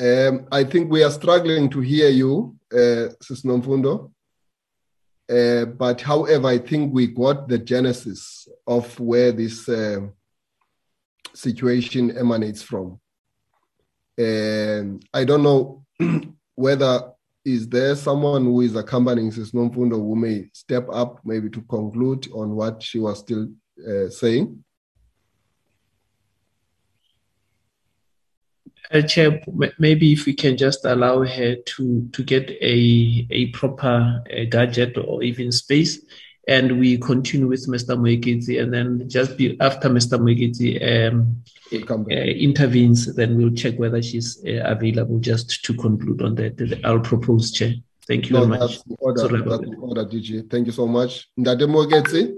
Um, 0.00 0.46
I 0.52 0.64
think 0.64 0.90
we 0.90 1.02
are 1.02 1.10
struggling 1.10 1.68
to 1.70 1.80
hear 1.80 2.08
you, 2.08 2.56
uh, 2.72 3.08
Sis 3.20 3.42
Nomfundo. 3.42 4.12
Uh, 5.30 5.64
but 5.66 6.00
however, 6.00 6.46
I 6.48 6.58
think 6.58 6.94
we 6.94 7.08
got 7.08 7.48
the 7.48 7.58
genesis 7.58 8.48
of 8.66 8.98
where 9.00 9.32
this 9.32 9.68
uh, 9.68 10.08
situation 11.34 12.16
emanates 12.16 12.62
from. 12.62 13.00
And 14.16 15.04
I 15.14 15.24
don't 15.24 15.42
know 15.42 15.84
whether 16.54 17.12
is 17.44 17.68
there 17.68 17.96
someone 17.96 18.44
who 18.44 18.60
is 18.60 18.74
accompanying 18.74 19.30
Sis 19.32 19.52
Nomfundo 19.52 19.92
who 19.92 20.16
may 20.16 20.48
step 20.52 20.86
up 20.92 21.20
maybe 21.24 21.48
to 21.50 21.62
conclude 21.62 22.28
on 22.32 22.54
what 22.54 22.82
she 22.82 22.98
was 22.98 23.20
still 23.20 23.48
uh, 23.88 24.08
saying. 24.10 24.64
Uh, 28.90 29.02
Chair, 29.02 29.42
maybe 29.78 30.12
if 30.12 30.24
we 30.24 30.32
can 30.32 30.56
just 30.56 30.84
allow 30.86 31.22
her 31.22 31.56
to 31.56 32.08
to 32.10 32.24
get 32.24 32.48
a 32.62 33.26
a 33.30 33.46
proper 33.48 34.22
uh, 34.32 34.44
gadget 34.48 34.96
or 34.96 35.22
even 35.22 35.52
space, 35.52 36.00
and 36.48 36.78
we 36.80 36.96
continue 36.96 37.46
with 37.46 37.68
Mr. 37.68 37.94
Moeketsi, 37.96 38.60
and 38.60 38.72
then 38.72 39.06
just 39.08 39.36
be 39.36 39.56
after 39.60 39.88
Mr. 39.90 40.18
Moeketsi 40.18 40.70
um, 41.10 41.42
uh, 41.70 42.14
intervenes, 42.14 43.14
then 43.14 43.36
we'll 43.36 43.52
check 43.54 43.78
whether 43.78 44.00
she's 44.02 44.42
uh, 44.46 44.62
available. 44.64 45.18
Just 45.20 45.62
to 45.66 45.74
conclude 45.74 46.22
on 46.22 46.34
that, 46.36 46.80
I'll 46.84 47.00
propose, 47.00 47.52
Chair. 47.52 47.74
Thank 48.06 48.30
you 48.30 48.36
No, 48.36 48.46
very 48.46 48.58
much. 48.58 48.70
that's 48.70 48.84
order. 48.98 49.20
Sorry 49.20 49.40
about 49.40 49.60
That's 49.60 49.70
the 49.72 49.76
order, 49.76 50.04
DG. 50.06 50.50
Thank 50.50 50.66
you 50.66 50.72
so 50.72 50.86
much. 50.86 51.28
Ndade 51.38 51.66
Mogetsi. 51.68 52.34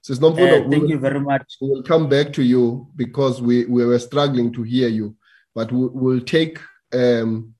Sis 0.00 0.18
Nomfundo, 0.18 0.62
Uh, 0.62 0.64
we 0.64 0.70
thank 0.70 0.82
will- 0.84 0.90
you 0.90 0.98
very 0.98 1.20
much. 1.20 1.56
We 1.60 1.68
will 1.68 1.82
come 1.82 2.08
back 2.08 2.32
to 2.32 2.42
you 2.42 2.88
because 2.96 3.42
we, 3.42 3.66
we 3.66 3.84
were 3.84 3.98
struggling 3.98 4.50
to 4.54 4.62
hear 4.62 4.88
you, 4.88 5.14
but 5.54 5.70
we, 5.70 5.86
we'll 5.88 6.20
take 6.22 6.58
um, 6.94 7.52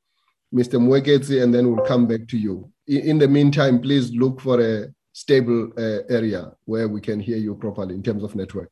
Mr. 0.55 0.81
Moeketsi 0.81 1.43
and 1.43 1.53
then 1.55 1.71
we'll 1.71 1.85
come 1.85 2.07
back 2.07 2.27
to 2.29 2.39
you. 2.39 2.73
In, 2.89 3.01
in 3.11 3.19
the 3.19 3.29
meantime, 3.29 3.81
please 3.81 4.11
look 4.13 4.41
for 4.41 4.61
a 4.61 4.89
stable 5.13 5.71
uh, 5.77 6.01
area 6.09 6.53
where 6.65 6.89
we 6.89 7.01
can 7.01 7.21
hear 7.21 7.37
you 7.37 7.55
properly 7.55 7.95
in 7.95 8.03
terms 8.03 8.25
of 8.25 8.35
network. 8.35 8.71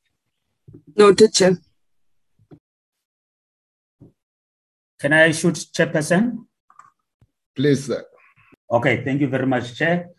Noted, 0.96 1.32
Chair. 1.32 1.58
Can 4.98 5.12
I 5.12 5.30
shoot, 5.32 5.54
Chairperson? 5.54 6.46
Please, 7.54 7.86
sir. 7.86 8.04
Okay, 8.70 9.04
thank 9.04 9.20
you 9.20 9.28
very 9.28 9.46
much, 9.46 9.76
Chair. 9.76 10.10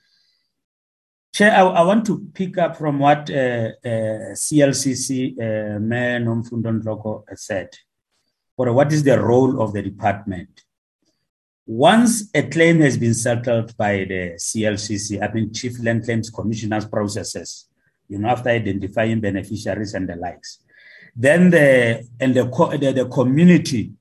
Chair, 1.34 1.52
I, 1.52 1.61
I 1.61 1.82
want 1.84 2.06
to 2.06 2.28
pick 2.34 2.57
up 2.57 2.78
from 2.78 2.99
what 2.99 3.30
uh, 3.30 3.69
uh, 3.86 4.34
CLCC 4.34 5.34
uh, 5.34 5.80
Mayor 5.80 6.19
Nomfundo 6.19 6.82
Ntloko 6.82 7.24
said. 7.36 7.69
Or 8.56 8.74
what 8.74 8.91
is 8.91 9.03
the 9.03 9.19
role 9.19 9.61
of 9.61 9.74
the 9.74 9.82
department? 9.82 10.64
Once 11.68 12.30
a 12.34 12.44
claim 12.44 12.80
has 12.80 12.98
been 12.98 13.14
settled 13.14 13.76
by 13.76 13.98
the 14.06 14.35
CLCC, 14.38 15.22
I 15.22 15.34
mean 15.34 15.53
Chief 15.53 15.77
Land 15.84 16.06
Claims 16.06 16.30
Commissioner's 16.30 16.85
processes, 16.85 17.68
you 18.07 18.18
know, 18.18 18.30
after 18.30 18.49
identifying 18.49 19.19
beneficiaries 19.19 19.94
and 19.94 20.07
the 20.07 20.15
likes, 20.15 20.61
then 21.14 21.49
the 21.49 22.07
and 22.22 22.34
the 22.34 22.45
the, 22.80 22.94
the 22.94 23.10
community 23.10 23.91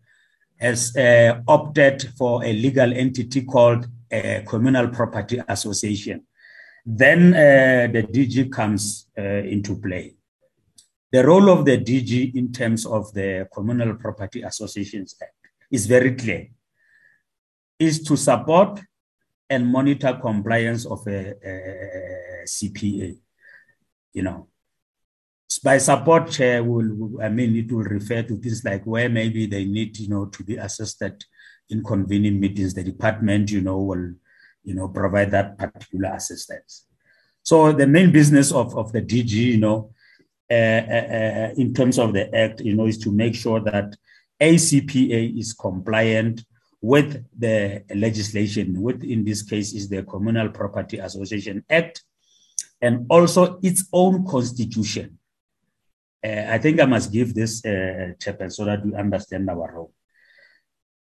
has 0.58 0.94
uh, 0.96 1.40
opted 1.48 2.08
for 2.16 2.44
a 2.44 2.52
legal 2.52 2.92
entity 2.92 3.42
called 3.42 3.88
a 4.12 4.44
communal 4.46 4.86
property 4.88 5.42
association. 5.48 6.22
Then 6.84 7.34
uh, 7.34 7.90
the 7.92 8.04
DG 8.04 8.52
comes 8.52 9.08
uh, 9.18 9.22
into 9.22 9.76
play. 9.80 10.14
The 11.10 11.26
role 11.26 11.50
of 11.50 11.64
the 11.64 11.78
DG 11.78 12.36
in 12.36 12.52
terms 12.52 12.86
of 12.86 13.12
the 13.12 13.48
Communal 13.52 13.96
Property 13.96 14.42
Associations 14.42 15.16
Act 15.20 15.32
is 15.70 15.86
very 15.86 16.14
clear. 16.14 16.48
Is 17.78 18.02
to 18.04 18.16
support 18.16 18.80
and 19.50 19.66
monitor 19.66 20.18
compliance 20.20 20.86
of 20.86 21.06
a, 21.06 21.34
a 21.44 22.44
CPA. 22.46 23.16
You 24.12 24.22
know, 24.22 24.48
by 25.62 25.78
support 25.78 26.30
chair 26.30 26.62
will 26.62 27.22
i 27.22 27.28
mean 27.28 27.56
it 27.56 27.70
will 27.70 27.84
refer 27.84 28.22
to 28.22 28.36
things 28.36 28.64
like 28.64 28.84
where 28.84 29.08
maybe 29.08 29.46
they 29.46 29.64
need 29.64 29.96
you 29.98 30.08
know 30.08 30.26
to 30.26 30.42
be 30.42 30.56
assisted 30.56 31.24
in 31.70 31.82
convening 31.84 32.38
meetings 32.40 32.74
the 32.74 32.82
department 32.82 33.50
you 33.50 33.60
know 33.60 33.78
will 33.78 34.12
you 34.64 34.74
know 34.74 34.88
provide 34.88 35.30
that 35.30 35.56
particular 35.56 36.12
assistance 36.14 36.86
so 37.42 37.72
the 37.72 37.86
main 37.86 38.10
business 38.10 38.52
of, 38.52 38.76
of 38.76 38.92
the 38.92 39.00
dg 39.00 39.30
you 39.30 39.58
know 39.58 39.90
uh, 40.50 40.54
uh, 40.54 41.08
uh, 41.18 41.50
in 41.56 41.72
terms 41.72 41.98
of 41.98 42.12
the 42.12 42.34
act 42.36 42.60
you 42.60 42.74
know 42.74 42.86
is 42.86 42.98
to 42.98 43.12
make 43.12 43.34
sure 43.34 43.60
that 43.60 43.94
acpa 44.40 45.38
is 45.38 45.52
compliant 45.52 46.44
with 46.92 47.10
the 47.44 47.82
legislation 48.06 48.66
with 48.86 49.02
in 49.02 49.24
this 49.24 49.42
case 49.42 49.72
is 49.78 49.88
the 49.88 50.02
communal 50.12 50.48
property 50.58 50.98
association 50.98 51.64
act 51.68 52.04
and 52.80 52.94
also 53.08 53.58
its 53.62 53.80
own 53.92 54.14
constitution 54.26 55.18
uh, 56.26 56.46
I 56.54 56.58
think 56.58 56.80
I 56.80 56.86
must 56.86 57.12
give 57.12 57.34
this 57.34 57.64
uh, 57.64 58.12
chapter 58.18 58.50
so 58.50 58.64
that 58.64 58.84
we 58.84 58.94
understand 58.94 59.48
our 59.48 59.70
role. 59.72 59.92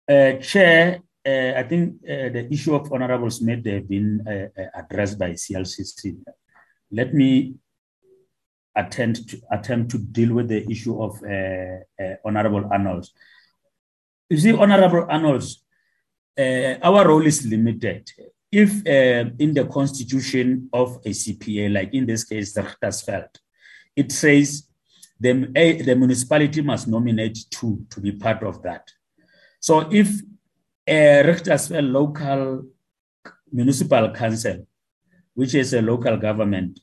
Uh, 0.07 0.33
Chair, 0.39 0.99
uh, 1.25 1.53
I 1.59 1.63
think 1.63 1.95
uh, 2.03 2.29
the 2.29 2.47
issue 2.51 2.75
of 2.75 2.91
Honorable 2.91 3.31
Smith 3.31 3.65
have 3.65 3.89
been 3.89 4.23
uh, 4.27 4.61
uh, 4.61 4.67
addressed 4.75 5.17
by 5.17 5.31
CLCC. 5.31 6.17
Let 6.91 7.13
me 7.13 7.55
attempt 8.75 9.29
to, 9.29 9.41
attempt 9.51 9.91
to 9.91 9.97
deal 9.97 10.33
with 10.33 10.49
the 10.49 10.69
issue 10.69 11.01
of 11.01 11.19
Honorable 12.23 12.69
Arnold. 12.71 13.07
You 14.29 14.37
see, 14.37 14.53
Honorable 14.53 15.07
Arnold, 15.09 15.43
our 16.37 17.07
role 17.07 17.25
is 17.25 17.45
limited. 17.45 18.09
If 18.51 18.71
uh, 18.87 19.29
in 19.39 19.53
the 19.53 19.65
constitution 19.65 20.69
of 20.71 20.97
a 21.05 21.09
CPA, 21.09 21.73
like 21.73 21.93
in 21.93 22.05
this 22.05 22.23
case, 22.23 22.53
the 22.53 22.61
Richtersveld, 22.61 23.29
it 23.95 24.11
says 24.11 24.67
the, 25.19 25.51
a, 25.55 25.81
the 25.81 25.95
municipality 25.95 26.61
must 26.61 26.87
nominate 26.87 27.37
two 27.49 27.85
to 27.89 27.99
be 27.99 28.11
part 28.11 28.43
of 28.43 28.61
that. 28.63 28.87
So 29.59 29.89
if 29.91 30.07
a 30.87 31.23
Richtersveld 31.23 31.91
local 31.91 32.63
municipal 33.51 34.11
council, 34.11 34.67
which 35.33 35.55
is 35.55 35.73
a 35.73 35.81
local 35.81 36.17
government, 36.17 36.79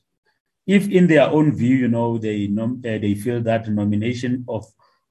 if 0.67 0.89
in 0.89 1.07
their 1.07 1.29
own 1.29 1.55
view, 1.55 1.75
you 1.75 1.87
know, 1.87 2.17
they 2.17 2.47
nom- 2.47 2.81
uh, 2.85 2.97
they 2.97 3.15
feel 3.15 3.41
that 3.41 3.67
nomination 3.69 4.45
of 4.47 4.65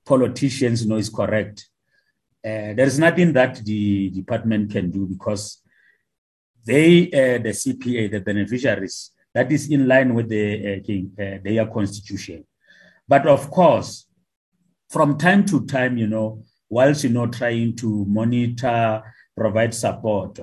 politicians, 0.04 0.82
you 0.82 0.88
know, 0.88 0.96
is 0.96 1.08
correct, 1.08 1.68
there 2.44 2.86
is 2.86 2.98
nothing 2.98 3.32
that 3.32 3.56
the 3.64 4.10
department 4.10 4.70
can 4.70 4.90
do 4.90 5.06
because 5.06 5.62
they, 6.64 7.06
uh, 7.08 7.42
the 7.42 7.50
CPA, 7.50 8.10
the 8.10 8.20
beneficiaries, 8.20 9.10
that 9.32 9.50
is 9.50 9.70
in 9.70 9.88
line 9.88 10.14
with 10.14 10.28
the 10.28 10.76
uh, 10.76 11.22
uh, 11.22 11.38
their 11.42 11.66
constitution. 11.66 12.44
But 13.08 13.26
of 13.26 13.50
course, 13.50 14.06
from 14.88 15.18
time 15.18 15.44
to 15.46 15.66
time, 15.66 15.98
you 15.98 16.06
know, 16.06 16.42
whilst 16.68 17.04
you 17.04 17.10
know 17.10 17.26
trying 17.26 17.76
to 17.76 18.04
monitor, 18.06 19.02
provide 19.36 19.74
support, 19.74 20.38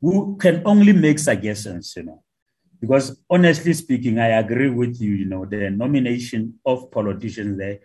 we 0.00 0.36
can 0.38 0.62
only 0.64 0.92
make 0.92 1.18
suggestions, 1.18 1.94
you 1.96 2.04
know. 2.04 2.22
Because 2.80 3.20
honestly 3.30 3.72
speaking, 3.74 4.18
I 4.18 4.28
agree 4.38 4.70
with 4.70 5.00
you, 5.00 5.12
you 5.12 5.26
know, 5.26 5.44
the 5.44 5.70
nomination 5.70 6.58
of 6.66 6.90
politicians 6.90 7.56
there 7.58 7.78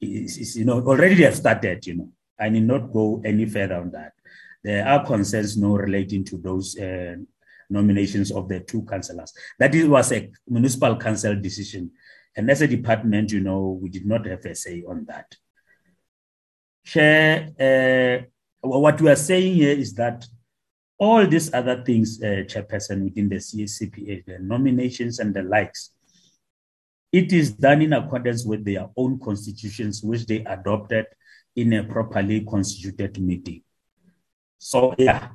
is, 0.00 0.38
is 0.38 0.56
you 0.58 0.64
know, 0.64 0.80
already 0.80 1.22
have 1.22 1.36
started, 1.36 1.86
you 1.86 1.96
know. 1.96 2.12
I 2.40 2.48
need 2.48 2.64
not 2.64 2.92
go 2.92 3.20
any 3.24 3.46
further 3.46 3.76
on 3.76 3.90
that. 3.92 4.12
There 4.62 4.86
are 4.86 5.04
concerns 5.04 5.56
know, 5.56 5.76
relating 5.76 6.24
to 6.24 6.38
those 6.38 6.78
uh, 6.78 7.16
nominations 7.68 8.30
of 8.30 8.48
the 8.48 8.60
two 8.60 8.82
councillors. 8.82 9.32
That 9.58 9.74
is, 9.74 9.86
was 9.86 10.12
a 10.12 10.30
municipal 10.48 10.96
council 10.96 11.34
decision 11.40 11.90
And 12.36 12.50
as 12.50 12.62
a 12.62 12.68
department, 12.68 13.32
you 13.32 13.40
know, 13.40 13.78
we 13.80 13.88
did 13.88 14.06
not 14.06 14.26
have 14.26 14.44
a 14.44 14.54
say 14.54 14.84
on 14.88 15.04
that. 15.06 15.34
Chair, 16.84 17.50
uh, 17.60 18.26
what 18.66 19.00
we 19.00 19.10
are 19.10 19.16
saying 19.16 19.54
here 19.54 19.76
is 19.76 19.94
that 19.94 20.26
all 20.98 21.26
these 21.26 21.52
other 21.52 21.82
things, 21.84 22.22
uh, 22.22 22.44
Chairperson, 22.46 23.04
within 23.04 23.28
the 23.28 23.36
CCPA, 23.36 24.24
the 24.26 24.38
nominations 24.38 25.18
and 25.18 25.34
the 25.34 25.42
likes, 25.42 25.90
it 27.12 27.32
is 27.32 27.52
done 27.52 27.82
in 27.82 27.92
accordance 27.92 28.44
with 28.44 28.64
their 28.64 28.88
own 28.96 29.18
constitutions, 29.18 30.02
which 30.02 30.26
they 30.26 30.44
adopted 30.44 31.06
in 31.60 31.72
a 31.74 31.84
properly 31.84 32.44
constituted 32.44 33.20
meeting. 33.20 33.62
So, 34.58 34.94
yeah, 34.98 35.28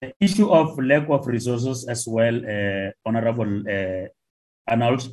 the 0.00 0.12
issue 0.20 0.50
of 0.50 0.78
lack 0.78 1.08
of 1.08 1.26
resources 1.26 1.86
as 1.88 2.06
well, 2.06 2.36
uh, 2.36 2.90
Honorable 3.04 3.62
uh, 3.68 4.08
Arnold, 4.66 5.08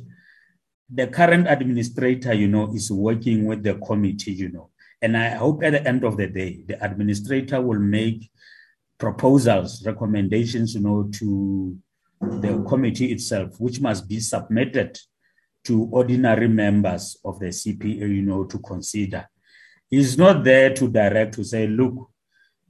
the 0.90 1.06
current 1.08 1.46
administrator, 1.48 2.32
you 2.32 2.48
know, 2.48 2.74
is 2.74 2.90
working 2.90 3.44
with 3.44 3.62
the 3.62 3.74
committee, 3.74 4.32
you 4.32 4.50
know, 4.50 4.70
and 5.00 5.16
I 5.16 5.30
hope 5.30 5.62
at 5.62 5.72
the 5.72 5.86
end 5.86 6.04
of 6.04 6.16
the 6.16 6.26
day, 6.26 6.64
the 6.66 6.82
administrator 6.82 7.60
will 7.60 7.78
make 7.78 8.30
proposals, 8.98 9.84
recommendations, 9.86 10.74
you 10.74 10.80
know, 10.80 11.08
to 11.12 11.76
the 12.20 12.64
committee 12.68 13.12
itself, 13.12 13.60
which 13.60 13.80
must 13.80 14.08
be 14.08 14.18
submitted 14.18 14.98
to 15.64 15.88
ordinary 15.92 16.48
members 16.48 17.16
of 17.24 17.38
the 17.38 17.46
CPA, 17.46 18.00
you 18.00 18.22
know, 18.22 18.44
to 18.44 18.58
consider. 18.58 19.28
He's 19.90 20.18
not 20.18 20.44
there 20.44 20.74
to 20.74 20.88
direct 20.88 21.34
to 21.34 21.44
say, 21.44 21.66
look, 21.66 22.10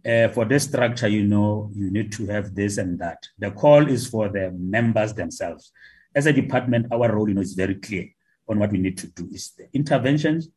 uh, 0.07 0.29
for 0.29 0.45
this 0.45 0.65
structure, 0.65 1.09
you 1.09 1.25
know, 1.25 1.71
you 1.75 1.91
need 1.91 2.13
to 2.13 2.27
have 2.27 2.55
this 2.55 2.79
and 2.79 2.99
that. 3.01 3.27
The 3.39 3.51
call 3.51 3.89
is 3.89 4.07
for 4.07 4.29
the 4.29 4.51
members 4.53 5.13
themselves. 5.13 5.73
As 6.15 6.27
a 6.27 6.33
department, 6.33 6.87
our 6.93 7.13
role, 7.13 7.29
you 7.29 7.35
know, 7.35 7.41
is 7.41 7.55
very 7.55 7.75
clear 7.75 8.07
on 8.49 8.59
what 8.59 8.71
we 8.71 8.79
need 8.79 8.97
to 8.99 9.09
do. 9.09 9.29
Is 9.33 9.53
the 9.59 9.69
interventions. 9.73 10.49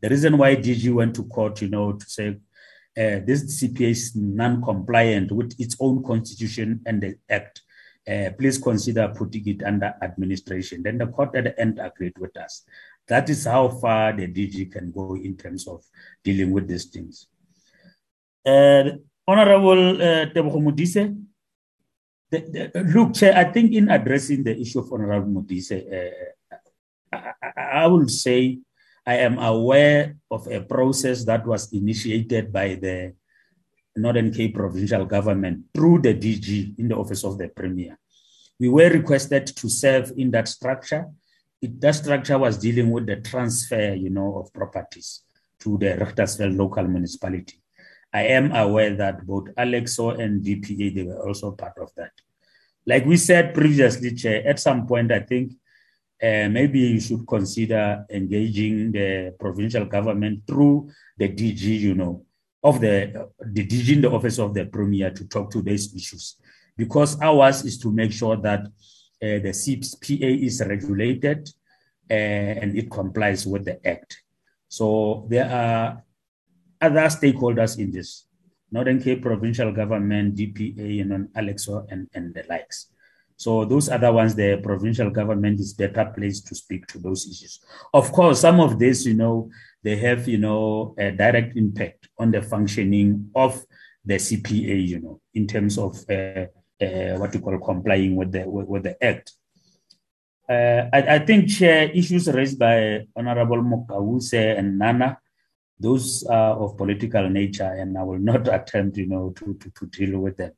The 0.00 0.08
reason 0.08 0.36
why 0.36 0.56
DG 0.56 0.92
went 0.92 1.14
to 1.14 1.24
court, 1.24 1.62
you 1.62 1.68
know, 1.68 1.92
to 1.92 2.06
say 2.06 2.28
uh, 2.98 3.20
this 3.24 3.62
CPA 3.62 3.90
is 3.90 4.16
non-compliant 4.16 5.32
with 5.32 5.54
its 5.58 5.76
own 5.80 6.02
constitution 6.02 6.80
and 6.84 7.02
the 7.02 7.16
act. 7.30 7.62
Uh, 8.06 8.30
please 8.36 8.58
consider 8.58 9.08
putting 9.16 9.46
it 9.46 9.62
under 9.62 9.94
administration. 10.02 10.82
Then 10.82 10.98
the 10.98 11.06
court 11.06 11.36
at 11.36 11.44
the 11.44 11.60
end 11.60 11.78
agreed 11.78 12.18
with 12.18 12.36
us. 12.36 12.64
That 13.12 13.28
is 13.28 13.44
how 13.44 13.68
far 13.68 14.16
the 14.16 14.24
DG 14.24 14.72
can 14.72 14.88
go 14.90 15.12
in 15.20 15.36
terms 15.36 15.68
of 15.68 15.84
dealing 16.24 16.50
with 16.50 16.64
these 16.66 16.86
things. 16.86 17.28
Uh, 18.40 18.96
Honorable 19.28 20.00
uh, 20.00 20.32
Modise, 20.32 21.12
the, 22.30 22.70
the, 22.72 22.80
look, 22.88 23.12
Chair, 23.12 23.36
I 23.36 23.52
think 23.52 23.72
in 23.72 23.90
addressing 23.90 24.42
the 24.42 24.58
issue 24.58 24.80
of 24.80 24.90
Honorable 24.90 25.28
Modise, 25.28 25.76
uh, 25.76 26.56
I, 27.12 27.32
I, 27.42 27.84
I 27.84 27.86
will 27.86 28.08
say 28.08 28.60
I 29.06 29.16
am 29.16 29.38
aware 29.38 30.16
of 30.30 30.48
a 30.48 30.62
process 30.62 31.22
that 31.26 31.46
was 31.46 31.70
initiated 31.70 32.50
by 32.50 32.76
the 32.80 33.12
Northern 33.94 34.32
Cape 34.32 34.54
provincial 34.54 35.04
government 35.04 35.66
through 35.74 36.00
the 36.00 36.14
DG 36.14 36.78
in 36.78 36.88
the 36.88 36.96
office 36.96 37.24
of 37.24 37.36
the 37.36 37.48
Premier. 37.48 37.98
We 38.58 38.70
were 38.70 38.88
requested 38.88 39.48
to 39.48 39.68
serve 39.68 40.12
in 40.16 40.30
that 40.30 40.48
structure. 40.48 41.12
It, 41.62 41.80
that 41.80 41.94
structure 41.94 42.38
was 42.38 42.58
dealing 42.58 42.90
with 42.90 43.06
the 43.06 43.16
transfer, 43.16 43.94
you 43.94 44.10
know, 44.10 44.36
of 44.36 44.52
properties 44.52 45.22
to 45.60 45.78
the 45.78 45.94
Richtersveld 45.94 46.58
local 46.58 46.86
municipality. 46.86 47.62
I 48.12 48.24
am 48.24 48.52
aware 48.52 48.94
that 48.96 49.24
both 49.26 49.48
Alexkor 49.56 50.20
and 50.20 50.44
DPE, 50.44 50.94
they 50.94 51.02
were 51.04 51.26
also 51.26 51.52
part 51.52 51.78
of 51.80 51.90
that. 51.96 52.10
Like 52.84 53.06
we 53.06 53.16
said 53.16 53.54
previously, 53.54 54.14
Chair, 54.14 54.46
at 54.46 54.58
some 54.58 54.86
point, 54.86 55.12
I 55.12 55.20
think 55.20 55.52
uh, 56.22 56.48
maybe 56.48 56.80
you 56.80 57.00
should 57.00 57.26
consider 57.26 58.04
engaging 58.10 58.92
the 58.92 59.34
provincial 59.38 59.86
government 59.86 60.42
through 60.46 60.90
the 61.16 61.28
DG, 61.28 61.62
you 61.62 61.94
know, 61.94 62.24
of 62.62 62.80
the, 62.80 63.28
the 63.40 63.66
DG 63.66 63.94
in 63.94 64.00
the 64.02 64.10
office 64.10 64.38
of 64.38 64.52
the 64.52 64.66
premier 64.66 65.10
to 65.10 65.26
talk 65.26 65.50
to 65.52 65.62
these 65.62 65.94
issues. 65.94 66.36
Because 66.76 67.20
ours 67.20 67.64
is 67.64 67.78
to 67.78 67.90
make 67.90 68.12
sure 68.12 68.36
that 68.36 68.66
the 69.22 69.52
CPA 69.54 70.44
is 70.44 70.62
regulated 70.66 71.48
uh, 72.10 72.14
and 72.62 72.76
it 72.76 72.90
complies 72.90 73.46
with 73.46 73.64
the 73.64 73.78
act. 73.86 74.22
So 74.68 75.26
there 75.28 75.48
are 75.48 76.02
other 76.80 77.06
stakeholders 77.08 77.78
in 77.78 77.92
this, 77.92 78.26
Northern 78.70 79.00
Cape 79.00 79.22
provincial 79.22 79.70
government, 79.72 80.34
DPE, 80.34 81.02
and 81.02 81.12
you 81.12 81.28
Alexkor, 81.34 81.86
and, 81.90 82.08
and 82.14 82.34
the 82.34 82.44
likes. 82.48 82.88
So 83.36 83.64
those 83.64 83.88
other 83.88 84.12
ones, 84.12 84.34
the 84.34 84.60
provincial 84.62 85.10
government 85.10 85.60
is 85.60 85.74
better 85.74 86.12
placed 86.16 86.46
to 86.48 86.54
speak 86.54 86.86
to 86.88 86.98
those 86.98 87.26
issues. 87.26 87.60
Of 87.92 88.12
course, 88.12 88.40
some 88.40 88.60
of 88.60 88.78
this, 88.78 89.04
you 89.04 89.14
know, 89.14 89.50
they 89.82 89.96
have, 89.96 90.28
you 90.28 90.38
know, 90.38 90.94
a 90.98 91.10
direct 91.10 91.56
impact 91.56 92.08
on 92.18 92.30
the 92.30 92.42
functioning 92.42 93.30
of 93.34 93.62
the 94.04 94.14
CPA, 94.14 94.88
you 94.88 95.00
know, 95.00 95.20
in 95.34 95.46
terms 95.46 95.78
of 95.78 95.96
uh, 96.10 96.46
uh, 96.82 97.18
what 97.18 97.34
you 97.34 97.40
call 97.40 97.58
complying 97.58 98.16
with 98.16 98.32
the 98.32 98.48
with, 98.48 98.66
with 98.66 98.82
the 98.82 99.04
act. 99.04 99.32
Uh, 100.48 100.88
I, 100.92 101.16
I, 101.16 101.18
think 101.20 101.48
issues 101.62 102.28
raised 102.28 102.58
by 102.58 103.06
Honorable 103.16 103.62
Mokause 103.62 104.58
and 104.58 104.76
Nana 104.76 105.16
those 105.82 106.24
are 106.24 106.54
of 106.54 106.76
political 106.76 107.28
nature, 107.28 107.72
and 107.80 107.98
I 107.98 108.02
will 108.04 108.18
not 108.18 108.46
attempt, 108.58 108.96
you 108.96 109.06
know, 109.06 109.30
to, 109.30 109.54
to, 109.54 109.70
to 109.70 109.86
deal 109.86 110.20
with 110.20 110.36
them. 110.36 110.52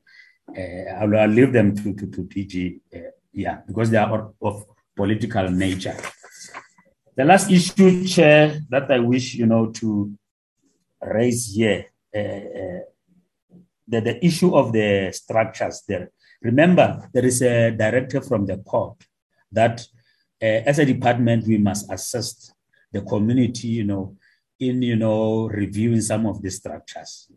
Uh, 0.48 1.01
I'll, 1.01 1.16
I'll, 1.16 1.28
leave 1.28 1.52
them 1.52 1.74
to, 1.74 1.94
to, 1.94 2.06
to 2.06 2.22
DG, 2.24 2.80
uh, 2.94 2.98
yeah, 3.32 3.60
because 3.66 3.90
they 3.90 3.96
are 3.96 4.32
of 4.42 4.64
political 4.94 5.48
nature. 5.51 5.96
The 7.16 7.24
last 7.24 7.51
issue, 7.51 8.05
Chair, 8.05 8.60
that 8.68 8.90
I 8.90 8.98
wish, 8.98 9.34
you 9.34 9.46
know, 9.46 9.66
to 9.66 10.12
raise 11.01 11.55
here, 11.55 11.86
uh, 12.14 12.18
uh 12.18 12.80
the, 13.86 14.01
the 14.01 14.24
issue 14.24 14.55
of 14.55 14.73
the 14.73 15.11
structures 15.12 15.82
there. 15.86 16.11
Remember, 16.43 17.09
there 17.12 17.24
is 17.24 17.43
a 17.43 17.70
directive 17.70 18.27
from 18.27 18.47
the 18.47 18.59
court 18.59 18.97
that 19.52 19.86
uh, 20.43 20.62
as 20.66 20.78
a 20.78 20.85
department, 20.85 21.47
we 21.47 21.59
must 21.59 21.90
assist 21.90 22.52
the 22.93 23.01
community, 23.02 23.69
you 23.69 23.85
know, 23.85 24.16
in 24.61 24.82
you 24.82 24.97
know 24.97 25.48
reviewing 25.48 26.01
some 26.01 26.27
of 26.27 26.43
the 26.43 26.51
structures. 26.51 27.31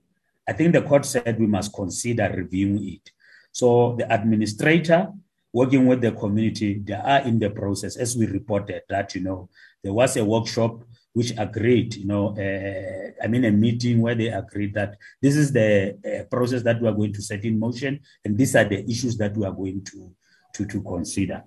I 0.47 0.53
think 0.53 0.73
the 0.73 0.81
court 0.81 1.05
said 1.05 1.39
we 1.39 1.47
must 1.47 1.73
consider 1.73 2.33
reviewing 2.35 2.87
it. 2.87 3.11
So 3.51 3.95
the 3.97 4.11
administrator 4.13 5.11
working 5.53 5.87
with 5.87 6.01
the 6.01 6.11
community, 6.11 6.81
they 6.83 6.93
are 6.93 7.21
in 7.21 7.39
the 7.39 7.49
process, 7.49 7.97
as 7.97 8.15
we 8.15 8.27
reported 8.27 8.83
that 8.89 9.15
you 9.15 9.21
know 9.21 9.49
there 9.83 9.93
was 9.93 10.17
a 10.17 10.25
workshop 10.25 10.83
which 11.17 11.31
agreed, 11.37 11.95
you 11.95 12.07
know, 12.11 12.25
uh, 12.45 13.23
I 13.23 13.27
mean 13.27 13.45
a 13.45 13.51
meeting 13.51 13.95
where 14.01 14.15
they 14.15 14.29
agreed 14.43 14.73
that 14.79 14.91
this 15.23 15.35
is 15.35 15.51
the 15.51 15.71
uh, 16.09 16.23
process 16.33 16.61
that 16.63 16.79
we 16.81 16.87
are 16.87 16.99
going 17.01 17.13
to 17.13 17.21
set 17.21 17.43
in 17.43 17.59
motion, 17.59 17.99
and 18.23 18.37
these 18.37 18.55
are 18.55 18.67
the 18.73 18.79
issues 18.93 19.17
that 19.17 19.35
we 19.37 19.43
are 19.45 19.57
going 19.61 19.83
to 19.91 19.99
to 20.55 20.65
to 20.65 20.81
consider 20.93 21.43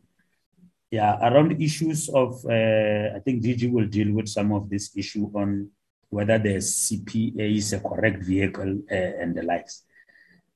yeah, 0.91 1.17
around 1.23 1.63
issues 1.63 2.09
of, 2.09 2.45
uh, 2.47 3.15
I 3.17 3.21
think 3.25 3.43
DG 3.45 3.71
will 3.71 3.87
deal 3.87 4.13
with 4.13 4.29
some 4.29 4.53
of 4.53 4.69
this 4.69 4.91
issue 4.97 5.31
on 5.35 5.71
whether 6.09 6.39
the 6.39 6.57
CPA 6.57 7.57
is 7.57 7.73
a 7.73 7.81
correct 7.81 8.25
vehicle 8.25 8.83
uh, 8.91 9.13
and 9.23 9.35
the 9.37 9.43
likes. 9.43 9.85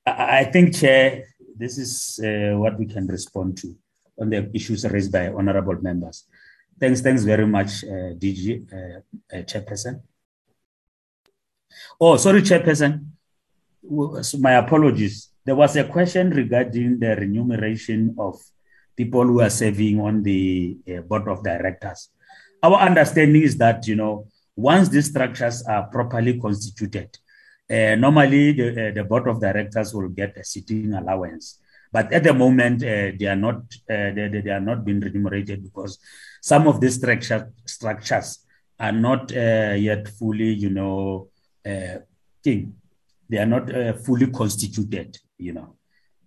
I, 0.05 0.41
I, 0.41 0.45
think, 0.45 0.75
Chair, 0.75 1.25
this 1.57 1.79
is 1.79 2.19
uh, 2.19 2.59
what 2.59 2.77
we 2.79 2.87
can 2.87 3.07
respond 3.07 3.59
to 3.59 3.77
on 4.21 4.31
the 4.31 4.51
issues 4.53 4.85
raised 4.85 5.13
by 5.13 5.29
honorable 5.29 5.81
members. 5.81 6.27
Thanks, 6.79 7.01
thanks 7.01 7.23
very 7.23 7.47
much, 7.47 7.85
uh, 7.85 8.15
DG, 8.19 8.67
uh, 8.73 9.37
uh, 9.37 9.43
Chairperson. 9.43 10.01
Oh, 12.01 12.17
sorry, 12.17 12.43
Chairperson. 12.43 13.07
So 14.23 14.39
my 14.39 14.53
apologies. 14.53 15.31
There 15.45 15.55
was 15.55 15.77
a 15.77 15.85
question 15.85 16.31
regarding 16.31 16.99
the 16.99 17.17
remuneration 17.17 18.17
of 18.19 18.41
people 18.97 19.25
who 19.25 19.41
are 19.41 19.51
serving 19.51 20.01
on 20.01 20.23
the 20.23 20.77
uh, 20.89 21.01
board 21.03 21.29
of 21.29 21.45
directors. 21.45 22.09
Our 22.63 22.79
understanding 22.81 23.43
is 23.43 23.57
that, 23.59 23.87
you 23.87 23.97
know, 23.97 24.29
once 24.57 24.89
these 24.89 25.11
structures 25.11 25.63
are 25.65 25.85
properly 25.89 26.41
constituted, 26.41 27.17
uh, 27.71 27.95
normally 27.97 28.53
the, 28.53 28.89
uh, 28.89 28.95
the 28.95 29.05
board 29.05 29.29
of 29.29 29.41
directors 29.41 29.93
will 29.95 30.09
get 30.09 30.37
a 30.37 30.45
sitting 30.45 30.95
allowance. 30.95 31.61
But 31.93 32.13
at 32.13 32.25
the 32.25 32.35
moment, 32.35 32.83
uh, 32.83 33.13
they 33.19 33.27
are 33.27 33.37
not 33.37 33.57
uh, 33.89 34.11
they, 34.17 34.43
they 34.45 34.51
are 34.51 34.61
not 34.61 34.85
being 34.85 35.01
remunerated 35.01 35.63
because 35.63 35.99
some 36.45 36.69
of 36.69 36.79
these 36.79 36.97
structure, 36.97 37.51
structures 37.65 38.47
are 38.79 38.93
not 38.93 39.33
uh, 39.33 39.75
yet 39.79 40.07
fully, 40.09 40.53
you 40.53 40.69
know, 40.69 41.29
thing. 42.45 42.75
They 43.31 43.39
are 43.39 43.47
not 43.47 43.71
fully 44.05 44.27
constituted, 44.27 45.17
you 45.39 45.55
know. 45.55 45.77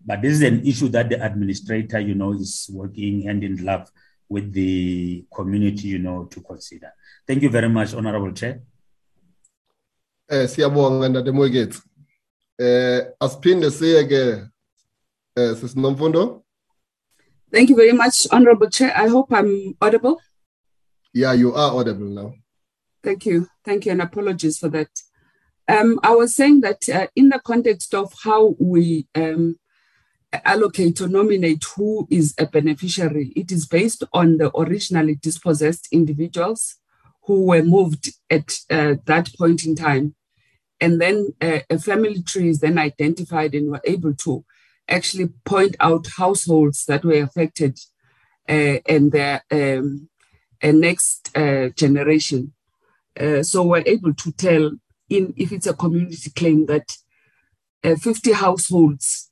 But 0.03 0.23
this 0.23 0.34
is 0.34 0.41
an 0.41 0.65
issue 0.65 0.89
that 0.89 1.10
the 1.10 1.23
administrator, 1.23 1.99
you 1.99 2.15
know, 2.15 2.34
is 2.34 2.68
working 2.73 3.22
hand 3.27 3.44
in 3.44 3.57
glove 3.57 3.91
with 4.27 4.52
the 4.53 5.23
community, 5.31 5.89
you 5.89 5.99
know, 5.99 6.26
to 6.26 6.41
consider. 6.41 6.91
Thank 7.27 7.44
you 7.44 7.49
very 7.49 7.69
much, 7.69 7.94
Honorable 7.94 8.34
Chair. 8.34 8.61
Eh 10.30 10.48
siyabonga 10.49 11.10
ndademoyeketsi. 11.10 11.81
Eh 12.60 13.06
asiphinde 13.19 13.72
siye 13.72 14.03
ke 14.07 14.49
eh 15.35 15.56
sisinomfundo. 15.56 16.44
Thank 17.52 17.69
you 17.69 17.76
very 17.76 17.94
much, 17.94 18.28
Honorable 18.32 18.69
Chair. 18.69 18.94
I 18.95 19.07
hope 19.07 19.32
I'm 19.32 19.76
audible. 19.82 20.22
Yeah, 21.14 21.34
you 21.34 21.53
are 21.53 21.72
audible 21.72 22.07
now. 22.07 22.34
Thank 23.03 23.26
you. 23.26 23.48
Thank 23.64 23.86
you, 23.86 23.94
and 23.94 24.02
apologies 24.02 24.57
for 24.57 24.69
that. 24.69 24.90
Um, 25.68 25.99
I 26.03 26.14
was 26.15 26.36
saying 26.36 26.61
that 26.61 26.88
uh, 26.90 27.07
in 27.15 27.30
the 27.30 27.40
context 27.40 27.94
of 27.94 28.14
how 28.24 28.56
we 28.60 29.07
um, 29.15 29.57
allocate 30.45 31.02
or 31.02 31.07
nominate 31.07 31.64
who 31.76 32.07
is 32.10 32.34
a 32.38 32.45
beneficiary, 32.45 33.32
it 33.36 33.52
is 33.52 33.65
based 33.65 34.03
on 34.14 34.38
the 34.38 34.56
originally 34.57 35.15
dispossessed 35.15 35.88
individuals 35.91 36.76
who 37.24 37.45
were 37.45 37.64
moved 37.64 38.11
at 38.30 38.53
uh, 38.69 38.95
that 39.06 39.30
point 39.38 39.65
in 39.65 39.76
time. 39.76 40.15
And 40.80 41.02
then 41.02 41.34
uh, 41.41 41.60
a 41.69 41.80
family 41.80 42.22
tree 42.22 42.49
is 42.49 42.60
then 42.60 42.78
identified 42.78 43.56
and 43.56 43.72
we're 43.72 43.82
able 43.84 44.14
to 44.15 44.45
actually 44.89 45.30
point 45.45 45.76
out 45.80 46.07
households 46.18 46.85
that 46.85 47.03
were 47.03 47.22
affected 47.22 47.80
uh, 48.49 48.80
and 48.88 49.11
their 49.11 49.43
um, 49.51 50.09
next 50.64 51.35
uh, 51.35 51.69
generation. 51.69 52.53
Uh, 53.19 53.43
so 53.43 53.64
we're 53.64 53.84
able 53.85 54.14
to 54.14 54.31
tell 54.31 54.72
in 55.09 55.34
if 55.38 55.51
it's 55.51 55.68
a 55.68 55.73
community 55.73 56.30
claim 56.31 56.65
that 56.68 56.97
uh, 57.84 57.95
50 57.95 58.34
households 58.34 59.30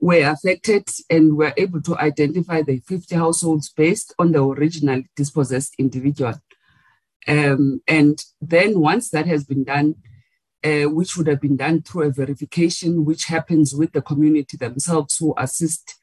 were 0.00 0.28
affected 0.28 0.88
and 1.10 1.36
we're 1.36 1.54
able 1.56 1.82
to 1.82 1.98
identify 1.98 2.62
the 2.62 2.78
50 2.80 3.14
households 3.14 3.70
based 3.70 4.14
on 4.18 4.32
the 4.32 4.42
original 4.42 5.02
dispossessed 5.16 5.74
individual. 5.78 6.34
Um, 7.26 7.82
and 7.88 8.22
then 8.40 8.78
once 8.78 9.10
that 9.10 9.26
has 9.26 9.44
been 9.44 9.64
done, 9.64 9.96
uh, 10.64 10.84
which 10.84 11.16
would 11.16 11.26
have 11.26 11.40
been 11.40 11.56
done 11.56 11.82
through 11.82 12.02
a 12.02 12.10
verification, 12.10 13.04
which 13.04 13.24
happens 13.24 13.74
with 13.74 13.92
the 13.92 14.02
community 14.02 14.56
themselves 14.56 15.16
who 15.16 15.34
assist 15.36 15.94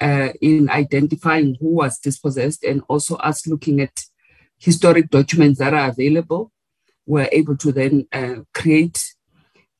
uh, 0.00 0.30
in 0.40 0.70
identifying 0.70 1.56
who 1.60 1.68
was 1.68 1.98
dispossessed 1.98 2.64
and 2.64 2.82
also 2.88 3.16
us 3.16 3.46
looking 3.46 3.80
at 3.80 4.04
historic 4.58 5.10
documents 5.10 5.58
that 5.58 5.74
are 5.74 5.88
available. 5.88 6.52
We're 7.06 7.28
able 7.32 7.56
to 7.58 7.72
then 7.72 8.06
uh, 8.12 8.42
create 8.54 9.14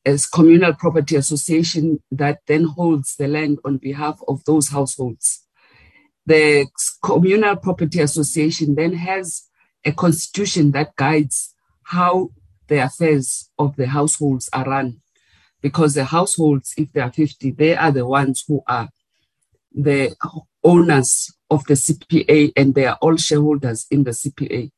a 0.05 0.17
communal 0.33 0.73
property 0.73 1.15
association 1.15 2.01
that 2.11 2.39
then 2.47 2.65
holds 2.65 3.15
the 3.15 3.27
land 3.27 3.59
on 3.63 3.77
behalf 3.77 4.19
of 4.27 4.43
those 4.45 4.69
households. 4.69 5.45
The 6.25 6.67
communal 7.03 7.55
property 7.55 7.99
association 7.99 8.75
then 8.75 8.93
has 8.93 9.43
a 9.85 9.91
constitution 9.91 10.71
that 10.71 10.95
guides 10.95 11.53
how 11.83 12.31
the 12.71 12.77
affairs 12.77 13.51
of 13.59 13.75
the 13.75 13.85
households 13.85 14.49
are 14.53 14.63
run. 14.63 15.01
Because 15.61 15.93
the 15.93 16.05
households, 16.05 16.73
if 16.77 16.93
they 16.93 17.01
are 17.01 17.11
50, 17.11 17.51
they 17.51 17.75
are 17.75 17.91
the 17.91 18.05
ones 18.05 18.45
who 18.47 18.63
are 18.65 18.87
the 19.73 20.15
owners 20.63 21.35
of 21.49 21.65
the 21.65 21.73
CPA 21.73 22.53
and 22.55 22.73
they 22.73 22.85
are 22.85 22.97
all 23.01 23.17
shareholders 23.17 23.87
in 23.91 24.05
the 24.05 24.11
CPA. 24.11 24.71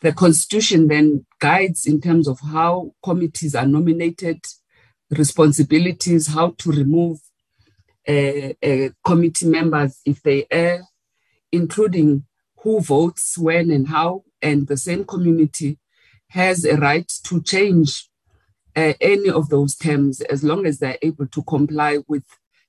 The 0.00 0.12
constitution 0.12 0.86
then 0.86 1.26
guides 1.40 1.86
in 1.86 2.00
terms 2.00 2.28
of 2.28 2.38
how 2.38 2.92
committees 3.02 3.56
are 3.56 3.66
nominated, 3.66 4.38
responsibilities, 5.10 6.28
how 6.28 6.54
to 6.58 6.70
remove 6.70 7.18
uh, 8.08 8.52
uh, 8.64 8.90
committee 9.04 9.46
members 9.46 10.00
if 10.06 10.22
they 10.22 10.46
err, 10.52 10.84
including 11.50 12.26
who 12.60 12.80
votes 12.80 13.36
when 13.36 13.72
and 13.72 13.88
how, 13.88 14.22
and 14.40 14.68
the 14.68 14.76
same 14.76 15.04
community 15.04 15.78
has 16.30 16.64
a 16.64 16.76
right 16.76 17.10
to 17.24 17.42
change 17.42 18.08
uh, 18.76 18.92
any 19.00 19.28
of 19.28 19.48
those 19.48 19.74
terms 19.76 20.20
as 20.22 20.44
long 20.44 20.66
as 20.66 20.78
they're 20.78 20.98
able 21.02 21.26
to 21.26 21.42
comply 21.42 21.98
with 22.06 22.24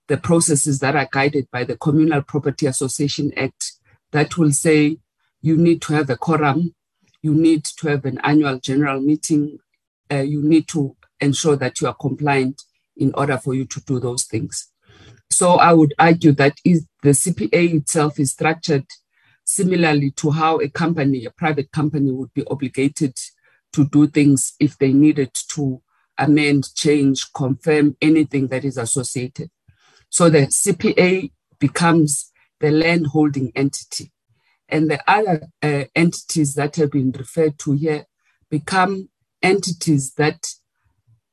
the 0.08 0.18
processes 0.18 0.80
that 0.80 0.96
are 0.96 1.08
guided 1.12 1.48
by 1.52 1.64
the 1.64 1.78
Communal 1.78 2.22
Property 2.22 2.66
Association 2.66 3.32
Act 3.38 3.74
that 4.12 4.38
will 4.38 4.52
say 4.52 4.98
you 5.42 5.56
need 5.56 5.82
to 5.84 5.94
have 5.94 6.10
a 6.10 6.18
quorum, 6.18 6.74
you 7.22 7.34
need 7.34 7.64
to 7.64 7.90
have 7.90 8.06
an 8.06 8.20
annual 8.24 8.60
general 8.60 9.00
meeting, 9.02 9.60
uh, 10.12 10.22
you 10.22 10.42
need 10.42 10.68
to 10.70 10.96
ensure 11.20 11.56
that 11.58 11.80
you 11.80 11.88
are 11.88 11.94
compliant 11.94 12.64
in 12.98 13.14
order 13.14 13.38
for 13.38 13.54
you 13.54 13.66
to 13.66 13.82
do 13.82 14.00
those 14.00 14.26
things. 14.26 14.72
So 15.30 15.54
I 15.54 15.74
would 15.74 15.94
argue 16.00 16.32
that 16.34 16.58
is 16.66 16.88
the 17.04 17.10
CPA 17.10 17.76
itself 17.76 18.20
is 18.20 18.32
structured 18.32 18.86
similarly 19.46 20.12
to 20.12 20.32
how 20.32 20.60
a 20.60 20.70
company, 20.70 21.26
a 21.26 21.32
private 21.32 21.72
company, 21.72 22.12
would 22.12 22.34
be 22.34 22.44
obligated 22.48 23.16
to 23.74 23.88
do 23.88 24.08
things 24.08 24.54
if 24.60 24.78
they 24.78 24.94
needed 24.94 25.34
to 25.34 25.82
amend, 26.18 26.74
change, 26.76 27.32
confirm 27.34 27.96
anything 28.02 28.48
that 28.48 28.66
is 28.66 28.78
associated. 28.78 29.50
So 30.10 30.30
the 30.30 30.48
CPA 30.48 31.32
becomes 31.60 32.32
the 32.60 32.72
land 32.72 33.08
holding 33.08 33.52
entity. 33.56 34.12
And 34.68 34.90
the 34.90 35.00
other 35.10 35.48
uh, 35.64 35.86
entities 35.96 36.56
that 36.56 36.76
have 36.76 36.92
been 36.92 37.12
referred 37.12 37.58
to 37.60 37.74
here 37.74 38.06
become 38.50 39.10
entities 39.42 40.14
that 40.16 40.48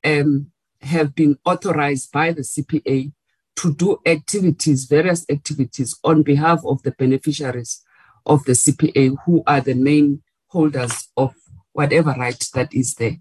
um, 0.05 0.53
have 0.83 1.15
been 1.15 1.37
authorized 1.45 2.13
by 2.13 2.33
the 2.33 2.43
CPA 2.43 3.13
to 3.57 3.75
do 3.75 3.99
activities, 4.07 4.85
various 4.85 5.25
activities 5.31 5.99
on 6.05 6.23
behalf 6.23 6.61
of 6.65 6.83
the 6.83 6.93
beneficiaries 6.93 7.83
of 8.25 8.45
the 8.45 8.53
CPA, 8.53 9.17
who 9.25 9.43
are 9.47 9.61
the 9.61 9.75
main 9.75 10.23
holders 10.49 11.09
of 11.17 11.35
whatever 11.77 12.15
right 12.19 12.43
that 12.55 12.73
is 12.73 12.94
there. 12.94 13.16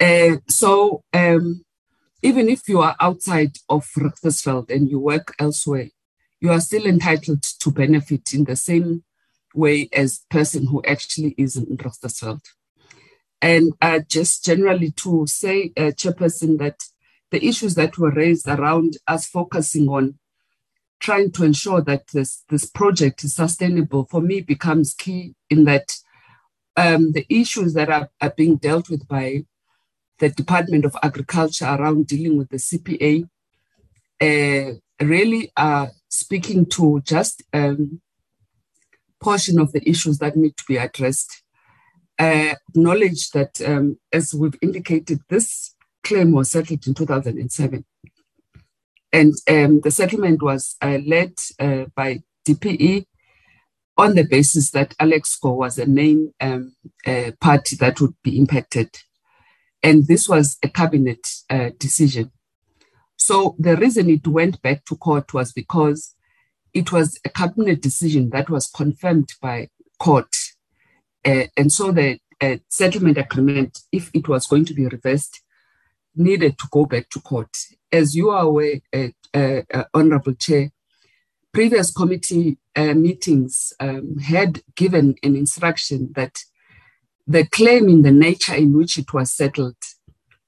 Uh, 0.00 0.38
so 0.48 1.02
um, 1.12 1.62
even 2.22 2.48
if 2.48 2.68
you 2.68 2.80
are 2.80 2.96
outside 2.98 3.58
of 3.68 3.86
Richtersveld 3.96 4.70
and 4.70 4.88
you 4.88 4.98
work 4.98 5.34
elsewhere, 5.38 5.88
you 6.40 6.50
are 6.50 6.60
still 6.60 6.86
entitled 6.86 7.42
to 7.60 7.70
benefit 7.70 8.32
in 8.32 8.44
the 8.44 8.56
same 8.56 9.04
way 9.54 9.88
as 9.92 10.24
person 10.30 10.66
who 10.66 10.82
actually 10.84 11.34
is 11.36 11.56
in 11.56 11.76
Richtersveld. 11.76 12.40
And 13.42 13.74
uh, 13.82 14.00
just 14.08 14.44
generally 14.44 14.92
to 14.92 15.26
say, 15.26 15.72
uh, 15.76 15.92
Chairperson, 16.00 16.58
that 16.58 16.78
the 17.30 17.44
issues 17.44 17.74
that 17.74 17.98
were 17.98 18.10
raised 18.10 18.48
around 18.48 18.96
us 19.06 19.26
focusing 19.26 19.88
on 19.88 20.18
trying 21.00 21.32
to 21.32 21.44
ensure 21.44 21.82
that 21.82 22.06
this, 22.14 22.44
this 22.48 22.64
project 22.64 23.24
is 23.24 23.34
sustainable 23.34 24.06
for 24.10 24.20
me 24.20 24.40
becomes 24.40 24.94
key 24.94 25.34
in 25.50 25.64
that 25.64 25.92
um, 26.76 27.12
the 27.12 27.26
issues 27.28 27.74
that 27.74 27.90
are, 27.90 28.08
are 28.20 28.32
being 28.36 28.56
dealt 28.56 28.88
with 28.88 29.06
by 29.06 29.44
the 30.18 30.30
Department 30.30 30.84
of 30.84 30.96
Agriculture 31.02 31.66
around 31.66 32.06
dealing 32.06 32.38
with 32.38 32.48
the 32.48 32.56
CPA 32.56 33.28
uh, 34.20 34.78
really 35.04 35.50
are 35.56 35.90
speaking 36.08 36.64
to 36.66 37.00
just 37.04 37.42
um, 37.52 38.00
portion 39.20 39.58
of 39.58 39.72
the 39.72 39.88
issues 39.88 40.18
that 40.18 40.36
need 40.36 40.56
to 40.56 40.64
be 40.68 40.76
addressed. 40.76 41.42
Uh, 42.18 42.54
that, 42.74 43.60
um, 43.66 43.98
as 44.12 44.32
we've 44.32 44.58
indicated, 44.62 45.20
this 45.28 45.74
claim 46.04 46.32
was 46.32 46.50
settled 46.50 46.86
in 46.86 46.94
2007. 46.94 47.84
And 49.12 49.34
um, 49.50 49.80
the 49.80 49.90
settlement 49.90 50.42
was 50.42 50.76
uh, 50.80 50.98
led 51.04 51.34
uh, 51.58 51.86
by 51.94 52.22
DPE 52.46 53.06
on 53.96 54.14
the 54.14 54.24
basis 54.24 54.70
that 54.70 54.96
Alexkor 54.98 55.54
was 55.54 55.76
the 55.76 55.86
main 55.86 56.32
um, 56.40 56.74
uh, 57.06 57.32
party 57.40 57.76
that 57.76 58.00
would 58.00 58.14
be 58.22 58.38
impacted. 58.38 58.90
And 59.82 60.06
this 60.06 60.28
was 60.28 60.58
a 60.62 60.68
cabinet 60.68 61.28
uh, 61.50 61.70
decision. 61.78 62.30
So 63.16 63.54
the 63.58 63.76
reason 63.76 64.08
it 64.10 64.26
went 64.26 64.62
back 64.62 64.84
to 64.86 64.96
court 64.96 65.34
was 65.34 65.52
because 65.52 66.14
it 66.72 66.90
was 66.90 67.20
a 67.24 67.28
cabinet 67.28 67.82
decision 67.82 68.30
that 68.30 68.48
was 68.48 68.68
confirmed 68.68 69.32
by 69.40 69.68
court. 69.98 70.34
Uh, 71.24 71.44
and 71.56 71.70
so 71.70 71.92
the 71.92 72.18
uh, 72.40 72.56
settlement 72.68 73.18
agreement, 73.18 73.80
if 73.92 74.10
it 74.14 74.26
was 74.26 74.46
going 74.46 74.64
to 74.64 74.74
be 74.74 74.86
reversed, 74.86 75.42
needed 76.16 76.58
to 76.58 76.66
go 76.70 76.84
back 76.86 77.08
to 77.10 77.20
court. 77.20 77.56
As 77.90 78.16
you 78.16 78.30
are 78.30 78.42
aware, 78.42 78.80
uh, 78.92 79.08
uh, 79.34 79.84
Honorable 79.94 80.34
Chair, 80.34 80.70
previous 81.52 81.92
committee 81.92 82.58
uh, 82.74 82.94
meetings 82.94 83.72
um, 83.80 84.18
had 84.18 84.62
given 84.74 85.14
an 85.22 85.36
instruction 85.36 86.10
that 86.14 86.38
the 87.26 87.46
claim 87.46 87.88
in 87.88 88.02
the 88.02 88.10
nature 88.10 88.54
in 88.54 88.76
which 88.76 88.98
it 88.98 89.12
was 89.12 89.30
settled 89.30 89.76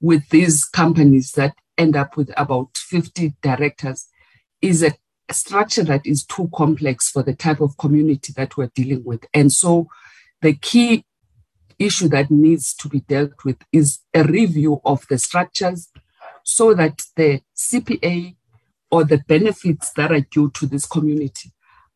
with 0.01 0.29
these 0.31 0.65
companies 0.65 1.33
that 1.33 1.55
end 1.79 1.97
up 1.97 2.17
with 2.17 2.33
about 2.37 2.77
50 2.77 3.35
directors 3.43 4.09
is 4.61 4.83
a 4.83 4.95
structure 5.31 5.85
that 5.85 6.07
is 6.07 6.25
too 6.25 6.51
complex 6.55 7.11
for 7.11 7.23
the 7.23 7.35
type 7.35 7.61
of 7.61 7.77
community 7.79 8.33
that 8.37 8.57
we're 8.57 8.71
dealing 8.75 9.03
with. 9.05 9.25
And 9.33 9.53
so 9.53 9.89
the 10.43 10.55
key 10.55 11.05
issue 11.79 12.09
that 12.09 12.31
needs 12.31 12.75
to 12.75 12.89
be 12.89 13.01
dealt 13.01 13.45
with 13.45 13.57
is 13.73 14.01
a 14.13 14.25
review 14.25 14.81
of 14.85 15.07
the 15.09 15.19
structures 15.19 15.91
so 16.45 16.75
that 16.75 17.03
the 17.17 17.41
CPA 17.57 18.37
or 18.95 19.03
the 19.03 19.25
benefits 19.27 19.91
that 19.95 20.13
are 20.13 20.21
due 20.21 20.49
to 20.53 20.67
this 20.67 20.87
community 20.87 21.51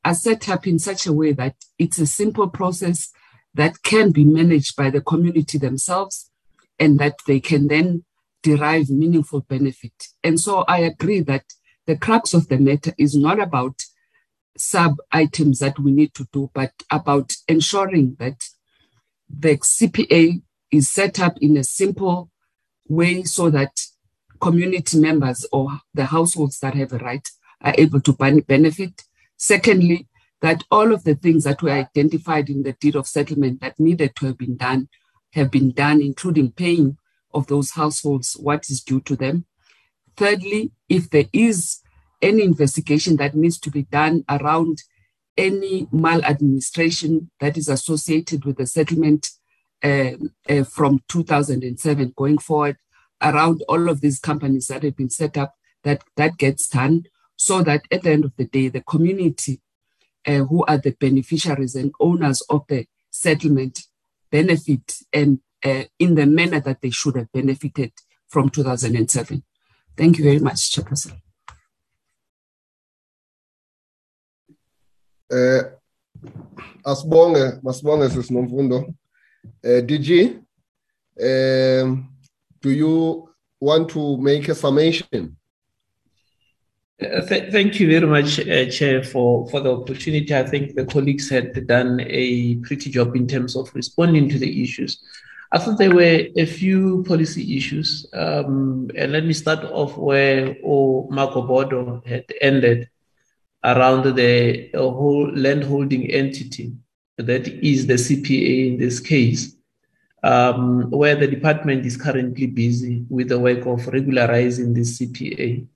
are 0.04 0.14
set 0.14 0.48
up 0.48 0.66
in 0.66 0.80
such 0.80 1.06
a 1.06 1.12
way 1.12 1.30
that 1.30 1.54
it's 1.78 2.00
a 2.00 2.06
simple 2.08 2.48
process 2.48 3.12
that 3.54 3.84
can 3.84 4.10
be 4.10 4.24
managed 4.24 4.74
by 4.74 4.90
the 4.90 5.00
community 5.00 5.58
themselves 5.58 6.32
and 6.76 6.98
that 6.98 7.14
they 7.28 7.38
can 7.38 7.68
then 7.68 8.04
derive 8.42 8.90
meaningful 8.90 9.42
benefit. 9.42 10.08
And 10.24 10.40
so 10.40 10.64
I 10.66 10.78
agree 10.78 11.20
that 11.20 11.44
the 11.86 11.96
crux 11.96 12.34
of 12.34 12.48
the 12.48 12.58
matter 12.58 12.92
is 12.98 13.14
not 13.14 13.38
about 13.38 13.80
sub 14.56 14.96
items 15.12 15.60
that 15.60 15.78
we 15.78 15.92
need 15.92 16.14
to 16.14 16.26
do, 16.32 16.50
but 16.52 16.72
about 16.90 17.32
ensuring 17.46 18.16
that 18.18 18.42
the 19.30 19.56
CPA 19.56 20.42
is 20.72 20.88
set 20.88 21.20
up 21.20 21.38
in 21.40 21.56
a 21.56 21.62
simple 21.62 22.32
way 22.88 23.22
so 23.22 23.50
that 23.50 23.70
community 24.40 24.98
members 24.98 25.46
or 25.52 25.80
the 25.94 26.06
households 26.06 26.58
that 26.60 26.74
have 26.74 26.92
a 26.92 26.98
right 26.98 27.28
are 27.60 27.74
able 27.76 28.00
to 28.00 28.12
benefit. 28.12 29.02
Secondly, 29.36 30.08
that 30.40 30.64
all 30.70 30.92
of 30.92 31.04
the 31.04 31.14
things 31.14 31.44
that 31.44 31.62
were 31.62 31.70
identified 31.70 32.48
in 32.48 32.62
the 32.62 32.72
deed 32.74 32.94
of 32.94 33.06
settlement 33.06 33.60
that 33.60 33.78
needed 33.78 34.14
to 34.16 34.26
have 34.26 34.38
been 34.38 34.56
done 34.56 34.88
have 35.32 35.50
been 35.50 35.72
done, 35.72 36.00
including 36.00 36.52
paying 36.52 36.96
of 37.34 37.46
those 37.48 37.72
households 37.72 38.34
what 38.34 38.68
is 38.70 38.82
due 38.82 39.00
to 39.00 39.16
them. 39.16 39.44
Thirdly, 40.16 40.72
if 40.88 41.10
there 41.10 41.26
is 41.32 41.80
any 42.22 42.42
investigation 42.42 43.16
that 43.16 43.34
needs 43.34 43.58
to 43.60 43.70
be 43.70 43.82
done 43.82 44.24
around 44.28 44.82
any 45.36 45.86
maladministration 45.92 47.30
that 47.40 47.56
is 47.56 47.68
associated 47.68 48.44
with 48.44 48.56
the 48.56 48.66
settlement 48.66 49.28
uh, 49.84 50.12
uh, 50.48 50.64
from 50.64 51.00
2007 51.08 52.12
going 52.16 52.38
forward, 52.38 52.76
around 53.22 53.62
all 53.68 53.88
of 53.88 54.00
these 54.00 54.18
companies 54.18 54.68
that 54.68 54.82
have 54.82 54.96
been 54.96 55.10
set 55.10 55.36
up, 55.36 55.54
that 55.84 56.02
that 56.16 56.36
gets 56.38 56.68
done, 56.68 57.04
so 57.36 57.62
that 57.62 57.82
at 57.90 58.02
the 58.02 58.10
end 58.10 58.24
of 58.24 58.36
the 58.36 58.44
day, 58.44 58.68
the 58.68 58.82
community 58.82 59.60
uh, 60.26 60.44
who 60.44 60.64
are 60.66 60.78
the 60.78 60.90
beneficiaries 60.92 61.74
and 61.74 61.92
owners 62.00 62.42
of 62.50 62.66
the 62.68 62.86
settlement 63.10 63.86
benefit 64.30 64.98
and 65.12 65.40
uh, 65.64 65.84
in 65.98 66.14
the 66.14 66.26
manner 66.26 66.60
that 66.60 66.80
they 66.80 66.90
should 66.90 67.16
have 67.16 67.32
benefited 67.32 67.92
from 68.26 68.48
2007. 68.48 69.42
Thank 69.96 70.18
you 70.18 70.24
very 70.24 70.38
much, 70.38 70.70
Chairperson. 70.70 71.20
Uh, 75.30 75.62
asibonge 76.84 77.60
masibonge 77.62 78.08
sisinomfundo 78.08 78.94
uh, 79.64 79.80
DG 79.82 80.40
um, 81.20 82.08
do 82.60 82.70
you 82.70 83.28
want 83.60 83.88
to 83.90 84.16
make 84.18 84.48
a 84.48 84.54
summation 84.54 85.36
uh, 87.00 87.20
th- 87.20 87.52
thank 87.52 87.78
you 87.78 87.88
very 87.88 88.06
much, 88.06 88.40
uh, 88.40 88.68
Chair, 88.68 89.04
for, 89.04 89.48
for 89.50 89.60
the 89.60 89.72
opportunity. 89.72 90.34
I 90.34 90.42
think 90.42 90.74
the 90.74 90.84
colleagues 90.84 91.30
had 91.30 91.64
done 91.68 92.00
a 92.00 92.56
pretty 92.56 92.90
job 92.90 93.14
in 93.14 93.28
terms 93.28 93.54
of 93.54 93.72
responding 93.72 94.28
to 94.30 94.38
the 94.38 94.62
issues. 94.64 95.00
I 95.52 95.58
thought 95.58 95.78
there 95.78 95.94
were 95.94 96.26
a 96.36 96.44
few 96.44 97.04
policy 97.04 97.56
issues, 97.56 98.04
um, 98.12 98.90
and 98.96 99.12
let 99.12 99.24
me 99.24 99.32
start 99.32 99.64
off 99.64 99.96
where 99.96 100.56
Marco 100.64 101.42
Bodo 101.42 102.02
had 102.04 102.24
ended 102.40 102.88
around 103.62 104.16
the 104.16 104.68
whole 104.74 105.30
landholding 105.34 106.10
entity 106.10 106.72
that 107.16 107.46
is 107.46 107.86
the 107.86 107.94
CPA 107.94 108.72
in 108.72 108.78
this 108.78 108.98
case, 108.98 109.54
um, 110.28 110.90
where 110.90 111.16
the 111.16 111.26
department 111.26 111.86
is 111.86 111.96
currently 111.96 112.46
busy 112.46 113.02
with 113.08 113.28
the 113.30 113.38
work 113.38 113.64
of 113.64 113.86
regularizing 113.88 114.74
the 114.74 114.82
CPA. 114.82 115.66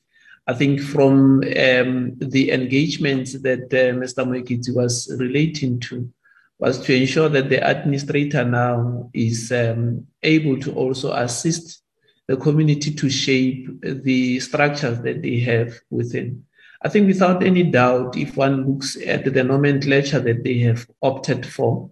I 0.47 0.53
think 0.53 0.81
from 0.81 1.43
um, 1.57 2.19
the 2.19 2.51
engagements 2.51 3.33
that 3.41 3.65
uh, 3.73 3.97
Mr. 4.03 4.27
Moeketsi 4.27 4.75
was 4.75 5.11
relating 5.19 5.81
to 5.81 6.13
was 6.59 6.81
to 6.81 6.95
ensure 6.95 7.31
that 7.31 7.49
the 7.49 7.67
administrator 7.67 8.45
now 8.45 9.11
is 9.15 9.51
um, 9.51 10.07
able 10.23 10.59
to 10.61 10.73
also 10.75 11.13
assist 11.13 11.83
the 12.29 12.37
community 12.37 12.95
to 12.95 13.09
shape 13.09 13.69
the 13.81 14.39
structures 14.39 15.01
that 15.01 15.23
they 15.23 15.41
have 15.41 15.81
within. 15.91 16.45
I 16.83 16.89
think 16.89 17.07
without 17.07 17.43
any 17.43 17.63
doubt, 17.63 18.17
if 18.17 18.37
one 18.37 18.69
looks 18.69 18.99
at 19.07 19.25
the 19.25 19.45
nomenclature 19.45 20.21
that 20.21 20.45
they 20.45 20.59
have 20.59 20.87
opted 21.01 21.47
for, 21.47 21.91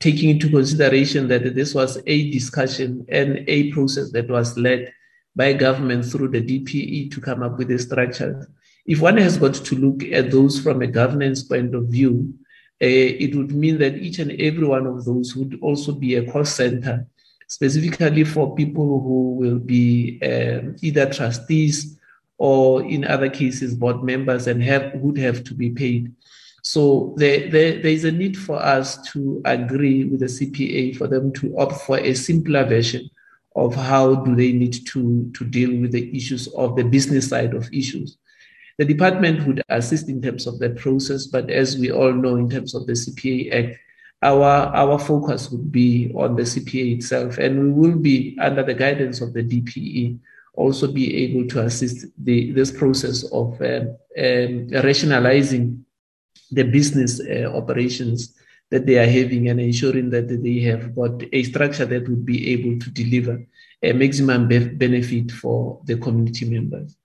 taking 0.00 0.30
into 0.30 0.50
consideration 0.50 1.28
that 1.28 1.54
this 1.54 1.74
was 1.74 1.98
a 2.06 2.30
discussion 2.30 3.06
and 3.08 3.44
a 3.48 3.72
process 3.72 4.10
that 4.12 4.28
was 4.28 4.56
led 4.56 4.92
by 5.34 5.52
government 5.52 6.04
through 6.04 6.28
the 6.28 6.40
DPE 6.40 7.10
to 7.12 7.20
come 7.20 7.42
up 7.42 7.58
with 7.58 7.70
a 7.70 7.78
structure. 7.78 8.48
If 8.86 9.00
one 9.00 9.16
has 9.18 9.36
got 9.36 9.54
to 9.54 9.74
look 9.74 10.02
at 10.04 10.30
those 10.30 10.60
from 10.60 10.82
a 10.82 10.86
governance 10.86 11.42
point 11.42 11.74
of 11.74 11.86
view, 11.86 12.34
uh, 12.82 12.86
it 12.86 13.34
would 13.34 13.52
mean 13.52 13.78
that 13.78 13.96
each 13.96 14.18
and 14.18 14.32
every 14.32 14.66
one 14.66 14.86
of 14.86 15.04
those 15.04 15.34
would 15.34 15.58
also 15.62 15.92
be 15.92 16.16
a 16.16 16.30
cost 16.30 16.56
center, 16.56 17.06
specifically 17.48 18.24
for 18.24 18.54
people 18.54 19.00
who 19.00 19.34
will 19.34 19.58
be 19.58 20.20
um, 20.22 20.76
either 20.82 21.10
trustees 21.12 21.98
or, 22.38 22.82
in 22.84 23.04
other 23.04 23.30
cases, 23.30 23.74
board 23.74 24.02
members 24.02 24.46
and 24.46 24.62
have 24.62 24.92
would 24.94 25.16
have 25.16 25.42
to 25.44 25.54
be 25.54 25.70
paid. 25.70 26.12
So 26.68 27.14
there, 27.16 27.48
there, 27.48 27.80
there 27.80 27.92
is 27.92 28.02
a 28.02 28.10
need 28.10 28.36
for 28.36 28.60
us 28.60 29.00
to 29.12 29.40
agree 29.44 30.04
with 30.04 30.18
the 30.18 30.26
CPA 30.26 30.96
for 30.96 31.06
them 31.06 31.32
to 31.34 31.56
opt 31.56 31.80
for 31.82 31.96
a 31.96 32.12
simpler 32.12 32.64
version 32.64 33.08
of 33.54 33.72
how 33.72 34.16
do 34.16 34.34
they 34.34 34.50
need 34.50 34.84
to, 34.86 35.30
to 35.32 35.44
deal 35.44 35.80
with 35.80 35.92
the 35.92 36.10
issues 36.14 36.48
of 36.54 36.74
the 36.74 36.82
business 36.82 37.28
side 37.28 37.54
of 37.54 37.72
issues. 37.72 38.18
The 38.78 38.84
department 38.84 39.46
would 39.46 39.62
assist 39.68 40.08
in 40.08 40.20
terms 40.20 40.48
of 40.48 40.58
that 40.58 40.76
process, 40.76 41.28
but 41.28 41.50
as 41.50 41.78
we 41.78 41.92
all 41.92 42.12
know, 42.12 42.34
in 42.34 42.50
terms 42.50 42.74
of 42.74 42.88
the 42.88 42.94
CPA 42.94 43.54
Act, 43.54 43.78
our, 44.22 44.66
our 44.74 44.98
focus 44.98 45.48
would 45.52 45.70
be 45.70 46.10
on 46.16 46.34
the 46.34 46.42
CPA 46.42 46.96
itself, 46.96 47.38
and 47.38 47.62
we 47.62 47.70
will 47.70 47.96
be 47.96 48.36
under 48.40 48.64
the 48.64 48.74
guidance 48.74 49.20
of 49.20 49.34
the 49.34 49.44
DPE 49.44 50.18
also 50.54 50.90
be 50.90 51.14
able 51.14 51.46
to 51.46 51.60
assist 51.60 52.06
the, 52.24 52.50
this 52.50 52.72
process 52.72 53.22
of 53.30 53.60
um, 53.60 53.96
um, 54.18 54.68
rationalizing 54.68 55.84
the 56.50 56.62
business 56.62 57.20
uh, 57.20 57.50
operations 57.54 58.34
that 58.70 58.86
they 58.86 58.98
are 58.98 59.06
having 59.06 59.48
and 59.48 59.60
ensuring 59.60 60.10
that 60.10 60.28
they 60.28 60.60
have 60.60 60.94
got 60.94 61.22
a 61.32 61.42
structure 61.44 61.84
that 61.84 62.08
would 62.08 62.26
be 62.26 62.52
able 62.52 62.78
to 62.78 62.90
deliver 62.90 63.44
a 63.82 63.92
maximum 63.92 64.48
be- 64.48 64.68
benefit 64.68 65.30
for 65.30 65.80
the 65.84 65.96
community 65.96 66.44
members. 66.44 66.96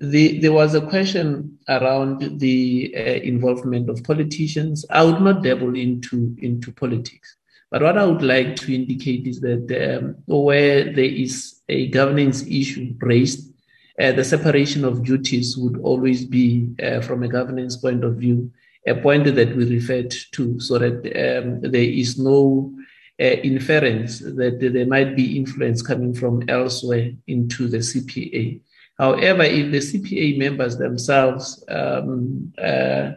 The, 0.00 0.38
there 0.38 0.52
was 0.52 0.76
a 0.76 0.86
question 0.86 1.58
around 1.68 2.38
the 2.38 2.94
uh, 2.96 3.00
involvement 3.00 3.90
of 3.90 4.04
politicians. 4.04 4.86
I 4.90 5.02
would 5.02 5.20
not 5.20 5.42
dabble 5.42 5.74
into, 5.74 6.36
into 6.38 6.70
politics, 6.70 7.36
but 7.70 7.82
what 7.82 7.98
I 7.98 8.04
would 8.04 8.22
like 8.22 8.54
to 8.56 8.74
indicate 8.74 9.26
is 9.26 9.40
that 9.40 9.98
um, 9.98 10.16
where 10.26 10.84
there 10.84 11.04
is 11.04 11.60
a 11.68 11.88
governance 11.88 12.46
issue 12.46 12.94
raised, 13.00 13.52
uh, 14.00 14.12
the 14.12 14.24
separation 14.24 14.84
of 14.84 15.04
duties 15.04 15.56
would 15.56 15.80
always 15.80 16.24
be, 16.24 16.68
uh, 16.82 17.00
from 17.00 17.22
a 17.22 17.28
governance 17.28 17.76
point 17.76 18.04
of 18.04 18.16
view, 18.16 18.50
a 18.86 18.94
point 18.94 19.24
that 19.24 19.56
we 19.56 19.64
referred 19.64 20.14
to 20.32 20.58
so 20.60 20.78
that 20.78 20.96
um, 20.96 21.60
there 21.60 21.82
is 21.82 22.18
no 22.18 22.72
uh, 23.20 23.24
inference 23.24 24.20
that 24.20 24.58
there 24.60 24.86
might 24.86 25.16
be 25.16 25.36
influence 25.36 25.82
coming 25.82 26.14
from 26.14 26.48
elsewhere 26.48 27.10
into 27.26 27.66
the 27.66 27.78
CPA. 27.78 28.60
However, 28.98 29.42
if 29.42 29.70
the 29.72 29.78
CPA 29.78 30.38
members 30.38 30.76
themselves 30.76 31.64
um, 31.68 32.52
uh, 32.56 33.12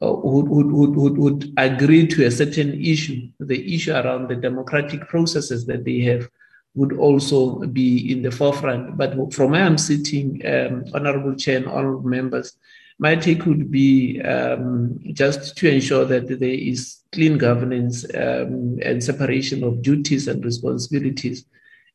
would, 0.00 0.48
would, 0.48 0.96
would, 0.96 1.16
would 1.16 1.54
agree 1.56 2.06
to 2.08 2.26
a 2.26 2.30
certain 2.30 2.80
issue, 2.80 3.28
the 3.40 3.74
issue 3.74 3.92
around 3.92 4.28
the 4.28 4.36
democratic 4.36 5.08
processes 5.08 5.66
that 5.66 5.84
they 5.84 6.00
have 6.00 6.28
would 6.76 6.92
also 6.92 7.58
be 7.66 8.12
in 8.12 8.22
the 8.22 8.30
forefront. 8.30 8.96
But 8.96 9.34
from 9.34 9.50
where 9.50 9.64
I'm 9.64 9.78
sitting, 9.78 10.40
um, 10.46 10.84
Honorable 10.94 11.34
Chair 11.34 11.56
and 11.56 11.66
honorable 11.66 12.08
members, 12.08 12.56
my 12.98 13.16
take 13.16 13.44
would 13.44 13.70
be 13.70 14.20
um, 14.22 14.98
just 15.12 15.56
to 15.58 15.68
ensure 15.68 16.04
that 16.04 16.28
there 16.28 16.48
is 16.48 17.00
clean 17.12 17.38
governance 17.38 18.04
um, 18.14 18.78
and 18.82 19.02
separation 19.02 19.64
of 19.64 19.82
duties 19.82 20.28
and 20.28 20.44
responsibilities. 20.44 21.44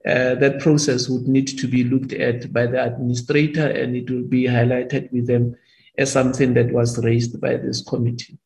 Uh, 0.05 0.33
that 0.35 0.59
process 0.59 1.07
would 1.07 1.27
need 1.27 1.47
to 1.47 1.67
be 1.67 1.83
looked 1.83 2.13
at 2.13 2.51
by 2.51 2.65
the 2.65 2.83
administrator 2.83 3.67
and 3.67 3.95
it 3.95 4.09
will 4.09 4.23
be 4.23 4.45
highlighted 4.45 5.11
with 5.11 5.27
them 5.27 5.55
as 5.97 6.11
something 6.11 6.55
that 6.55 6.71
was 6.71 7.03
raised 7.03 7.39
by 7.39 7.55
this 7.55 7.83
committee. 7.83 8.37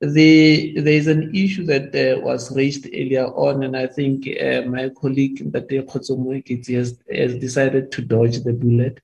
The, 0.00 0.80
there 0.80 0.94
is 0.94 1.08
an 1.08 1.34
issue 1.34 1.64
that 1.66 1.94
uh, 1.94 2.20
was 2.20 2.56
raised 2.56 2.86
earlier 2.86 3.26
on, 3.26 3.62
and 3.62 3.76
I 3.76 3.86
think 3.86 4.26
uh, 4.28 4.62
my 4.62 4.88
colleague 4.88 5.38
Mbate 5.38 5.86
Khotsomoeketsi 5.86 6.74
has, 6.74 6.98
has 7.12 7.34
decided 7.36 7.92
to 7.92 8.02
dodge 8.02 8.40
the 8.40 8.54
bullet. 8.54 9.00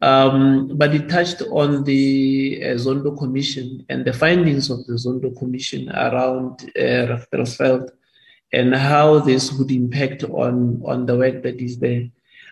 Um, 0.00 0.72
but 0.74 0.94
it 0.94 1.08
touched 1.08 1.42
on 1.42 1.84
the 1.84 2.60
uh, 2.64 2.68
Zondo 2.74 3.16
Commission 3.16 3.86
and 3.88 4.04
the 4.04 4.12
findings 4.12 4.68
of 4.68 4.84
the 4.86 4.94
Zondo 4.94 5.36
Commission 5.38 5.90
around 5.90 6.72
uh, 6.76 7.18
and 8.52 8.74
how 8.74 9.18
this 9.20 9.52
would 9.52 9.70
impact 9.70 10.24
on, 10.24 10.82
on 10.84 11.06
the 11.06 11.16
work 11.16 11.42
that 11.42 11.60
is 11.60 11.78
there. 11.78 12.08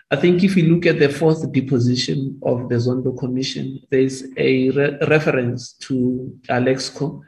I 0.09 0.15
think 0.15 0.43
if 0.43 0.55
you 0.55 0.73
look 0.73 0.85
at 0.85 0.99
the 0.99 1.09
fourth 1.09 1.51
deposition 1.51 2.39
of 2.43 2.69
the 2.69 2.75
Zondo 2.75 3.17
Commission, 3.17 3.79
there's 3.89 4.23
a 4.37 4.69
re- 4.69 4.97
reference 5.07 5.73
to 5.73 6.37
Alexkor, 6.49 7.21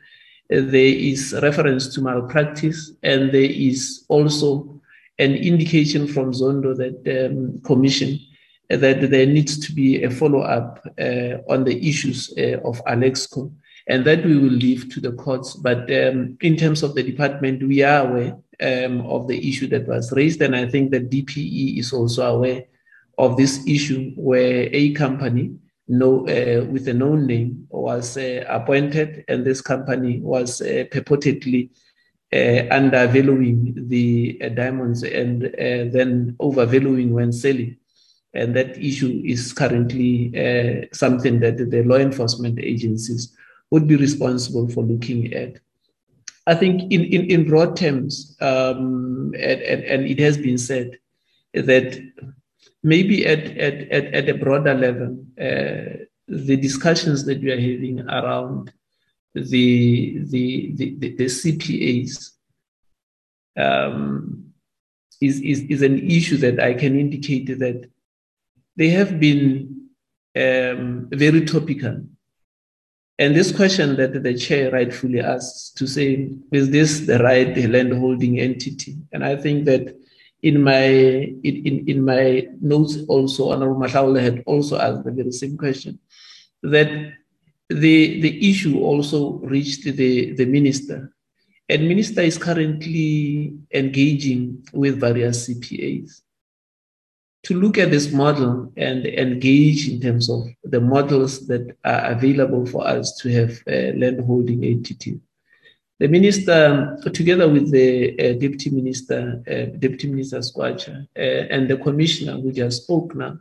there 0.49 0.95
is 1.11 1.33
reference 1.41 1.93
to 1.93 2.01
malpractice, 2.01 2.91
and 3.03 3.31
there 3.31 3.49
is 3.49 4.05
also 4.09 4.81
an 5.19 5.35
indication 5.35 6.07
from 6.07 6.31
Zondo 6.31 6.75
that 6.75 7.27
um, 7.27 7.61
Commission 7.61 8.19
that 8.69 9.09
there 9.09 9.25
needs 9.25 9.59
to 9.59 9.73
be 9.73 10.03
a 10.03 10.09
follow 10.09 10.39
up 10.39 10.79
uh, 10.99 11.37
on 11.49 11.63
the 11.63 11.77
issues 11.87 12.33
uh, 12.37 12.59
of 12.63 12.83
Alexkor, 12.85 13.51
and 13.87 14.05
that 14.05 14.25
we 14.25 14.37
will 14.37 14.49
leave 14.49 14.91
to 14.93 14.99
the 14.99 15.11
courts. 15.11 15.53
But 15.53 15.91
um, 15.93 16.37
in 16.41 16.55
terms 16.55 16.83
of 16.83 16.95
the 16.95 17.03
department, 17.03 17.67
we 17.67 17.83
are 17.83 18.07
aware 18.07 18.37
um, 18.61 19.01
of 19.01 19.27
the 19.27 19.49
issue 19.49 19.67
that 19.67 19.87
was 19.87 20.11
raised, 20.13 20.41
and 20.41 20.55
I 20.55 20.67
think 20.67 20.91
that 20.91 21.09
DPE 21.09 21.77
is 21.77 21.93
also 21.93 22.35
aware 22.35 22.63
of 23.17 23.37
this 23.37 23.65
issue 23.67 24.11
where 24.15 24.69
a 24.71 24.93
company 24.93 25.55
no, 25.87 26.21
uh, 26.27 26.65
with 26.65 26.87
a 26.87 26.93
known 26.93 27.27
name 27.27 27.67
was 27.69 28.17
uh, 28.17 28.45
appointed, 28.47 29.25
and 29.27 29.45
this 29.45 29.61
company 29.61 30.19
was 30.19 30.61
uh, 30.61 30.85
purportedly 30.91 31.69
uh, 32.33 32.67
undervaluing 32.71 33.75
the 33.89 34.39
uh, 34.43 34.49
diamonds 34.49 35.03
and 35.03 35.45
uh, 35.45 35.91
then 35.91 36.35
overvaluing 36.39 37.11
when 37.13 37.31
selling. 37.31 37.77
And 38.33 38.55
that 38.55 38.77
issue 38.77 39.21
is 39.23 39.53
currently 39.53 40.89
something 40.91 41.39
that 41.41 41.57
the 41.57 41.83
law 41.83 41.97
enforcement 41.97 42.59
agencies 42.59 43.37
would 43.69 43.85
be 43.87 43.95
responsible 43.95 44.67
for 44.69 44.83
looking 44.83 45.31
at. 45.33 45.59
I 46.47 46.55
think, 46.55 46.91
in, 46.91 47.03
in, 47.03 47.29
in 47.29 47.47
broad 47.47 47.75
terms, 47.75 48.35
um, 48.41 49.33
and, 49.37 49.61
and, 49.61 49.83
and 49.83 50.05
it 50.07 50.17
has 50.17 50.35
been 50.35 50.57
said 50.57 50.97
that 51.53 52.01
maybe 52.83 53.25
at, 53.25 53.45
at, 53.57 53.89
at, 53.89 54.05
at 54.13 54.29
a 54.29 54.33
broader 54.33 54.73
level, 54.73 55.17
uh, 55.39 56.03
the 56.27 56.57
discussions 56.57 57.25
that 57.25 57.41
we 57.41 57.51
are 57.51 57.59
having 57.59 58.01
around 58.09 58.71
the, 59.33 60.19
the, 60.25 60.73
the, 60.75 60.95
the, 60.97 61.15
the 61.15 61.25
CPAs 61.25 62.31
um, 63.57 64.53
is, 65.21 65.39
is, 65.41 65.61
is 65.61 65.81
an 65.81 65.99
issue 65.99 66.37
that 66.37 66.59
I 66.59 66.73
can 66.73 66.99
indicate 66.99 67.47
that 67.59 67.89
they 68.75 68.89
have 68.89 69.19
been 69.19 69.87
um, 70.35 71.07
very 71.11 71.45
topical. 71.45 72.01
And 73.19 73.35
this 73.35 73.55
question 73.55 73.95
that 73.97 74.23
the 74.23 74.33
chair 74.33 74.71
rightfully 74.71 75.19
asks 75.19 75.71
to 75.75 75.87
say, 75.87 76.31
is 76.51 76.71
this 76.71 77.01
the 77.01 77.19
right 77.19 77.55
landholding 77.69 78.39
entity? 78.39 78.97
And 79.11 79.23
I 79.23 79.35
think 79.35 79.65
that 79.65 79.95
in 80.43 80.61
my 80.61 80.83
in, 80.83 81.87
in, 81.87 82.05
my 82.05 82.47
notes 82.61 82.97
also, 83.07 83.51
Honorable 83.51 83.79
Mahlaule 83.81 84.21
had 84.21 84.43
also 84.45 84.77
asked 84.77 85.05
the 85.05 85.11
very 85.11 85.31
same 85.31 85.57
question, 85.57 85.99
that 86.61 86.89
the 87.69 88.21
the 88.21 88.49
issue 88.49 88.79
also 88.79 89.39
reached 89.39 89.83
the, 89.83 90.33
the 90.33 90.45
minister. 90.45 91.11
And 91.69 91.87
minister 91.87 92.21
is 92.21 92.37
currently 92.37 93.53
engaging 93.73 94.67
with 94.73 94.99
various 94.99 95.47
CPAs 95.47 96.21
to 97.43 97.53
look 97.53 97.77
at 97.77 97.89
this 97.89 98.11
model 98.11 98.71
and 98.75 99.05
engage 99.05 99.87
in 99.87 100.01
terms 100.01 100.29
of 100.29 100.43
the 100.63 100.81
models 100.81 101.47
that 101.47 101.75
are 101.85 102.11
available 102.11 102.65
for 102.65 102.85
us 102.85 103.15
to 103.17 103.29
have 103.31 103.61
a 103.67 103.93
land 103.93 104.19
holding 104.25 104.65
entity. 104.65 105.19
The 105.99 106.07
minister, 106.07 106.97
together 107.13 107.47
with 107.47 107.71
the 107.71 108.13
uh, 108.19 108.33
deputy 108.33 108.69
minister, 108.71 109.41
uh, 109.47 109.77
deputy 109.77 110.09
minister 110.09 110.39
Skwatsha, 110.39 111.07
uh, 111.15 111.19
and 111.19 111.69
the 111.69 111.77
commissioner 111.77 112.33
who 112.41 112.51
just 112.51 112.83
spoke 112.83 113.15
now, 113.15 113.37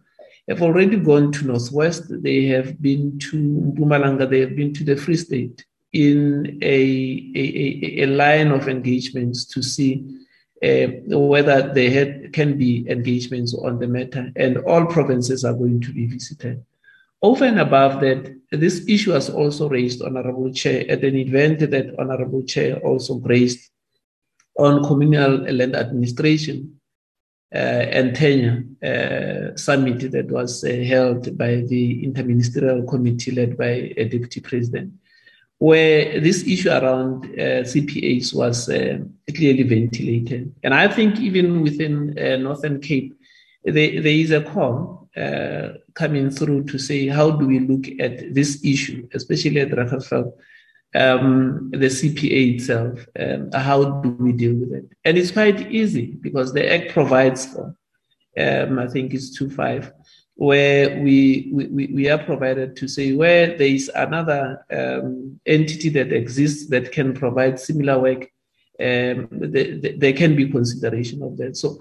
have 0.48 0.62
already 0.62 0.96
gone 0.96 1.32
to 1.32 1.46
Northwest. 1.46 2.04
They 2.22 2.44
have 2.46 2.80
been 2.82 3.18
to 3.20 3.36
Mpumalanga. 3.36 4.28
They 4.28 4.40
have 4.40 4.54
been 4.54 4.74
to 4.74 4.84
the 4.84 4.96
Free 4.96 5.16
State 5.16 5.64
in 5.92 6.58
a, 6.62 7.32
a, 7.34 8.02
a 8.02 8.06
line 8.06 8.50
of 8.50 8.68
engagements 8.68 9.44
to 9.46 9.62
see 9.62 10.04
uh, 10.62 10.86
whether 11.06 11.72
there 11.72 11.90
had, 11.90 12.32
can 12.32 12.58
be 12.58 12.88
engagements 12.88 13.54
on 13.54 13.78
the 13.78 13.86
matter. 13.86 14.30
And 14.36 14.58
all 14.58 14.86
provinces 14.86 15.44
are 15.44 15.54
going 15.54 15.80
to 15.82 15.92
be 15.92 16.06
visited. 16.06 16.64
Over 17.22 17.44
and 17.44 17.60
above 17.60 18.00
that, 18.00 18.34
this 18.50 18.84
issue 18.88 19.12
was 19.12 19.30
also 19.30 19.68
raised, 19.68 20.02
Honorable 20.02 20.52
Chair, 20.52 20.84
at 20.88 21.04
an 21.04 21.16
event 21.16 21.60
that 21.60 21.94
Honorable 21.98 22.42
Chair 22.42 22.78
also 22.80 23.20
raised 23.20 23.70
on 24.58 24.84
communal 24.84 25.38
land 25.52 25.76
administration 25.76 26.80
uh, 27.54 27.58
and 27.58 28.16
tenure 28.16 28.64
uh, 28.82 29.56
summit 29.56 30.10
that 30.10 30.30
was 30.30 30.64
uh, 30.64 30.68
held 30.68 31.38
by 31.38 31.56
the 31.68 32.04
interministerial 32.04 32.86
committee 32.88 33.30
led 33.30 33.56
by 33.56 33.92
a 33.96 34.04
deputy 34.04 34.40
president, 34.40 34.92
where 35.58 36.18
this 36.20 36.44
issue 36.44 36.70
around 36.70 37.24
uh, 37.24 37.62
CPAs 37.62 38.34
was 38.34 38.68
uh, 38.68 38.98
clearly 39.34 39.62
ventilated. 39.62 40.52
And 40.64 40.74
I 40.74 40.88
think 40.88 41.20
even 41.20 41.62
within 41.62 42.18
uh, 42.18 42.36
Northern 42.36 42.80
Cape, 42.80 43.14
there, 43.64 44.02
there 44.02 44.06
is 44.12 44.32
a 44.32 44.42
call 44.42 45.01
uh, 45.16 45.74
coming 45.94 46.30
through 46.30 46.64
to 46.64 46.78
say 46.78 47.06
how 47.06 47.30
do 47.30 47.46
we 47.46 47.60
look 47.60 47.86
at 48.00 48.34
this 48.34 48.64
issue, 48.64 49.08
especially 49.12 49.60
at 49.60 49.70
Richtersveld, 49.70 50.32
um, 50.94 51.70
the 51.70 51.86
CPA 51.86 52.54
itself, 52.54 53.06
um, 53.18 53.50
how 53.52 54.00
do 54.00 54.10
we 54.10 54.32
deal 54.32 54.54
with 54.54 54.72
it? 54.72 54.84
And 55.04 55.16
it's 55.16 55.30
quite 55.30 55.70
easy 55.70 56.06
because 56.06 56.52
the 56.52 56.70
Act 56.70 56.92
provides 56.92 57.46
for, 57.46 57.74
um, 58.38 58.78
I 58.78 58.88
think 58.88 59.14
it's 59.14 59.38
2.5, 59.38 59.92
where 60.34 61.00
we, 61.00 61.50
we, 61.52 61.86
we 61.86 62.08
are 62.10 62.18
provided 62.18 62.76
to 62.76 62.88
say 62.88 63.12
where 63.12 63.56
there 63.56 63.68
is 63.68 63.90
another 63.94 64.64
um, 64.70 65.40
entity 65.46 65.88
that 65.90 66.12
exists 66.12 66.68
that 66.70 66.92
can 66.92 67.14
provide 67.14 67.60
similar 67.60 67.98
work, 67.98 68.30
um, 68.80 69.28
there 69.30 70.12
can 70.12 70.34
be 70.34 70.50
consideration 70.50 71.22
of 71.22 71.36
that. 71.36 71.56
So 71.56 71.80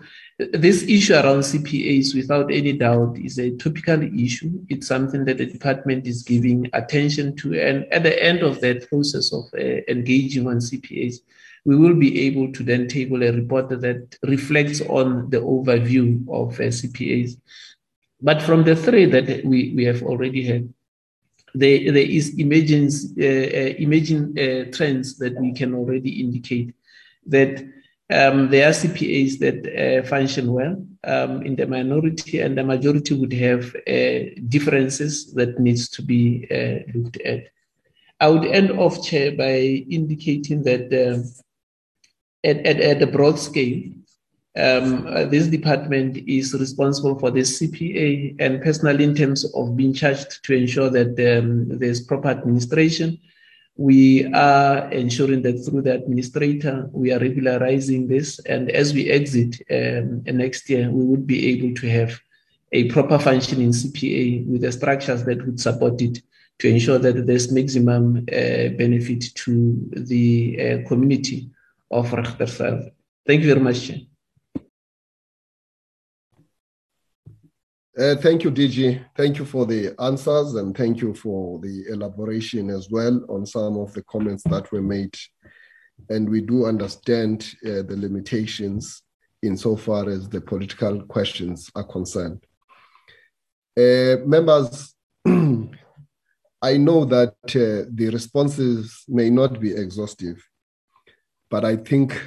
this 0.54 0.84
issue 0.84 1.14
around 1.14 1.42
CPAs, 1.42 2.16
without 2.16 2.52
any 2.52 2.74
doubt, 2.74 3.18
is 3.18 3.38
a 3.38 3.52
topical 3.58 4.02
issue. 4.02 4.64
It's 4.70 4.88
something 4.88 5.26
that 5.26 5.38
the 5.38 5.46
department 5.46 6.08
is 6.08 6.24
giving 6.24 6.70
attention 6.74 7.36
to. 7.38 7.60
And 7.60 7.86
at 7.92 8.04
the 8.04 8.24
end 8.24 8.42
of 8.42 8.62
that 8.62 8.88
process 8.90 9.34
of 9.34 9.46
uh, 9.54 9.82
engaging 9.88 10.48
on 10.48 10.58
CPAs, 10.58 11.18
we 11.66 11.76
will 11.76 11.96
be 11.96 12.28
able 12.28 12.52
to 12.54 12.64
then 12.64 12.88
table 12.88 13.22
a 13.24 13.32
report 13.32 13.70
that 13.70 14.18
reflects 14.24 14.82
on 14.82 15.30
the 15.30 15.38
overview 15.38 16.22
of 16.30 16.60
uh, 16.60 16.64
CPAs. 16.64 17.38
But 18.22 18.42
from 18.42 18.64
the 18.64 18.76
three 18.76 19.06
that 19.06 19.46
we, 19.46 19.74
we 19.76 19.84
have 19.86 20.02
already 20.04 20.44
had, 20.44 20.74
there, 21.54 21.92
there 21.92 21.98
is 21.98 22.40
emerging, 22.40 22.90
uh, 23.20 23.26
uh, 23.26 23.74
emerging 23.78 24.40
uh, 24.40 24.72
trends 24.72 25.18
that 25.18 25.40
we 25.40 25.54
can 25.54 25.76
already 25.76 26.22
indicate 26.22 26.74
that 27.28 27.64
um, 28.12 28.50
there 28.50 28.68
are 28.68 28.74
CPAs 28.74 29.40
that 29.40 29.60
uh, 29.66 30.08
function 30.08 30.52
well 30.52 30.86
um, 31.04 31.44
in 31.44 31.56
the 31.56 31.66
minority, 31.66 32.40
and 32.40 32.58
the 32.58 32.64
majority 32.64 33.14
would 33.14 33.34
have 33.34 33.76
uh, 33.88 34.42
differences 34.50 35.34
that 35.34 35.60
needs 35.60 35.90
to 35.90 36.02
be 36.02 36.48
uh, 36.52 36.92
looked 36.94 37.22
at. 37.22 37.48
I 38.20 38.28
would 38.28 38.46
end 38.46 38.72
off, 38.72 39.04
Chair, 39.04 39.32
by 39.32 39.56
indicating 39.90 40.64
that 40.64 40.92
um, 40.94 41.24
at, 42.44 42.58
at, 42.66 42.80
at 42.80 43.02
a 43.02 43.08
broad 43.08 43.40
scale, 43.40 43.84
um, 44.58 45.08
uh, 45.08 45.26
this 45.26 45.48
department 45.48 46.18
is 46.28 46.54
responsible 46.54 47.18
for 47.18 47.32
the 47.32 47.40
CPA 47.40 48.36
and 48.40 48.62
personally 48.62 49.06
in 49.06 49.16
terms 49.16 49.46
of 49.56 49.78
being 49.78 49.94
charged 49.94 50.44
to 50.44 50.54
ensure 50.54 50.90
that 50.90 51.40
um, 51.40 51.80
there's 51.80 52.02
proper 52.02 52.28
administration 52.28 53.18
we 53.78 54.32
are 54.34 54.92
ensuring 54.92 55.42
that 55.44 55.64
through 55.64 55.82
the 55.82 55.94
administrator, 55.96 56.90
we 56.92 57.12
are 57.12 57.20
regularizing 57.20 58.08
this. 58.08 58.40
And 58.40 58.70
as 58.70 58.94
we 58.94 59.10
exit 59.10 59.62
um, 59.72 60.24
next 60.26 60.70
year, 60.70 60.90
we 60.90 61.04
would 61.06 61.26
be 61.26 61.48
able 61.54 61.74
to 61.82 61.90
have 61.90 62.20
a 62.72 62.90
proper 62.90 63.20
functioning 63.20 63.70
CPA 63.70 64.46
with 64.48 64.62
the 64.62 64.72
structures 64.72 65.24
that 65.26 65.46
would 65.46 65.60
support 65.60 66.02
it 66.02 66.22
to 66.60 66.70
ensure 66.70 67.00
that 67.00 67.26
there's 67.26 67.52
maximum 67.52 68.18
uh, 68.18 68.70
benefit 68.78 69.24
to 69.36 69.90
the 69.92 70.84
uh, 70.84 70.88
community 70.88 71.50
of 71.90 72.10
Richtersveld. 72.12 72.92
Thank 73.26 73.42
you 73.42 73.48
very 73.48 73.62
much, 73.62 73.92
Uh, 78.00 78.16
thank 78.16 78.46
you, 78.46 78.52
DG. 78.52 79.06
Thank 79.18 79.38
you 79.38 79.44
for 79.44 79.66
the 79.66 79.94
answers 80.00 80.56
and 80.56 80.76
thank 80.76 81.02
you 81.02 81.14
for 81.14 81.60
the 81.60 81.84
elaboration 81.90 82.70
as 82.70 82.90
well 82.90 83.22
on 83.28 83.46
some 83.46 83.78
of 83.78 83.94
the 83.94 84.02
comments 84.04 84.44
that 84.44 84.72
were 84.72 84.82
made. 84.82 85.14
And 86.10 86.30
we 86.30 86.40
do 86.40 86.66
understand 86.66 87.54
uh, 87.66 87.84
the 87.84 87.98
limitations 87.98 89.04
insofar 89.44 90.10
as 90.10 90.30
the 90.30 90.40
political 90.40 91.02
questions 91.02 91.70
are 91.76 91.84
concerned. 91.84 92.46
Uh, 93.78 94.24
members, 94.26 94.96
I 95.26 96.78
know 96.78 97.04
that 97.06 97.36
uh, 97.48 97.90
the 97.92 98.10
responses 98.14 99.04
may 99.10 99.30
not 99.30 99.60
be 99.60 99.72
exhaustive, 99.72 100.42
but 101.50 101.66
I 101.66 101.76
think 101.76 102.18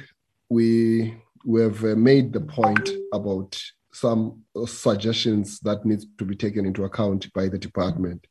we, 0.47 1.17
we 1.43 1.61
have 1.61 1.83
uh, 1.83 1.95
made 1.95 2.33
the 2.33 2.41
point 2.41 2.87
about 3.11 3.59
some 3.95 4.41
suggestions 4.65 5.59
that 5.61 5.85
need 5.85 6.01
to 6.17 6.25
be 6.25 6.35
taken 6.35 6.65
into 6.65 6.83
account 6.83 7.31
by 7.33 7.47
the 7.47 7.57
department. 7.57 8.25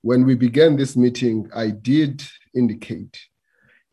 When 0.00 0.24
we 0.24 0.34
began 0.34 0.76
this 0.76 0.96
meeting, 0.96 1.48
I 1.54 1.70
did 1.70 2.22
indicate 2.54 3.20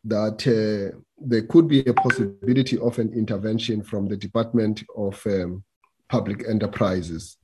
that 0.06 0.40
uh, 0.48 0.98
there 1.20 1.44
could 1.44 1.68
be 1.68 1.82
a 1.82 1.94
possibility 1.94 2.80
of 2.80 2.98
an 2.98 3.14
intervention 3.14 3.84
from 3.84 4.08
the 4.08 4.18
Department 4.18 4.84
of 4.96 5.22
um, 5.28 5.64
Public 6.08 6.48
Enterprises 6.48 7.38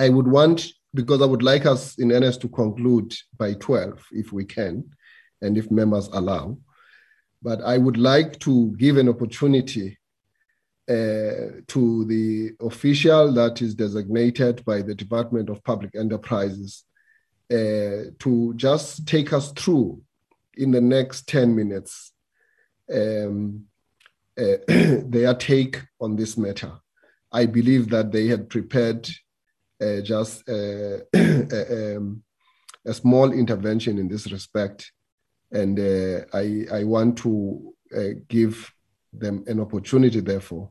I 0.00 0.08
would 0.08 0.26
want, 0.26 0.66
because 0.94 1.20
I 1.20 1.26
would 1.26 1.42
like 1.42 1.66
us 1.66 1.98
in 1.98 2.08
NS 2.08 2.38
to 2.38 2.48
conclude 2.48 3.14
by 3.36 3.52
12, 3.54 4.02
if 4.12 4.32
we 4.32 4.46
can, 4.46 4.84
and 5.42 5.58
if 5.58 5.70
members 5.70 6.08
allow. 6.08 6.56
But 7.42 7.60
I 7.62 7.76
would 7.76 7.98
like 7.98 8.38
to 8.40 8.74
give 8.78 8.96
an 8.96 9.10
opportunity 9.10 9.98
uh, 10.90 11.62
to 11.68 12.04
the 12.06 12.50
official 12.60 13.32
that 13.32 13.62
is 13.62 13.76
designated 13.76 14.64
by 14.64 14.82
the 14.82 14.94
Department 14.94 15.48
of 15.48 15.62
Public 15.62 15.94
Enterprises 15.94 16.84
uh, 17.52 18.10
to 18.18 18.52
just 18.56 19.06
take 19.06 19.32
us 19.32 19.52
through 19.52 20.02
in 20.54 20.72
the 20.72 20.80
next 20.80 21.28
10 21.28 21.54
minutes 21.54 22.12
um, 22.92 23.66
uh, 24.36 24.56
their 24.66 25.32
take 25.34 25.80
on 26.00 26.16
this 26.16 26.36
matter. 26.36 26.72
I 27.30 27.46
believe 27.46 27.88
that 27.90 28.10
they 28.10 28.26
had 28.26 28.48
prepared 28.48 29.08
uh, 29.80 30.00
just 30.00 30.42
uh, 30.48 30.98
um, 31.14 32.24
a 32.84 32.92
small 32.92 33.32
intervention 33.32 33.96
in 33.98 34.08
this 34.08 34.32
respect. 34.32 34.90
And 35.52 35.78
I, 36.34 36.66
I 36.72 36.82
want 36.82 37.18
to 37.18 37.74
give 38.26 38.72
them 39.12 39.44
an 39.46 39.60
opportunity, 39.60 40.18
therefore, 40.20 40.70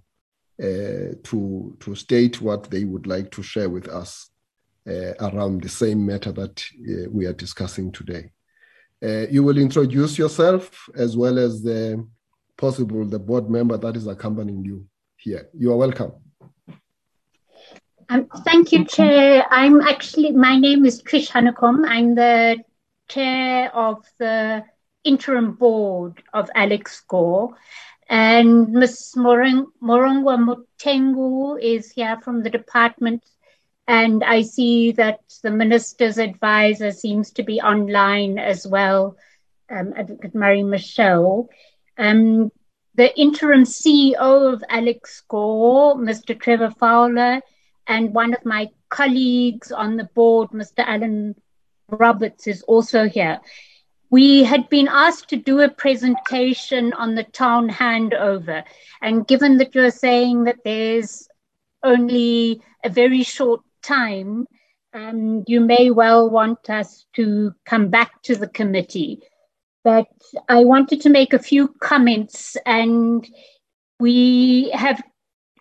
uh, 0.61 1.15
to, 1.23 1.76
to 1.80 1.95
state 1.95 2.41
what 2.41 2.69
they 2.69 2.84
would 2.84 3.07
like 3.07 3.31
to 3.31 3.41
share 3.41 3.69
with 3.69 3.88
us 3.88 4.30
uh, 4.88 5.14
around 5.22 5.61
the 5.61 5.69
same 5.69 6.06
matter 6.06 6.31
that 6.31 6.61
uh, 6.61 7.10
we 7.10 7.26
are 7.26 7.34
discussing 7.34 7.91
today. 7.91 8.31
you 9.31 9.44
will 9.44 9.57
introduce 9.57 10.18
yourself 10.18 10.90
as 10.95 11.15
well 11.15 11.40
as 11.40 11.61
the 11.61 12.06
possible 12.57 13.06
the 13.06 13.19
board 13.19 13.49
member 13.49 13.77
that 13.77 13.95
is 13.95 14.07
accompanying 14.07 14.64
you 14.65 14.86
here. 15.15 15.49
You 15.53 15.72
are 15.72 15.77
welcome. 15.77 16.11
Um, 18.10 18.27
thank 18.44 18.72
you, 18.72 18.86
Chair. 18.86 19.45
I'm 19.49 19.81
actually, 19.81 20.31
my 20.31 20.57
name 20.57 20.86
is 20.86 21.02
Trish 21.03 21.30
Hanekom. 21.30 21.88
I'm 21.88 22.15
the 22.15 22.57
chair 23.07 23.73
of 23.76 24.03
the 24.18 24.65
interim 25.03 25.53
board 25.53 26.22
of 26.34 26.49
Alexkor. 26.56 27.53
And 28.10 28.72
Ms. 28.72 29.14
Morongwa 29.15 29.76
Mutengu 30.81 31.61
is 31.61 31.91
here 31.91 32.19
from 32.22 32.41
the 32.41 32.49
department. 32.49 33.23
And 33.88 34.23
I 34.23 34.41
see 34.41 34.91
that 34.94 35.19
the 35.44 35.52
minister's 35.52 36.18
advisor 36.18 36.91
seems 36.91 37.31
to 37.34 37.44
be 37.44 37.61
online 37.61 38.40
as 38.40 38.65
well, 38.65 39.15
um, 39.69 39.94
Advocate 39.95 40.34
Marie 40.34 40.64
Michelle. 40.64 41.49
Um, 41.98 42.52
the 42.95 43.15
interim 43.18 43.64
CEO 43.64 44.53
of 44.53 44.64
Alexkor, 44.69 45.95
Mr. 45.95 46.40
Trevor 46.40 46.72
Fowler, 46.72 47.41
and 47.88 48.14
one 48.14 48.34
of 48.34 48.44
my 48.44 48.69
colleagues 48.90 49.72
on 49.72 49.98
the 49.98 50.10
board, 50.15 50.49
Mr. 50.49 50.80
Alan 50.80 51.36
Roberts, 51.90 52.48
is 52.48 52.64
also 52.64 53.07
here. 53.07 53.40
We 54.11 54.44
had 54.44 54.69
been 54.69 54.88
asked 54.88 55.30
to 55.30 55.36
do 55.36 55.60
a 55.60 55.69
presentation 55.69 56.94
on 56.94 57.15
the 57.15 57.23
town 57.23 57.69
handover. 57.69 58.64
And 59.02 59.27
given 59.27 59.57
that 59.57 59.76
you're 59.76 59.91
saying 59.91 60.45
that 60.45 60.57
there's 60.64 61.27
only 61.84 62.61
a 62.84 62.90
very 62.90 63.23
short 63.23 63.61
time, 63.84 64.48
um, 64.94 65.44
you 65.48 65.60
may 65.61 65.91
well 65.91 66.30
want 66.30 66.69
us 66.69 67.06
to 67.14 67.53
come 67.65 67.90
back 67.90 68.22
to 68.23 68.36
the 68.36 68.48
committee. 68.48 69.19
But 69.84 70.07
I 70.49 70.65
wanted 70.65 71.02
to 71.02 71.10
make 71.10 71.34
a 71.34 71.40
few 71.40 71.69
comments, 71.80 72.57
and 72.65 73.27
we 73.99 74.72
have 74.72 75.02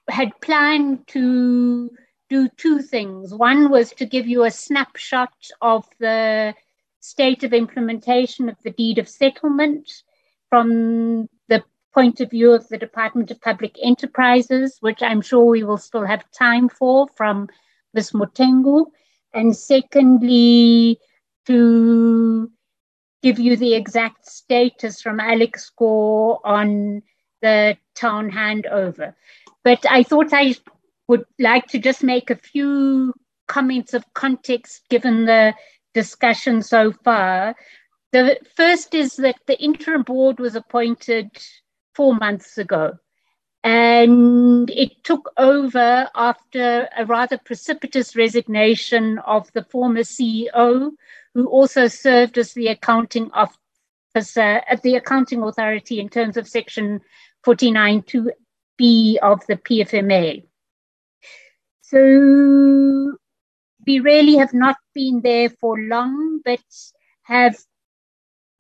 had 0.09 0.41
planned 0.41 1.07
to 1.09 1.91
do 2.31 2.49
two 2.57 2.81
things. 2.81 3.33
One 3.33 3.71
was 3.71 3.93
to 3.93 4.07
give 4.07 4.27
you 4.27 4.45
a 4.45 4.51
snapshot 4.51 5.33
of 5.61 5.87
the 6.01 6.55
state 7.09 7.43
of 7.43 7.53
implementation 7.53 8.49
of 8.49 8.57
the 8.63 8.71
deed 8.71 8.99
of 8.99 9.09
settlement 9.09 9.91
from 10.51 11.29
the 11.49 11.63
point 11.95 12.21
of 12.21 12.31
view 12.31 12.53
of 12.53 12.69
the 12.69 12.79
Department 12.79 13.31
of 13.31 13.41
Public 13.41 13.77
Enterprises, 13.83 14.77
which 14.81 15.03
I'm 15.03 15.23
sure 15.23 15.45
we 15.45 15.65
will 15.65 15.79
still 15.79 16.05
have 16.05 16.31
time 16.31 16.69
for 16.69 17.09
from 17.17 17.49
Ms. 17.95 18.13
Mutengu. 18.13 18.87
And 19.33 19.57
secondly, 19.57 20.99
to 21.47 22.51
give 23.23 23.39
you 23.39 23.57
the 23.57 23.75
exact 23.75 24.27
status 24.27 25.01
from 25.01 25.19
Alexkor 25.19 26.39
on 26.45 27.03
the 27.43 27.77
town 27.95 28.31
handover. 28.31 29.15
But 29.65 29.85
I 29.91 30.03
thought 30.03 30.33
I 30.33 30.55
would 31.09 31.25
like 31.39 31.67
to 31.69 31.79
just 31.79 32.03
make 32.03 32.31
a 32.31 32.37
few 32.37 33.15
comments 33.47 33.95
of 33.95 34.05
context 34.15 34.83
given 34.91 35.25
the 35.25 35.55
discussion 35.99 36.63
so 36.63 36.93
far. 36.93 37.57
The 38.13 38.39
first 38.55 38.95
is 38.95 39.17
that 39.17 39.41
the 39.49 39.59
interim 39.59 40.03
board 40.03 40.39
was 40.39 40.55
appointed 40.55 41.31
four 41.97 42.15
months 42.15 42.57
ago. 42.57 42.99
And 43.65 44.71
it 44.71 45.03
took 45.03 45.33
over 45.37 46.09
after 46.15 46.89
a 46.97 47.05
rather 47.05 47.39
precipitous 47.39 48.15
resignation 48.15 49.19
of 49.27 49.53
the 49.55 49.65
former 49.65 50.05
CEO, 50.05 50.93
who 51.35 51.49
also 51.49 51.89
served 51.89 52.39
as 52.39 52.53
the 52.55 52.69
accounting 52.69 53.33
officer 53.33 54.63
at 54.73 54.81
the 54.83 54.95
accounting 54.95 55.43
authority 55.43 55.99
in 55.99 56.09
terms 56.09 56.37
of 56.37 56.47
section 56.47 57.01
49.2b 57.45 59.17
of 59.31 59.45
the 59.49 59.57
PFMA. 59.57 60.45
So 61.83 63.17
we 63.89 64.01
really 64.01 64.37
have 64.37 64.53
not 64.53 64.77
been 64.95 65.23
there 65.23 65.49
for 65.49 65.81
long, 65.81 66.43
but 66.45 66.61
have 67.23 67.57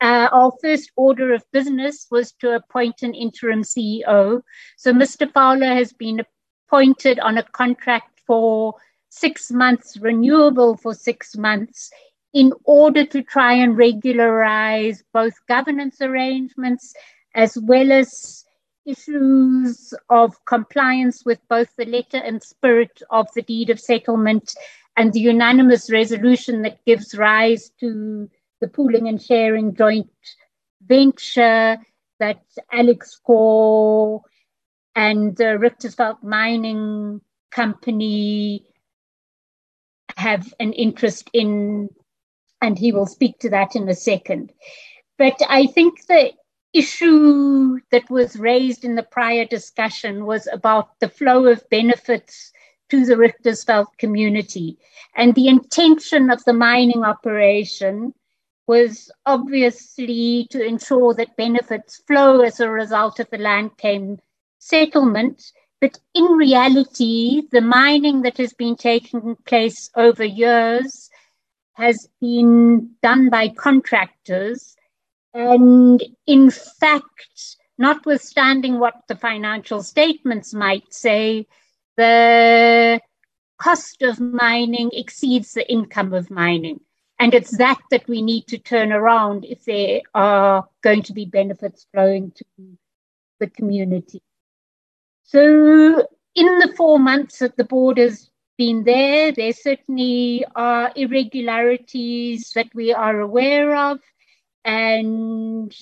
uh, 0.01 0.29
our 0.33 0.53
first 0.63 0.91
order 0.97 1.35
of 1.35 1.45
business 1.53 2.07
was 2.11 2.33
to 2.41 2.55
appoint 2.55 3.03
an 3.03 3.13
interim 3.13 3.63
CEO. 3.63 4.41
So 4.79 4.95
Mr. 4.95 5.31
Fowler 5.31 5.75
has 5.75 5.93
been 5.93 6.23
appointed 6.67 7.19
on 7.21 7.37
a 7.37 7.43
contract 7.43 8.23
for 8.27 8.75
six 9.11 9.51
months, 9.51 9.99
renewable 9.99 10.79
for 10.79 10.95
six 10.95 11.37
months, 11.37 11.91
in 12.33 12.55
order 12.65 13.05
to 13.05 13.23
try 13.23 13.53
and 13.53 13.77
regularize 13.77 15.03
both 15.13 15.35
governance 15.47 16.01
arrangements 16.01 16.95
as 17.35 17.59
well 17.59 17.93
as 17.93 18.47
issues 18.87 19.93
of 20.09 20.43
compliance 20.47 21.23
with 21.27 21.39
both 21.51 21.69
the 21.77 21.85
letter 21.85 22.17
and 22.17 22.43
spirit 22.43 23.03
of 23.11 23.27
the 23.35 23.43
deed 23.43 23.69
of 23.69 23.79
settlement 23.79 24.55
and 24.99 25.13
the 25.13 25.21
unanimous 25.21 25.91
resolution 25.93 26.63
that 26.63 26.85
gives 26.85 27.15
rise 27.15 27.71
to 27.79 28.29
the 28.61 28.67
pooling 28.67 29.07
and 29.07 29.23
sharing 29.23 29.75
joint 29.77 30.11
venture 30.83 31.79
that 32.19 32.43
Alexkor 32.75 34.21
and 34.97 35.37
the 35.37 35.57
Richtersveld 35.57 36.25
Mining 36.25 37.21
Company 37.53 38.67
have 40.17 40.53
an 40.59 40.73
interest 40.73 41.31
in, 41.33 41.89
and 42.61 42.77
he 42.77 42.91
will 42.91 43.07
speak 43.07 43.39
to 43.39 43.51
that 43.51 43.77
in 43.77 43.89
a 43.89 43.95
second. 43.95 44.53
But 45.17 45.41
I 45.49 45.69
think 45.69 46.07
the 46.07 46.33
issue 46.73 47.79
that 47.93 48.11
was 48.11 48.37
raised 48.37 48.85
in 48.85 48.97
the 48.97 49.05
prior 49.05 49.45
discussion 49.45 50.27
was 50.27 50.49
about 50.53 50.99
the 50.99 51.09
flow 51.09 51.47
of 51.47 51.69
benefits 51.71 52.53
to 52.91 53.05
the 53.05 53.15
Richtersveld 53.15 53.87
community. 53.99 54.79
And 55.15 55.35
the 55.35 55.49
intention 55.49 56.31
of 56.31 56.45
the 56.45 56.53
mining 56.53 57.05
operation 57.05 58.15
was 58.67 59.11
obviously 59.27 60.47
to 60.51 60.65
ensure 60.65 61.15
that 61.15 61.37
benefits 61.37 62.03
flow 62.07 62.41
as 62.41 62.61
a 62.61 62.71
result 62.71 63.19
of 63.19 63.29
the 63.31 63.39
land 63.39 63.77
claim 63.79 64.19
settlement. 64.59 65.53
But 65.81 65.99
in 66.15 66.25
reality, 66.25 67.43
the 67.51 67.61
mining 67.61 68.23
that 68.23 68.37
has 68.39 68.53
been 68.53 68.77
taking 68.77 69.37
place 69.47 69.91
over 69.95 70.25
years 70.25 71.09
has 71.75 72.09
been 72.21 72.91
done 73.03 73.31
by 73.31 73.49
contractors 73.49 74.77
and 75.35 76.03
in 76.27 76.51
fact, 76.51 77.57
notwithstanding 77.79 78.81
what 78.81 78.95
the 79.09 79.17
financial 79.17 79.83
statements 79.83 80.55
might 80.55 80.93
say, 80.93 81.47
the 81.99 83.01
cost 83.59 84.03
of 84.03 84.21
mining 84.21 84.91
exceeds 84.95 85.53
the 85.53 85.71
income 85.71 86.15
of 86.15 86.31
mining. 86.31 86.81
And 87.19 87.35
it's 87.35 87.59
that 87.59 87.81
that 87.91 88.07
we 88.09 88.23
need 88.23 88.47
to 88.47 88.59
turn 88.59 88.93
around 88.93 89.45
if 89.45 89.65
there 89.65 90.03
are 90.15 90.65
going 90.83 91.03
to 91.03 91.13
be 91.13 91.25
benefits 91.25 91.87
flowing 91.93 92.31
to 92.37 92.45
the 93.41 93.51
community. 93.51 94.23
So, 95.25 96.07
in 96.37 96.59
the 96.61 96.73
four 96.77 97.01
months 97.01 97.41
that 97.41 97.57
the 97.57 97.65
board 97.65 97.99
has 97.99 98.31
been 98.57 98.85
there, 98.85 99.33
there 99.33 99.53
certainly 99.53 100.45
are 100.55 100.93
irregularities 100.95 102.53
that 102.55 102.69
we 102.75 102.95
are 102.95 103.21
aware 103.21 103.75
of 103.77 103.99
and 104.65 105.75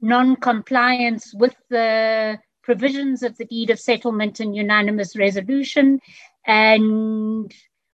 non-compliance 0.00 1.32
with 1.34 1.54
the 1.68 2.38
provisions 2.62 3.22
of 3.22 3.36
the 3.36 3.44
deed 3.44 3.70
of 3.70 3.80
settlement 3.80 4.40
and 4.40 4.54
unanimous 4.54 5.16
resolution. 5.16 6.00
And 6.46 7.52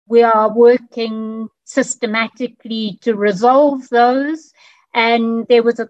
we 0.06 0.22
are 0.22 0.52
working 0.52 1.48
systematically 1.64 2.98
to 3.02 3.14
resolve 3.14 3.88
those. 3.88 4.52
And 4.94 5.46
there 5.48 5.62
was 5.62 5.80
a 5.80 5.88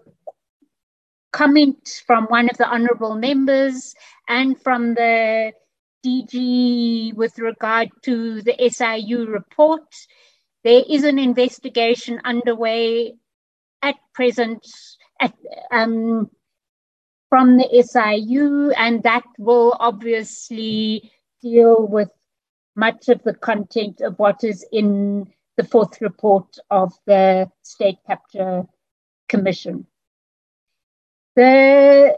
comment 1.31 2.03
from 2.05 2.25
one 2.25 2.49
of 2.49 2.57
the 2.57 2.67
honorable 2.67 3.15
members 3.15 3.93
and 4.29 4.61
from 4.61 4.93
the 4.93 5.51
DG 6.05 7.13
with 7.15 7.39
regard 7.39 7.89
to 8.03 8.41
the 8.41 8.55
SIU 8.69 9.25
report. 9.25 9.83
There 10.63 10.83
is 10.87 11.03
an 11.03 11.19
investigation 11.19 12.21
underway 12.23 13.15
at 13.81 13.95
present 14.13 14.65
at, 15.19 15.33
um, 15.71 16.29
from 17.33 17.57
the 17.57 17.67
SIU, 17.81 18.69
and 18.77 19.01
that 19.01 19.23
will 19.39 19.75
obviously 19.79 21.11
deal 21.41 21.87
with 21.87 22.11
much 22.75 23.09
of 23.09 23.23
the 23.23 23.33
content 23.33 24.01
of 24.01 24.19
what 24.19 24.43
is 24.43 24.63
in 24.71 25.25
the 25.57 25.63
fourth 25.63 25.99
report 25.99 26.45
of 26.69 26.93
the 27.07 27.49
State 27.63 27.97
Capture 28.05 28.65
Commission. 29.27 29.87
The, 31.35 32.15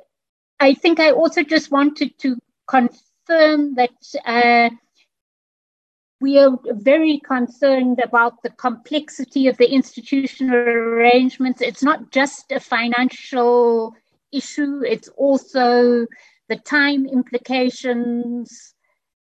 I 0.59 0.73
think 0.73 0.99
I 0.99 1.11
also 1.11 1.43
just 1.43 1.71
wanted 1.71 2.19
to 2.19 2.35
confirm 2.67 3.75
that 3.75 3.95
uh, 4.25 4.69
we 6.19 6.39
are 6.39 6.59
very 6.71 7.21
concerned 7.25 8.01
about 8.03 8.43
the 8.43 8.49
complexity 8.49 9.47
of 9.47 9.55
the 9.55 9.71
institutional 9.71 10.57
arrangements. 10.57 11.61
It's 11.61 11.83
not 11.83 12.11
just 12.11 12.51
a 12.51 12.59
financial 12.59 13.95
issue, 14.31 14.81
it's 14.83 15.07
also 15.09 16.05
the 16.49 16.57
time 16.57 17.05
implications, 17.05 18.73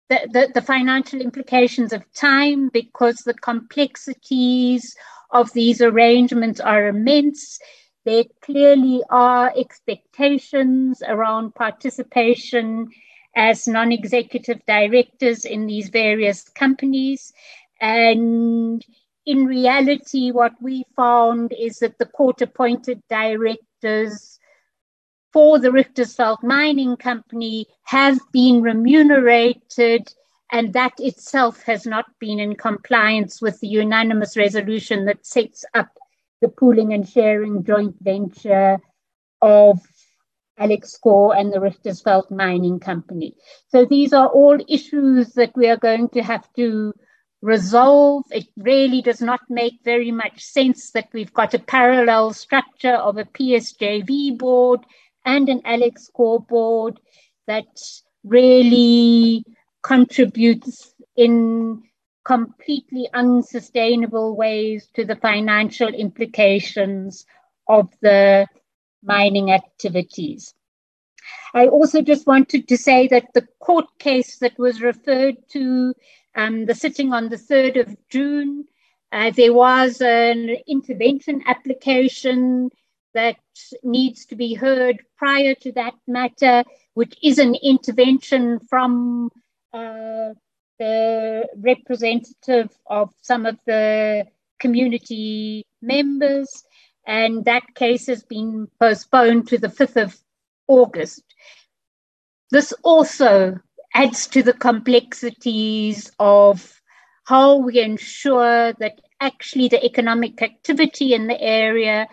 the, 0.10 0.28
the, 0.32 0.52
the, 0.54 0.62
financial 0.62 1.22
implications 1.22 1.94
of 1.94 2.04
time, 2.14 2.70
because 2.70 3.18
the 3.18 3.34
complexities 3.34 4.96
of 5.32 5.52
these 5.54 5.82
arrangements 5.82 6.60
are 6.60 6.88
immense. 6.88 7.60
There 8.06 8.24
clearly 8.42 9.04
are 9.10 9.54
expectations 9.56 11.02
around 11.06 11.56
participation 11.56 12.88
as 13.36 13.68
non 13.68 13.92
executive 13.92 14.60
directors 14.66 15.46
in 15.46 15.68
these 15.68 15.90
various 15.90 16.44
companies. 16.50 17.32
And 17.80 18.84
in 19.26 19.46
reality, 19.46 20.32
what 20.32 20.54
we 20.62 20.86
found 20.96 21.54
is 21.58 21.80
that 21.80 21.98
the 21.98 22.06
court 22.06 22.42
appointed 22.42 23.02
directors 23.10 24.37
for 25.34 25.60
the 25.60 25.70
Richtersveld 25.70 26.44
Mining 26.44 26.98
Company 26.98 27.68
have 27.84 28.20
been 28.32 28.62
remunerated, 28.62 30.08
and 30.52 30.74
that 30.74 30.94
itself 31.00 31.64
has 31.64 31.86
not 31.86 32.06
been 32.20 32.40
in 32.40 32.56
compliance 32.56 33.42
with 33.42 33.60
the 33.60 33.68
unanimous 33.68 34.38
resolution 34.38 35.06
that 35.06 35.26
sets 35.26 35.66
up 35.74 35.90
the 36.42 36.48
pooling 36.48 36.94
and 36.94 37.08
sharing 37.08 37.64
joint 37.64 37.96
venture 38.02 38.78
of 39.42 39.80
Alexkor 40.60 41.40
and 41.40 41.54
the 41.54 41.60
Richtersveld 41.60 42.32
Mining 42.32 42.80
Company. 42.80 43.36
So 43.68 43.86
these 43.86 44.14
are 44.14 44.28
all 44.28 44.58
issues 44.68 45.34
that 45.34 45.56
we 45.56 45.68
are 45.68 45.78
going 45.78 46.10
to 46.10 46.24
have 46.24 46.52
to 46.56 46.94
resolve. 47.42 48.24
It 48.32 48.48
really 48.58 49.02
does 49.02 49.22
not 49.22 49.42
make 49.50 49.76
very 49.84 50.12
much 50.12 50.42
sense 50.42 50.92
that 50.92 51.10
we've 51.14 51.34
got 51.34 51.54
a 51.54 51.60
parallel 51.60 52.34
structure 52.34 52.96
of 52.96 53.18
a 53.18 53.26
PSJV 53.26 54.38
board 54.38 54.82
and 55.28 55.50
an 55.50 55.62
Alexkor 55.64 56.48
board 56.48 57.00
that 57.48 57.68
really 58.24 59.44
contributes 59.84 60.94
in 61.18 61.84
completely 62.24 63.10
unsustainable 63.14 64.36
ways 64.36 64.90
to 64.96 65.06
the 65.06 65.18
financial 65.18 65.90
implications 65.90 67.26
of 67.68 67.90
the 68.02 68.48
mining 69.04 69.52
activities. 69.52 70.54
I 71.54 71.68
also 71.68 72.02
just 72.02 72.26
wanted 72.26 72.70
to 72.70 72.78
say 72.78 73.08
that 73.10 73.28
the 73.34 73.46
court 73.60 73.86
case 74.00 74.38
that 74.40 74.58
was 74.58 74.82
referred 74.82 75.36
to, 75.50 75.94
um, 76.36 76.66
the 76.66 76.76
sitting 76.76 77.12
on 77.12 77.28
the 77.28 77.38
3rd 77.38 77.82
of 77.82 77.98
June, 78.10 78.66
uh, 79.12 79.32
there 79.32 79.54
was 79.54 80.02
an 80.02 80.56
intervention 80.68 81.44
application 81.48 82.70
that 83.18 83.38
needs 83.84 84.26
to 84.28 84.36
be 84.36 84.54
heard 84.54 85.04
prior 85.18 85.56
to 85.56 85.72
that 85.74 85.96
matter, 86.08 86.64
which 86.94 87.16
is 87.24 87.40
an 87.40 87.56
intervention 87.56 88.60
from 88.70 89.30
uh, 89.74 90.30
the 90.80 91.48
representative 91.58 92.70
of 92.86 93.12
some 93.22 93.46
of 93.46 93.58
the 93.66 94.26
community 94.60 95.66
members 95.82 96.64
and 97.08 97.46
that 97.46 97.64
case 97.74 98.08
has 98.08 98.24
been 98.24 98.68
postponed 98.80 99.48
to 99.48 99.58
the 99.58 99.70
5th 99.70 100.04
of 100.04 100.18
August. 100.68 101.24
This 102.52 102.74
also 102.84 103.58
adds 103.94 104.28
to 104.28 104.44
the 104.44 104.54
complexities 104.54 106.12
of 106.20 106.82
how 107.24 107.56
we 107.58 107.80
ensure 107.80 108.74
that 108.74 109.00
actually 109.20 109.70
the 109.70 109.84
economic 109.84 110.42
activity 110.42 111.14
in 111.14 111.28
the 111.28 111.42
area, 111.42 112.08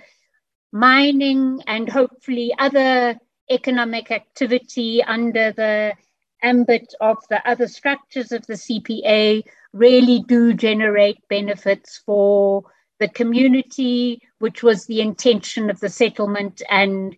mining 0.74 1.62
and 1.68 1.88
hopefully 1.88 2.52
other 2.58 3.16
economic 3.48 4.10
activity 4.10 5.02
under 5.04 5.52
the 5.52 5.94
ambit 6.42 6.92
of 7.00 7.16
the 7.30 7.48
other 7.48 7.68
structures 7.68 8.32
of 8.32 8.44
the 8.46 8.54
CPA 8.54 9.44
really 9.72 10.24
do 10.26 10.52
generate 10.52 11.16
benefits 11.28 12.02
for 12.04 12.64
the 12.98 13.08
community, 13.08 14.20
which 14.38 14.62
was 14.64 14.86
the 14.86 15.00
intention 15.00 15.70
of 15.70 15.78
the 15.78 15.88
settlement, 15.88 16.60
and 16.68 17.16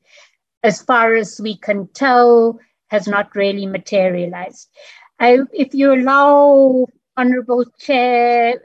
as 0.62 0.82
far 0.82 1.14
as 1.14 1.40
we 1.42 1.56
can 1.56 1.88
tell, 1.88 2.58
has 2.88 3.08
not 3.08 3.34
really 3.34 3.66
materialized. 3.66 4.68
I, 5.18 5.38
if 5.52 5.74
you 5.74 5.94
allow, 5.94 6.86
Honorable 7.16 7.64
Chair, 7.78 8.62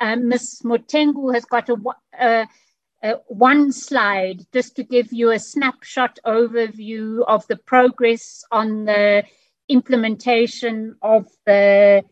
uh, 0.00 0.16
Ms. 0.16 0.60
Motengu 0.64 1.34
has 1.34 1.44
got 1.44 1.68
a, 1.68 1.76
uh, 2.18 2.46
uh, 3.02 3.14
one 3.28 3.72
slide 3.72 4.44
just 4.52 4.76
to 4.76 4.82
give 4.82 5.12
you 5.12 5.30
a 5.30 5.38
snapshot 5.38 6.18
overview 6.26 7.24
of 7.26 7.46
the 7.46 7.56
progress 7.56 8.44
on 8.50 8.84
the 8.84 9.24
implementation 9.68 10.96
of 11.02 11.26
the 11.46 12.02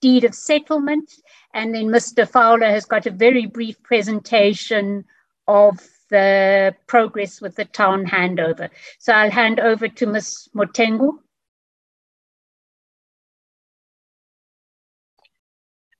deed 0.00 0.24
of 0.24 0.34
settlement. 0.34 1.12
And 1.54 1.74
then 1.74 1.86
Mr. 1.86 2.28
Fowler 2.28 2.70
has 2.70 2.84
got 2.84 3.06
a 3.06 3.10
very 3.10 3.46
brief 3.46 3.82
presentation 3.82 5.04
of 5.46 5.80
the 6.10 6.74
progress 6.86 7.40
with 7.40 7.56
the 7.56 7.64
town 7.64 8.06
handover. 8.06 8.70
So 8.98 9.12
I'll 9.12 9.30
hand 9.30 9.60
over 9.60 9.88
to 9.88 10.06
Ms. 10.06 10.48
Motengu. 10.54 11.18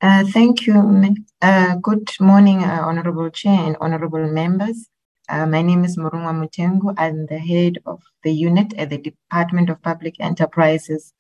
Uh, 0.01 0.25
thank 0.27 0.65
you. 0.65 1.15
Uh, 1.43 1.75
good 1.83 2.09
morning, 2.21 2.63
uh, 2.63 2.83
Honorable 2.83 3.31
Chair 3.31 3.67
and 3.67 3.77
Honorable 3.81 4.31
members. 4.31 4.89
Uh, 5.29 5.45
my 5.45 5.61
name 5.61 5.85
is 5.85 5.97
Murungwa 5.97 6.33
Mutengu. 6.33 6.95
I'm 6.97 7.27
the 7.27 7.39
head 7.39 7.79
of 7.85 8.01
the 8.23 8.33
unit 8.33 8.73
at 8.75 8.91
the 8.91 8.99
Department 8.99 9.71
of 9.71 9.83
Public 9.83 10.15
Enterprises 10.21 11.13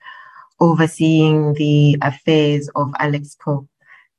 overseeing 0.60 1.54
the 1.54 1.98
affairs 2.02 2.68
of 2.76 2.92
Alexkor. 3.00 3.66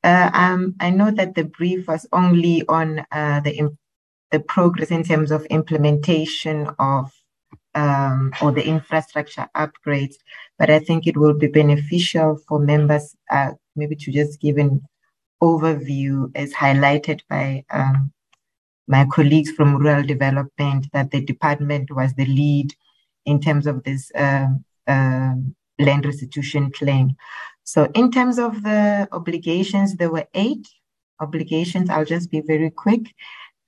Uh, 0.03 0.29
um, 0.33 0.75
I 0.81 0.89
know 0.89 1.11
that 1.11 1.35
the 1.35 1.45
brief 1.45 1.87
was 1.87 2.05
only 2.11 2.65
on 2.67 3.05
uh, 3.13 3.39
the 3.39 3.69
the 4.31 4.41
progress 4.41 4.91
in 4.91 5.03
terms 5.03 5.31
of 5.31 5.45
implementation 5.45 6.69
of 6.79 7.11
um, 7.75 8.33
or 8.41 8.51
the 8.51 8.65
infrastructure 8.65 9.47
upgrades, 9.55 10.15
but 10.57 10.69
I 10.69 10.79
think 10.79 11.07
it 11.07 11.15
will 11.15 11.33
be 11.33 11.47
beneficial 11.47 12.37
for 12.47 12.59
members 12.59 13.15
maybe 13.79 13.95
to 13.95 14.11
just 14.11 14.39
give 14.39 14.57
an 14.57 14.81
overview, 15.41 16.31
as 16.35 16.53
highlighted 16.53 17.21
by 17.29 17.63
um, 17.71 18.11
my 18.87 19.05
colleagues 19.11 19.51
from 19.51 19.77
rural 19.77 20.03
development, 20.03 20.87
that 20.93 21.11
the 21.11 21.21
department 21.21 21.89
was 21.91 22.13
the 22.13 22.25
lead 22.25 22.73
in 23.25 23.39
terms 23.39 23.65
of 23.67 23.83
this 23.83 24.11
um, 24.15 24.63
um 24.87 25.55
land 25.79 26.05
restitution 26.05 26.71
claim. 26.71 27.15
So 27.63 27.89
in 27.95 28.11
terms 28.11 28.37
of 28.37 28.63
the 28.63 29.07
obligations, 29.11 29.95
there 29.95 30.11
were 30.11 30.27
eight 30.33 30.67
obligations. 31.19 31.89
I'll 31.89 32.05
just 32.05 32.29
be 32.31 32.41
very 32.41 32.69
quick. 32.69 33.13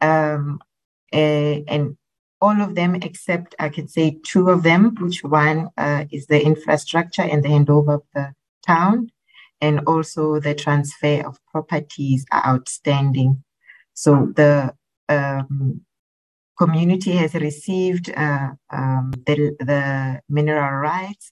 Um, 0.02 0.60
and 1.14 1.98
all 2.42 2.60
of 2.62 2.76
them 2.76 2.96
except 2.96 3.54
I 3.60 3.70
can 3.70 3.88
say 3.88 4.18
two 4.24 4.50
of 4.50 4.64
them, 4.64 4.96
which 5.00 5.24
one 5.24 5.70
uh, 5.78 6.06
is 6.12 6.26
the 6.28 6.44
infrastructure 6.44 7.22
and 7.22 7.44
the 7.44 7.50
handover 7.50 7.96
of 7.96 8.04
the 8.16 8.34
town, 8.66 9.12
and 9.62 9.82
also 9.88 10.40
the 10.40 10.56
transfer 10.56 11.26
of 11.26 11.40
properties 11.52 12.26
are 12.32 12.46
outstanding. 12.46 13.44
So 13.94 14.32
the 14.36 14.74
um, 15.08 15.82
community 16.58 17.12
has 17.12 17.34
received 17.36 18.12
uh, 18.16 18.50
um, 18.72 19.12
the, 19.26 19.56
the 19.60 20.22
mineral 20.30 20.80
rights 20.80 21.32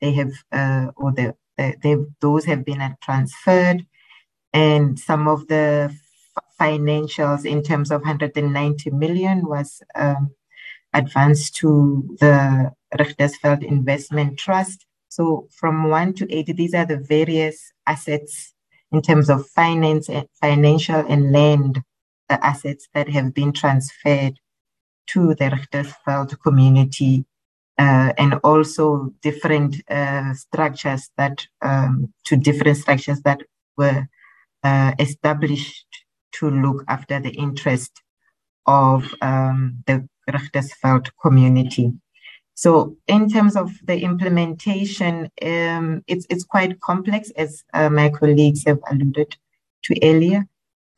they 0.00 0.12
have 0.12 0.32
uh, 0.52 0.86
or 0.96 1.12
the, 1.12 1.34
they 1.56 1.96
those 2.20 2.46
have 2.46 2.64
been 2.64 2.96
transferred 3.02 3.84
and 4.52 4.98
some 4.98 5.28
of 5.28 5.46
the 5.48 5.94
financials 6.60 7.44
in 7.44 7.62
terms 7.62 7.90
of 7.90 8.00
190 8.02 8.90
million 8.90 9.46
was 9.46 9.82
um, 9.94 10.30
advanced 10.92 11.56
to 11.56 12.16
the 12.20 12.72
Richtersveld 12.96 13.64
Investment 13.64 14.38
Trust. 14.38 14.86
So 15.10 15.48
from 15.50 15.90
one 15.90 16.14
to 16.14 16.32
eight, 16.34 16.56
these 16.56 16.72
are 16.72 16.86
the 16.86 16.96
various 16.96 17.72
assets 17.86 18.54
in 18.92 19.02
terms 19.02 19.28
of 19.28 19.46
finance, 19.48 20.08
and 20.08 20.26
financial 20.40 21.04
and 21.08 21.32
land 21.32 21.82
assets 22.28 22.88
that 22.94 23.08
have 23.08 23.34
been 23.34 23.52
transferred 23.52 24.38
to 25.08 25.34
the 25.34 25.50
Richtersveld 25.50 26.40
community 26.42 27.24
uh, 27.78 28.12
and 28.18 28.34
also 28.44 29.12
different 29.22 29.76
uh, 29.90 30.32
structures 30.34 31.10
that 31.16 31.46
um, 31.62 32.12
to 32.24 32.36
different 32.36 32.76
structures 32.76 33.20
that 33.22 33.40
were 33.76 34.06
uh, 34.62 34.92
established 34.98 35.86
to 36.32 36.50
look 36.50 36.84
after 36.88 37.18
the 37.18 37.30
interest 37.30 38.02
of 38.66 39.12
um, 39.22 39.82
the 39.86 40.06
Richtersveld 40.28 41.08
community. 41.20 41.92
So, 42.60 42.94
in 43.06 43.30
terms 43.30 43.56
of 43.56 43.72
the 43.86 43.98
implementation, 44.10 45.30
um, 45.40 46.04
it's 46.06 46.26
it's 46.28 46.44
quite 46.44 46.78
complex, 46.80 47.30
as 47.30 47.64
uh, 47.72 47.88
my 47.88 48.10
colleagues 48.10 48.64
have 48.66 48.80
alluded 48.90 49.34
to 49.84 49.94
earlier. 50.02 50.46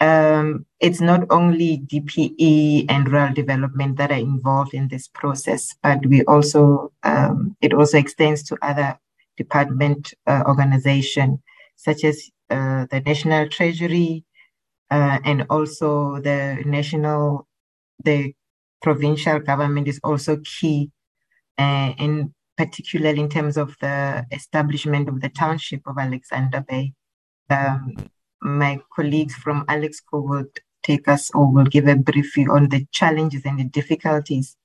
Um, 0.00 0.66
it's 0.80 1.00
not 1.00 1.20
only 1.30 1.78
DPE 1.78 2.86
and 2.88 3.08
rural 3.12 3.32
development 3.32 3.96
that 3.98 4.10
are 4.10 4.24
involved 4.32 4.74
in 4.74 4.88
this 4.88 5.06
process, 5.06 5.72
but 5.84 6.04
we 6.04 6.24
also 6.24 6.92
um, 7.04 7.56
it 7.60 7.72
also 7.72 7.96
extends 7.96 8.42
to 8.48 8.58
other 8.60 8.98
department 9.36 10.14
uh, 10.26 10.42
organization 10.48 11.40
such 11.76 12.02
as 12.02 12.28
uh, 12.50 12.86
the 12.90 13.00
National 13.06 13.48
Treasury 13.48 14.24
uh, 14.90 15.20
and 15.24 15.46
also 15.48 16.18
the 16.20 16.60
national, 16.66 17.46
the 18.04 18.34
provincial 18.82 19.38
government 19.38 19.86
is 19.86 20.00
also 20.02 20.38
key, 20.44 20.90
uh, 21.62 21.92
in 22.04 22.12
particularly 22.56 23.20
in 23.20 23.28
terms 23.28 23.56
of 23.56 23.68
the 23.80 24.26
establishment 24.32 25.08
of 25.08 25.20
the 25.20 25.28
township 25.28 25.82
of 25.86 25.96
Alexander 25.98 26.60
Bay. 26.68 26.92
Um, 27.50 27.96
my 28.40 28.80
colleagues 28.94 29.34
from 29.34 29.64
Alexkor 29.66 30.22
will 30.30 30.46
take 30.82 31.06
us 31.08 31.30
or 31.34 31.52
will 31.52 31.70
give 31.76 31.86
a 31.88 31.96
briefing 31.96 32.48
on 32.50 32.68
the 32.68 32.86
challenges 32.90 33.42
and 33.44 33.58
the 33.58 33.68
difficulties 33.80 34.56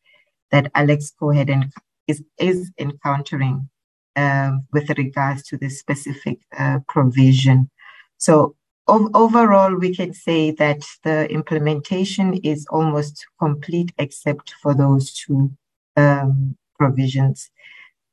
that 0.51 0.73
Alexkor 0.73 1.35
had 1.35 1.49
and 1.49 1.71
is, 2.07 2.23
is 2.39 2.71
encountering 2.79 3.69
uh, 4.15 4.51
with 4.73 4.89
regards 4.97 5.43
to 5.43 5.57
this 5.57 5.79
specific 5.79 6.39
uh, 6.57 6.79
provision. 6.87 7.69
So 8.17 8.55
ov- 8.87 9.11
overall, 9.13 9.75
we 9.75 9.95
can 9.95 10.13
say 10.13 10.51
that 10.51 10.81
the 11.03 11.29
implementation 11.29 12.27
is 12.53 12.65
almost 12.71 13.25
complete 13.39 13.91
except 13.99 14.55
for 14.61 14.73
those 14.73 15.13
two 15.13 15.51
um, 15.95 16.57
provisions. 16.77 17.49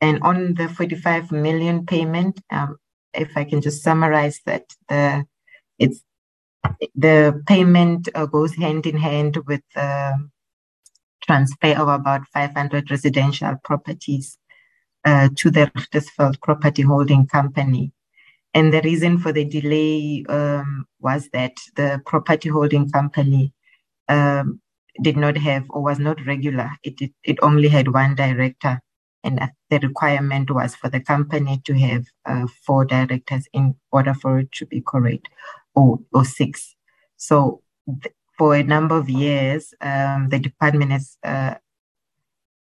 And 0.01 0.21
on 0.23 0.55
the 0.55 0.69
45 0.69 1.33
million 1.33 1.87
payment, 1.87 2.41
um, 2.51 2.77
if 3.13 3.37
I 3.37 3.45
can 3.45 3.61
just 3.61 3.83
summarize 3.83 4.41
that, 4.47 4.65
the 4.89 5.25
it's 5.79 6.03
the 6.95 7.43
payment 7.47 8.09
uh, 8.15 8.27
goes 8.27 8.55
hand 8.55 8.87
in 8.87 8.97
hand 8.97 9.39
with 9.47 9.63
the 9.75 10.31
transfer 11.23 11.73
of 11.79 11.89
about 11.89 12.27
500 12.29 12.91
residential 12.91 13.57
properties 13.65 14.39
uh, 15.05 15.29
to 15.37 15.51
the 15.51 15.71
Richtersveld 15.75 16.41
Property 16.41 16.83
Holding 16.83 17.27
Company. 17.27 17.93
And 18.55 18.73
the 18.73 18.83
reason 18.83 19.19
for 19.19 19.33
the 19.33 19.45
delay 19.45 20.25
um, 20.29 20.87
was 21.01 21.29
that 21.33 21.55
the 21.75 22.01
property 22.07 22.49
holding 22.49 22.91
company 22.91 23.53
um, 24.09 24.61
did 25.03 25.17
not 25.17 25.37
have 25.37 25.65
or 25.71 25.83
was 25.83 25.99
not 25.99 26.25
regular. 26.27 26.71
It, 26.83 27.01
it, 27.01 27.13
it 27.25 27.39
only 27.43 27.69
had 27.69 27.93
one 27.93 28.15
director, 28.15 28.81
and 29.23 29.41
the 29.71 29.79
requirement 29.79 30.51
was 30.51 30.75
for 30.75 30.89
the 30.89 31.01
company 31.01 31.61
to 31.65 31.75
have 31.75 32.05
uh, 32.27 32.47
four 32.67 32.85
directors 32.85 33.47
in 33.53 33.75
order 33.91 34.15
for 34.15 34.39
it 34.39 34.53
to 34.53 34.67
be 34.67 34.83
correct 34.87 35.29
or, 35.75 35.99
or 36.13 36.25
six. 36.25 36.75
So 37.17 37.63
th- 37.87 38.15
for 38.39 38.55
a 38.55 38.63
number 38.63 38.97
of 38.97 39.09
years, 39.09 39.73
um, 39.81 40.29
the 40.29 40.39
department 40.39 40.93
has 40.93 41.17
uh, 41.25 41.55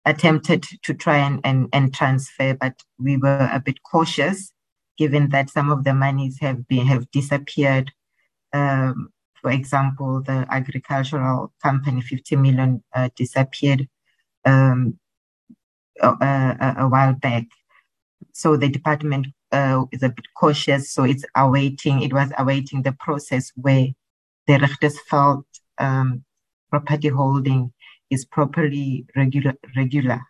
attempted 0.04 0.64
to 0.82 0.94
try 0.94 1.18
and, 1.18 1.40
and, 1.44 1.68
and 1.72 1.94
transfer, 1.94 2.54
but 2.54 2.82
we 2.98 3.16
were 3.16 3.48
a 3.52 3.60
bit 3.60 3.82
cautious 3.82 4.52
given 4.98 5.30
that 5.30 5.48
some 5.48 5.70
of 5.70 5.84
the 5.84 5.94
monies 5.94 6.38
have 6.40 6.68
been 6.68 6.86
have 6.86 7.10
disappeared. 7.10 7.90
Um, 8.52 9.10
for 9.40 9.50
example, 9.50 10.22
the 10.22 10.46
agricultural 10.50 11.52
company, 11.62 12.00
50 12.00 12.36
million 12.36 12.82
uh, 12.94 13.08
disappeared 13.16 13.88
um, 14.44 14.98
a, 16.02 16.74
a, 16.78 16.88
while 16.88 17.14
back. 17.14 17.44
So 18.32 18.56
the 18.56 18.68
department 18.68 19.28
uh, 19.52 19.84
is 19.92 20.02
a 20.02 20.10
bit 20.10 20.26
cautious. 20.38 20.92
So 20.92 21.04
it's 21.04 21.24
awaiting, 21.36 22.02
it 22.02 22.12
was 22.12 22.32
awaiting 22.38 22.82
the 22.82 22.92
process 22.92 23.50
where 23.56 23.88
the 24.46 24.54
Richtersveld 24.54 25.44
um, 25.78 26.24
property 26.70 27.08
holding 27.08 27.72
is 28.10 28.24
properly 28.24 29.06
regular, 29.16 29.54
regular 29.76 30.20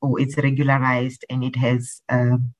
or 0.00 0.20
it's 0.20 0.36
regularized 0.36 1.24
and 1.30 1.42
it 1.42 1.56
has 1.56 2.02
um, 2.08 2.54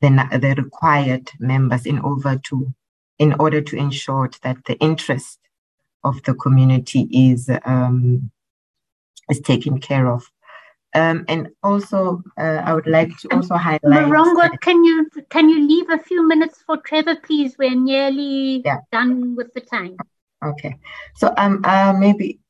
the, 0.00 0.08
the 0.40 0.54
required 0.62 1.30
members 1.38 1.86
in 1.86 1.98
over 2.00 2.40
to 2.48 2.74
in 3.18 3.34
order 3.40 3.60
to 3.60 3.76
ensure 3.76 4.30
that 4.42 4.64
the 4.66 4.78
interest 4.78 5.40
of 6.08 6.22
the 6.24 6.34
community 6.34 7.08
is 7.12 7.50
um, 7.64 8.30
is 9.30 9.40
taken 9.40 9.78
care 9.78 10.10
of. 10.10 10.30
Um, 10.94 11.26
and 11.28 11.48
also, 11.62 12.22
uh, 12.38 12.62
I 12.64 12.72
would 12.74 12.86
like 12.86 13.16
to 13.18 13.28
also 13.34 13.56
highlight. 13.56 13.82
Morongo, 13.84 14.48
can 14.60 14.82
you 14.84 15.08
can 15.28 15.48
you 15.48 15.68
leave 15.68 15.90
a 15.90 15.98
few 15.98 16.26
minutes 16.26 16.62
for 16.66 16.78
Trevor, 16.78 17.16
please? 17.16 17.56
We're 17.58 17.74
nearly 17.74 18.62
yeah. 18.64 18.78
done 18.90 19.36
with 19.36 19.52
the 19.52 19.60
time. 19.60 19.96
Okay, 20.44 20.76
so 21.16 21.34
um, 21.36 21.60
uh, 21.64 21.92
maybe 21.98 22.40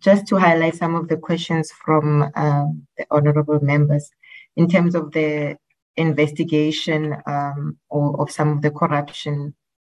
just 0.00 0.26
to 0.28 0.36
highlight 0.36 0.74
some 0.74 0.94
of 0.94 1.08
the 1.08 1.16
questions 1.16 1.72
from 1.72 2.30
um, 2.34 2.86
the 2.98 3.06
honourable 3.10 3.60
members 3.60 4.10
in 4.56 4.68
terms 4.68 4.94
of 4.94 5.12
the 5.12 5.56
investigation 5.96 7.16
um, 7.26 7.78
or 7.88 8.20
of 8.20 8.30
some 8.30 8.50
of 8.50 8.62
the 8.62 8.70
corruption 8.70 9.54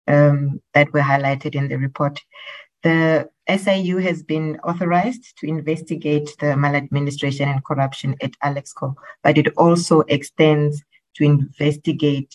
um, 0.08 0.62
that 0.74 0.92
were 0.94 1.02
highlighted 1.02 1.56
in 1.56 1.68
the 1.68 1.78
report. 1.78 2.22
The 2.88 3.30
SIU 3.50 3.98
has 3.98 4.24
been 4.24 4.62
authorized 4.64 5.38
to 5.40 5.46
investigate 5.46 6.30
the 6.40 6.56
maladministration 6.56 7.50
and 7.50 7.62
corruption 7.66 8.16
at 8.22 8.40
Alexkor, 8.42 8.96
but 9.24 9.38
it 9.38 9.50
also 9.58 10.04
extends 10.08 10.82
to 11.16 11.26
investigate 11.26 12.34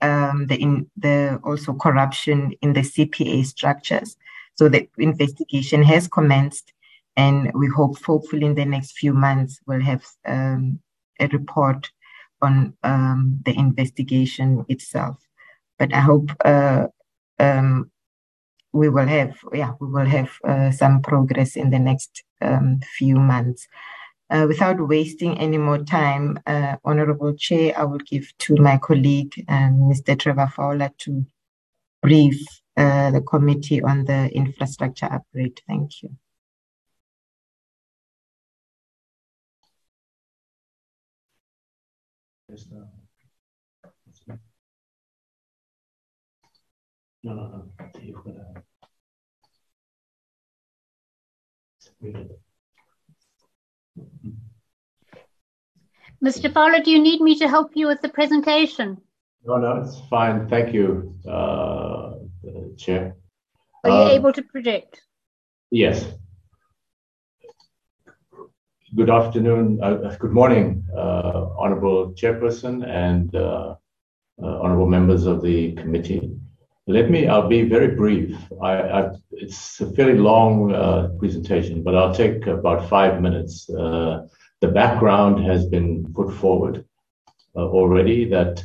um, 0.00 0.46
the 0.46 0.54
in 0.54 0.88
the 0.96 1.40
also 1.42 1.72
corruption 1.72 2.52
in 2.62 2.72
the 2.72 2.82
CPA 2.82 3.44
structures. 3.44 4.16
So 4.54 4.68
the 4.68 4.88
investigation 4.96 5.82
has 5.82 6.06
commenced, 6.06 6.72
and 7.16 7.50
we 7.52 7.66
hope, 7.66 8.00
hopefully, 8.04 8.46
in 8.46 8.54
the 8.54 8.64
next 8.64 8.92
few 8.92 9.12
months, 9.12 9.58
we'll 9.66 9.80
have 9.80 10.04
um, 10.24 10.78
a 11.18 11.26
report 11.26 11.90
on 12.42 12.74
um, 12.84 13.40
the 13.44 13.58
investigation 13.58 14.64
itself. 14.68 15.16
But 15.80 15.92
I 15.92 15.98
hope 15.98 16.30
uh, 16.44 16.86
um, 17.40 17.90
we 18.72 18.88
will 18.88 19.06
have, 19.06 19.36
yeah, 19.52 19.72
we 19.80 19.88
will 19.88 20.06
have 20.06 20.30
uh, 20.46 20.70
some 20.70 21.02
progress 21.02 21.56
in 21.56 21.70
the 21.70 21.78
next 21.78 22.22
um, 22.40 22.80
few 22.96 23.16
months. 23.16 23.66
Uh, 24.30 24.46
without 24.46 24.86
wasting 24.86 25.36
any 25.38 25.58
more 25.58 25.78
time, 25.78 26.38
uh, 26.46 26.76
Honorable 26.84 27.34
Chair, 27.34 27.74
I 27.76 27.84
will 27.84 27.98
give 27.98 28.32
to 28.38 28.54
my 28.56 28.78
colleague, 28.78 29.32
Mr. 29.48 30.12
Um, 30.12 30.18
Trevor 30.18 30.52
Fowler, 30.54 30.90
to 30.98 31.26
brief 32.00 32.40
uh, 32.76 33.10
the 33.10 33.22
committee 33.22 33.82
on 33.82 34.04
the 34.04 34.30
infrastructure 34.32 35.06
upgrade. 35.06 35.60
Thank 35.66 36.02
you. 36.02 36.16
No, 47.22 47.34
no, 47.34 47.70
no. 47.94 48.59
Mr. 56.22 56.52
Fowler, 56.52 56.80
do 56.80 56.90
you 56.90 57.00
need 57.00 57.20
me 57.20 57.38
to 57.38 57.48
help 57.48 57.72
you 57.74 57.86
with 57.86 58.00
the 58.02 58.08
presentation? 58.08 58.98
No, 59.44 59.56
no, 59.56 59.82
it's 59.82 60.00
fine. 60.08 60.48
Thank 60.48 60.74
you, 60.74 61.14
uh, 61.28 62.14
Chair. 62.76 63.16
Are 63.84 63.90
you 63.90 63.96
um, 63.96 64.10
able 64.10 64.32
to 64.32 64.42
project? 64.42 65.00
Yes. 65.70 66.06
Good 68.94 69.08
afternoon, 69.08 69.78
uh, 69.82 70.16
good 70.18 70.32
morning, 70.32 70.84
uh, 70.94 71.46
Honorable 71.56 72.12
Chairperson 72.12 72.84
and 72.84 73.34
uh, 73.36 73.76
uh, 74.42 74.60
Honorable 74.60 74.88
members 74.88 75.26
of 75.26 75.42
the 75.42 75.72
committee. 75.74 76.32
Let 76.90 77.10
me, 77.10 77.28
I'll 77.28 77.48
be 77.48 77.62
very 77.62 77.94
brief. 77.94 78.36
I, 78.62 78.72
I, 78.72 79.10
it's 79.32 79.80
a 79.80 79.90
fairly 79.92 80.18
long 80.18 80.72
uh, 80.72 81.10
presentation, 81.18 81.82
but 81.82 81.94
I'll 81.94 82.14
take 82.14 82.46
about 82.46 82.88
five 82.88 83.22
minutes. 83.22 83.70
Uh, 83.70 84.26
the 84.60 84.68
background 84.68 85.44
has 85.44 85.66
been 85.66 86.12
put 86.14 86.34
forward 86.34 86.84
uh, 87.56 87.60
already 87.60 88.28
that 88.30 88.62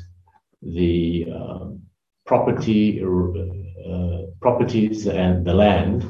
the 0.62 1.28
um, 1.34 1.82
property, 2.26 3.04
uh, 3.04 4.22
properties 4.42 5.08
and 5.08 5.46
the 5.46 5.54
land 5.54 6.06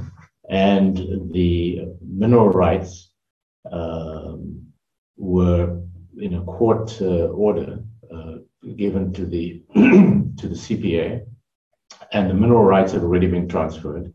and 0.49 0.97
the 1.33 1.85
mineral 2.01 2.49
rights 2.49 3.11
um, 3.71 4.65
were 5.17 5.81
in 6.19 6.35
a 6.35 6.43
court 6.43 6.97
uh, 7.01 7.27
order 7.27 7.79
uh, 8.13 8.35
given 8.75 9.11
to 9.13 9.25
the 9.25 9.61
to 9.75 10.47
the 10.47 10.55
CPA 10.55 11.25
and 12.11 12.29
the 12.29 12.33
mineral 12.33 12.63
rights 12.63 12.93
have 12.93 13.03
already 13.03 13.27
been 13.27 13.47
transferred. 13.47 14.11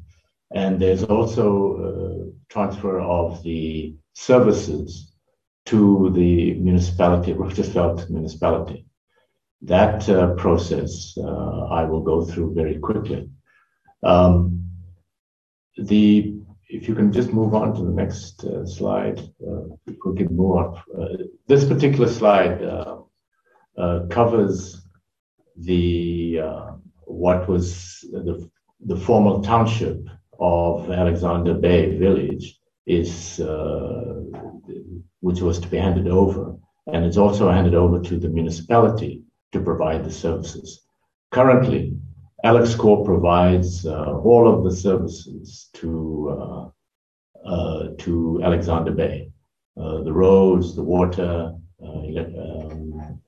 And 0.52 0.80
there's 0.80 1.04
also 1.04 1.48
uh, 1.76 2.30
transfer 2.48 3.00
of 3.00 3.42
the 3.42 3.94
services 4.14 5.12
to 5.66 6.10
the 6.14 6.54
municipality, 6.54 7.32
Richtersveld 7.32 8.10
municipality. 8.10 8.86
That 9.62 10.08
uh, 10.08 10.34
process 10.34 11.16
uh, 11.18 11.66
I 11.66 11.84
will 11.84 12.00
go 12.00 12.24
through 12.24 12.54
very 12.54 12.78
quickly. 12.78 13.28
Um, 14.02 14.64
the 15.76 16.34
if 16.68 16.88
you 16.88 16.94
can 16.94 17.12
just 17.12 17.32
move 17.32 17.54
on 17.54 17.74
to 17.74 17.82
the 17.82 17.90
next 17.90 18.44
uh, 18.44 18.64
slide, 18.64 19.18
uh, 19.46 19.62
we 19.86 20.16
can 20.16 20.34
move 20.34 20.56
on. 20.56 20.82
Uh, 20.96 21.24
this 21.46 21.64
particular 21.64 22.08
slide 22.08 22.60
covers 24.08 24.80
the 25.56 26.40
what 27.10 27.48
was 27.48 28.04
the, 28.12 28.48
the 28.86 28.96
former 28.96 29.42
township 29.42 29.98
of 30.38 30.90
Alexander 30.90 31.54
Bay 31.54 31.96
village 31.98 32.58
is 32.86 33.40
uh, 33.40 34.22
which 35.20 35.40
was 35.40 35.58
to 35.60 35.68
be 35.68 35.76
handed 35.76 36.08
over. 36.08 36.56
And 36.86 37.04
it's 37.04 37.18
also 37.18 37.50
handed 37.50 37.74
over 37.74 38.00
to 38.00 38.18
the 38.18 38.28
municipality 38.28 39.22
to 39.52 39.60
provide 39.60 40.04
the 40.04 40.10
services. 40.10 40.82
Currently 41.30 41.96
Alexkor 42.44 43.04
provides 43.04 43.86
uh, 43.86 44.18
all 44.24 44.48
of 44.48 44.64
the 44.64 44.74
services 44.74 45.68
to 45.74 45.90
uh, 46.36 46.68
uh 47.46 47.88
to 47.98 48.40
Alexander 48.42 48.92
Bay. 48.92 49.30
Uh, 49.80 50.02
the 50.02 50.12
roads 50.12 50.74
the 50.74 50.82
water 50.82 51.54
uh, 51.82 51.86
um, 51.86 53.20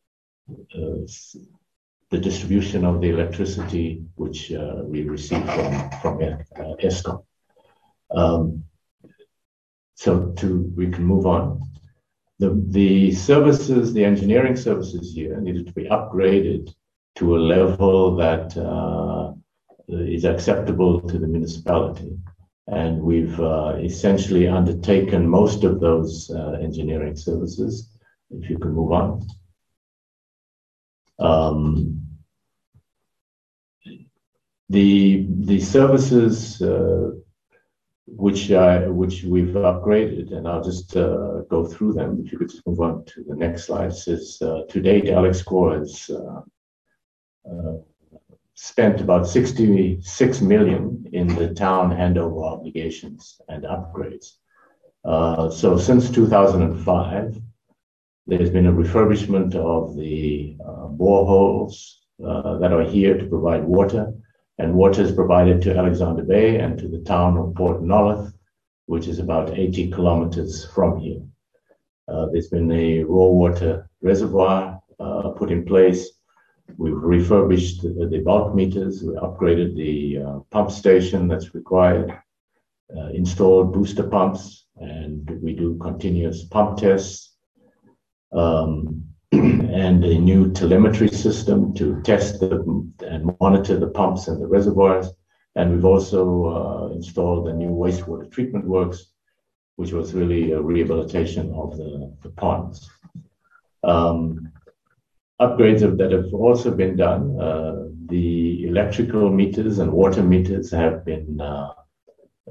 the 2.13 2.19
distribution 2.19 2.85
of 2.85 3.01
the 3.01 3.09
electricity 3.09 4.05
which 4.17 4.53
uh, 4.53 4.83
we 4.85 5.03
receive 5.03 5.45
from 5.47 5.73
from 6.03 6.15
uh, 6.23 6.75
Eskom. 6.89 7.25
Um, 8.11 8.65
so 9.95 10.33
to 10.41 10.71
we 10.77 10.91
can 10.91 11.05
move 11.05 11.27
on. 11.27 11.63
The 12.39 12.51
the 12.69 13.13
services, 13.13 13.95
the 13.95 14.05
engineering 14.05 14.57
services 14.57 15.15
here 15.15 15.41
needed 15.41 15.67
to 15.69 15.73
be 15.73 15.85
upgraded 15.85 16.75
to 17.17 17.37
a 17.37 17.45
level 17.57 18.17
that 18.17 18.47
uh, 18.59 19.33
is 19.89 20.27
acceptable 20.27 21.01
to 21.01 21.19
the 21.19 21.27
municipality. 21.27 22.13
And 22.67 23.03
we've 23.03 23.41
uh, 23.41 23.77
essentially 23.91 24.49
undertaken 24.49 25.27
most 25.27 25.65
of 25.65 25.81
those 25.81 26.31
uh, 26.31 26.59
engineering 26.61 27.17
services. 27.17 27.89
If 28.31 28.51
you 28.51 28.59
can 28.59 28.73
move 28.73 28.93
on. 28.93 29.27
Um, 31.19 32.02
the 34.73 35.27
the 35.29 35.61
services 35.61 36.63
uh, 36.63 37.11
which 38.07 38.51
I, 38.51 38.89
which 38.89 39.25
we've 39.25 39.55
upgraded, 39.55 40.33
and 40.33 40.49
I'll 40.49 40.65
just 40.65 40.97
uh, 40.97 41.43
go 41.49 41.65
through 41.65 41.93
them. 41.95 42.23
If 42.25 42.33
you 42.33 42.39
could 42.39 42.51
just 42.51 42.67
move 42.67 42.81
on 42.81 43.05
to 43.07 43.25
the 43.27 43.37
next 43.37 43.65
slide. 43.65 43.91
It 43.91 43.97
says 43.97 44.39
uh, 44.43 44.63
to 44.69 44.81
date, 44.81 45.05
Alexkor 45.05 45.79
has 45.79 46.11
uh, 46.11 46.41
uh, 47.51 47.77
spent 48.55 49.01
about 49.01 49.27
66 49.27 50.41
million 50.41 51.07
in 51.13 51.27
the 51.29 51.55
town 51.55 51.91
handover 51.91 52.45
obligations 52.45 53.41
and 53.49 53.65
upgrades. 53.65 54.37
Uh, 55.05 55.51
so 55.51 55.77
since 55.77 56.11
2005, 56.11 57.41
there's 58.27 58.51
been 58.51 58.67
a 58.67 58.73
refurbishment 58.73 59.55
of 59.55 59.97
the 59.97 60.57
boreholes 60.97 61.95
that 62.19 62.73
are 62.73 62.85
here 62.85 63.19
to 63.19 63.27
provide 63.27 63.65
water 63.65 64.13
and 64.59 64.75
water 64.75 65.03
is 65.03 65.13
provided 65.13 65.63
to 65.63 65.77
Alexander 65.77 66.23
Bay 66.23 66.59
and 66.59 66.79
to 66.79 66.89
the 66.89 67.01
town 67.01 67.37
of 67.37 67.55
Port 67.55 67.83
Nolloth, 67.83 68.33
which 68.87 69.09
is 69.09 69.19
about 69.19 69.57
80 69.59 69.91
kilometers 69.91 70.67
from 70.67 70.99
here. 70.99 71.21
Uh, 72.09 72.27
there's 72.33 72.49
been 72.49 72.71
a 72.71 73.03
raw 73.05 73.27
water 73.27 73.89
reservoir 74.03 74.81
uh, 75.01 75.31
put 75.31 75.51
in 75.51 75.65
place. 75.65 76.11
We've 76.77 76.97
refurbished 76.97 77.83
the, 77.83 78.09
the 78.11 78.21
bulk 78.21 78.55
meters, 78.55 79.03
we 79.03 79.15
upgraded 79.15 79.77
the 79.77 80.23
uh, 80.23 80.39
pump 80.51 80.71
station 80.71 81.29
that's 81.29 81.55
required, 81.55 82.11
uh, 82.97 83.09
installed 83.09 83.73
booster 83.73 84.05
pumps, 84.09 84.67
and 84.77 85.29
we 85.43 85.55
do 85.55 85.79
continuous 85.79 86.45
pump 86.45 86.79
tests. 86.79 87.37
Um, 88.33 89.05
and 89.33 90.05
a 90.05 90.19
new 90.19 90.53
telemetry 90.53 91.09
system 91.09 91.73
to 91.75 92.01
test 92.03 92.41
the, 92.41 92.63
and 93.07 93.31
monitor 93.41 93.79
the 93.79 93.89
pumps 93.89 94.29
and 94.29 94.41
the 94.41 94.47
reservoirs. 94.47 95.09
And 95.55 95.73
we've 95.73 95.85
also 95.85 96.47
uh, 96.47 96.95
installed 96.95 97.49
a 97.49 97.55
new 97.55 97.71
wastewater 97.71 98.31
treatment 98.31 98.67
works, 98.67 99.07
which 99.77 99.93
was 99.93 100.15
really 100.15 100.53
a 100.53 100.61
rehabilitation 100.61 101.53
of 101.55 101.77
the, 101.77 102.15
the 102.23 102.31
ponds. 102.31 102.91
Um, 103.85 104.53
upgrades 105.41 105.83
of, 105.83 105.99
that 105.99 106.13
have 106.13 106.33
also 106.33 106.71
been 106.71 106.97
done. 106.97 107.41
Uh, 107.41 107.89
the 108.07 108.67
electrical 108.67 109.31
meters 109.31 109.79
and 109.79 109.93
water 109.93 110.23
meters 110.23 110.71
have 110.71 111.05
been 111.05 111.41
uh, 111.41 111.73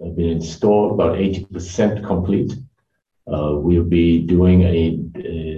have 0.03 0.15
been 0.15 0.29
installed, 0.29 0.93
about 0.93 1.17
80% 1.17 2.05
complete. 2.05 2.53
Uh, 3.31 3.53
we'll 3.55 3.83
be 3.83 4.21
doing 4.21 4.63
a, 4.63 4.99
a 5.19 5.50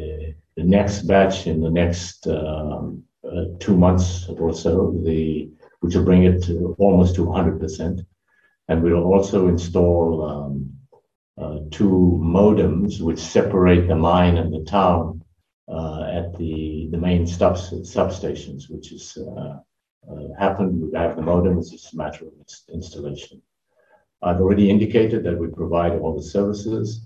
the 0.64 0.70
next 0.70 1.02
batch 1.02 1.46
in 1.46 1.60
the 1.60 1.70
next 1.70 2.26
um, 2.28 3.04
uh, 3.30 3.46
two 3.60 3.76
months 3.76 4.30
or 4.30 4.54
so, 4.54 4.98
the, 5.04 5.50
which 5.82 5.96
will 5.96 6.06
bring 6.06 6.24
it 6.24 6.42
to 6.44 6.74
almost 6.80 7.16
to 7.16 7.26
100%. 7.26 8.06
And 8.70 8.82
we'll 8.82 9.04
also 9.04 9.50
install 9.50 10.24
um, 10.24 10.72
uh, 11.38 11.60
two 11.70 12.18
modems 12.24 13.02
which 13.02 13.20
separate 13.20 13.88
the 13.88 13.96
mine 13.96 14.38
and 14.38 14.54
the 14.54 14.64
town 14.64 15.22
uh, 15.68 16.04
at 16.04 16.38
the, 16.38 16.88
the 16.92 16.98
main 16.98 17.28
sub 17.28 17.56
substations, 17.56 18.70
which 18.70 18.90
has 18.90 19.18
uh, 19.18 19.58
uh, 20.10 20.28
happened. 20.40 20.82
We 20.82 20.98
have 20.98 21.18
the 21.18 21.24
modem, 21.24 21.58
it's 21.58 21.94
a 21.94 21.98
matter 21.98 22.26
of 22.26 22.34
installation. 22.74 23.42
I've 24.22 24.40
already 24.40 24.70
indicated 24.70 25.26
that 25.26 25.38
we 25.38 25.48
provide 25.48 26.00
all 26.00 26.16
the 26.16 26.24
services. 26.24 27.06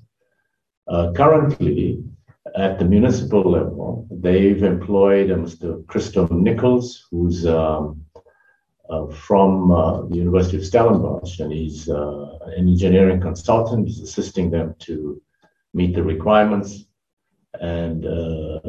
Uh, 0.87 1.11
currently, 1.13 2.03
at 2.55 2.79
the 2.79 2.85
municipal 2.85 3.43
level, 3.49 4.07
they've 4.09 4.63
employed 4.63 5.29
Mr. 5.29 5.85
Christo 5.87 6.27
Nichols, 6.27 7.07
who's 7.11 7.45
um, 7.45 8.03
uh, 8.89 9.07
from 9.07 9.71
uh, 9.71 10.01
the 10.03 10.15
University 10.15 10.57
of 10.57 10.65
Stellenbosch, 10.65 11.39
and 11.39 11.51
he's 11.51 11.89
uh, 11.89 12.37
an 12.45 12.67
engineering 12.69 13.19
consultant. 13.19 13.87
He's 13.87 14.01
assisting 14.01 14.49
them 14.49 14.75
to 14.79 15.21
meet 15.73 15.93
the 15.93 16.03
requirements 16.03 16.85
and 17.59 18.05
uh, 18.05 18.59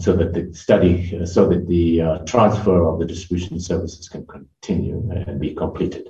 so 0.00 0.16
that 0.16 0.32
the 0.32 0.52
study, 0.52 1.24
so 1.26 1.48
that 1.48 1.66
the 1.68 2.00
uh, 2.00 2.18
transfer 2.20 2.86
of 2.86 2.98
the 2.98 3.04
distribution 3.04 3.60
services 3.60 4.08
can 4.08 4.26
continue 4.26 5.08
and 5.10 5.40
be 5.40 5.54
completed. 5.54 6.08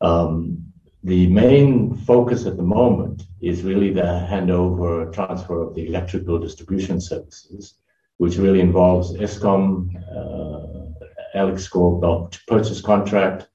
Um, 0.00 0.67
the 1.02 1.26
main 1.28 1.94
focus 1.94 2.46
at 2.46 2.56
the 2.56 2.62
moment 2.62 3.22
is 3.40 3.62
really 3.62 3.92
the 3.92 4.02
handover 4.02 5.12
transfer 5.12 5.62
of 5.62 5.74
the 5.74 5.86
electrical 5.86 6.38
distribution 6.38 7.00
services, 7.00 7.74
which 8.16 8.36
really 8.36 8.60
involves 8.60 9.12
Eskom, 9.14 9.94
uh, 10.10 11.38
Alexkor 11.38 12.00
bulk 12.00 12.34
purchase 12.46 12.80
contract, 12.80 13.48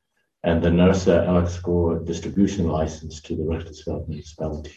and 0.43 0.63
the 0.63 0.69
NERSA 0.69 1.27
Alexkor 1.27 2.05
distribution 2.05 2.67
license 2.67 3.21
to 3.21 3.35
the 3.35 3.43
municipality. 3.43 4.75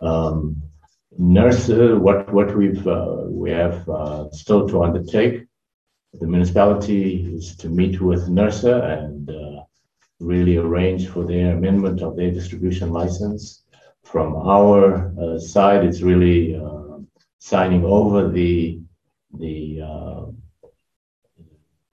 Um, 0.00 0.62
NERSA, 1.18 1.98
what, 1.98 2.32
what 2.32 2.56
we've, 2.56 2.86
uh, 2.86 3.24
we 3.26 3.50
have 3.50 3.88
uh, 3.88 4.30
still 4.30 4.68
to 4.68 4.82
undertake, 4.82 5.46
the 6.14 6.26
municipality 6.26 7.34
is 7.34 7.56
to 7.56 7.68
meet 7.68 8.00
with 8.00 8.28
NERSA 8.28 9.04
and 9.04 9.30
uh, 9.30 9.62
really 10.22 10.56
arrange 10.56 11.08
for 11.08 11.24
their 11.24 11.56
amendment 11.56 12.00
of 12.00 12.16
their 12.16 12.30
distribution 12.30 12.92
license. 12.92 13.64
From 14.02 14.36
our 14.36 15.12
uh, 15.20 15.38
side, 15.38 15.84
it's 15.84 16.02
really 16.02 16.56
uh, 16.56 16.98
signing 17.38 17.84
over 17.84 18.28
the 18.28 18.80
the 19.38 19.80
uh, 19.82 20.24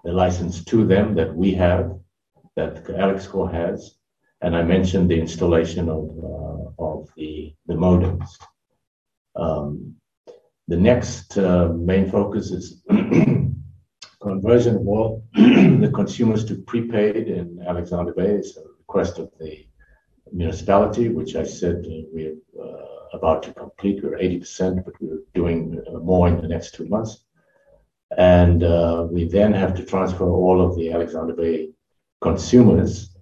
the 0.04 0.12
license 0.12 0.64
to 0.66 0.86
them 0.86 1.16
that 1.16 1.36
we 1.36 1.54
have, 1.54 2.00
that 2.56 2.84
Alexkor 2.86 3.52
has, 3.52 3.96
and 4.42 4.56
I 4.56 4.64
mentioned 4.64 5.10
the 5.10 5.20
installation 5.20 5.90
of 5.90 6.04
uh, 6.24 6.84
of 6.84 7.10
the 7.16 7.54
the 7.68 7.76
modems. 7.76 8.30
Um, 9.36 9.96
the 10.68 10.78
next 10.78 11.38
uh, 11.38 11.70
main 11.70 12.10
focus 12.12 12.52
is 12.52 12.84
conversion 14.22 14.76
of 14.76 14.88
all 14.88 15.24
the 15.34 15.92
consumers 15.94 16.46
to 16.46 16.56
prepaid 16.56 17.28
in 17.28 17.64
Alexander 17.66 18.14
Bay. 18.14 18.32
It's 18.32 18.58
a 18.58 18.64
request 18.80 19.18
of 19.18 19.32
the 19.40 19.66
municipality, 20.32 21.10
which 21.10 21.36
I 21.36 21.44
said 21.44 21.86
we're 22.12 22.36
uh, 22.62 23.18
about 23.18 23.44
to 23.44 23.54
complete. 23.54 24.04
We're 24.04 24.18
80%, 24.18 24.86
but 24.86 24.94
we're 25.00 25.24
doing 25.34 25.82
uh, 25.88 26.00
more 26.00 26.28
in 26.28 26.42
the 26.42 26.48
next 26.48 26.76
two 26.76 26.88
months. 26.88 27.24
And 28.18 28.64
uh, 28.64 29.08
we 29.10 29.26
then 29.26 29.54
have 29.54 29.76
to 29.76 29.86
transfer 29.86 30.30
all 30.30 30.62
of 30.62 30.76
the 30.76 30.92
Alexander 30.92 31.34
Bay 31.34 31.70
consumers 32.22 33.16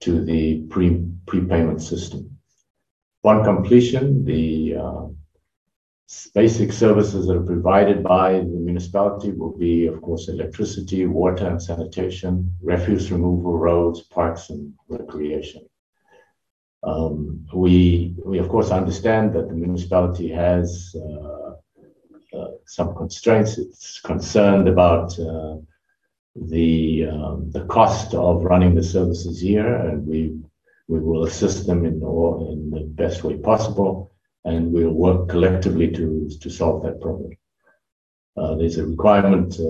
to 0.00 0.24
the 0.24 0.62
pre 0.62 1.04
prepayment 1.26 1.80
system. 1.80 2.38
Upon 3.22 3.44
completion, 3.44 4.24
the 4.24 4.74
basic 6.34 6.72
services 6.72 7.26
that 7.26 7.36
are 7.36 7.42
provided 7.42 8.02
by 8.02 8.32
the 8.32 8.60
municipality 8.68 9.30
will 9.32 9.56
be, 9.56 9.86
of 9.86 10.00
course, 10.02 10.28
electricity, 10.28 11.06
water 11.06 11.46
and 11.46 11.62
sanitation, 11.62 12.52
refuse 12.62 13.10
removal, 13.10 13.58
roads, 13.58 14.00
parks, 14.00 14.50
and 14.50 14.74
recreation. 14.88 15.64
Um, 16.82 17.46
we, 17.54 18.14
we, 18.24 18.38
of 18.38 18.48
course, 18.48 18.70
understand 18.70 19.34
that 19.34 19.48
the 19.48 19.54
municipality 19.54 20.28
has 20.28 20.94
uh, 20.96 21.52
uh, 22.36 22.50
some 22.66 22.94
constraints. 22.94 23.58
It's 23.58 24.00
concerned 24.00 24.68
about 24.68 25.18
uh, 25.18 25.56
the 26.34 27.06
um, 27.06 27.50
the 27.50 27.64
cost 27.66 28.14
of 28.14 28.44
running 28.44 28.74
the 28.74 28.82
services 28.82 29.40
here, 29.40 29.74
and 29.74 30.06
we 30.06 30.34
we 30.88 30.98
will 31.00 31.24
assist 31.24 31.66
them 31.66 31.84
in 31.84 32.02
all, 32.02 32.50
in 32.52 32.70
the 32.70 32.80
best 32.80 33.22
way 33.22 33.36
possible, 33.36 34.11
and 34.44 34.72
we'll 34.72 34.90
work 34.90 35.28
collectively 35.28 35.90
to 35.90 36.28
to 36.40 36.50
solve 36.50 36.82
that 36.82 37.00
problem. 37.00 37.32
Uh, 38.36 38.54
there's 38.54 38.78
a 38.78 38.86
requirement 38.86 39.54
uh, 39.60 39.64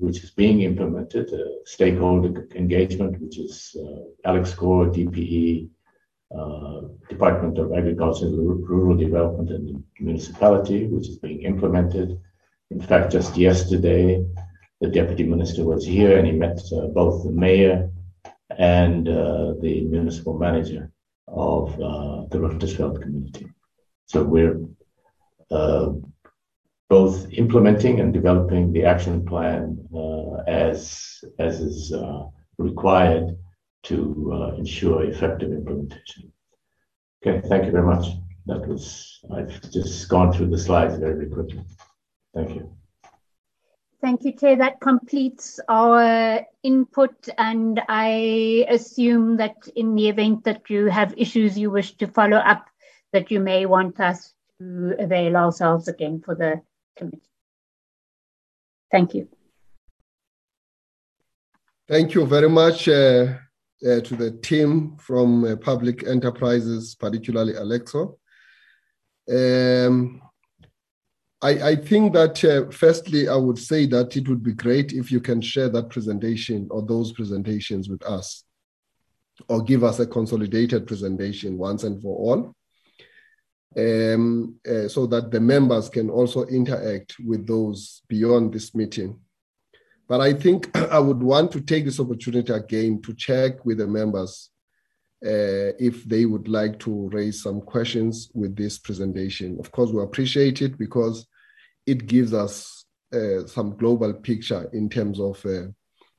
which 0.00 0.24
is 0.24 0.30
being 0.30 0.62
implemented, 0.62 1.30
uh, 1.34 1.38
stakeholder 1.66 2.48
engagement, 2.54 3.20
which 3.20 3.38
is 3.38 3.76
uh, 3.78 4.30
Alexkor, 4.30 4.90
DPE, 4.94 5.68
uh, 6.34 6.88
Department 7.10 7.58
of 7.58 7.72
Agriculture, 7.74 8.26
Rural 8.26 8.96
Development, 8.96 9.50
and 9.50 9.84
Municipality, 10.00 10.86
which 10.86 11.08
is 11.08 11.18
being 11.18 11.42
implemented. 11.42 12.18
In 12.70 12.80
fact, 12.80 13.12
just 13.12 13.36
yesterday, 13.36 14.24
the 14.80 14.88
deputy 14.88 15.24
minister 15.24 15.62
was 15.64 15.84
here 15.84 16.16
and 16.18 16.26
he 16.26 16.32
met 16.32 16.58
uh, 16.72 16.86
both 16.86 17.22
the 17.22 17.30
mayor 17.30 17.90
and 18.58 19.06
the 19.06 19.86
municipal 19.90 20.38
manager 20.38 20.90
of 21.28 21.76
the 21.76 22.38
Richtersveld 22.38 23.02
community. 23.02 23.46
So 24.06 24.22
we're 24.22 24.60
uh, 25.50 25.92
both 26.88 27.32
implementing 27.32 28.00
and 28.00 28.12
developing 28.12 28.72
the 28.72 28.84
action 28.84 29.24
plan 29.24 29.88
uh, 29.94 30.42
as 30.46 31.24
as 31.38 31.60
is 31.60 31.92
uh, 31.92 32.24
required 32.58 33.36
to 33.84 34.54
ensure 34.58 35.04
effective 35.04 35.52
implementation. 35.52 36.32
Okay, 37.26 37.46
thank 37.48 37.64
you 37.64 37.72
very 37.72 37.86
much. 37.86 38.06
That 38.46 38.66
was 38.66 39.20
I've 39.34 39.70
just 39.70 40.08
gone 40.08 40.32
through 40.32 40.50
the 40.50 40.58
slides 40.58 40.96
very, 40.96 41.14
very 41.14 41.30
quickly. 41.30 41.64
Thank 42.34 42.54
you. 42.56 42.70
Thank 44.04 44.22
you, 44.24 44.32
Chair. 44.32 44.56
That 44.56 44.80
completes 44.80 45.58
our 45.66 46.44
input, 46.62 47.26
and 47.38 47.80
I 47.88 48.66
assume 48.68 49.38
that 49.38 49.56
in 49.76 49.94
the 49.94 50.10
event 50.10 50.44
that 50.44 50.68
you 50.68 50.86
have 50.86 51.14
issues 51.16 51.58
you 51.58 51.70
wish 51.70 51.92
to 51.96 52.06
follow 52.06 52.36
up, 52.36 52.66
that 53.14 53.30
you 53.30 53.40
may 53.40 53.64
want 53.64 53.98
us 54.00 54.34
to 54.58 54.96
avail 54.98 55.36
ourselves 55.36 55.86
again 55.88 56.20
for 56.24 56.34
the 56.34 56.60
committee. 56.98 57.30
Thank 58.90 59.14
you. 59.14 59.28
Thank 61.88 62.14
you 62.14 62.26
very 62.26 62.48
much 62.48 62.88
uh, 62.88 63.34
uh, 63.88 64.00
to 64.00 64.16
the 64.16 64.32
team 64.42 64.96
from 64.98 65.44
uh, 65.44 65.56
Public 65.56 66.06
Enterprises, 66.06 66.96
particularly 66.96 67.52
Alexkor. 67.52 68.16
Um, 69.30 70.20
I, 71.40 71.52
I 71.70 71.76
think 71.76 72.14
that 72.14 72.44
uh, 72.44 72.70
firstly, 72.70 73.28
I 73.28 73.36
would 73.36 73.58
say 73.58 73.86
that 73.86 74.16
it 74.16 74.28
would 74.28 74.42
be 74.42 74.54
great 74.54 74.92
if 74.92 75.12
you 75.12 75.20
can 75.20 75.40
share 75.40 75.68
that 75.68 75.90
presentation 75.90 76.68
or 76.70 76.82
those 76.82 77.12
presentations 77.12 77.88
with 77.88 78.02
us, 78.04 78.44
or 79.48 79.62
give 79.62 79.84
us 79.84 80.00
a 80.00 80.06
consolidated 80.06 80.86
presentation 80.86 81.58
once 81.58 81.84
and 81.84 82.00
for 82.02 82.16
all, 82.16 82.54
um, 83.76 84.56
uh, 84.68 84.88
so 84.88 85.06
that 85.06 85.30
the 85.30 85.40
members 85.40 85.88
can 85.88 86.10
also 86.10 86.44
interact 86.44 87.16
with 87.24 87.46
those 87.46 88.02
beyond 88.08 88.52
this 88.52 88.74
meeting. 88.74 89.18
But 90.08 90.20
I 90.20 90.32
think 90.32 90.76
I 90.92 90.98
would 90.98 91.22
want 91.22 91.52
to 91.52 91.60
take 91.60 91.84
this 91.84 92.00
opportunity 92.00 92.52
again 92.52 93.02
to 93.02 93.14
check 93.14 93.64
with 93.64 93.78
the 93.78 93.86
members 93.86 94.50
uh, 95.24 95.72
if 95.78 96.04
they 96.04 96.26
would 96.26 96.48
like 96.48 96.78
to 96.80 97.08
raise 97.10 97.42
some 97.42 97.60
questions 97.62 98.30
with 98.34 98.54
this 98.54 98.78
presentation. 98.78 99.56
Of 99.58 99.72
course, 99.72 99.90
we 99.90 100.02
appreciate 100.02 100.60
it 100.60 100.76
because 100.76 101.26
it 101.86 102.06
gives 102.06 102.34
us 102.34 102.84
uh, 103.12 103.46
some 103.46 103.76
global 103.76 104.12
picture 104.12 104.68
in 104.72 104.88
terms 104.88 105.20
of 105.20 105.44
uh, 105.46 105.68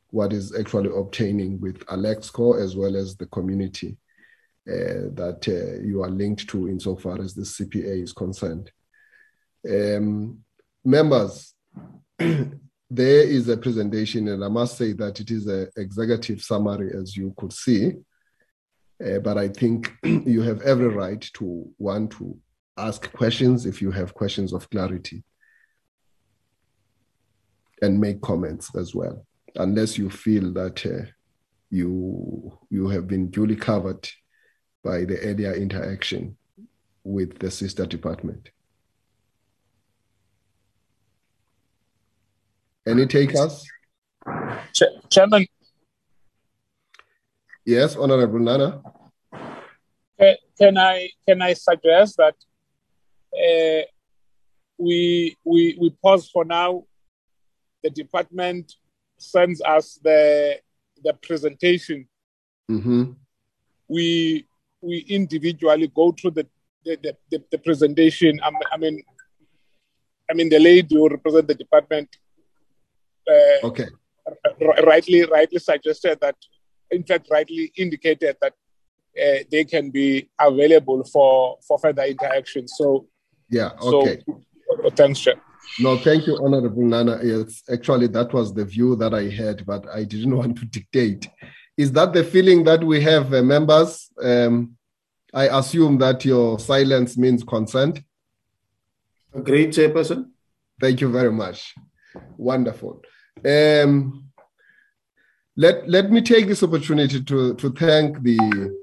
what 0.10 0.34
is 0.34 0.56
actually 0.58 0.90
obtaining 0.96 1.60
with 1.60 1.86
Alexkor 1.88 2.62
as 2.62 2.76
well 2.76 2.96
as 2.96 3.16
the 3.16 3.26
community 3.28 3.98
that 4.66 5.48
uh, 5.48 5.82
you 5.86 6.04
are 6.04 6.10
linked 6.10 6.48
to 6.50 6.68
insofar 6.68 7.22
as 7.22 7.34
the 7.34 7.44
CPA 7.44 8.04
is 8.04 8.14
concerned. 8.14 8.72
Um, 9.70 10.40
members, 10.84 11.54
there 12.18 13.24
is 13.24 13.50
a 13.50 13.58
presentation, 13.58 14.28
and 14.28 14.44
I 14.44 14.48
must 14.48 14.78
say 14.78 14.94
that 14.94 15.20
it 15.20 15.32
is 15.32 15.48
an 15.48 15.70
executive 15.78 16.42
summary, 16.42 16.92
as 17.00 17.16
you 17.16 17.34
could 17.38 17.54
see. 17.54 17.94
Uh, 19.04 19.20
but 19.20 19.38
I 19.38 19.50
think 19.50 19.94
you 20.04 20.42
have 20.42 20.62
every 20.62 20.88
right 20.88 21.22
to 21.36 21.70
want 21.78 22.12
to 22.14 22.38
ask 22.78 23.12
questions 23.14 23.66
if 23.66 23.82
you 23.82 23.92
have 23.92 24.14
questions 24.14 24.54
of 24.54 24.70
clarity 24.70 25.24
and 27.82 28.00
make 28.00 28.22
comments 28.22 28.74
as 28.76 28.96
well, 28.96 29.26
unless 29.56 29.98
you 29.98 30.10
feel 30.10 30.54
that 30.54 30.86
uh, 30.86 31.06
you 31.70 32.58
you 32.70 32.88
have 32.88 33.08
been 33.08 33.30
duly 33.30 33.56
covered 33.56 34.08
by 34.86 35.04
the 35.04 35.20
earlier 35.22 35.54
interaction 35.54 36.38
with 37.04 37.40
the 37.40 37.50
sister 37.50 37.88
department. 37.88 38.52
Any 42.88 43.08
takers? 43.08 43.66
Ch- 44.74 44.84
Chairman. 45.10 45.48
Yes, 47.66 47.96
Honorable 47.96 48.40
Nana. 48.40 48.84
Can 50.58 50.78
I 50.78 51.10
can 51.28 51.42
I 51.42 51.54
suggest 51.54 52.18
that 52.18 52.36
uh, 53.34 53.86
we 54.78 55.36
we 55.44 55.78
we 55.82 55.90
pause 56.02 56.30
for 56.30 56.46
now 56.46 56.84
the 57.84 57.90
department 57.90 58.72
sends 59.18 59.62
us 59.62 60.00
the 60.02 60.60
the 61.04 61.14
presentation, 61.22 62.08
mm-hmm. 62.70 63.12
we 63.90 64.48
we 64.86 65.06
individually 65.10 65.92
go 65.94 66.12
through 66.12 66.32
the 66.32 66.48
the, 66.86 67.16
the, 67.32 67.44
the 67.52 67.58
presentation. 67.58 68.40
I, 68.44 68.52
I, 68.72 68.78
mean, 68.78 69.02
I 70.30 70.34
mean 70.34 70.50
the 70.50 70.60
lady 70.60 70.96
who 70.96 71.10
represent 71.10 71.48
the 71.48 71.56
department. 71.56 72.10
Uh, 73.28 73.68
okay. 73.68 73.88
R- 74.62 74.84
rightly, 74.86 75.26
rightly 75.26 75.60
suggested 75.60 76.20
that, 76.22 76.36
in 76.92 77.04
fact, 77.04 77.28
rightly 77.32 77.72
indicated 77.76 78.38
that 78.42 78.54
uh, 79.20 79.44
they 79.52 79.66
can 79.66 79.90
be 79.90 80.30
available 80.40 81.04
for 81.06 81.58
for 81.68 81.80
further 81.80 82.04
interaction. 82.04 82.68
So. 82.68 83.08
Yeah. 83.50 83.72
Okay. 83.82 84.24
So, 84.28 84.90
thanks, 84.92 85.20
Chair. 85.20 85.36
No, 85.80 85.98
thank 85.98 86.28
you, 86.28 86.38
Honorable 86.42 86.84
Nana. 86.84 87.20
Yes, 87.24 87.64
actually, 87.72 88.08
that 88.08 88.32
was 88.34 88.54
the 88.54 88.66
view 88.66 88.96
that 88.98 89.14
I 89.14 89.24
had, 89.30 89.66
but 89.66 89.88
I 89.90 90.04
didn't 90.04 90.36
want 90.42 90.58
to 90.60 90.66
dictate. 90.66 91.28
Is 91.78 91.92
that 91.94 92.14
the 92.14 92.24
feeling 92.24 92.64
that 92.64 92.84
we 92.84 93.02
have, 93.02 93.34
uh, 93.34 93.42
members? 93.42 94.10
Um, 94.22 94.75
I 95.36 95.60
assume 95.60 95.98
that 95.98 96.24
your 96.24 96.58
silence 96.60 97.18
means 97.18 97.44
consent. 97.44 98.00
Great, 99.44 99.72
Chairperson. 99.72 100.30
Thank 100.80 101.02
you 101.02 101.12
very 101.12 101.32
much. 101.32 101.76
Wonderful. 102.38 103.02
Um, 103.46 104.30
let, 105.58 105.90
let 105.90 106.10
me 106.10 106.22
take 106.22 106.48
this 106.48 106.64
opportunity 106.64 107.22
to, 107.22 107.54
to 107.56 107.70
thank 107.72 108.24
the, 108.24 108.74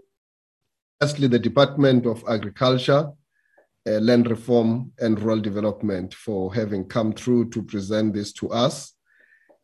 firstly, 1.00 1.26
the 1.26 1.38
Department 1.38 2.04
of 2.04 2.22
Agriculture 2.28 3.10
uh, 3.86 3.90
land 3.90 4.30
reform 4.30 4.92
and 5.00 5.18
rural 5.20 5.40
development 5.40 6.12
for 6.12 6.54
having 6.54 6.84
come 6.84 7.14
through 7.14 7.48
to 7.50 7.62
present 7.62 8.12
this 8.12 8.30
to 8.34 8.50
us. 8.50 8.92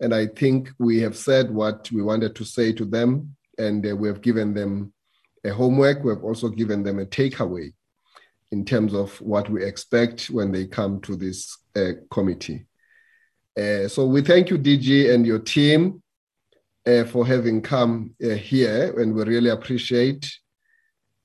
And 0.00 0.14
I 0.14 0.26
think 0.26 0.70
we 0.78 1.00
have 1.00 1.16
said 1.16 1.50
what 1.50 1.92
we 1.92 2.02
wanted 2.02 2.34
to 2.36 2.44
say 2.44 2.72
to 2.72 2.86
them, 2.86 3.36
and 3.58 3.86
uh, 3.86 3.94
we 3.94 4.08
have 4.08 4.22
given 4.22 4.54
them 4.54 4.92
a 5.44 5.50
homework. 5.50 6.04
We 6.04 6.10
have 6.10 6.24
also 6.24 6.48
given 6.48 6.82
them 6.82 6.98
a 6.98 7.06
takeaway 7.06 7.72
in 8.50 8.64
terms 8.64 8.94
of 8.94 9.20
what 9.20 9.48
we 9.50 9.64
expect 9.64 10.26
when 10.30 10.52
they 10.52 10.66
come 10.66 11.00
to 11.02 11.16
this 11.16 11.58
uh, 11.76 11.92
committee. 12.10 12.66
Uh, 13.58 13.88
so 13.88 14.06
we 14.06 14.22
thank 14.22 14.50
you, 14.50 14.58
DG, 14.58 15.12
and 15.12 15.26
your 15.26 15.40
team 15.40 16.02
uh, 16.86 17.04
for 17.04 17.26
having 17.26 17.60
come 17.60 18.14
uh, 18.24 18.28
here, 18.28 18.98
and 19.00 19.14
we 19.14 19.24
really 19.24 19.50
appreciate. 19.50 20.32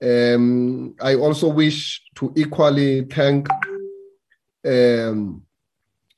Um, 0.02 0.96
I 1.00 1.16
also 1.16 1.48
wish 1.48 2.02
to 2.16 2.34
equally 2.36 3.04
thank 3.04 3.48
um, 4.66 5.44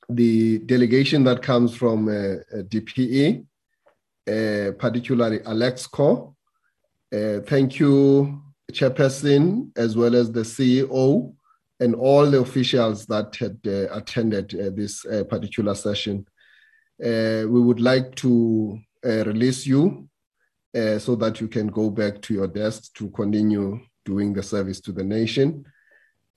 the 0.08 0.58
delegation 0.60 1.22
that 1.24 1.42
comes 1.42 1.76
from 1.76 2.08
uh, 2.08 2.12
uh, 2.12 2.62
DPE, 2.62 3.44
particularly 4.78 5.38
Alexkor. 5.40 6.34
Thank 7.46 7.78
you, 7.78 8.42
Chairperson, 8.72 9.70
as 9.76 9.96
well 9.96 10.14
as 10.14 10.32
the 10.32 10.40
CEO 10.40 11.34
and 11.80 11.94
all 11.94 12.30
the 12.30 12.40
officials 12.40 13.06
that 13.06 13.36
had 13.36 13.58
uh, 13.66 13.92
attended 13.94 14.54
uh, 14.54 14.70
this 14.74 15.04
uh, 15.06 15.24
particular 15.24 15.74
session. 15.74 16.26
we 16.98 17.60
would 17.60 17.80
like 17.80 18.14
to 18.16 18.78
release 19.04 19.66
you 19.66 20.08
so 20.98 21.16
that 21.16 21.40
you 21.40 21.48
can 21.48 21.68
go 21.68 21.88
back 21.90 22.20
to 22.20 22.34
your 22.34 22.48
desk 22.48 22.92
to 22.94 23.08
continue 23.10 23.80
doing 24.04 24.32
the 24.32 24.42
service 24.42 24.80
to 24.80 24.92
the 24.92 25.04
nation. 25.04 25.64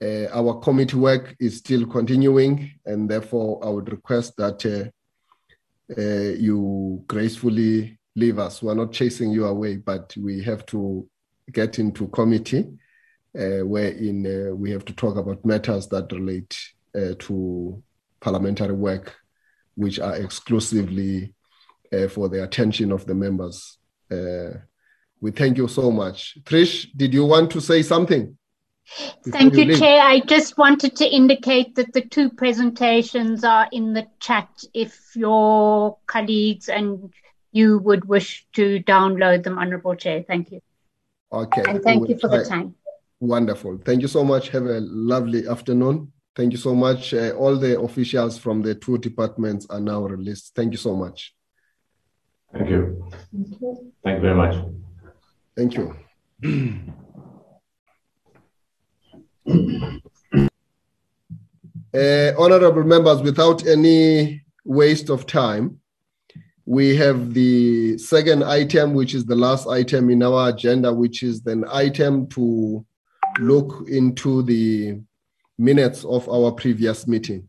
Uh, 0.02 0.26
our 0.32 0.58
committee 0.60 0.96
work 0.96 1.36
is 1.38 1.58
still 1.58 1.86
continuing, 1.86 2.72
and 2.86 3.08
therefore 3.08 3.64
I 3.64 3.68
would 3.68 3.90
request 3.92 4.34
that 4.38 4.64
uh, 4.64 4.88
uh, 6.00 6.36
you 6.38 7.04
gracefully 7.06 7.99
leave 8.16 8.38
us. 8.38 8.62
We're 8.62 8.74
not 8.74 8.92
chasing 8.92 9.30
you 9.30 9.46
away, 9.46 9.76
but 9.76 10.14
we 10.16 10.42
have 10.42 10.66
to 10.66 11.08
get 11.52 11.78
into 11.78 12.08
committee 12.08 12.68
uh, 13.38 13.64
wherein 13.64 14.26
uh, 14.26 14.54
we 14.54 14.70
have 14.70 14.84
to 14.86 14.92
talk 14.92 15.16
about 15.16 15.44
matters 15.44 15.86
that 15.88 16.10
relate 16.12 16.58
uh, 16.94 17.14
to 17.18 17.82
parliamentary 18.20 18.74
work, 18.74 19.16
which 19.74 20.00
are 20.00 20.16
exclusively 20.16 21.34
uh, 21.92 22.08
for 22.08 22.28
the 22.28 22.42
attention 22.42 22.92
of 22.92 23.06
the 23.06 23.14
members. 23.14 23.78
Uh, 24.10 24.58
we 25.20 25.30
thank 25.30 25.56
you 25.56 25.68
so 25.68 25.90
much. 25.90 26.38
Trish, 26.44 26.88
did 26.96 27.14
you 27.14 27.24
want 27.24 27.50
to 27.52 27.60
say 27.60 27.82
something? 27.82 28.36
Thank 29.28 29.54
you, 29.54 29.64
you 29.64 29.76
Chair. 29.76 30.02
I 30.02 30.20
just 30.20 30.58
wanted 30.58 30.96
to 30.96 31.06
indicate 31.06 31.76
that 31.76 31.92
the 31.92 32.00
two 32.00 32.30
presentations 32.30 33.44
are 33.44 33.68
in 33.70 33.92
the 33.92 34.06
chat 34.18 34.48
if 34.74 34.98
your 35.14 35.98
colleagues 36.06 36.68
and 36.68 37.12
you 37.52 37.78
would 37.78 38.04
wish 38.04 38.46
to 38.54 38.80
download 38.80 39.42
them, 39.42 39.58
Honorable 39.58 39.94
Chair. 39.94 40.24
Thank 40.26 40.52
you. 40.52 40.60
Okay. 41.32 41.62
And 41.66 41.82
thank 41.82 42.08
you 42.08 42.18
for 42.18 42.28
try. 42.28 42.38
the 42.38 42.44
time. 42.44 42.74
Wonderful. 43.20 43.78
Thank 43.84 44.02
you 44.02 44.08
so 44.08 44.24
much. 44.24 44.48
Have 44.50 44.66
a 44.66 44.80
lovely 44.80 45.46
afternoon. 45.46 46.12
Thank 46.36 46.52
you 46.52 46.58
so 46.58 46.74
much. 46.74 47.12
Uh, 47.12 47.30
all 47.32 47.56
the 47.56 47.80
officials 47.80 48.38
from 48.38 48.62
the 48.62 48.74
two 48.74 48.98
departments 48.98 49.66
are 49.68 49.80
now 49.80 50.02
released. 50.02 50.54
Thank 50.54 50.72
you 50.72 50.78
so 50.78 50.94
much. 50.94 51.34
Thank 52.52 52.70
you. 52.70 53.10
Thank 53.32 53.60
you, 53.60 53.92
Thank 54.04 54.16
you 54.16 54.22
very 54.22 54.34
much. 54.34 54.54
Thank 55.56 55.74
you. 55.74 55.94
uh, 61.94 62.32
honorable 62.38 62.84
members, 62.84 63.22
without 63.22 63.66
any 63.66 64.42
waste 64.64 65.10
of 65.10 65.26
time, 65.26 65.79
we 66.70 66.94
have 66.94 67.34
the 67.34 67.98
second 67.98 68.44
item, 68.44 68.94
which 68.94 69.12
is 69.12 69.24
the 69.24 69.34
last 69.34 69.66
item 69.66 70.08
in 70.08 70.22
our 70.22 70.50
agenda, 70.50 70.94
which 70.94 71.24
is 71.24 71.44
an 71.46 71.64
item 71.68 72.28
to 72.28 72.86
look 73.40 73.88
into 73.88 74.44
the 74.44 75.00
minutes 75.58 76.04
of 76.04 76.28
our 76.28 76.52
previous 76.52 77.08
meeting. 77.08 77.48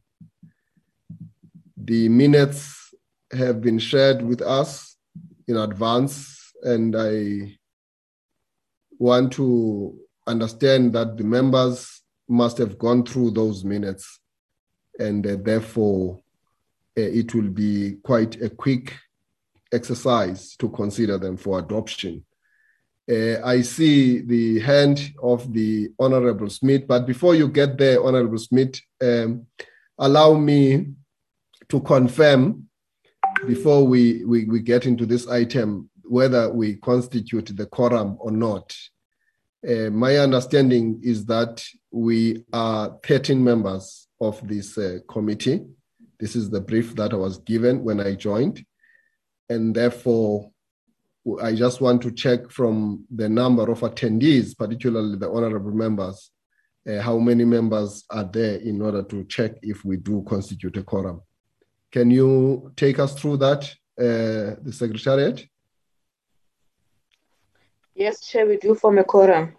The 1.78 2.10
minutes 2.10 2.96
have 3.32 3.62
been 3.62 3.78
shared 3.78 4.24
with 4.24 4.42
us 4.42 4.98
in 5.48 5.56
advance, 5.56 6.52
and 6.64 6.96
I 6.98 7.60
want 8.98 9.34
to 9.34 10.00
understand 10.26 10.94
that 10.94 11.18
the 11.18 11.24
members 11.24 12.02
must 12.28 12.58
have 12.58 12.80
gone 12.80 13.06
through 13.06 13.32
those 13.32 13.64
minutes, 13.64 14.20
and 14.98 15.28
uh, 15.28 15.38
therefore 15.40 16.20
uh, 16.98 17.02
it 17.02 17.36
will 17.36 17.50
be 17.50 17.98
quite 18.02 18.42
a 18.42 18.50
quick 18.50 18.96
exercise 19.72 20.56
to 20.58 20.70
consider 20.70 21.18
them 21.18 21.38
for 21.38 21.60
adoption. 21.60 22.26
Uh, 23.10 23.42
I 23.44 23.62
see 23.62 24.22
the 24.22 24.60
hand 24.60 25.14
of 25.22 25.52
the 25.52 25.90
Honorable 26.00 26.50
Smith, 26.50 26.88
but 26.88 27.06
before 27.06 27.36
you 27.36 27.48
get 27.48 27.78
there, 27.78 28.04
Honorable 28.04 28.38
Smith, 28.38 28.80
um, 29.02 29.48
allow 29.98 30.34
me 30.34 30.88
to 31.70 31.82
confirm 31.82 32.68
before 33.48 33.86
we, 33.86 34.24
we, 34.26 34.46
we 34.46 34.60
get 34.60 34.86
into 34.86 35.06
this 35.06 35.28
item 35.28 35.90
whether 36.04 36.52
we 36.52 36.76
constitute 36.76 37.56
the 37.56 37.66
quorum 37.66 38.18
or 38.20 38.32
not. 38.32 38.76
Uh, 39.68 39.90
my 39.90 40.18
understanding 40.18 41.00
is 41.04 41.26
that 41.26 41.64
we 41.92 42.44
are 42.52 42.98
13 43.06 43.42
members 43.42 44.08
of 44.20 44.46
this 44.48 44.78
uh, 44.78 45.00
committee. 45.08 45.62
This 46.20 46.36
is 46.36 46.50
the 46.50 46.62
brief 46.62 46.96
that 46.96 47.14
I 47.14 47.16
was 47.16 47.38
given 47.40 47.84
when 47.84 48.00
I 48.00 48.16
joined. 48.16 48.66
And 49.52 49.76
therefore, 49.76 50.50
I 51.42 51.54
just 51.54 51.82
want 51.82 52.02
to 52.04 52.12
check 52.12 52.50
from 52.50 53.06
the 53.14 53.28
number 53.28 53.70
of 53.70 53.82
attendees, 53.82 54.58
particularly 54.58 55.18
the 55.18 55.30
honorable 55.30 55.72
members, 55.72 56.32
uh, 56.88 57.02
how 57.02 57.18
many 57.18 57.44
members 57.44 58.06
are 58.10 58.24
there 58.24 58.56
in 58.56 58.82
order 58.82 59.04
to 59.04 59.26
check 59.26 59.52
if 59.62 59.84
we 59.84 59.98
do 59.98 60.24
constitute 60.28 60.78
a 60.78 60.84
quorum. 60.84 61.22
Can 61.92 62.10
you 62.10 62.72
take 62.78 62.98
us 63.00 63.14
through 63.14 63.38
that, 63.38 63.64
uh, 64.00 64.56
the 64.66 64.72
Secretariat? 64.72 65.46
Yes, 67.94 68.26
Chair, 68.26 68.48
we 68.48 68.56
do 68.56 68.74
form 68.74 69.00
a 69.00 69.04
quorum. 69.04 69.58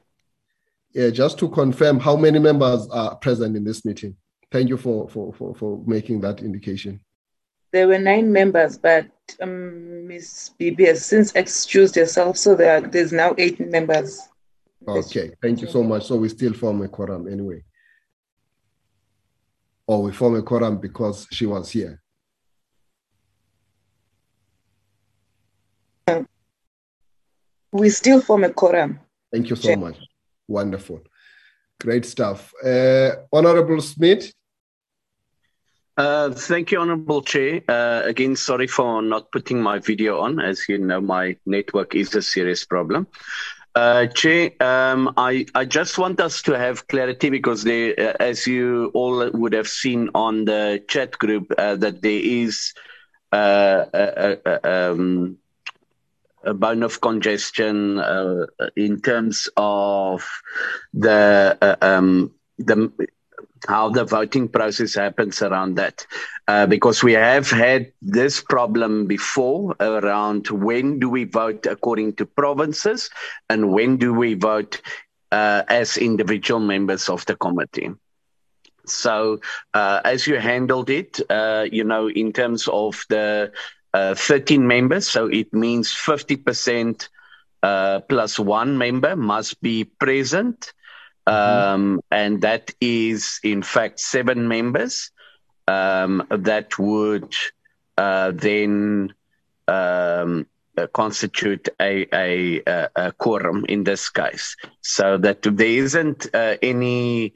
Yeah, 0.95 1.11
just 1.11 1.39
to 1.41 1.51
confirm 1.51 2.01
how 2.01 2.17
many 2.17 2.39
members 2.39 2.89
are 2.89 3.15
present 3.17 3.57
in 3.57 3.65
this 3.65 3.85
meeting. 3.85 4.17
Thank 4.51 4.71
you 4.71 4.79
for, 4.79 5.09
for, 5.11 5.35
for, 5.35 5.55
for 5.55 5.83
making 5.87 6.23
that 6.23 6.41
indication. 6.41 7.01
There 7.73 7.89
were 7.89 7.99
nine 7.99 8.31
members, 8.31 8.77
but 8.77 9.07
um, 9.41 10.07
Ms. 10.07 10.51
Bibi 10.59 10.85
has 10.87 11.05
since 11.07 11.33
excused 11.33 11.95
herself, 11.95 12.37
so 12.37 12.55
there 12.55 12.77
are, 12.77 12.81
there's 12.83 13.13
now 13.13 13.35
eight 13.39 13.59
members. 13.59 14.21
Okay, 14.87 15.31
thank 15.41 15.63
you 15.63 15.69
so 15.69 15.83
much. 15.83 16.07
So 16.07 16.17
we 16.17 16.29
still 16.29 16.53
form 16.53 16.83
a 16.83 16.89
quorum 16.89 17.29
anyway. 17.29 17.63
Or 19.87 20.03
we 20.03 20.13
form 20.13 20.37
a 20.37 20.43
quorum 20.43 20.79
because 20.79 21.27
she 21.31 21.47
was 21.47 21.71
here. 21.71 22.03
We 27.73 27.89
still 27.89 28.21
form 28.21 28.45
a 28.45 28.51
quorum. 28.51 29.01
Thank 29.33 29.49
you 29.49 29.57
so 29.57 29.77
much. 29.77 29.97
Wonderful. 30.47 31.01
Great 31.81 32.05
stuff. 32.05 32.53
Uh, 32.63 33.13
Honorable 33.33 33.81
Smith, 33.81 34.31
uh, 35.97 36.31
thank 36.31 36.71
you, 36.71 36.81
Honorable 36.81 37.23
Chair. 37.23 37.63
Uh, 37.69 38.03
again, 38.05 38.37
sorry 38.37 38.67
for 38.67 39.03
not 39.03 39.31
putting 39.33 39.61
my 39.61 39.79
video 39.79 40.21
on. 40.21 40.41
As 40.41 40.69
you 40.69 40.79
know, 40.79 41.01
my 41.01 41.37
network 41.47 41.95
is 41.95 42.15
a 42.15 42.23
serious 42.23 42.65
problem. 42.65 43.07
Uh, 43.75 44.07
Chair, 44.07 44.51
um, 44.61 45.15
I, 45.17 45.47
I 45.55 45.65
just 45.65 45.99
want 45.99 46.21
us 46.21 46.43
to 46.43 46.59
have 46.59 46.87
clarity 46.89 47.31
because 47.31 47.63
there, 47.65 47.95
uh, 47.99 48.17
as 48.21 48.47
you 48.47 48.91
all 48.95 49.31
would 49.31 49.53
have 49.55 49.69
seen 49.69 50.11
on 50.15 50.45
the 50.45 50.85
chat 50.89 51.19
group, 51.19 51.53
uh, 51.57 51.77
that 51.77 52.03
there 52.03 52.21
is 52.23 52.75
a, 53.33 54.39
a, 54.45 54.91
um, 54.91 55.39
a 56.45 56.53
bone 56.53 56.83
of 56.83 57.01
congestion 57.01 58.03
in 58.77 59.01
terms 59.01 59.49
of 59.57 60.29
the 60.93 61.79
um, 61.81 62.33
the 62.59 62.93
how 63.69 63.89
the 63.89 64.05
voting 64.05 64.49
process 64.49 64.95
happens 64.95 65.43
around 65.43 65.77
that. 65.77 66.07
Uh, 66.49 66.67
because 66.67 67.03
we 67.03 67.13
have 67.13 67.49
had 67.49 67.93
this 68.03 68.41
problem 68.41 69.07
before 69.07 69.77
around 69.81 70.49
when 70.49 70.99
do 70.99 71.09
we 71.09 71.25
vote 71.25 71.67
according 71.67 72.13
to 72.15 72.27
provinces 72.27 73.11
and 73.49 73.73
when 73.73 73.97
do 73.97 74.13
we 74.13 74.35
vote 74.35 74.81
uh, 75.31 75.63
as 75.69 75.97
individual 75.97 76.61
members 76.61 77.09
of 77.09 77.25
the 77.27 77.37
committee. 77.37 77.91
So, 78.85 79.41
uh, 79.75 80.01
as 80.05 80.27
you 80.27 80.39
handled 80.39 80.91
it, 80.91 81.21
uh, 81.31 81.67
you 81.71 81.85
know, 81.85 82.11
in 82.11 82.33
terms 82.33 82.69
of 82.69 83.05
the 83.09 83.53
uh, 83.95 84.15
13 84.15 84.67
members, 84.67 85.09
so 85.09 85.27
it 85.27 85.53
means 85.55 85.93
50% 85.93 87.09
uh, 87.63 88.01
plus 88.01 88.39
one 88.39 88.77
member 88.77 89.15
must 89.17 89.61
be 89.63 89.85
present. 89.85 90.73
Um, 91.27 92.01
and 92.11 92.41
that 92.43 92.73
is 92.81 93.39
in 93.45 93.63
fact 93.63 94.01
seven 94.01 94.49
members 94.49 95.11
um, 95.69 96.27
that 96.31 96.79
would 96.79 97.33
uh, 97.97 98.33
then 98.35 99.15
um, 99.69 100.47
uh, 100.77 100.87
constitute 100.89 101.69
a, 101.81 102.07
a, 102.13 102.63
a, 102.97 103.13
quorum 103.13 103.65
in 103.69 103.85
this 103.85 104.09
case, 104.09 104.57
so 104.81 105.19
that 105.19 105.43
there 105.43 105.67
isn't 105.67 106.35
uh, 106.35 106.57
any 106.63 107.35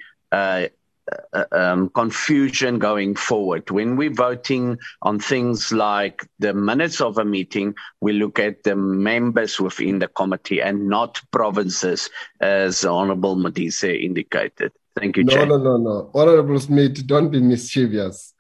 uh, 1.33 1.45
um, 1.53 1.89
confusion 1.91 2.79
going 2.79 3.15
forward. 3.15 3.71
When 3.71 3.97
we're 3.97 4.13
voting 4.13 4.79
on 5.03 5.19
things 5.21 5.73
like 5.73 6.27
the 6.39 6.53
minutes 6.53 7.01
of 7.01 7.19
a 7.19 7.25
meeting, 7.25 7.75
we 8.01 8.13
look 8.13 8.39
at 8.39 8.65
the 8.65 8.77
members 8.77 9.61
within 9.61 9.99
the 9.99 10.09
committee 10.09 10.61
and 10.61 10.89
not 10.89 11.21
provinces, 11.31 12.11
as 12.41 12.85
Honorable 12.85 13.37
Modise 13.37 14.03
indicated. 14.03 14.73
Thank 14.99 15.17
you, 15.17 15.25
no. 15.25 15.45
No, 15.45 15.57
no, 15.59 15.77
no, 15.77 16.11
Honorable 16.15 16.59
Smith, 16.59 17.07
don't 17.07 17.31
be 17.31 17.41
mischievous. 17.41 18.33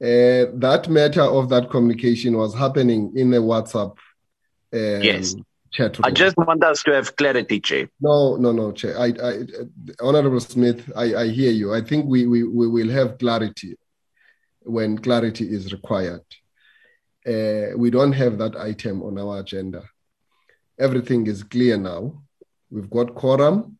Uh, 0.00 0.46
that 0.54 0.86
matter 0.88 1.22
of 1.22 1.48
that 1.48 1.70
communication 1.70 2.36
was 2.36 2.54
happening 2.54 3.12
in 3.16 3.34
a 3.34 3.40
WhatsApp 3.40 3.96
um, 4.72 5.02
yes. 5.02 5.34
Chat 5.70 5.98
room. 5.98 6.04
I 6.04 6.10
just 6.10 6.36
want 6.36 6.62
us 6.64 6.82
to 6.84 6.94
have 6.94 7.16
clarity, 7.16 7.60
Chair. 7.60 7.88
No, 8.00 8.36
no, 8.36 8.52
no, 8.52 8.72
Chair. 8.72 8.98
I, 8.98 9.06
I, 9.22 9.32
Honorable 10.00 10.40
Smith, 10.40 10.90
I, 10.96 11.14
I 11.14 11.28
hear 11.28 11.50
you. 11.50 11.74
I 11.74 11.80
think 11.80 12.06
we, 12.06 12.26
we, 12.26 12.44
we 12.44 12.68
will 12.68 12.90
have 12.90 13.18
clarity 13.18 13.76
when 14.62 14.98
clarity 14.98 15.44
is 15.44 15.72
required. 15.72 16.24
Uh, 17.26 17.76
we 17.76 17.90
don't 17.90 18.12
have 18.12 18.38
that 18.38 18.56
item 18.56 19.02
on 19.02 19.18
our 19.18 19.40
agenda. 19.40 19.82
Everything 20.78 21.26
is 21.26 21.42
clear 21.42 21.76
now. 21.76 22.22
We've 22.70 22.90
got 22.90 23.14
quorum 23.14 23.78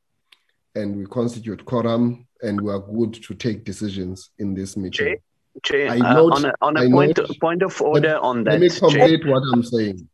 and 0.74 0.96
we 0.96 1.06
constitute 1.06 1.64
quorum 1.64 2.26
and 2.42 2.60
we 2.60 2.72
are 2.72 2.80
good 2.80 3.14
to 3.14 3.34
take 3.34 3.64
decisions 3.64 4.30
in 4.38 4.54
this 4.54 4.76
meeting. 4.76 4.92
Chair, 4.92 5.16
Chair 5.62 5.90
uh, 5.90 6.14
note, 6.14 6.32
on 6.32 6.44
a, 6.44 6.52
on 6.60 6.76
a 6.76 6.90
point, 6.90 7.18
note, 7.18 7.40
point 7.40 7.62
of 7.62 7.80
order 7.80 8.18
on 8.18 8.44
that. 8.44 8.52
Let 8.52 8.60
me 8.60 8.70
complete 8.70 9.22
Chair. 9.22 9.32
what 9.32 9.42
I'm 9.52 9.62
saying. 9.62 10.08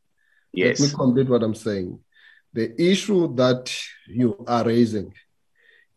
Yes. 0.55 0.81
Let 0.81 0.91
me 0.91 0.95
complete 0.97 1.29
what 1.29 1.43
I'm 1.43 1.55
saying. 1.55 1.99
The 2.53 2.81
issue 2.81 3.35
that 3.35 3.77
you 4.07 4.45
are 4.47 4.65
raising, 4.65 5.13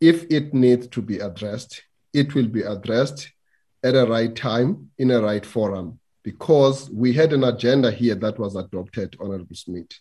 if 0.02 0.26
it 0.32 0.54
needs 0.54 0.88
to 0.88 1.02
be 1.02 1.20
addressed, 1.20 1.84
it 2.14 2.34
will 2.34 2.48
be 2.48 2.64
addressed 2.64 3.32
at 3.84 3.96
a 3.96 4.06
right 4.06 4.36
time 4.36 4.90
in 4.98 5.12
a 5.12 5.22
right 5.22 5.46
forum 5.46 6.00
because 6.24 6.90
we 6.90 7.14
had 7.14 7.32
an 7.34 7.44
agenda 7.44 7.92
here 7.92 8.16
that 8.16 8.40
was 8.40 8.56
adopted, 8.56 9.16
Honorable 9.20 9.56
Smith. 9.56 9.92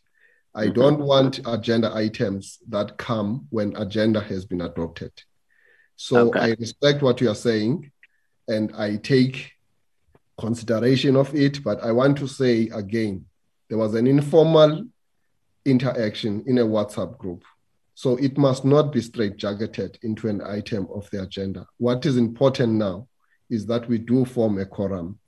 I 0.55 0.65
mm-hmm. 0.65 0.73
don't 0.73 1.01
want 1.01 1.41
agenda 1.47 1.95
items 1.95 2.59
that 2.69 2.97
come 2.97 3.47
when 3.51 3.77
agenda 3.77 4.21
has 4.21 4.47
been 4.47 4.63
adopted. 4.63 5.13
So 5.97 6.29
okay. 6.29 6.41
I 6.41 6.49
respect 6.59 7.03
what 7.03 7.21
you 7.21 7.29
are 7.29 7.35
saying 7.35 7.93
and 8.49 8.73
I 8.75 8.97
take 8.97 9.53
consideration 10.39 11.17
of 11.17 11.35
it, 11.35 11.63
but 11.63 11.83
I 11.83 11.93
want 11.93 12.17
to 12.19 12.27
say 12.27 12.71
again 12.73 13.27
there 13.69 13.79
was 13.79 13.95
an 13.95 14.07
informal 14.07 14.85
interaction 15.65 16.45
in 16.47 16.59
a 16.59 16.65
WhatsApp 16.65 17.19
group. 17.19 17.45
So 17.95 18.17
it 18.17 18.37
must 18.37 18.65
not 18.65 18.93
be 18.93 19.01
straitjacketed 19.01 19.97
into 20.03 20.29
an 20.29 20.43
item 20.43 20.87
of 20.95 21.09
the 21.11 21.23
agenda. 21.23 21.67
What 21.79 22.05
is 22.05 22.17
important 22.17 22.75
now 22.75 23.09
is 23.49 23.67
that 23.67 23.89
we 23.89 23.99
do 23.99 24.25
form 24.25 24.59
a 24.59 24.67
quorum. 24.67 25.19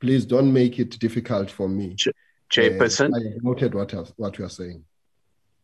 Please 0.00 0.24
don't 0.24 0.52
make 0.52 0.78
it 0.78 0.98
difficult 0.98 1.50
for 1.50 1.68
me. 1.68 1.96
Chairperson. 2.50 3.12
Uh, 3.14 3.18
I 3.18 3.38
noted 3.42 3.74
what, 3.74 3.92
what 4.16 4.38
you 4.38 4.44
are 4.44 4.50
saying. 4.50 4.84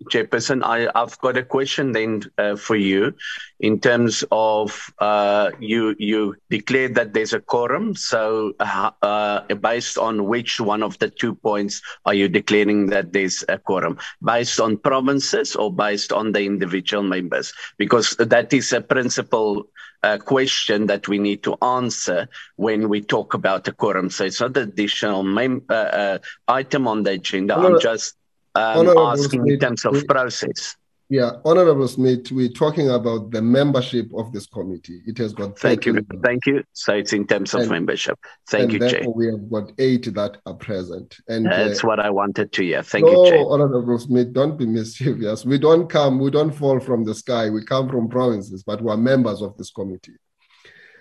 Chairperson, 0.05 0.63
I, 0.63 0.89
have 0.99 1.19
got 1.21 1.37
a 1.37 1.43
question 1.43 1.93
then 1.93 2.23
uh, 2.39 2.57
for 2.57 2.77
you 2.77 3.15
in 3.61 3.81
terms 3.81 4.25
of 4.31 4.93
uh, 4.99 5.51
you 5.59 5.95
you 5.99 6.37
declared 6.51 6.95
that 6.97 7.15
there's 7.15 7.33
a 7.33 7.41
quorum. 7.41 7.95
So, 7.95 8.53
uh, 8.61 8.91
uh, 9.03 9.55
based 9.55 9.99
on 9.99 10.27
which 10.27 10.61
one 10.61 10.83
of 10.83 10.99
the 10.99 11.09
two 11.09 11.35
points 11.35 11.81
are 12.05 12.15
you 12.15 12.29
declaring 12.29 12.87
that 12.87 13.13
there's 13.13 13.45
a 13.49 13.59
quorum? 13.59 13.99
Based 14.23 14.61
on 14.61 14.77
provinces 14.77 15.57
or 15.57 15.73
based 15.73 16.13
on 16.13 16.33
the 16.33 16.45
individual 16.45 17.03
members? 17.03 17.53
Because 17.79 18.17
that 18.19 18.53
is 18.53 18.73
a 18.73 18.81
principal 18.81 19.67
uh, 20.03 20.19
question 20.19 20.87
that 20.87 21.09
we 21.09 21.19
need 21.19 21.43
to 21.43 21.57
answer 21.63 22.29
when 22.57 22.89
we 22.89 23.01
talk 23.01 23.35
about 23.35 23.67
a 23.69 23.73
quorum. 23.73 24.11
So 24.11 24.25
it's 24.25 24.41
not 24.41 24.57
an 24.57 24.69
additional 24.69 25.23
mem- 25.23 25.65
uh, 25.69 26.19
item 26.47 26.87
on 26.87 27.03
the 27.03 27.13
agenda. 27.13 27.57
I'm 27.57 27.81
just 27.81 28.15
um, 28.57 28.99
asking 28.99 29.43
Smith, 29.43 29.55
in 29.55 29.61
terms 29.61 29.85
of 29.85 29.93
we, 29.93 30.05
process. 30.05 30.77
Yeah, 31.09 31.33
Honorable 31.45 31.87
Smith, 31.87 32.33
we're 32.33 32.49
talking 32.49 32.91
about 32.91 33.31
the 33.31 33.41
membership 33.41 34.11
of 34.17 34.33
this 34.33 34.47
committee. 34.47 35.03
It 35.07 35.19
has 35.19 35.33
got 35.33 35.57
thank 35.57 35.87
you, 35.87 35.93
members. 35.93 36.21
thank 36.21 36.47
you. 36.47 36.65
So 36.73 36.95
it's 36.95 37.13
in 37.13 37.29
terms 37.29 37.55
of 37.55 37.61
and, 37.61 37.71
membership. 37.71 38.19
Thank 38.49 38.73
you, 38.73 38.81
Chair. 38.81 39.09
We 39.09 39.27
have 39.27 39.49
got 39.49 39.71
eight 39.79 40.13
that 40.15 40.39
are 40.47 40.55
present, 40.55 41.17
and 41.29 41.47
that's 41.47 41.85
uh, 41.85 41.87
what 41.87 42.01
I 42.01 42.11
wanted 42.11 42.51
to 42.51 42.63
hear. 42.65 42.83
Thank 42.83 43.07
no, 43.07 43.25
you, 43.25 43.31
Chair. 43.31 43.45
Honorable 43.47 44.01
Smith, 44.01 44.33
don't 44.33 44.57
be 44.57 44.67
mischievous. 44.67 45.45
We 45.45 45.59
don't 45.59 45.89
come, 45.89 46.19
we 46.19 46.33
don't 46.33 46.53
fall 46.53 46.81
from 46.81 47.05
the 47.05 47.15
sky. 47.15 47.51
We 47.51 47.65
come 47.65 47.89
from 47.89 48.09
provinces, 48.09 48.65
but 48.65 48.83
we 48.83 48.91
are 48.91 48.97
members 48.97 49.43
of 49.43 49.57
this 49.57 49.71
committee. 49.71 50.17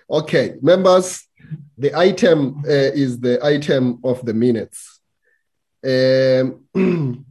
Okay, 0.08 0.54
members, 0.62 1.26
the 1.76 1.92
item 1.96 2.62
uh, 2.64 2.94
is 2.94 3.18
the 3.18 3.44
item 3.44 3.98
of 4.04 4.24
the 4.24 4.34
minutes. 4.34 5.00
Um, 5.84 6.64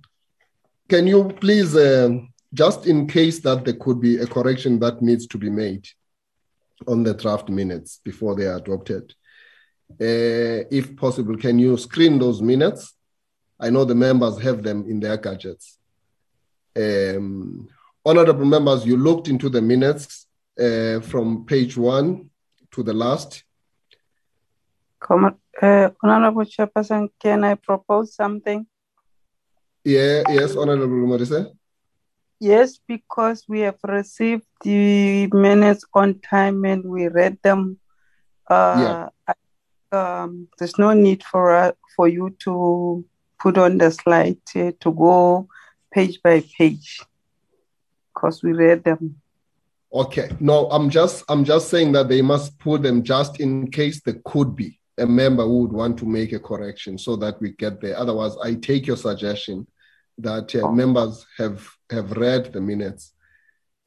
Can 0.87 1.07
you 1.07 1.29
please, 1.29 1.75
uh, 1.75 2.09
just 2.53 2.85
in 2.85 3.07
case 3.07 3.39
that 3.39 3.65
there 3.65 3.73
could 3.73 3.99
be 3.99 4.17
a 4.17 4.27
correction 4.27 4.79
that 4.79 5.01
needs 5.01 5.25
to 5.27 5.37
be 5.37 5.49
made 5.49 5.87
on 6.87 7.03
the 7.03 7.13
draft 7.13 7.49
minutes 7.49 7.99
before 8.03 8.35
they 8.35 8.45
are 8.45 8.57
adopted, 8.57 9.13
uh, 9.89 10.61
if 10.69 10.95
possible, 10.95 11.37
can 11.37 11.57
you 11.57 11.75
screen 11.77 12.19
those 12.19 12.41
minutes? 12.41 12.93
I 13.59 13.71
know 13.71 13.83
the 13.83 13.95
members 13.95 14.39
have 14.41 14.61
them 14.61 14.85
in 14.87 14.99
their 14.99 15.17
gadgets. 15.17 15.79
Um, 16.75 17.67
honorable 18.05 18.45
members, 18.45 18.85
you 18.85 18.97
looked 18.97 19.27
into 19.27 19.49
the 19.49 19.61
minutes 19.61 20.27
uh, 20.59 20.99
from 20.99 21.45
page 21.45 21.77
one 21.77 22.29
to 22.71 22.83
the 22.83 22.93
last. 22.93 23.43
Uh, 25.61 25.89
Honorable 26.03 26.45
Chairperson, 26.45 27.09
can 27.19 27.43
I 27.43 27.55
propose 27.55 28.13
something? 28.13 28.67
Yeah, 29.85 30.23
yes, 30.29 30.55
Honorable 30.55 31.07
Marisa. 31.07 31.51
Yes, 32.39 32.79
because 32.87 33.45
we 33.47 33.59
have 33.61 33.77
received 33.83 34.45
the 34.63 35.27
minutes 35.27 35.85
on 35.93 36.19
time 36.19 36.65
and 36.65 36.83
we 36.83 37.07
read 37.07 37.37
them. 37.43 37.79
Uh, 38.49 39.09
yeah. 39.27 39.33
Um, 39.91 40.47
there's 40.57 40.77
no 40.79 40.93
need 40.93 41.23
for 41.23 41.55
uh, 41.55 41.71
for 41.95 42.07
you 42.07 42.35
to 42.39 43.05
put 43.39 43.57
on 43.59 43.77
the 43.77 43.91
slide 43.91 44.39
uh, 44.55 44.71
to 44.79 44.91
go 44.91 45.47
page 45.91 46.19
by 46.21 46.43
page 46.57 46.99
because 48.13 48.41
we 48.43 48.53
read 48.53 48.83
them. 48.83 49.21
Okay. 49.93 50.29
No, 50.39 50.67
I'm 50.71 50.89
just 50.89 51.23
I'm 51.29 51.45
just 51.45 51.69
saying 51.69 51.91
that 51.91 52.09
they 52.09 52.23
must 52.23 52.57
put 52.57 52.81
them 52.81 53.03
just 53.03 53.39
in 53.39 53.69
case 53.69 54.01
there 54.01 54.19
could 54.25 54.55
be 54.55 54.79
a 54.97 55.05
member 55.05 55.43
who 55.43 55.59
would 55.59 55.73
want 55.73 55.99
to 55.99 56.05
make 56.05 56.33
a 56.33 56.39
correction 56.39 56.97
so 56.97 57.15
that 57.17 57.39
we 57.39 57.51
get 57.51 57.81
there. 57.81 57.97
Otherwise, 57.97 58.35
I 58.43 58.55
take 58.55 58.87
your 58.87 58.97
suggestion 58.97 59.67
that 60.17 60.55
uh, 60.55 60.71
members 60.71 61.25
have 61.37 61.67
have 61.89 62.11
read 62.11 62.53
the 62.53 62.61
minutes. 62.61 63.13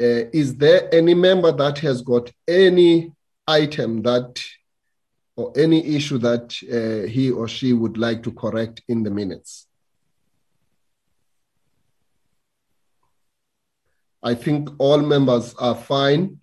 Uh, 0.01 0.31
is 0.33 0.57
there 0.57 0.89
any 0.95 1.15
member 1.15 1.51
that 1.51 1.79
has 1.79 2.03
got 2.03 2.31
any 2.47 3.13
item 3.47 4.03
that 4.03 4.41
or 5.37 5.53
any 5.57 5.97
issue 5.97 6.19
that 6.19 6.55
uh, 6.71 7.09
he 7.09 7.31
or 7.31 7.49
she 7.49 7.73
would 7.73 7.97
like 7.97 8.23
to 8.23 8.33
correct 8.33 8.83
in 8.89 9.03
the 9.03 9.11
minutes? 9.11 9.67
I 14.23 14.35
think 14.35 14.69
all 14.79 14.99
members 14.99 15.55
are 15.55 15.77
fine 15.77 16.41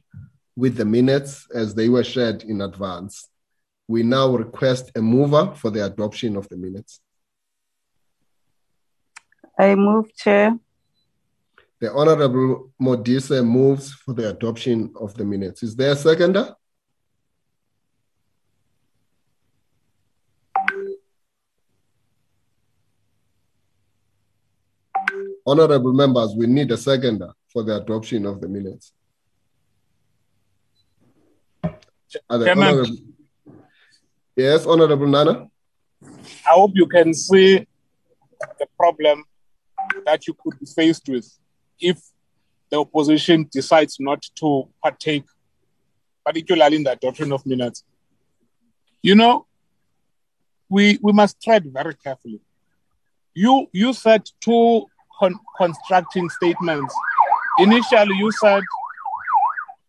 with 0.56 0.78
the 0.78 0.86
minutes 0.86 1.48
as 1.54 1.76
they 1.76 1.90
were 1.90 2.04
shared 2.04 2.44
in 2.44 2.62
advance. 2.62 3.30
We 3.88 4.04
now 4.04 4.36
request 4.36 4.92
a 4.96 5.02
mover 5.02 5.54
for 5.56 5.70
the 5.70 5.86
adoption 5.86 6.38
of 6.38 6.48
the 6.50 6.58
minutes. 6.58 7.02
I 9.58 9.75
move, 9.75 10.14
Chair. 10.16 10.58
The 11.80 11.92
Honorable 11.92 12.72
Modise 12.82 13.45
moves 13.45 13.93
for 13.93 14.14
the 14.14 14.30
adoption 14.30 14.93
of 15.00 15.14
the 15.14 15.24
minutes. 15.24 15.64
Is 15.64 15.75
there 15.75 15.92
a 15.92 15.95
seconder? 15.95 16.56
Honorable 25.48 25.93
members, 25.93 26.34
we 26.35 26.48
need 26.48 26.72
a 26.72 26.77
seconder 26.77 27.32
for 27.53 27.64
the 27.64 27.75
adoption 27.77 28.25
of 28.25 28.42
the 28.42 28.48
minutes. 28.48 28.93
Honorable... 32.30 32.88
Yes, 34.35 34.66
Honorable 34.66 35.08
Nana? 35.08 35.48
I 36.03 36.50
hope 36.50 36.72
you 36.74 36.88
can 36.88 37.14
see 37.14 37.66
the 38.59 38.67
problem 38.77 39.24
that 40.06 40.28
you 40.28 40.34
could 40.34 40.60
be 40.60 40.66
faced 40.66 41.08
with 41.08 41.28
if 41.80 42.00
the 42.70 42.80
opposition 42.80 43.48
decides 43.52 43.98
not 44.00 44.22
to 44.36 44.68
partake, 44.82 45.26
particularly 46.26 46.78
in 46.78 46.84
the 46.84 46.92
adoption 46.92 47.32
of 47.32 47.46
minutes. 47.46 47.84
You 49.02 49.16
know, 49.16 49.46
we, 50.70 50.98
we 51.02 51.12
must 51.12 51.42
tread 51.42 51.66
very 51.72 51.94
carefully. 51.96 52.42
You, 53.34 53.68
you 53.72 53.94
said 53.94 54.30
two 54.42 54.86
con- 55.20 55.40
constructing 55.58 56.30
statements. 56.30 56.94
Initially, 57.60 58.16
you 58.18 58.32
said 58.32 58.64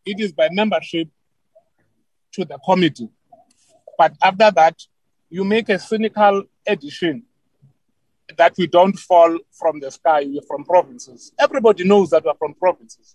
it 0.05 0.20
is 0.20 0.33
by 0.33 0.49
membership 0.52 1.08
to 2.33 2.44
the 2.44 2.58
committee. 2.65 3.08
But 3.99 4.15
after 4.23 4.50
that, 4.50 4.81
you 5.31 5.44
make 5.44 5.68
a 5.68 5.78
cynical 5.78 6.44
addition 6.66 7.25
that 8.36 8.55
we 8.58 8.66
don't 8.66 8.98
fall 8.98 9.38
from 9.52 9.80
the 9.80 9.90
sky, 9.90 10.24
we're 10.26 10.42
from 10.42 10.64
provinces. 10.64 11.32
Everybody 11.38 11.84
knows 11.84 12.10
that 12.10 12.24
we're 12.24 12.34
from 12.34 12.55
provinces. 12.55 13.14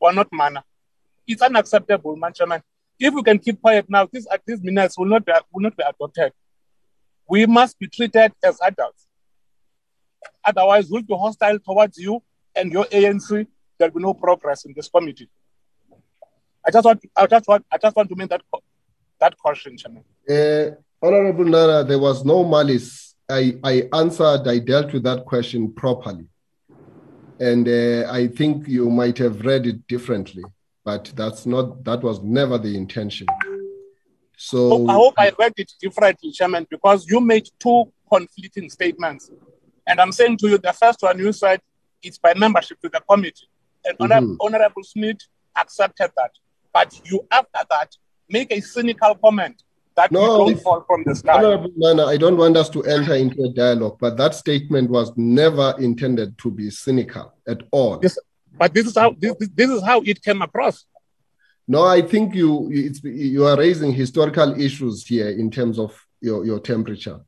We're 0.00 0.12
not 0.12 0.28
mana. 0.32 0.64
It's 1.26 1.42
unacceptable, 1.42 2.16
Manchaman. 2.16 2.62
If 2.98 3.14
we 3.14 3.22
can 3.22 3.38
keep 3.38 3.60
quiet 3.60 3.86
now, 3.88 4.08
these, 4.12 4.26
these 4.46 4.62
minutes 4.62 4.98
will 4.98 5.06
not, 5.06 5.24
be, 5.24 5.32
will 5.52 5.62
not 5.62 5.76
be 5.76 5.82
adopted. 5.82 6.32
We 7.28 7.46
must 7.46 7.78
be 7.78 7.88
treated 7.88 8.32
as 8.42 8.58
adults. 8.60 9.06
Otherwise, 10.44 10.88
we'll 10.90 11.02
be 11.02 11.14
hostile 11.14 11.58
towards 11.58 11.96
you 11.96 12.22
and 12.54 12.70
your 12.70 12.84
ANC. 12.86 13.46
There'll 13.78 13.94
be 13.94 14.02
no 14.02 14.12
progress 14.12 14.64
in 14.64 14.74
this 14.76 14.88
committee. 14.88 15.30
I 16.66 16.70
just 16.70 16.84
want, 16.84 17.02
I 17.16 17.26
just 17.26 17.48
want, 17.48 17.64
I 17.72 17.78
just 17.78 17.96
want 17.96 18.08
to 18.10 18.16
make 18.16 18.28
that 18.28 18.42
that 19.20 19.38
caution, 19.38 19.76
Chairman. 19.76 20.04
Uh, 20.28 20.76
Honorable 21.02 21.44
Nana, 21.44 21.84
there 21.84 21.98
was 21.98 22.24
no 22.24 22.44
malice. 22.44 23.09
I, 23.30 23.56
I 23.64 23.88
answered, 23.92 24.46
I 24.46 24.58
dealt 24.58 24.92
with 24.92 25.04
that 25.04 25.24
question 25.24 25.72
properly. 25.72 26.26
And 27.38 27.66
uh, 27.66 28.10
I 28.10 28.26
think 28.26 28.68
you 28.68 28.90
might 28.90 29.16
have 29.18 29.40
read 29.46 29.66
it 29.66 29.86
differently, 29.86 30.44
but 30.84 31.12
that's 31.16 31.46
not, 31.46 31.84
that 31.84 32.02
was 32.02 32.20
never 32.22 32.58
the 32.58 32.76
intention. 32.76 33.26
So 34.36 34.86
I 34.88 34.92
hope 34.92 35.14
I 35.18 35.32
read 35.38 35.54
it 35.56 35.72
differently, 35.80 36.32
Chairman, 36.32 36.66
because 36.70 37.06
you 37.06 37.20
made 37.20 37.48
two 37.58 37.92
conflicting 38.10 38.68
statements. 38.70 39.30
And 39.86 40.00
I'm 40.00 40.12
saying 40.12 40.38
to 40.38 40.48
you, 40.48 40.58
the 40.58 40.72
first 40.72 41.02
one 41.02 41.18
you 41.18 41.32
said 41.32 41.60
it's 42.02 42.18
by 42.18 42.34
membership 42.34 42.80
to 42.80 42.88
the 42.88 43.00
committee. 43.08 43.48
And 43.84 43.98
mm-hmm. 43.98 44.36
Honorable 44.40 44.82
Smith 44.82 45.18
accepted 45.56 46.10
that. 46.16 46.30
But 46.72 47.00
you, 47.04 47.26
after 47.30 47.60
that, 47.70 47.94
make 48.28 48.52
a 48.52 48.60
cynical 48.60 49.14
comment 49.16 49.62
that 49.96 50.12
no, 50.12 50.44
we 50.44 50.54
don't 50.54 50.62
fall 50.62 50.84
from 50.86 51.04
the 51.04 51.14
sky. 51.14 51.40
No, 51.40 51.94
no, 51.94 52.06
I 52.06 52.16
don't 52.16 52.36
want 52.36 52.56
us 52.56 52.68
to 52.70 52.82
enter 52.84 53.14
into 53.14 53.42
a 53.44 53.48
dialogue, 53.48 53.98
but 54.00 54.16
that 54.16 54.34
statement 54.34 54.90
was 54.90 55.12
never 55.16 55.74
intended 55.78 56.38
to 56.38 56.50
be 56.50 56.70
cynical 56.70 57.34
at 57.46 57.62
all. 57.70 57.98
This, 57.98 58.18
but 58.56 58.72
this 58.72 58.86
is 58.86 58.96
how 58.96 59.14
this, 59.18 59.34
this 59.54 59.70
is 59.70 59.82
how 59.82 60.00
it 60.02 60.22
came 60.22 60.42
across. 60.42 60.84
No, 61.66 61.84
I 61.84 62.02
think 62.02 62.34
you 62.34 62.70
you 63.04 63.46
are 63.46 63.56
raising 63.56 63.92
historical 63.92 64.60
issues 64.60 65.06
here 65.06 65.28
in 65.28 65.50
terms 65.50 65.78
of 65.78 66.04
your, 66.20 66.44
your 66.44 66.60
temperature. 66.60 67.20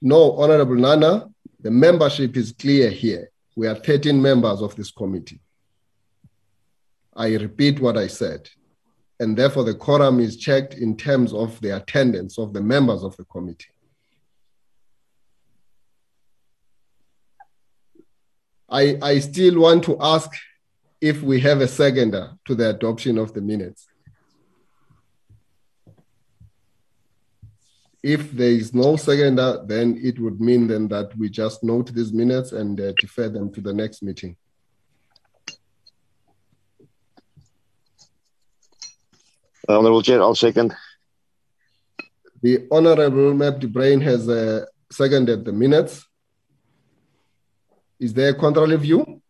No, 0.00 0.32
Honorable 0.36 0.76
Nana, 0.76 1.28
the 1.60 1.70
membership 1.70 2.36
is 2.36 2.52
clear 2.52 2.90
here. 2.90 3.30
We 3.54 3.66
are 3.66 3.74
13 3.74 4.20
members 4.20 4.60
of 4.60 4.76
this 4.76 4.90
committee. 4.90 5.40
I 7.14 7.34
repeat 7.34 7.80
what 7.80 7.96
I 7.96 8.08
said 8.08 8.48
and 9.18 9.36
therefore 9.36 9.64
the 9.64 9.74
quorum 9.74 10.20
is 10.20 10.36
checked 10.36 10.74
in 10.74 10.96
terms 10.96 11.32
of 11.32 11.60
the 11.60 11.76
attendance 11.76 12.38
of 12.38 12.52
the 12.52 12.60
members 12.60 13.02
of 13.02 13.16
the 13.16 13.24
committee. 13.24 13.66
I, 18.68 18.98
I 19.00 19.18
still 19.20 19.60
want 19.60 19.84
to 19.84 19.96
ask 20.00 20.30
if 21.00 21.22
we 21.22 21.40
have 21.40 21.60
a 21.60 21.68
seconder 21.68 22.32
to 22.46 22.54
the 22.54 22.70
adoption 22.70 23.16
of 23.16 23.32
the 23.32 23.40
minutes. 23.40 23.86
If 28.02 28.32
there 28.32 28.50
is 28.50 28.74
no 28.74 28.96
seconder, 28.96 29.64
then 29.66 29.98
it 30.02 30.18
would 30.20 30.40
mean 30.40 30.66
then 30.66 30.88
that 30.88 31.16
we 31.16 31.28
just 31.28 31.64
note 31.64 31.92
these 31.92 32.12
minutes 32.12 32.52
and 32.52 32.80
uh, 32.80 32.92
defer 33.00 33.28
them 33.28 33.52
to 33.52 33.60
the 33.60 33.72
next 33.72 34.02
meeting. 34.02 34.36
Honorable 39.68 40.02
Chair, 40.02 40.20
I'll 40.20 40.34
second. 40.34 40.74
The 42.42 42.66
Honorable 42.70 43.34
Map 43.34 43.60
Brain 43.60 44.00
has 44.00 44.28
uh, 44.28 44.66
seconded 44.90 45.44
the 45.44 45.52
minutes. 45.52 46.06
Is 47.98 48.12
there 48.12 48.30
a 48.30 48.34
contrary 48.34 48.76
view? 48.76 49.22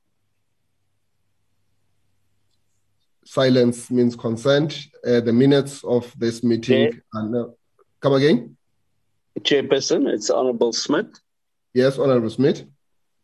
Silence 3.25 3.91
means 3.91 4.17
consent. 4.17 4.87
Uh, 5.07 5.21
the 5.21 5.33
minutes 5.33 5.83
of 5.85 6.13
this 6.19 6.43
meeting 6.43 6.93
Chair. 6.93 7.03
are 7.15 7.29
now. 7.29 7.55
Come 8.01 8.15
again? 8.15 8.57
Chairperson, 9.41 10.09
it's 10.09 10.31
Honorable 10.31 10.73
Smith. 10.73 11.21
Yes, 11.75 11.99
Honorable 11.99 12.31
Smith. 12.31 12.65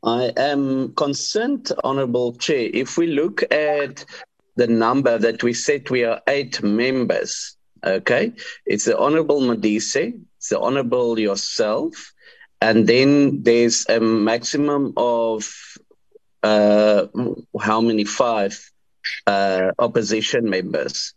I 0.04 0.32
am 0.36 0.92
concerned, 0.94 1.72
Honorable 1.84 2.34
Chair. 2.34 2.68
If 2.72 2.98
we 2.98 3.06
look 3.06 3.42
at 3.52 4.04
the 4.56 4.66
number 4.66 5.18
that 5.18 5.42
we 5.42 5.54
said 5.54 5.88
we 5.90 6.04
are 6.04 6.20
eight 6.26 6.62
members. 6.62 7.56
Okay, 7.84 8.32
it's 8.64 8.84
the 8.84 8.96
Honorable 8.96 9.40
Modise, 9.40 10.14
it's 10.36 10.48
the 10.48 10.60
Honorable 10.60 11.18
yourself, 11.18 12.12
and 12.60 12.86
then 12.86 13.42
there's 13.42 13.86
a 13.88 13.98
maximum 13.98 14.92
of 14.96 15.52
uh, 16.42 17.06
how 17.60 17.80
many? 17.80 18.04
Five 18.04 18.58
uh, 19.26 19.72
opposition 19.78 20.48
members 20.48 21.14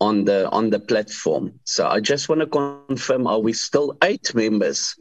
on 0.00 0.24
the 0.24 0.48
on 0.50 0.70
the 0.70 0.80
platform. 0.80 1.60
So 1.64 1.86
I 1.86 2.00
just 2.00 2.28
want 2.28 2.40
to 2.40 2.46
confirm: 2.46 3.26
Are 3.26 3.40
we 3.40 3.52
still 3.52 3.96
eight 4.02 4.34
members, 4.34 4.96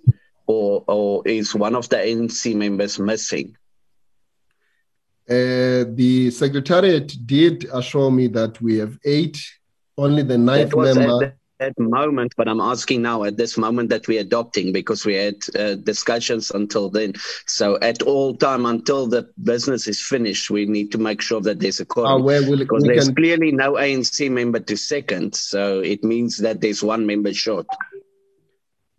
or 0.47 0.83
or 0.87 1.27
is 1.27 1.55
one 1.55 1.75
of 1.75 1.89
the 1.89 1.97
ANC 1.97 2.55
members 2.55 2.99
missing? 2.99 3.55
Uh, 5.29 5.87
the 5.95 6.29
secretariat 6.31 7.15
did 7.25 7.65
assure 7.71 8.11
me 8.11 8.27
that 8.27 8.61
we 8.61 8.77
have 8.77 8.99
eight, 9.05 9.41
only 9.97 10.21
the 10.21 10.37
ninth 10.37 10.75
member. 10.75 11.23
At 11.23 11.37
that 11.59 11.79
moment, 11.79 12.33
but 12.35 12.49
I'm 12.49 12.59
asking 12.59 13.03
now 13.03 13.23
at 13.23 13.37
this 13.37 13.57
moment 13.57 13.89
that 13.89 14.05
we're 14.09 14.19
adopting 14.19 14.73
because 14.73 15.05
we 15.05 15.13
had 15.13 15.35
uh, 15.57 15.75
discussions 15.75 16.51
until 16.51 16.89
then. 16.89 17.13
So 17.47 17.79
at 17.79 18.01
all 18.01 18.35
time 18.35 18.65
until 18.65 19.07
the 19.07 19.29
business 19.41 19.87
is 19.87 20.01
finished, 20.01 20.49
we 20.49 20.65
need 20.65 20.91
to 20.91 20.97
make 20.97 21.21
sure 21.21 21.39
that 21.39 21.61
there's 21.61 21.79
a 21.79 21.85
quorum. 21.85 22.11
Uh, 22.11 22.25
where 22.25 22.41
will, 22.41 22.59
because 22.59 22.83
there's 22.83 23.05
can... 23.05 23.15
clearly 23.15 23.53
no 23.53 23.73
ANC 23.73 24.29
member 24.29 24.59
to 24.59 24.75
second, 24.75 25.35
so 25.35 25.79
it 25.79 26.03
means 26.03 26.37
that 26.39 26.59
there's 26.59 26.83
one 26.83 27.05
member 27.05 27.33
short. 27.33 27.65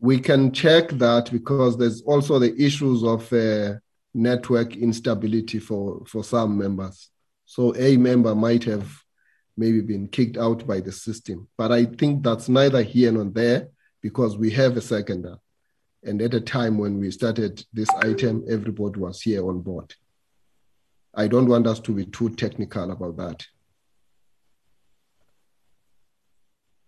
We 0.00 0.18
can 0.20 0.52
check 0.52 0.88
that 0.92 1.30
because 1.30 1.76
there's 1.76 2.00
also 2.00 2.38
the 2.38 2.58
issues 2.58 3.04
of. 3.04 3.30
Uh, 3.30 3.80
network 4.14 4.76
instability 4.76 5.58
for, 5.58 6.02
for 6.06 6.22
some 6.22 6.56
members. 6.56 7.10
So 7.46 7.74
a 7.76 7.96
member 7.96 8.34
might 8.34 8.64
have 8.64 8.88
maybe 9.56 9.80
been 9.80 10.08
kicked 10.08 10.36
out 10.36 10.66
by 10.66 10.80
the 10.80 10.92
system. 10.92 11.48
But 11.58 11.72
I 11.72 11.84
think 11.84 12.22
that's 12.22 12.48
neither 12.48 12.82
here 12.82 13.12
nor 13.12 13.24
there 13.24 13.68
because 14.00 14.36
we 14.36 14.50
have 14.52 14.76
a 14.76 14.80
seconder. 14.80 15.38
And 16.02 16.20
at 16.20 16.34
a 16.34 16.40
time 16.40 16.78
when 16.78 16.98
we 16.98 17.10
started 17.10 17.64
this 17.72 17.88
item, 18.02 18.44
everybody 18.48 19.00
was 19.00 19.22
here 19.22 19.48
on 19.48 19.60
board. 19.60 19.94
I 21.14 21.28
don't 21.28 21.48
want 21.48 21.66
us 21.66 21.80
to 21.80 21.92
be 21.92 22.06
too 22.06 22.30
technical 22.30 22.90
about 22.90 23.16
that. 23.16 23.46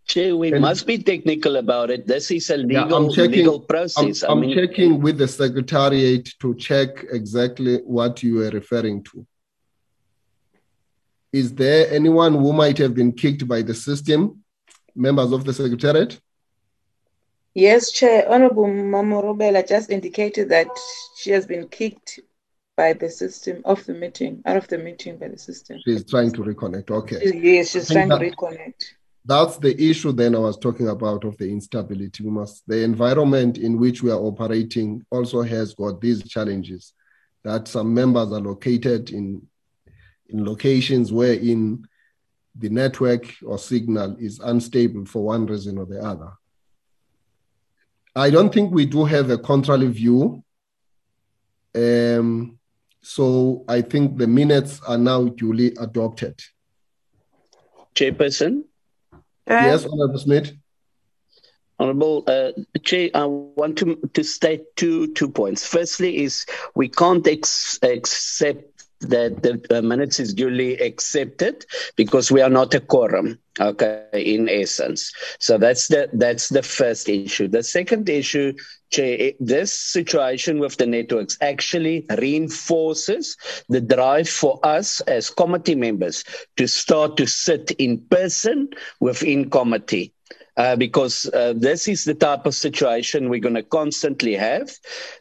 Chair, 0.06 0.36
we 0.36 0.52
and, 0.52 0.60
must 0.60 0.86
be 0.86 0.98
technical 0.98 1.56
about 1.56 1.90
it. 1.90 2.06
This 2.06 2.30
is 2.30 2.48
a 2.50 2.56
legal, 2.56 3.08
yeah, 3.08 3.16
checking, 3.16 3.38
legal 3.38 3.60
process. 3.60 4.22
I'm, 4.22 4.30
I'm 4.30 4.40
mean, 4.40 4.56
checking 4.56 5.00
with 5.00 5.18
the 5.18 5.26
secretariat 5.26 6.28
to 6.40 6.54
check 6.54 7.04
exactly 7.10 7.78
what 7.78 8.22
you 8.22 8.42
are 8.42 8.50
referring 8.50 9.02
to. 9.04 9.26
Is 11.32 11.52
there 11.54 11.90
anyone 11.90 12.34
who 12.34 12.52
might 12.52 12.78
have 12.78 12.94
been 12.94 13.12
kicked 13.12 13.48
by 13.48 13.62
the 13.62 13.74
system? 13.74 14.44
Members 14.94 15.32
of 15.32 15.44
the 15.44 15.52
secretariat? 15.52 16.20
Yes, 17.52 17.90
Chair. 17.90 18.30
Honorable 18.30 18.68
Mama 18.68 19.20
Robela 19.20 19.66
just 19.66 19.90
indicated 19.90 20.50
that 20.50 20.68
she 21.16 21.32
has 21.32 21.46
been 21.46 21.66
kicked 21.66 22.20
by 22.76 22.92
the 22.92 23.10
system 23.10 23.60
of 23.64 23.84
the 23.86 23.94
meeting, 23.94 24.40
out 24.46 24.56
of 24.56 24.68
the 24.68 24.78
meeting 24.78 25.16
by 25.16 25.26
the 25.26 25.38
system. 25.38 25.80
She's 25.84 26.04
trying 26.04 26.32
to 26.34 26.42
reconnect. 26.42 26.90
Okay. 26.92 27.32
Yes, 27.34 27.70
she's 27.70 27.90
trying 27.90 28.08
that, 28.08 28.20
to 28.20 28.30
reconnect 28.30 28.92
that's 29.26 29.58
the 29.58 29.74
issue 29.82 30.12
then 30.12 30.36
I 30.36 30.38
was 30.38 30.56
talking 30.56 30.88
about 30.88 31.24
of 31.24 31.36
the 31.36 31.50
instability. 31.50 32.22
We 32.22 32.30
must 32.30 32.66
the 32.66 32.82
environment 32.82 33.58
in 33.58 33.78
which 33.78 34.02
we 34.02 34.10
are 34.12 34.20
operating 34.20 35.04
also 35.10 35.42
has 35.42 35.74
got 35.74 36.00
these 36.00 36.22
challenges 36.28 36.92
that 37.42 37.66
some 37.66 37.92
members 37.92 38.32
are 38.32 38.40
located 38.40 39.10
in 39.10 39.42
in 40.28 40.44
locations 40.44 41.12
where 41.12 41.34
in 41.34 41.86
the 42.58 42.68
network 42.68 43.26
or 43.44 43.58
signal 43.58 44.16
is 44.18 44.38
unstable 44.38 45.04
for 45.04 45.24
one 45.24 45.46
reason 45.46 45.78
or 45.78 45.86
the 45.86 46.00
other. 46.00 46.32
I 48.14 48.30
don't 48.30 48.52
think 48.52 48.72
we 48.72 48.86
do 48.86 49.04
have 49.04 49.30
a 49.30 49.38
contrary 49.38 49.88
view. 49.88 50.42
Um, 51.74 52.58
so 53.02 53.64
I 53.68 53.82
think 53.82 54.16
the 54.16 54.26
minutes 54.26 54.80
are 54.86 54.98
now 54.98 55.24
duly 55.24 55.74
adopted. 55.78 56.40
Chairperson? 57.94 58.64
Yes, 59.48 59.84
Honorable 59.86 60.18
Smith. 60.18 60.52
Honorable 61.78 62.24
uh, 62.26 62.52
Chair, 62.82 63.10
I 63.14 63.26
want 63.26 63.76
to, 63.78 63.96
to 64.14 64.24
state 64.24 64.64
two 64.76 65.12
two 65.12 65.28
points. 65.28 65.66
Firstly, 65.66 66.22
is 66.24 66.46
we 66.74 66.88
can't 66.88 67.26
ex- 67.26 67.78
accept 67.82 68.75
that 69.00 69.42
the 69.42 69.82
minutes 69.82 70.18
is 70.20 70.34
duly 70.34 70.74
accepted 70.78 71.64
because 71.96 72.30
we 72.30 72.40
are 72.40 72.50
not 72.50 72.74
a 72.74 72.80
quorum 72.80 73.38
okay 73.60 74.06
in 74.12 74.48
essence. 74.48 75.12
So 75.38 75.58
that's 75.58 75.88
the 75.88 76.08
that's 76.12 76.48
the 76.48 76.62
first 76.62 77.08
issue. 77.08 77.48
The 77.48 77.62
second 77.62 78.08
issue 78.08 78.52
eh, 78.98 79.32
this 79.40 79.72
situation 79.72 80.58
with 80.58 80.76
the 80.76 80.86
networks 80.86 81.36
actually 81.40 82.06
reinforces 82.18 83.36
the 83.68 83.80
drive 83.80 84.28
for 84.28 84.58
us 84.62 85.00
as 85.02 85.30
committee 85.30 85.74
members 85.74 86.24
to 86.56 86.66
start 86.66 87.16
to 87.16 87.26
sit 87.26 87.70
in 87.72 87.98
person 88.10 88.68
within 89.00 89.50
committee 89.50 90.12
uh, 90.56 90.76
because 90.76 91.26
uh, 91.34 91.52
this 91.56 91.88
is 91.88 92.04
the 92.04 92.14
type 92.14 92.46
of 92.46 92.54
situation 92.54 93.28
we're 93.28 93.40
going 93.40 93.54
to 93.54 93.62
constantly 93.62 94.34
have. 94.34 94.70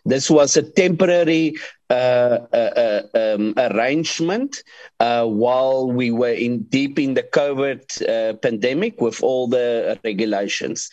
This 0.06 0.30
was 0.30 0.56
a 0.56 0.64
temporary 0.64 1.56
uh, 1.90 2.40
uh, 2.52 3.02
uh 3.14 3.36
um, 3.36 3.54
arrangement 3.58 4.64
while 4.98 5.92
we 5.92 6.10
were 6.10 6.34
in 6.34 6.64
deep 6.64 6.98
in 6.98 7.14
the 7.14 7.22
COVID 7.22 8.42
pandemic 8.42 9.00
with 9.02 9.22
all 9.22 9.48
the 9.48 10.00
regulations. 10.04 10.90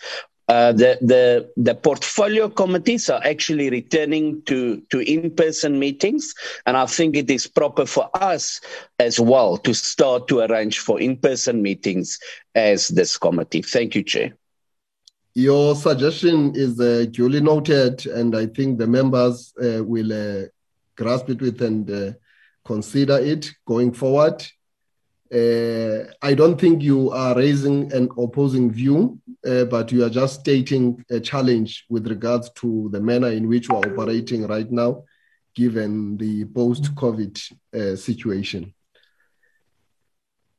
Uh, 0.49 0.73
the 0.73 0.99
the 1.01 1.51
the 1.57 1.75
portfolio 1.75 2.49
committees 2.49 3.09
are 3.09 3.23
actually 3.25 3.71
returning 3.71 4.43
to 4.43 4.81
to 4.91 4.99
in-person 5.01 5.79
meetings. 5.79 6.35
And 6.67 6.77
i 6.77 6.87
think 6.87 7.17
it 7.17 7.31
is 7.31 7.47
proper 7.47 7.87
for 7.87 8.11
us 8.15 8.61
as 8.99 9.21
well 9.21 9.57
to 9.59 9.73
start 9.73 10.29
to 10.29 10.41
arrange 10.41 10.81
for 10.81 11.01
in-person 11.01 11.63
meetings 11.63 12.19
as 12.55 12.89
this 12.89 13.17
committee. 13.19 13.63
Thank 13.63 13.95
you 13.95 14.03
chair. 14.03 14.37
Your 15.35 15.75
suggestion 15.75 16.53
is 16.55 16.79
uh, 16.79 17.07
duly 17.11 17.41
noted 17.41 18.05
and 18.07 18.37
i 18.37 18.47
think 18.47 18.79
the 18.79 18.87
members 18.87 19.55
uh, 19.63 19.83
will 19.83 20.13
uh, 20.13 20.47
grasp 20.97 21.31
it 21.31 21.41
with 21.41 21.63
and 21.63 21.91
uh, 21.91 22.13
consider 22.65 23.19
it 23.19 23.51
going 23.67 23.93
forward 23.93 24.45
uh, 25.33 26.05
I 26.21 26.35
don't 26.35 26.61
think 26.61 26.83
you 26.83 27.11
are 27.11 27.35
raising 27.35 27.91
an 27.95 28.11
opposing 28.19 28.71
view, 28.71 29.19
uh, 29.47 29.65
but 29.65 29.91
you 29.91 30.05
are 30.05 30.11
just 30.11 30.41
stating 30.41 31.03
a 31.11 31.21
challenge 31.21 31.87
with 31.89 32.07
regards 32.07 32.51
to 32.57 32.91
the 32.93 33.01
manner 33.01 33.29
in 33.29 33.49
which 33.49 33.71
we 33.71 33.77
are 33.77 33.87
operating 33.93 34.47
right 34.47 34.71
now, 34.71 35.05
given 35.55 36.19
the 36.19 36.45
post 36.45 36.95
COVID 36.95 37.53
uh, 37.75 37.97
situation. 37.97 38.75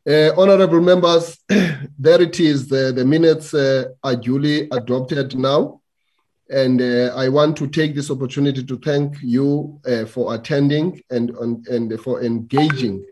Uh, 0.09 0.31
honorable 0.35 0.81
members, 0.81 1.37
there 1.47 2.21
it 2.21 2.39
is. 2.39 2.67
The, 2.67 2.91
the 2.91 3.05
minutes 3.05 3.53
uh, 3.53 3.89
are 4.03 4.15
duly 4.15 4.67
adopted 4.71 5.37
now. 5.37 5.81
And 6.49 6.81
uh, 6.81 7.13
I 7.15 7.29
want 7.29 7.57
to 7.57 7.67
take 7.67 7.93
this 7.93 8.09
opportunity 8.09 8.63
to 8.63 8.77
thank 8.79 9.15
you 9.21 9.79
for 10.07 10.35
attending 10.35 11.01
and, 11.09 11.29
and 11.67 11.99
for 12.01 12.23
engaging 12.23 13.05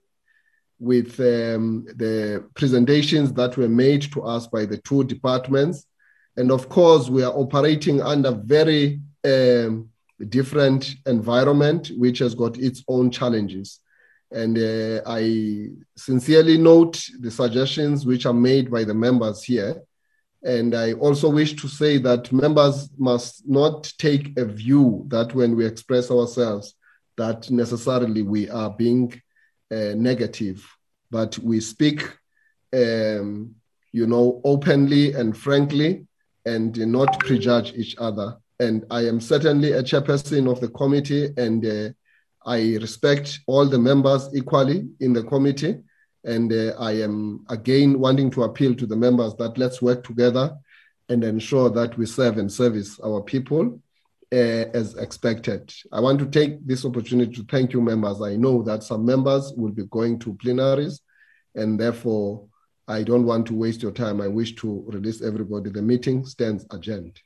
with 0.82 1.20
um, 1.20 1.86
the 1.96 2.44
presentations 2.56 3.32
that 3.34 3.56
were 3.56 3.70
made 3.70 4.02
to 4.12 4.24
us 4.24 4.48
by 4.48 4.66
the 4.66 4.78
two 4.78 5.04
departments. 5.04 5.86
And 6.36 6.52
of 6.52 6.70
course, 6.70 7.08
we 7.08 7.24
are 7.24 7.32
operating 7.32 8.02
under 8.02 8.32
very 8.32 9.00
um, 9.24 9.90
different 10.28 10.96
environment, 11.06 11.92
which 11.98 12.18
has 12.20 12.34
got 12.34 12.58
its 12.58 12.84
own 12.88 13.12
challenges. 13.12 13.80
And 14.32 14.58
uh, 14.58 15.02
I 15.06 15.68
sincerely 15.96 16.58
note 16.58 17.06
the 17.20 17.30
suggestions 17.30 18.04
which 18.04 18.26
are 18.26 18.34
made 18.34 18.72
by 18.72 18.84
the 18.84 18.96
members 18.96 19.44
here. 19.44 19.84
And 20.44 20.74
I 20.74 20.94
also 20.94 21.30
wish 21.30 21.54
to 21.62 21.68
say 21.68 22.00
that 22.00 22.32
members 22.32 22.90
must 22.98 23.48
not 23.48 23.94
take 24.00 24.36
a 24.40 24.46
view 24.46 25.06
that 25.10 25.36
when 25.36 25.56
we 25.56 25.64
express 25.68 26.10
ourselves, 26.10 26.74
that 27.18 27.52
necessarily 27.52 28.24
we 28.24 28.50
are 28.50 28.72
being 28.72 29.22
negative, 29.96 30.66
but 31.10 31.38
we 31.40 31.60
speak, 31.60 32.04
um, 32.74 33.56
you 33.92 34.06
know, 34.06 34.42
openly 34.44 35.14
and 35.14 35.38
frankly, 35.38 36.06
and 36.46 36.78
not 36.78 37.20
prejudge 37.20 37.74
each 37.74 37.96
other. 37.98 38.38
And 38.60 38.86
I 38.92 39.08
am 39.08 39.20
certainly 39.20 39.72
a 39.72 39.84
chairperson 39.84 40.52
of 40.52 40.60
the 40.60 40.70
committee, 40.70 41.30
and 41.38 41.66
uh, 41.66 41.90
I 42.46 42.78
respect 42.82 43.40
all 43.48 43.66
the 43.66 43.80
members 43.80 44.30
equally 44.34 44.90
in 45.00 45.14
the 45.14 45.24
committee. 45.24 45.80
And 46.24 46.54
uh, 46.54 46.74
I 46.80 46.92
am 47.02 47.46
again 47.50 48.00
wanting 48.00 48.30
to 48.32 48.44
appeal 48.44 48.76
to 48.76 48.86
the 48.86 48.96
members 48.96 49.34
that 49.36 49.58
let's 49.58 49.82
work 49.82 50.04
together 50.04 50.56
and 51.10 51.24
ensure 51.24 51.70
that 51.72 51.98
we 51.98 52.06
serve 52.06 52.38
and 52.38 52.52
service 52.52 53.00
our 53.00 53.22
people 53.22 53.80
uh, 54.34 54.66
as 54.74 54.96
expected. 54.96 55.74
I 55.92 56.00
want 56.00 56.20
to 56.20 56.26
take 56.26 56.66
this 56.66 56.86
opportunity 56.86 57.34
to 57.34 57.44
thank 57.44 57.74
you, 57.74 57.82
members. 57.82 58.22
I 58.22 58.36
know 58.36 58.64
that 58.64 58.84
some 58.84 59.06
members 59.06 59.54
will 59.56 59.72
be 59.72 59.86
going 59.88 60.20
to 60.20 60.34
plenaries, 60.36 61.02
and 61.56 61.80
therefore, 61.80 62.48
I 62.88 63.04
don't 63.04 63.26
want 63.26 63.46
to 63.48 63.56
waste 63.56 63.82
your 63.82 63.92
time. 63.92 64.22
I 64.22 64.28
wish 64.28 64.56
to 64.56 64.84
release 64.88 65.22
everybody. 65.22 65.70
The 65.70 65.82
meeting 65.82 66.26
stands 66.26 66.66
adjourned. 66.72 67.20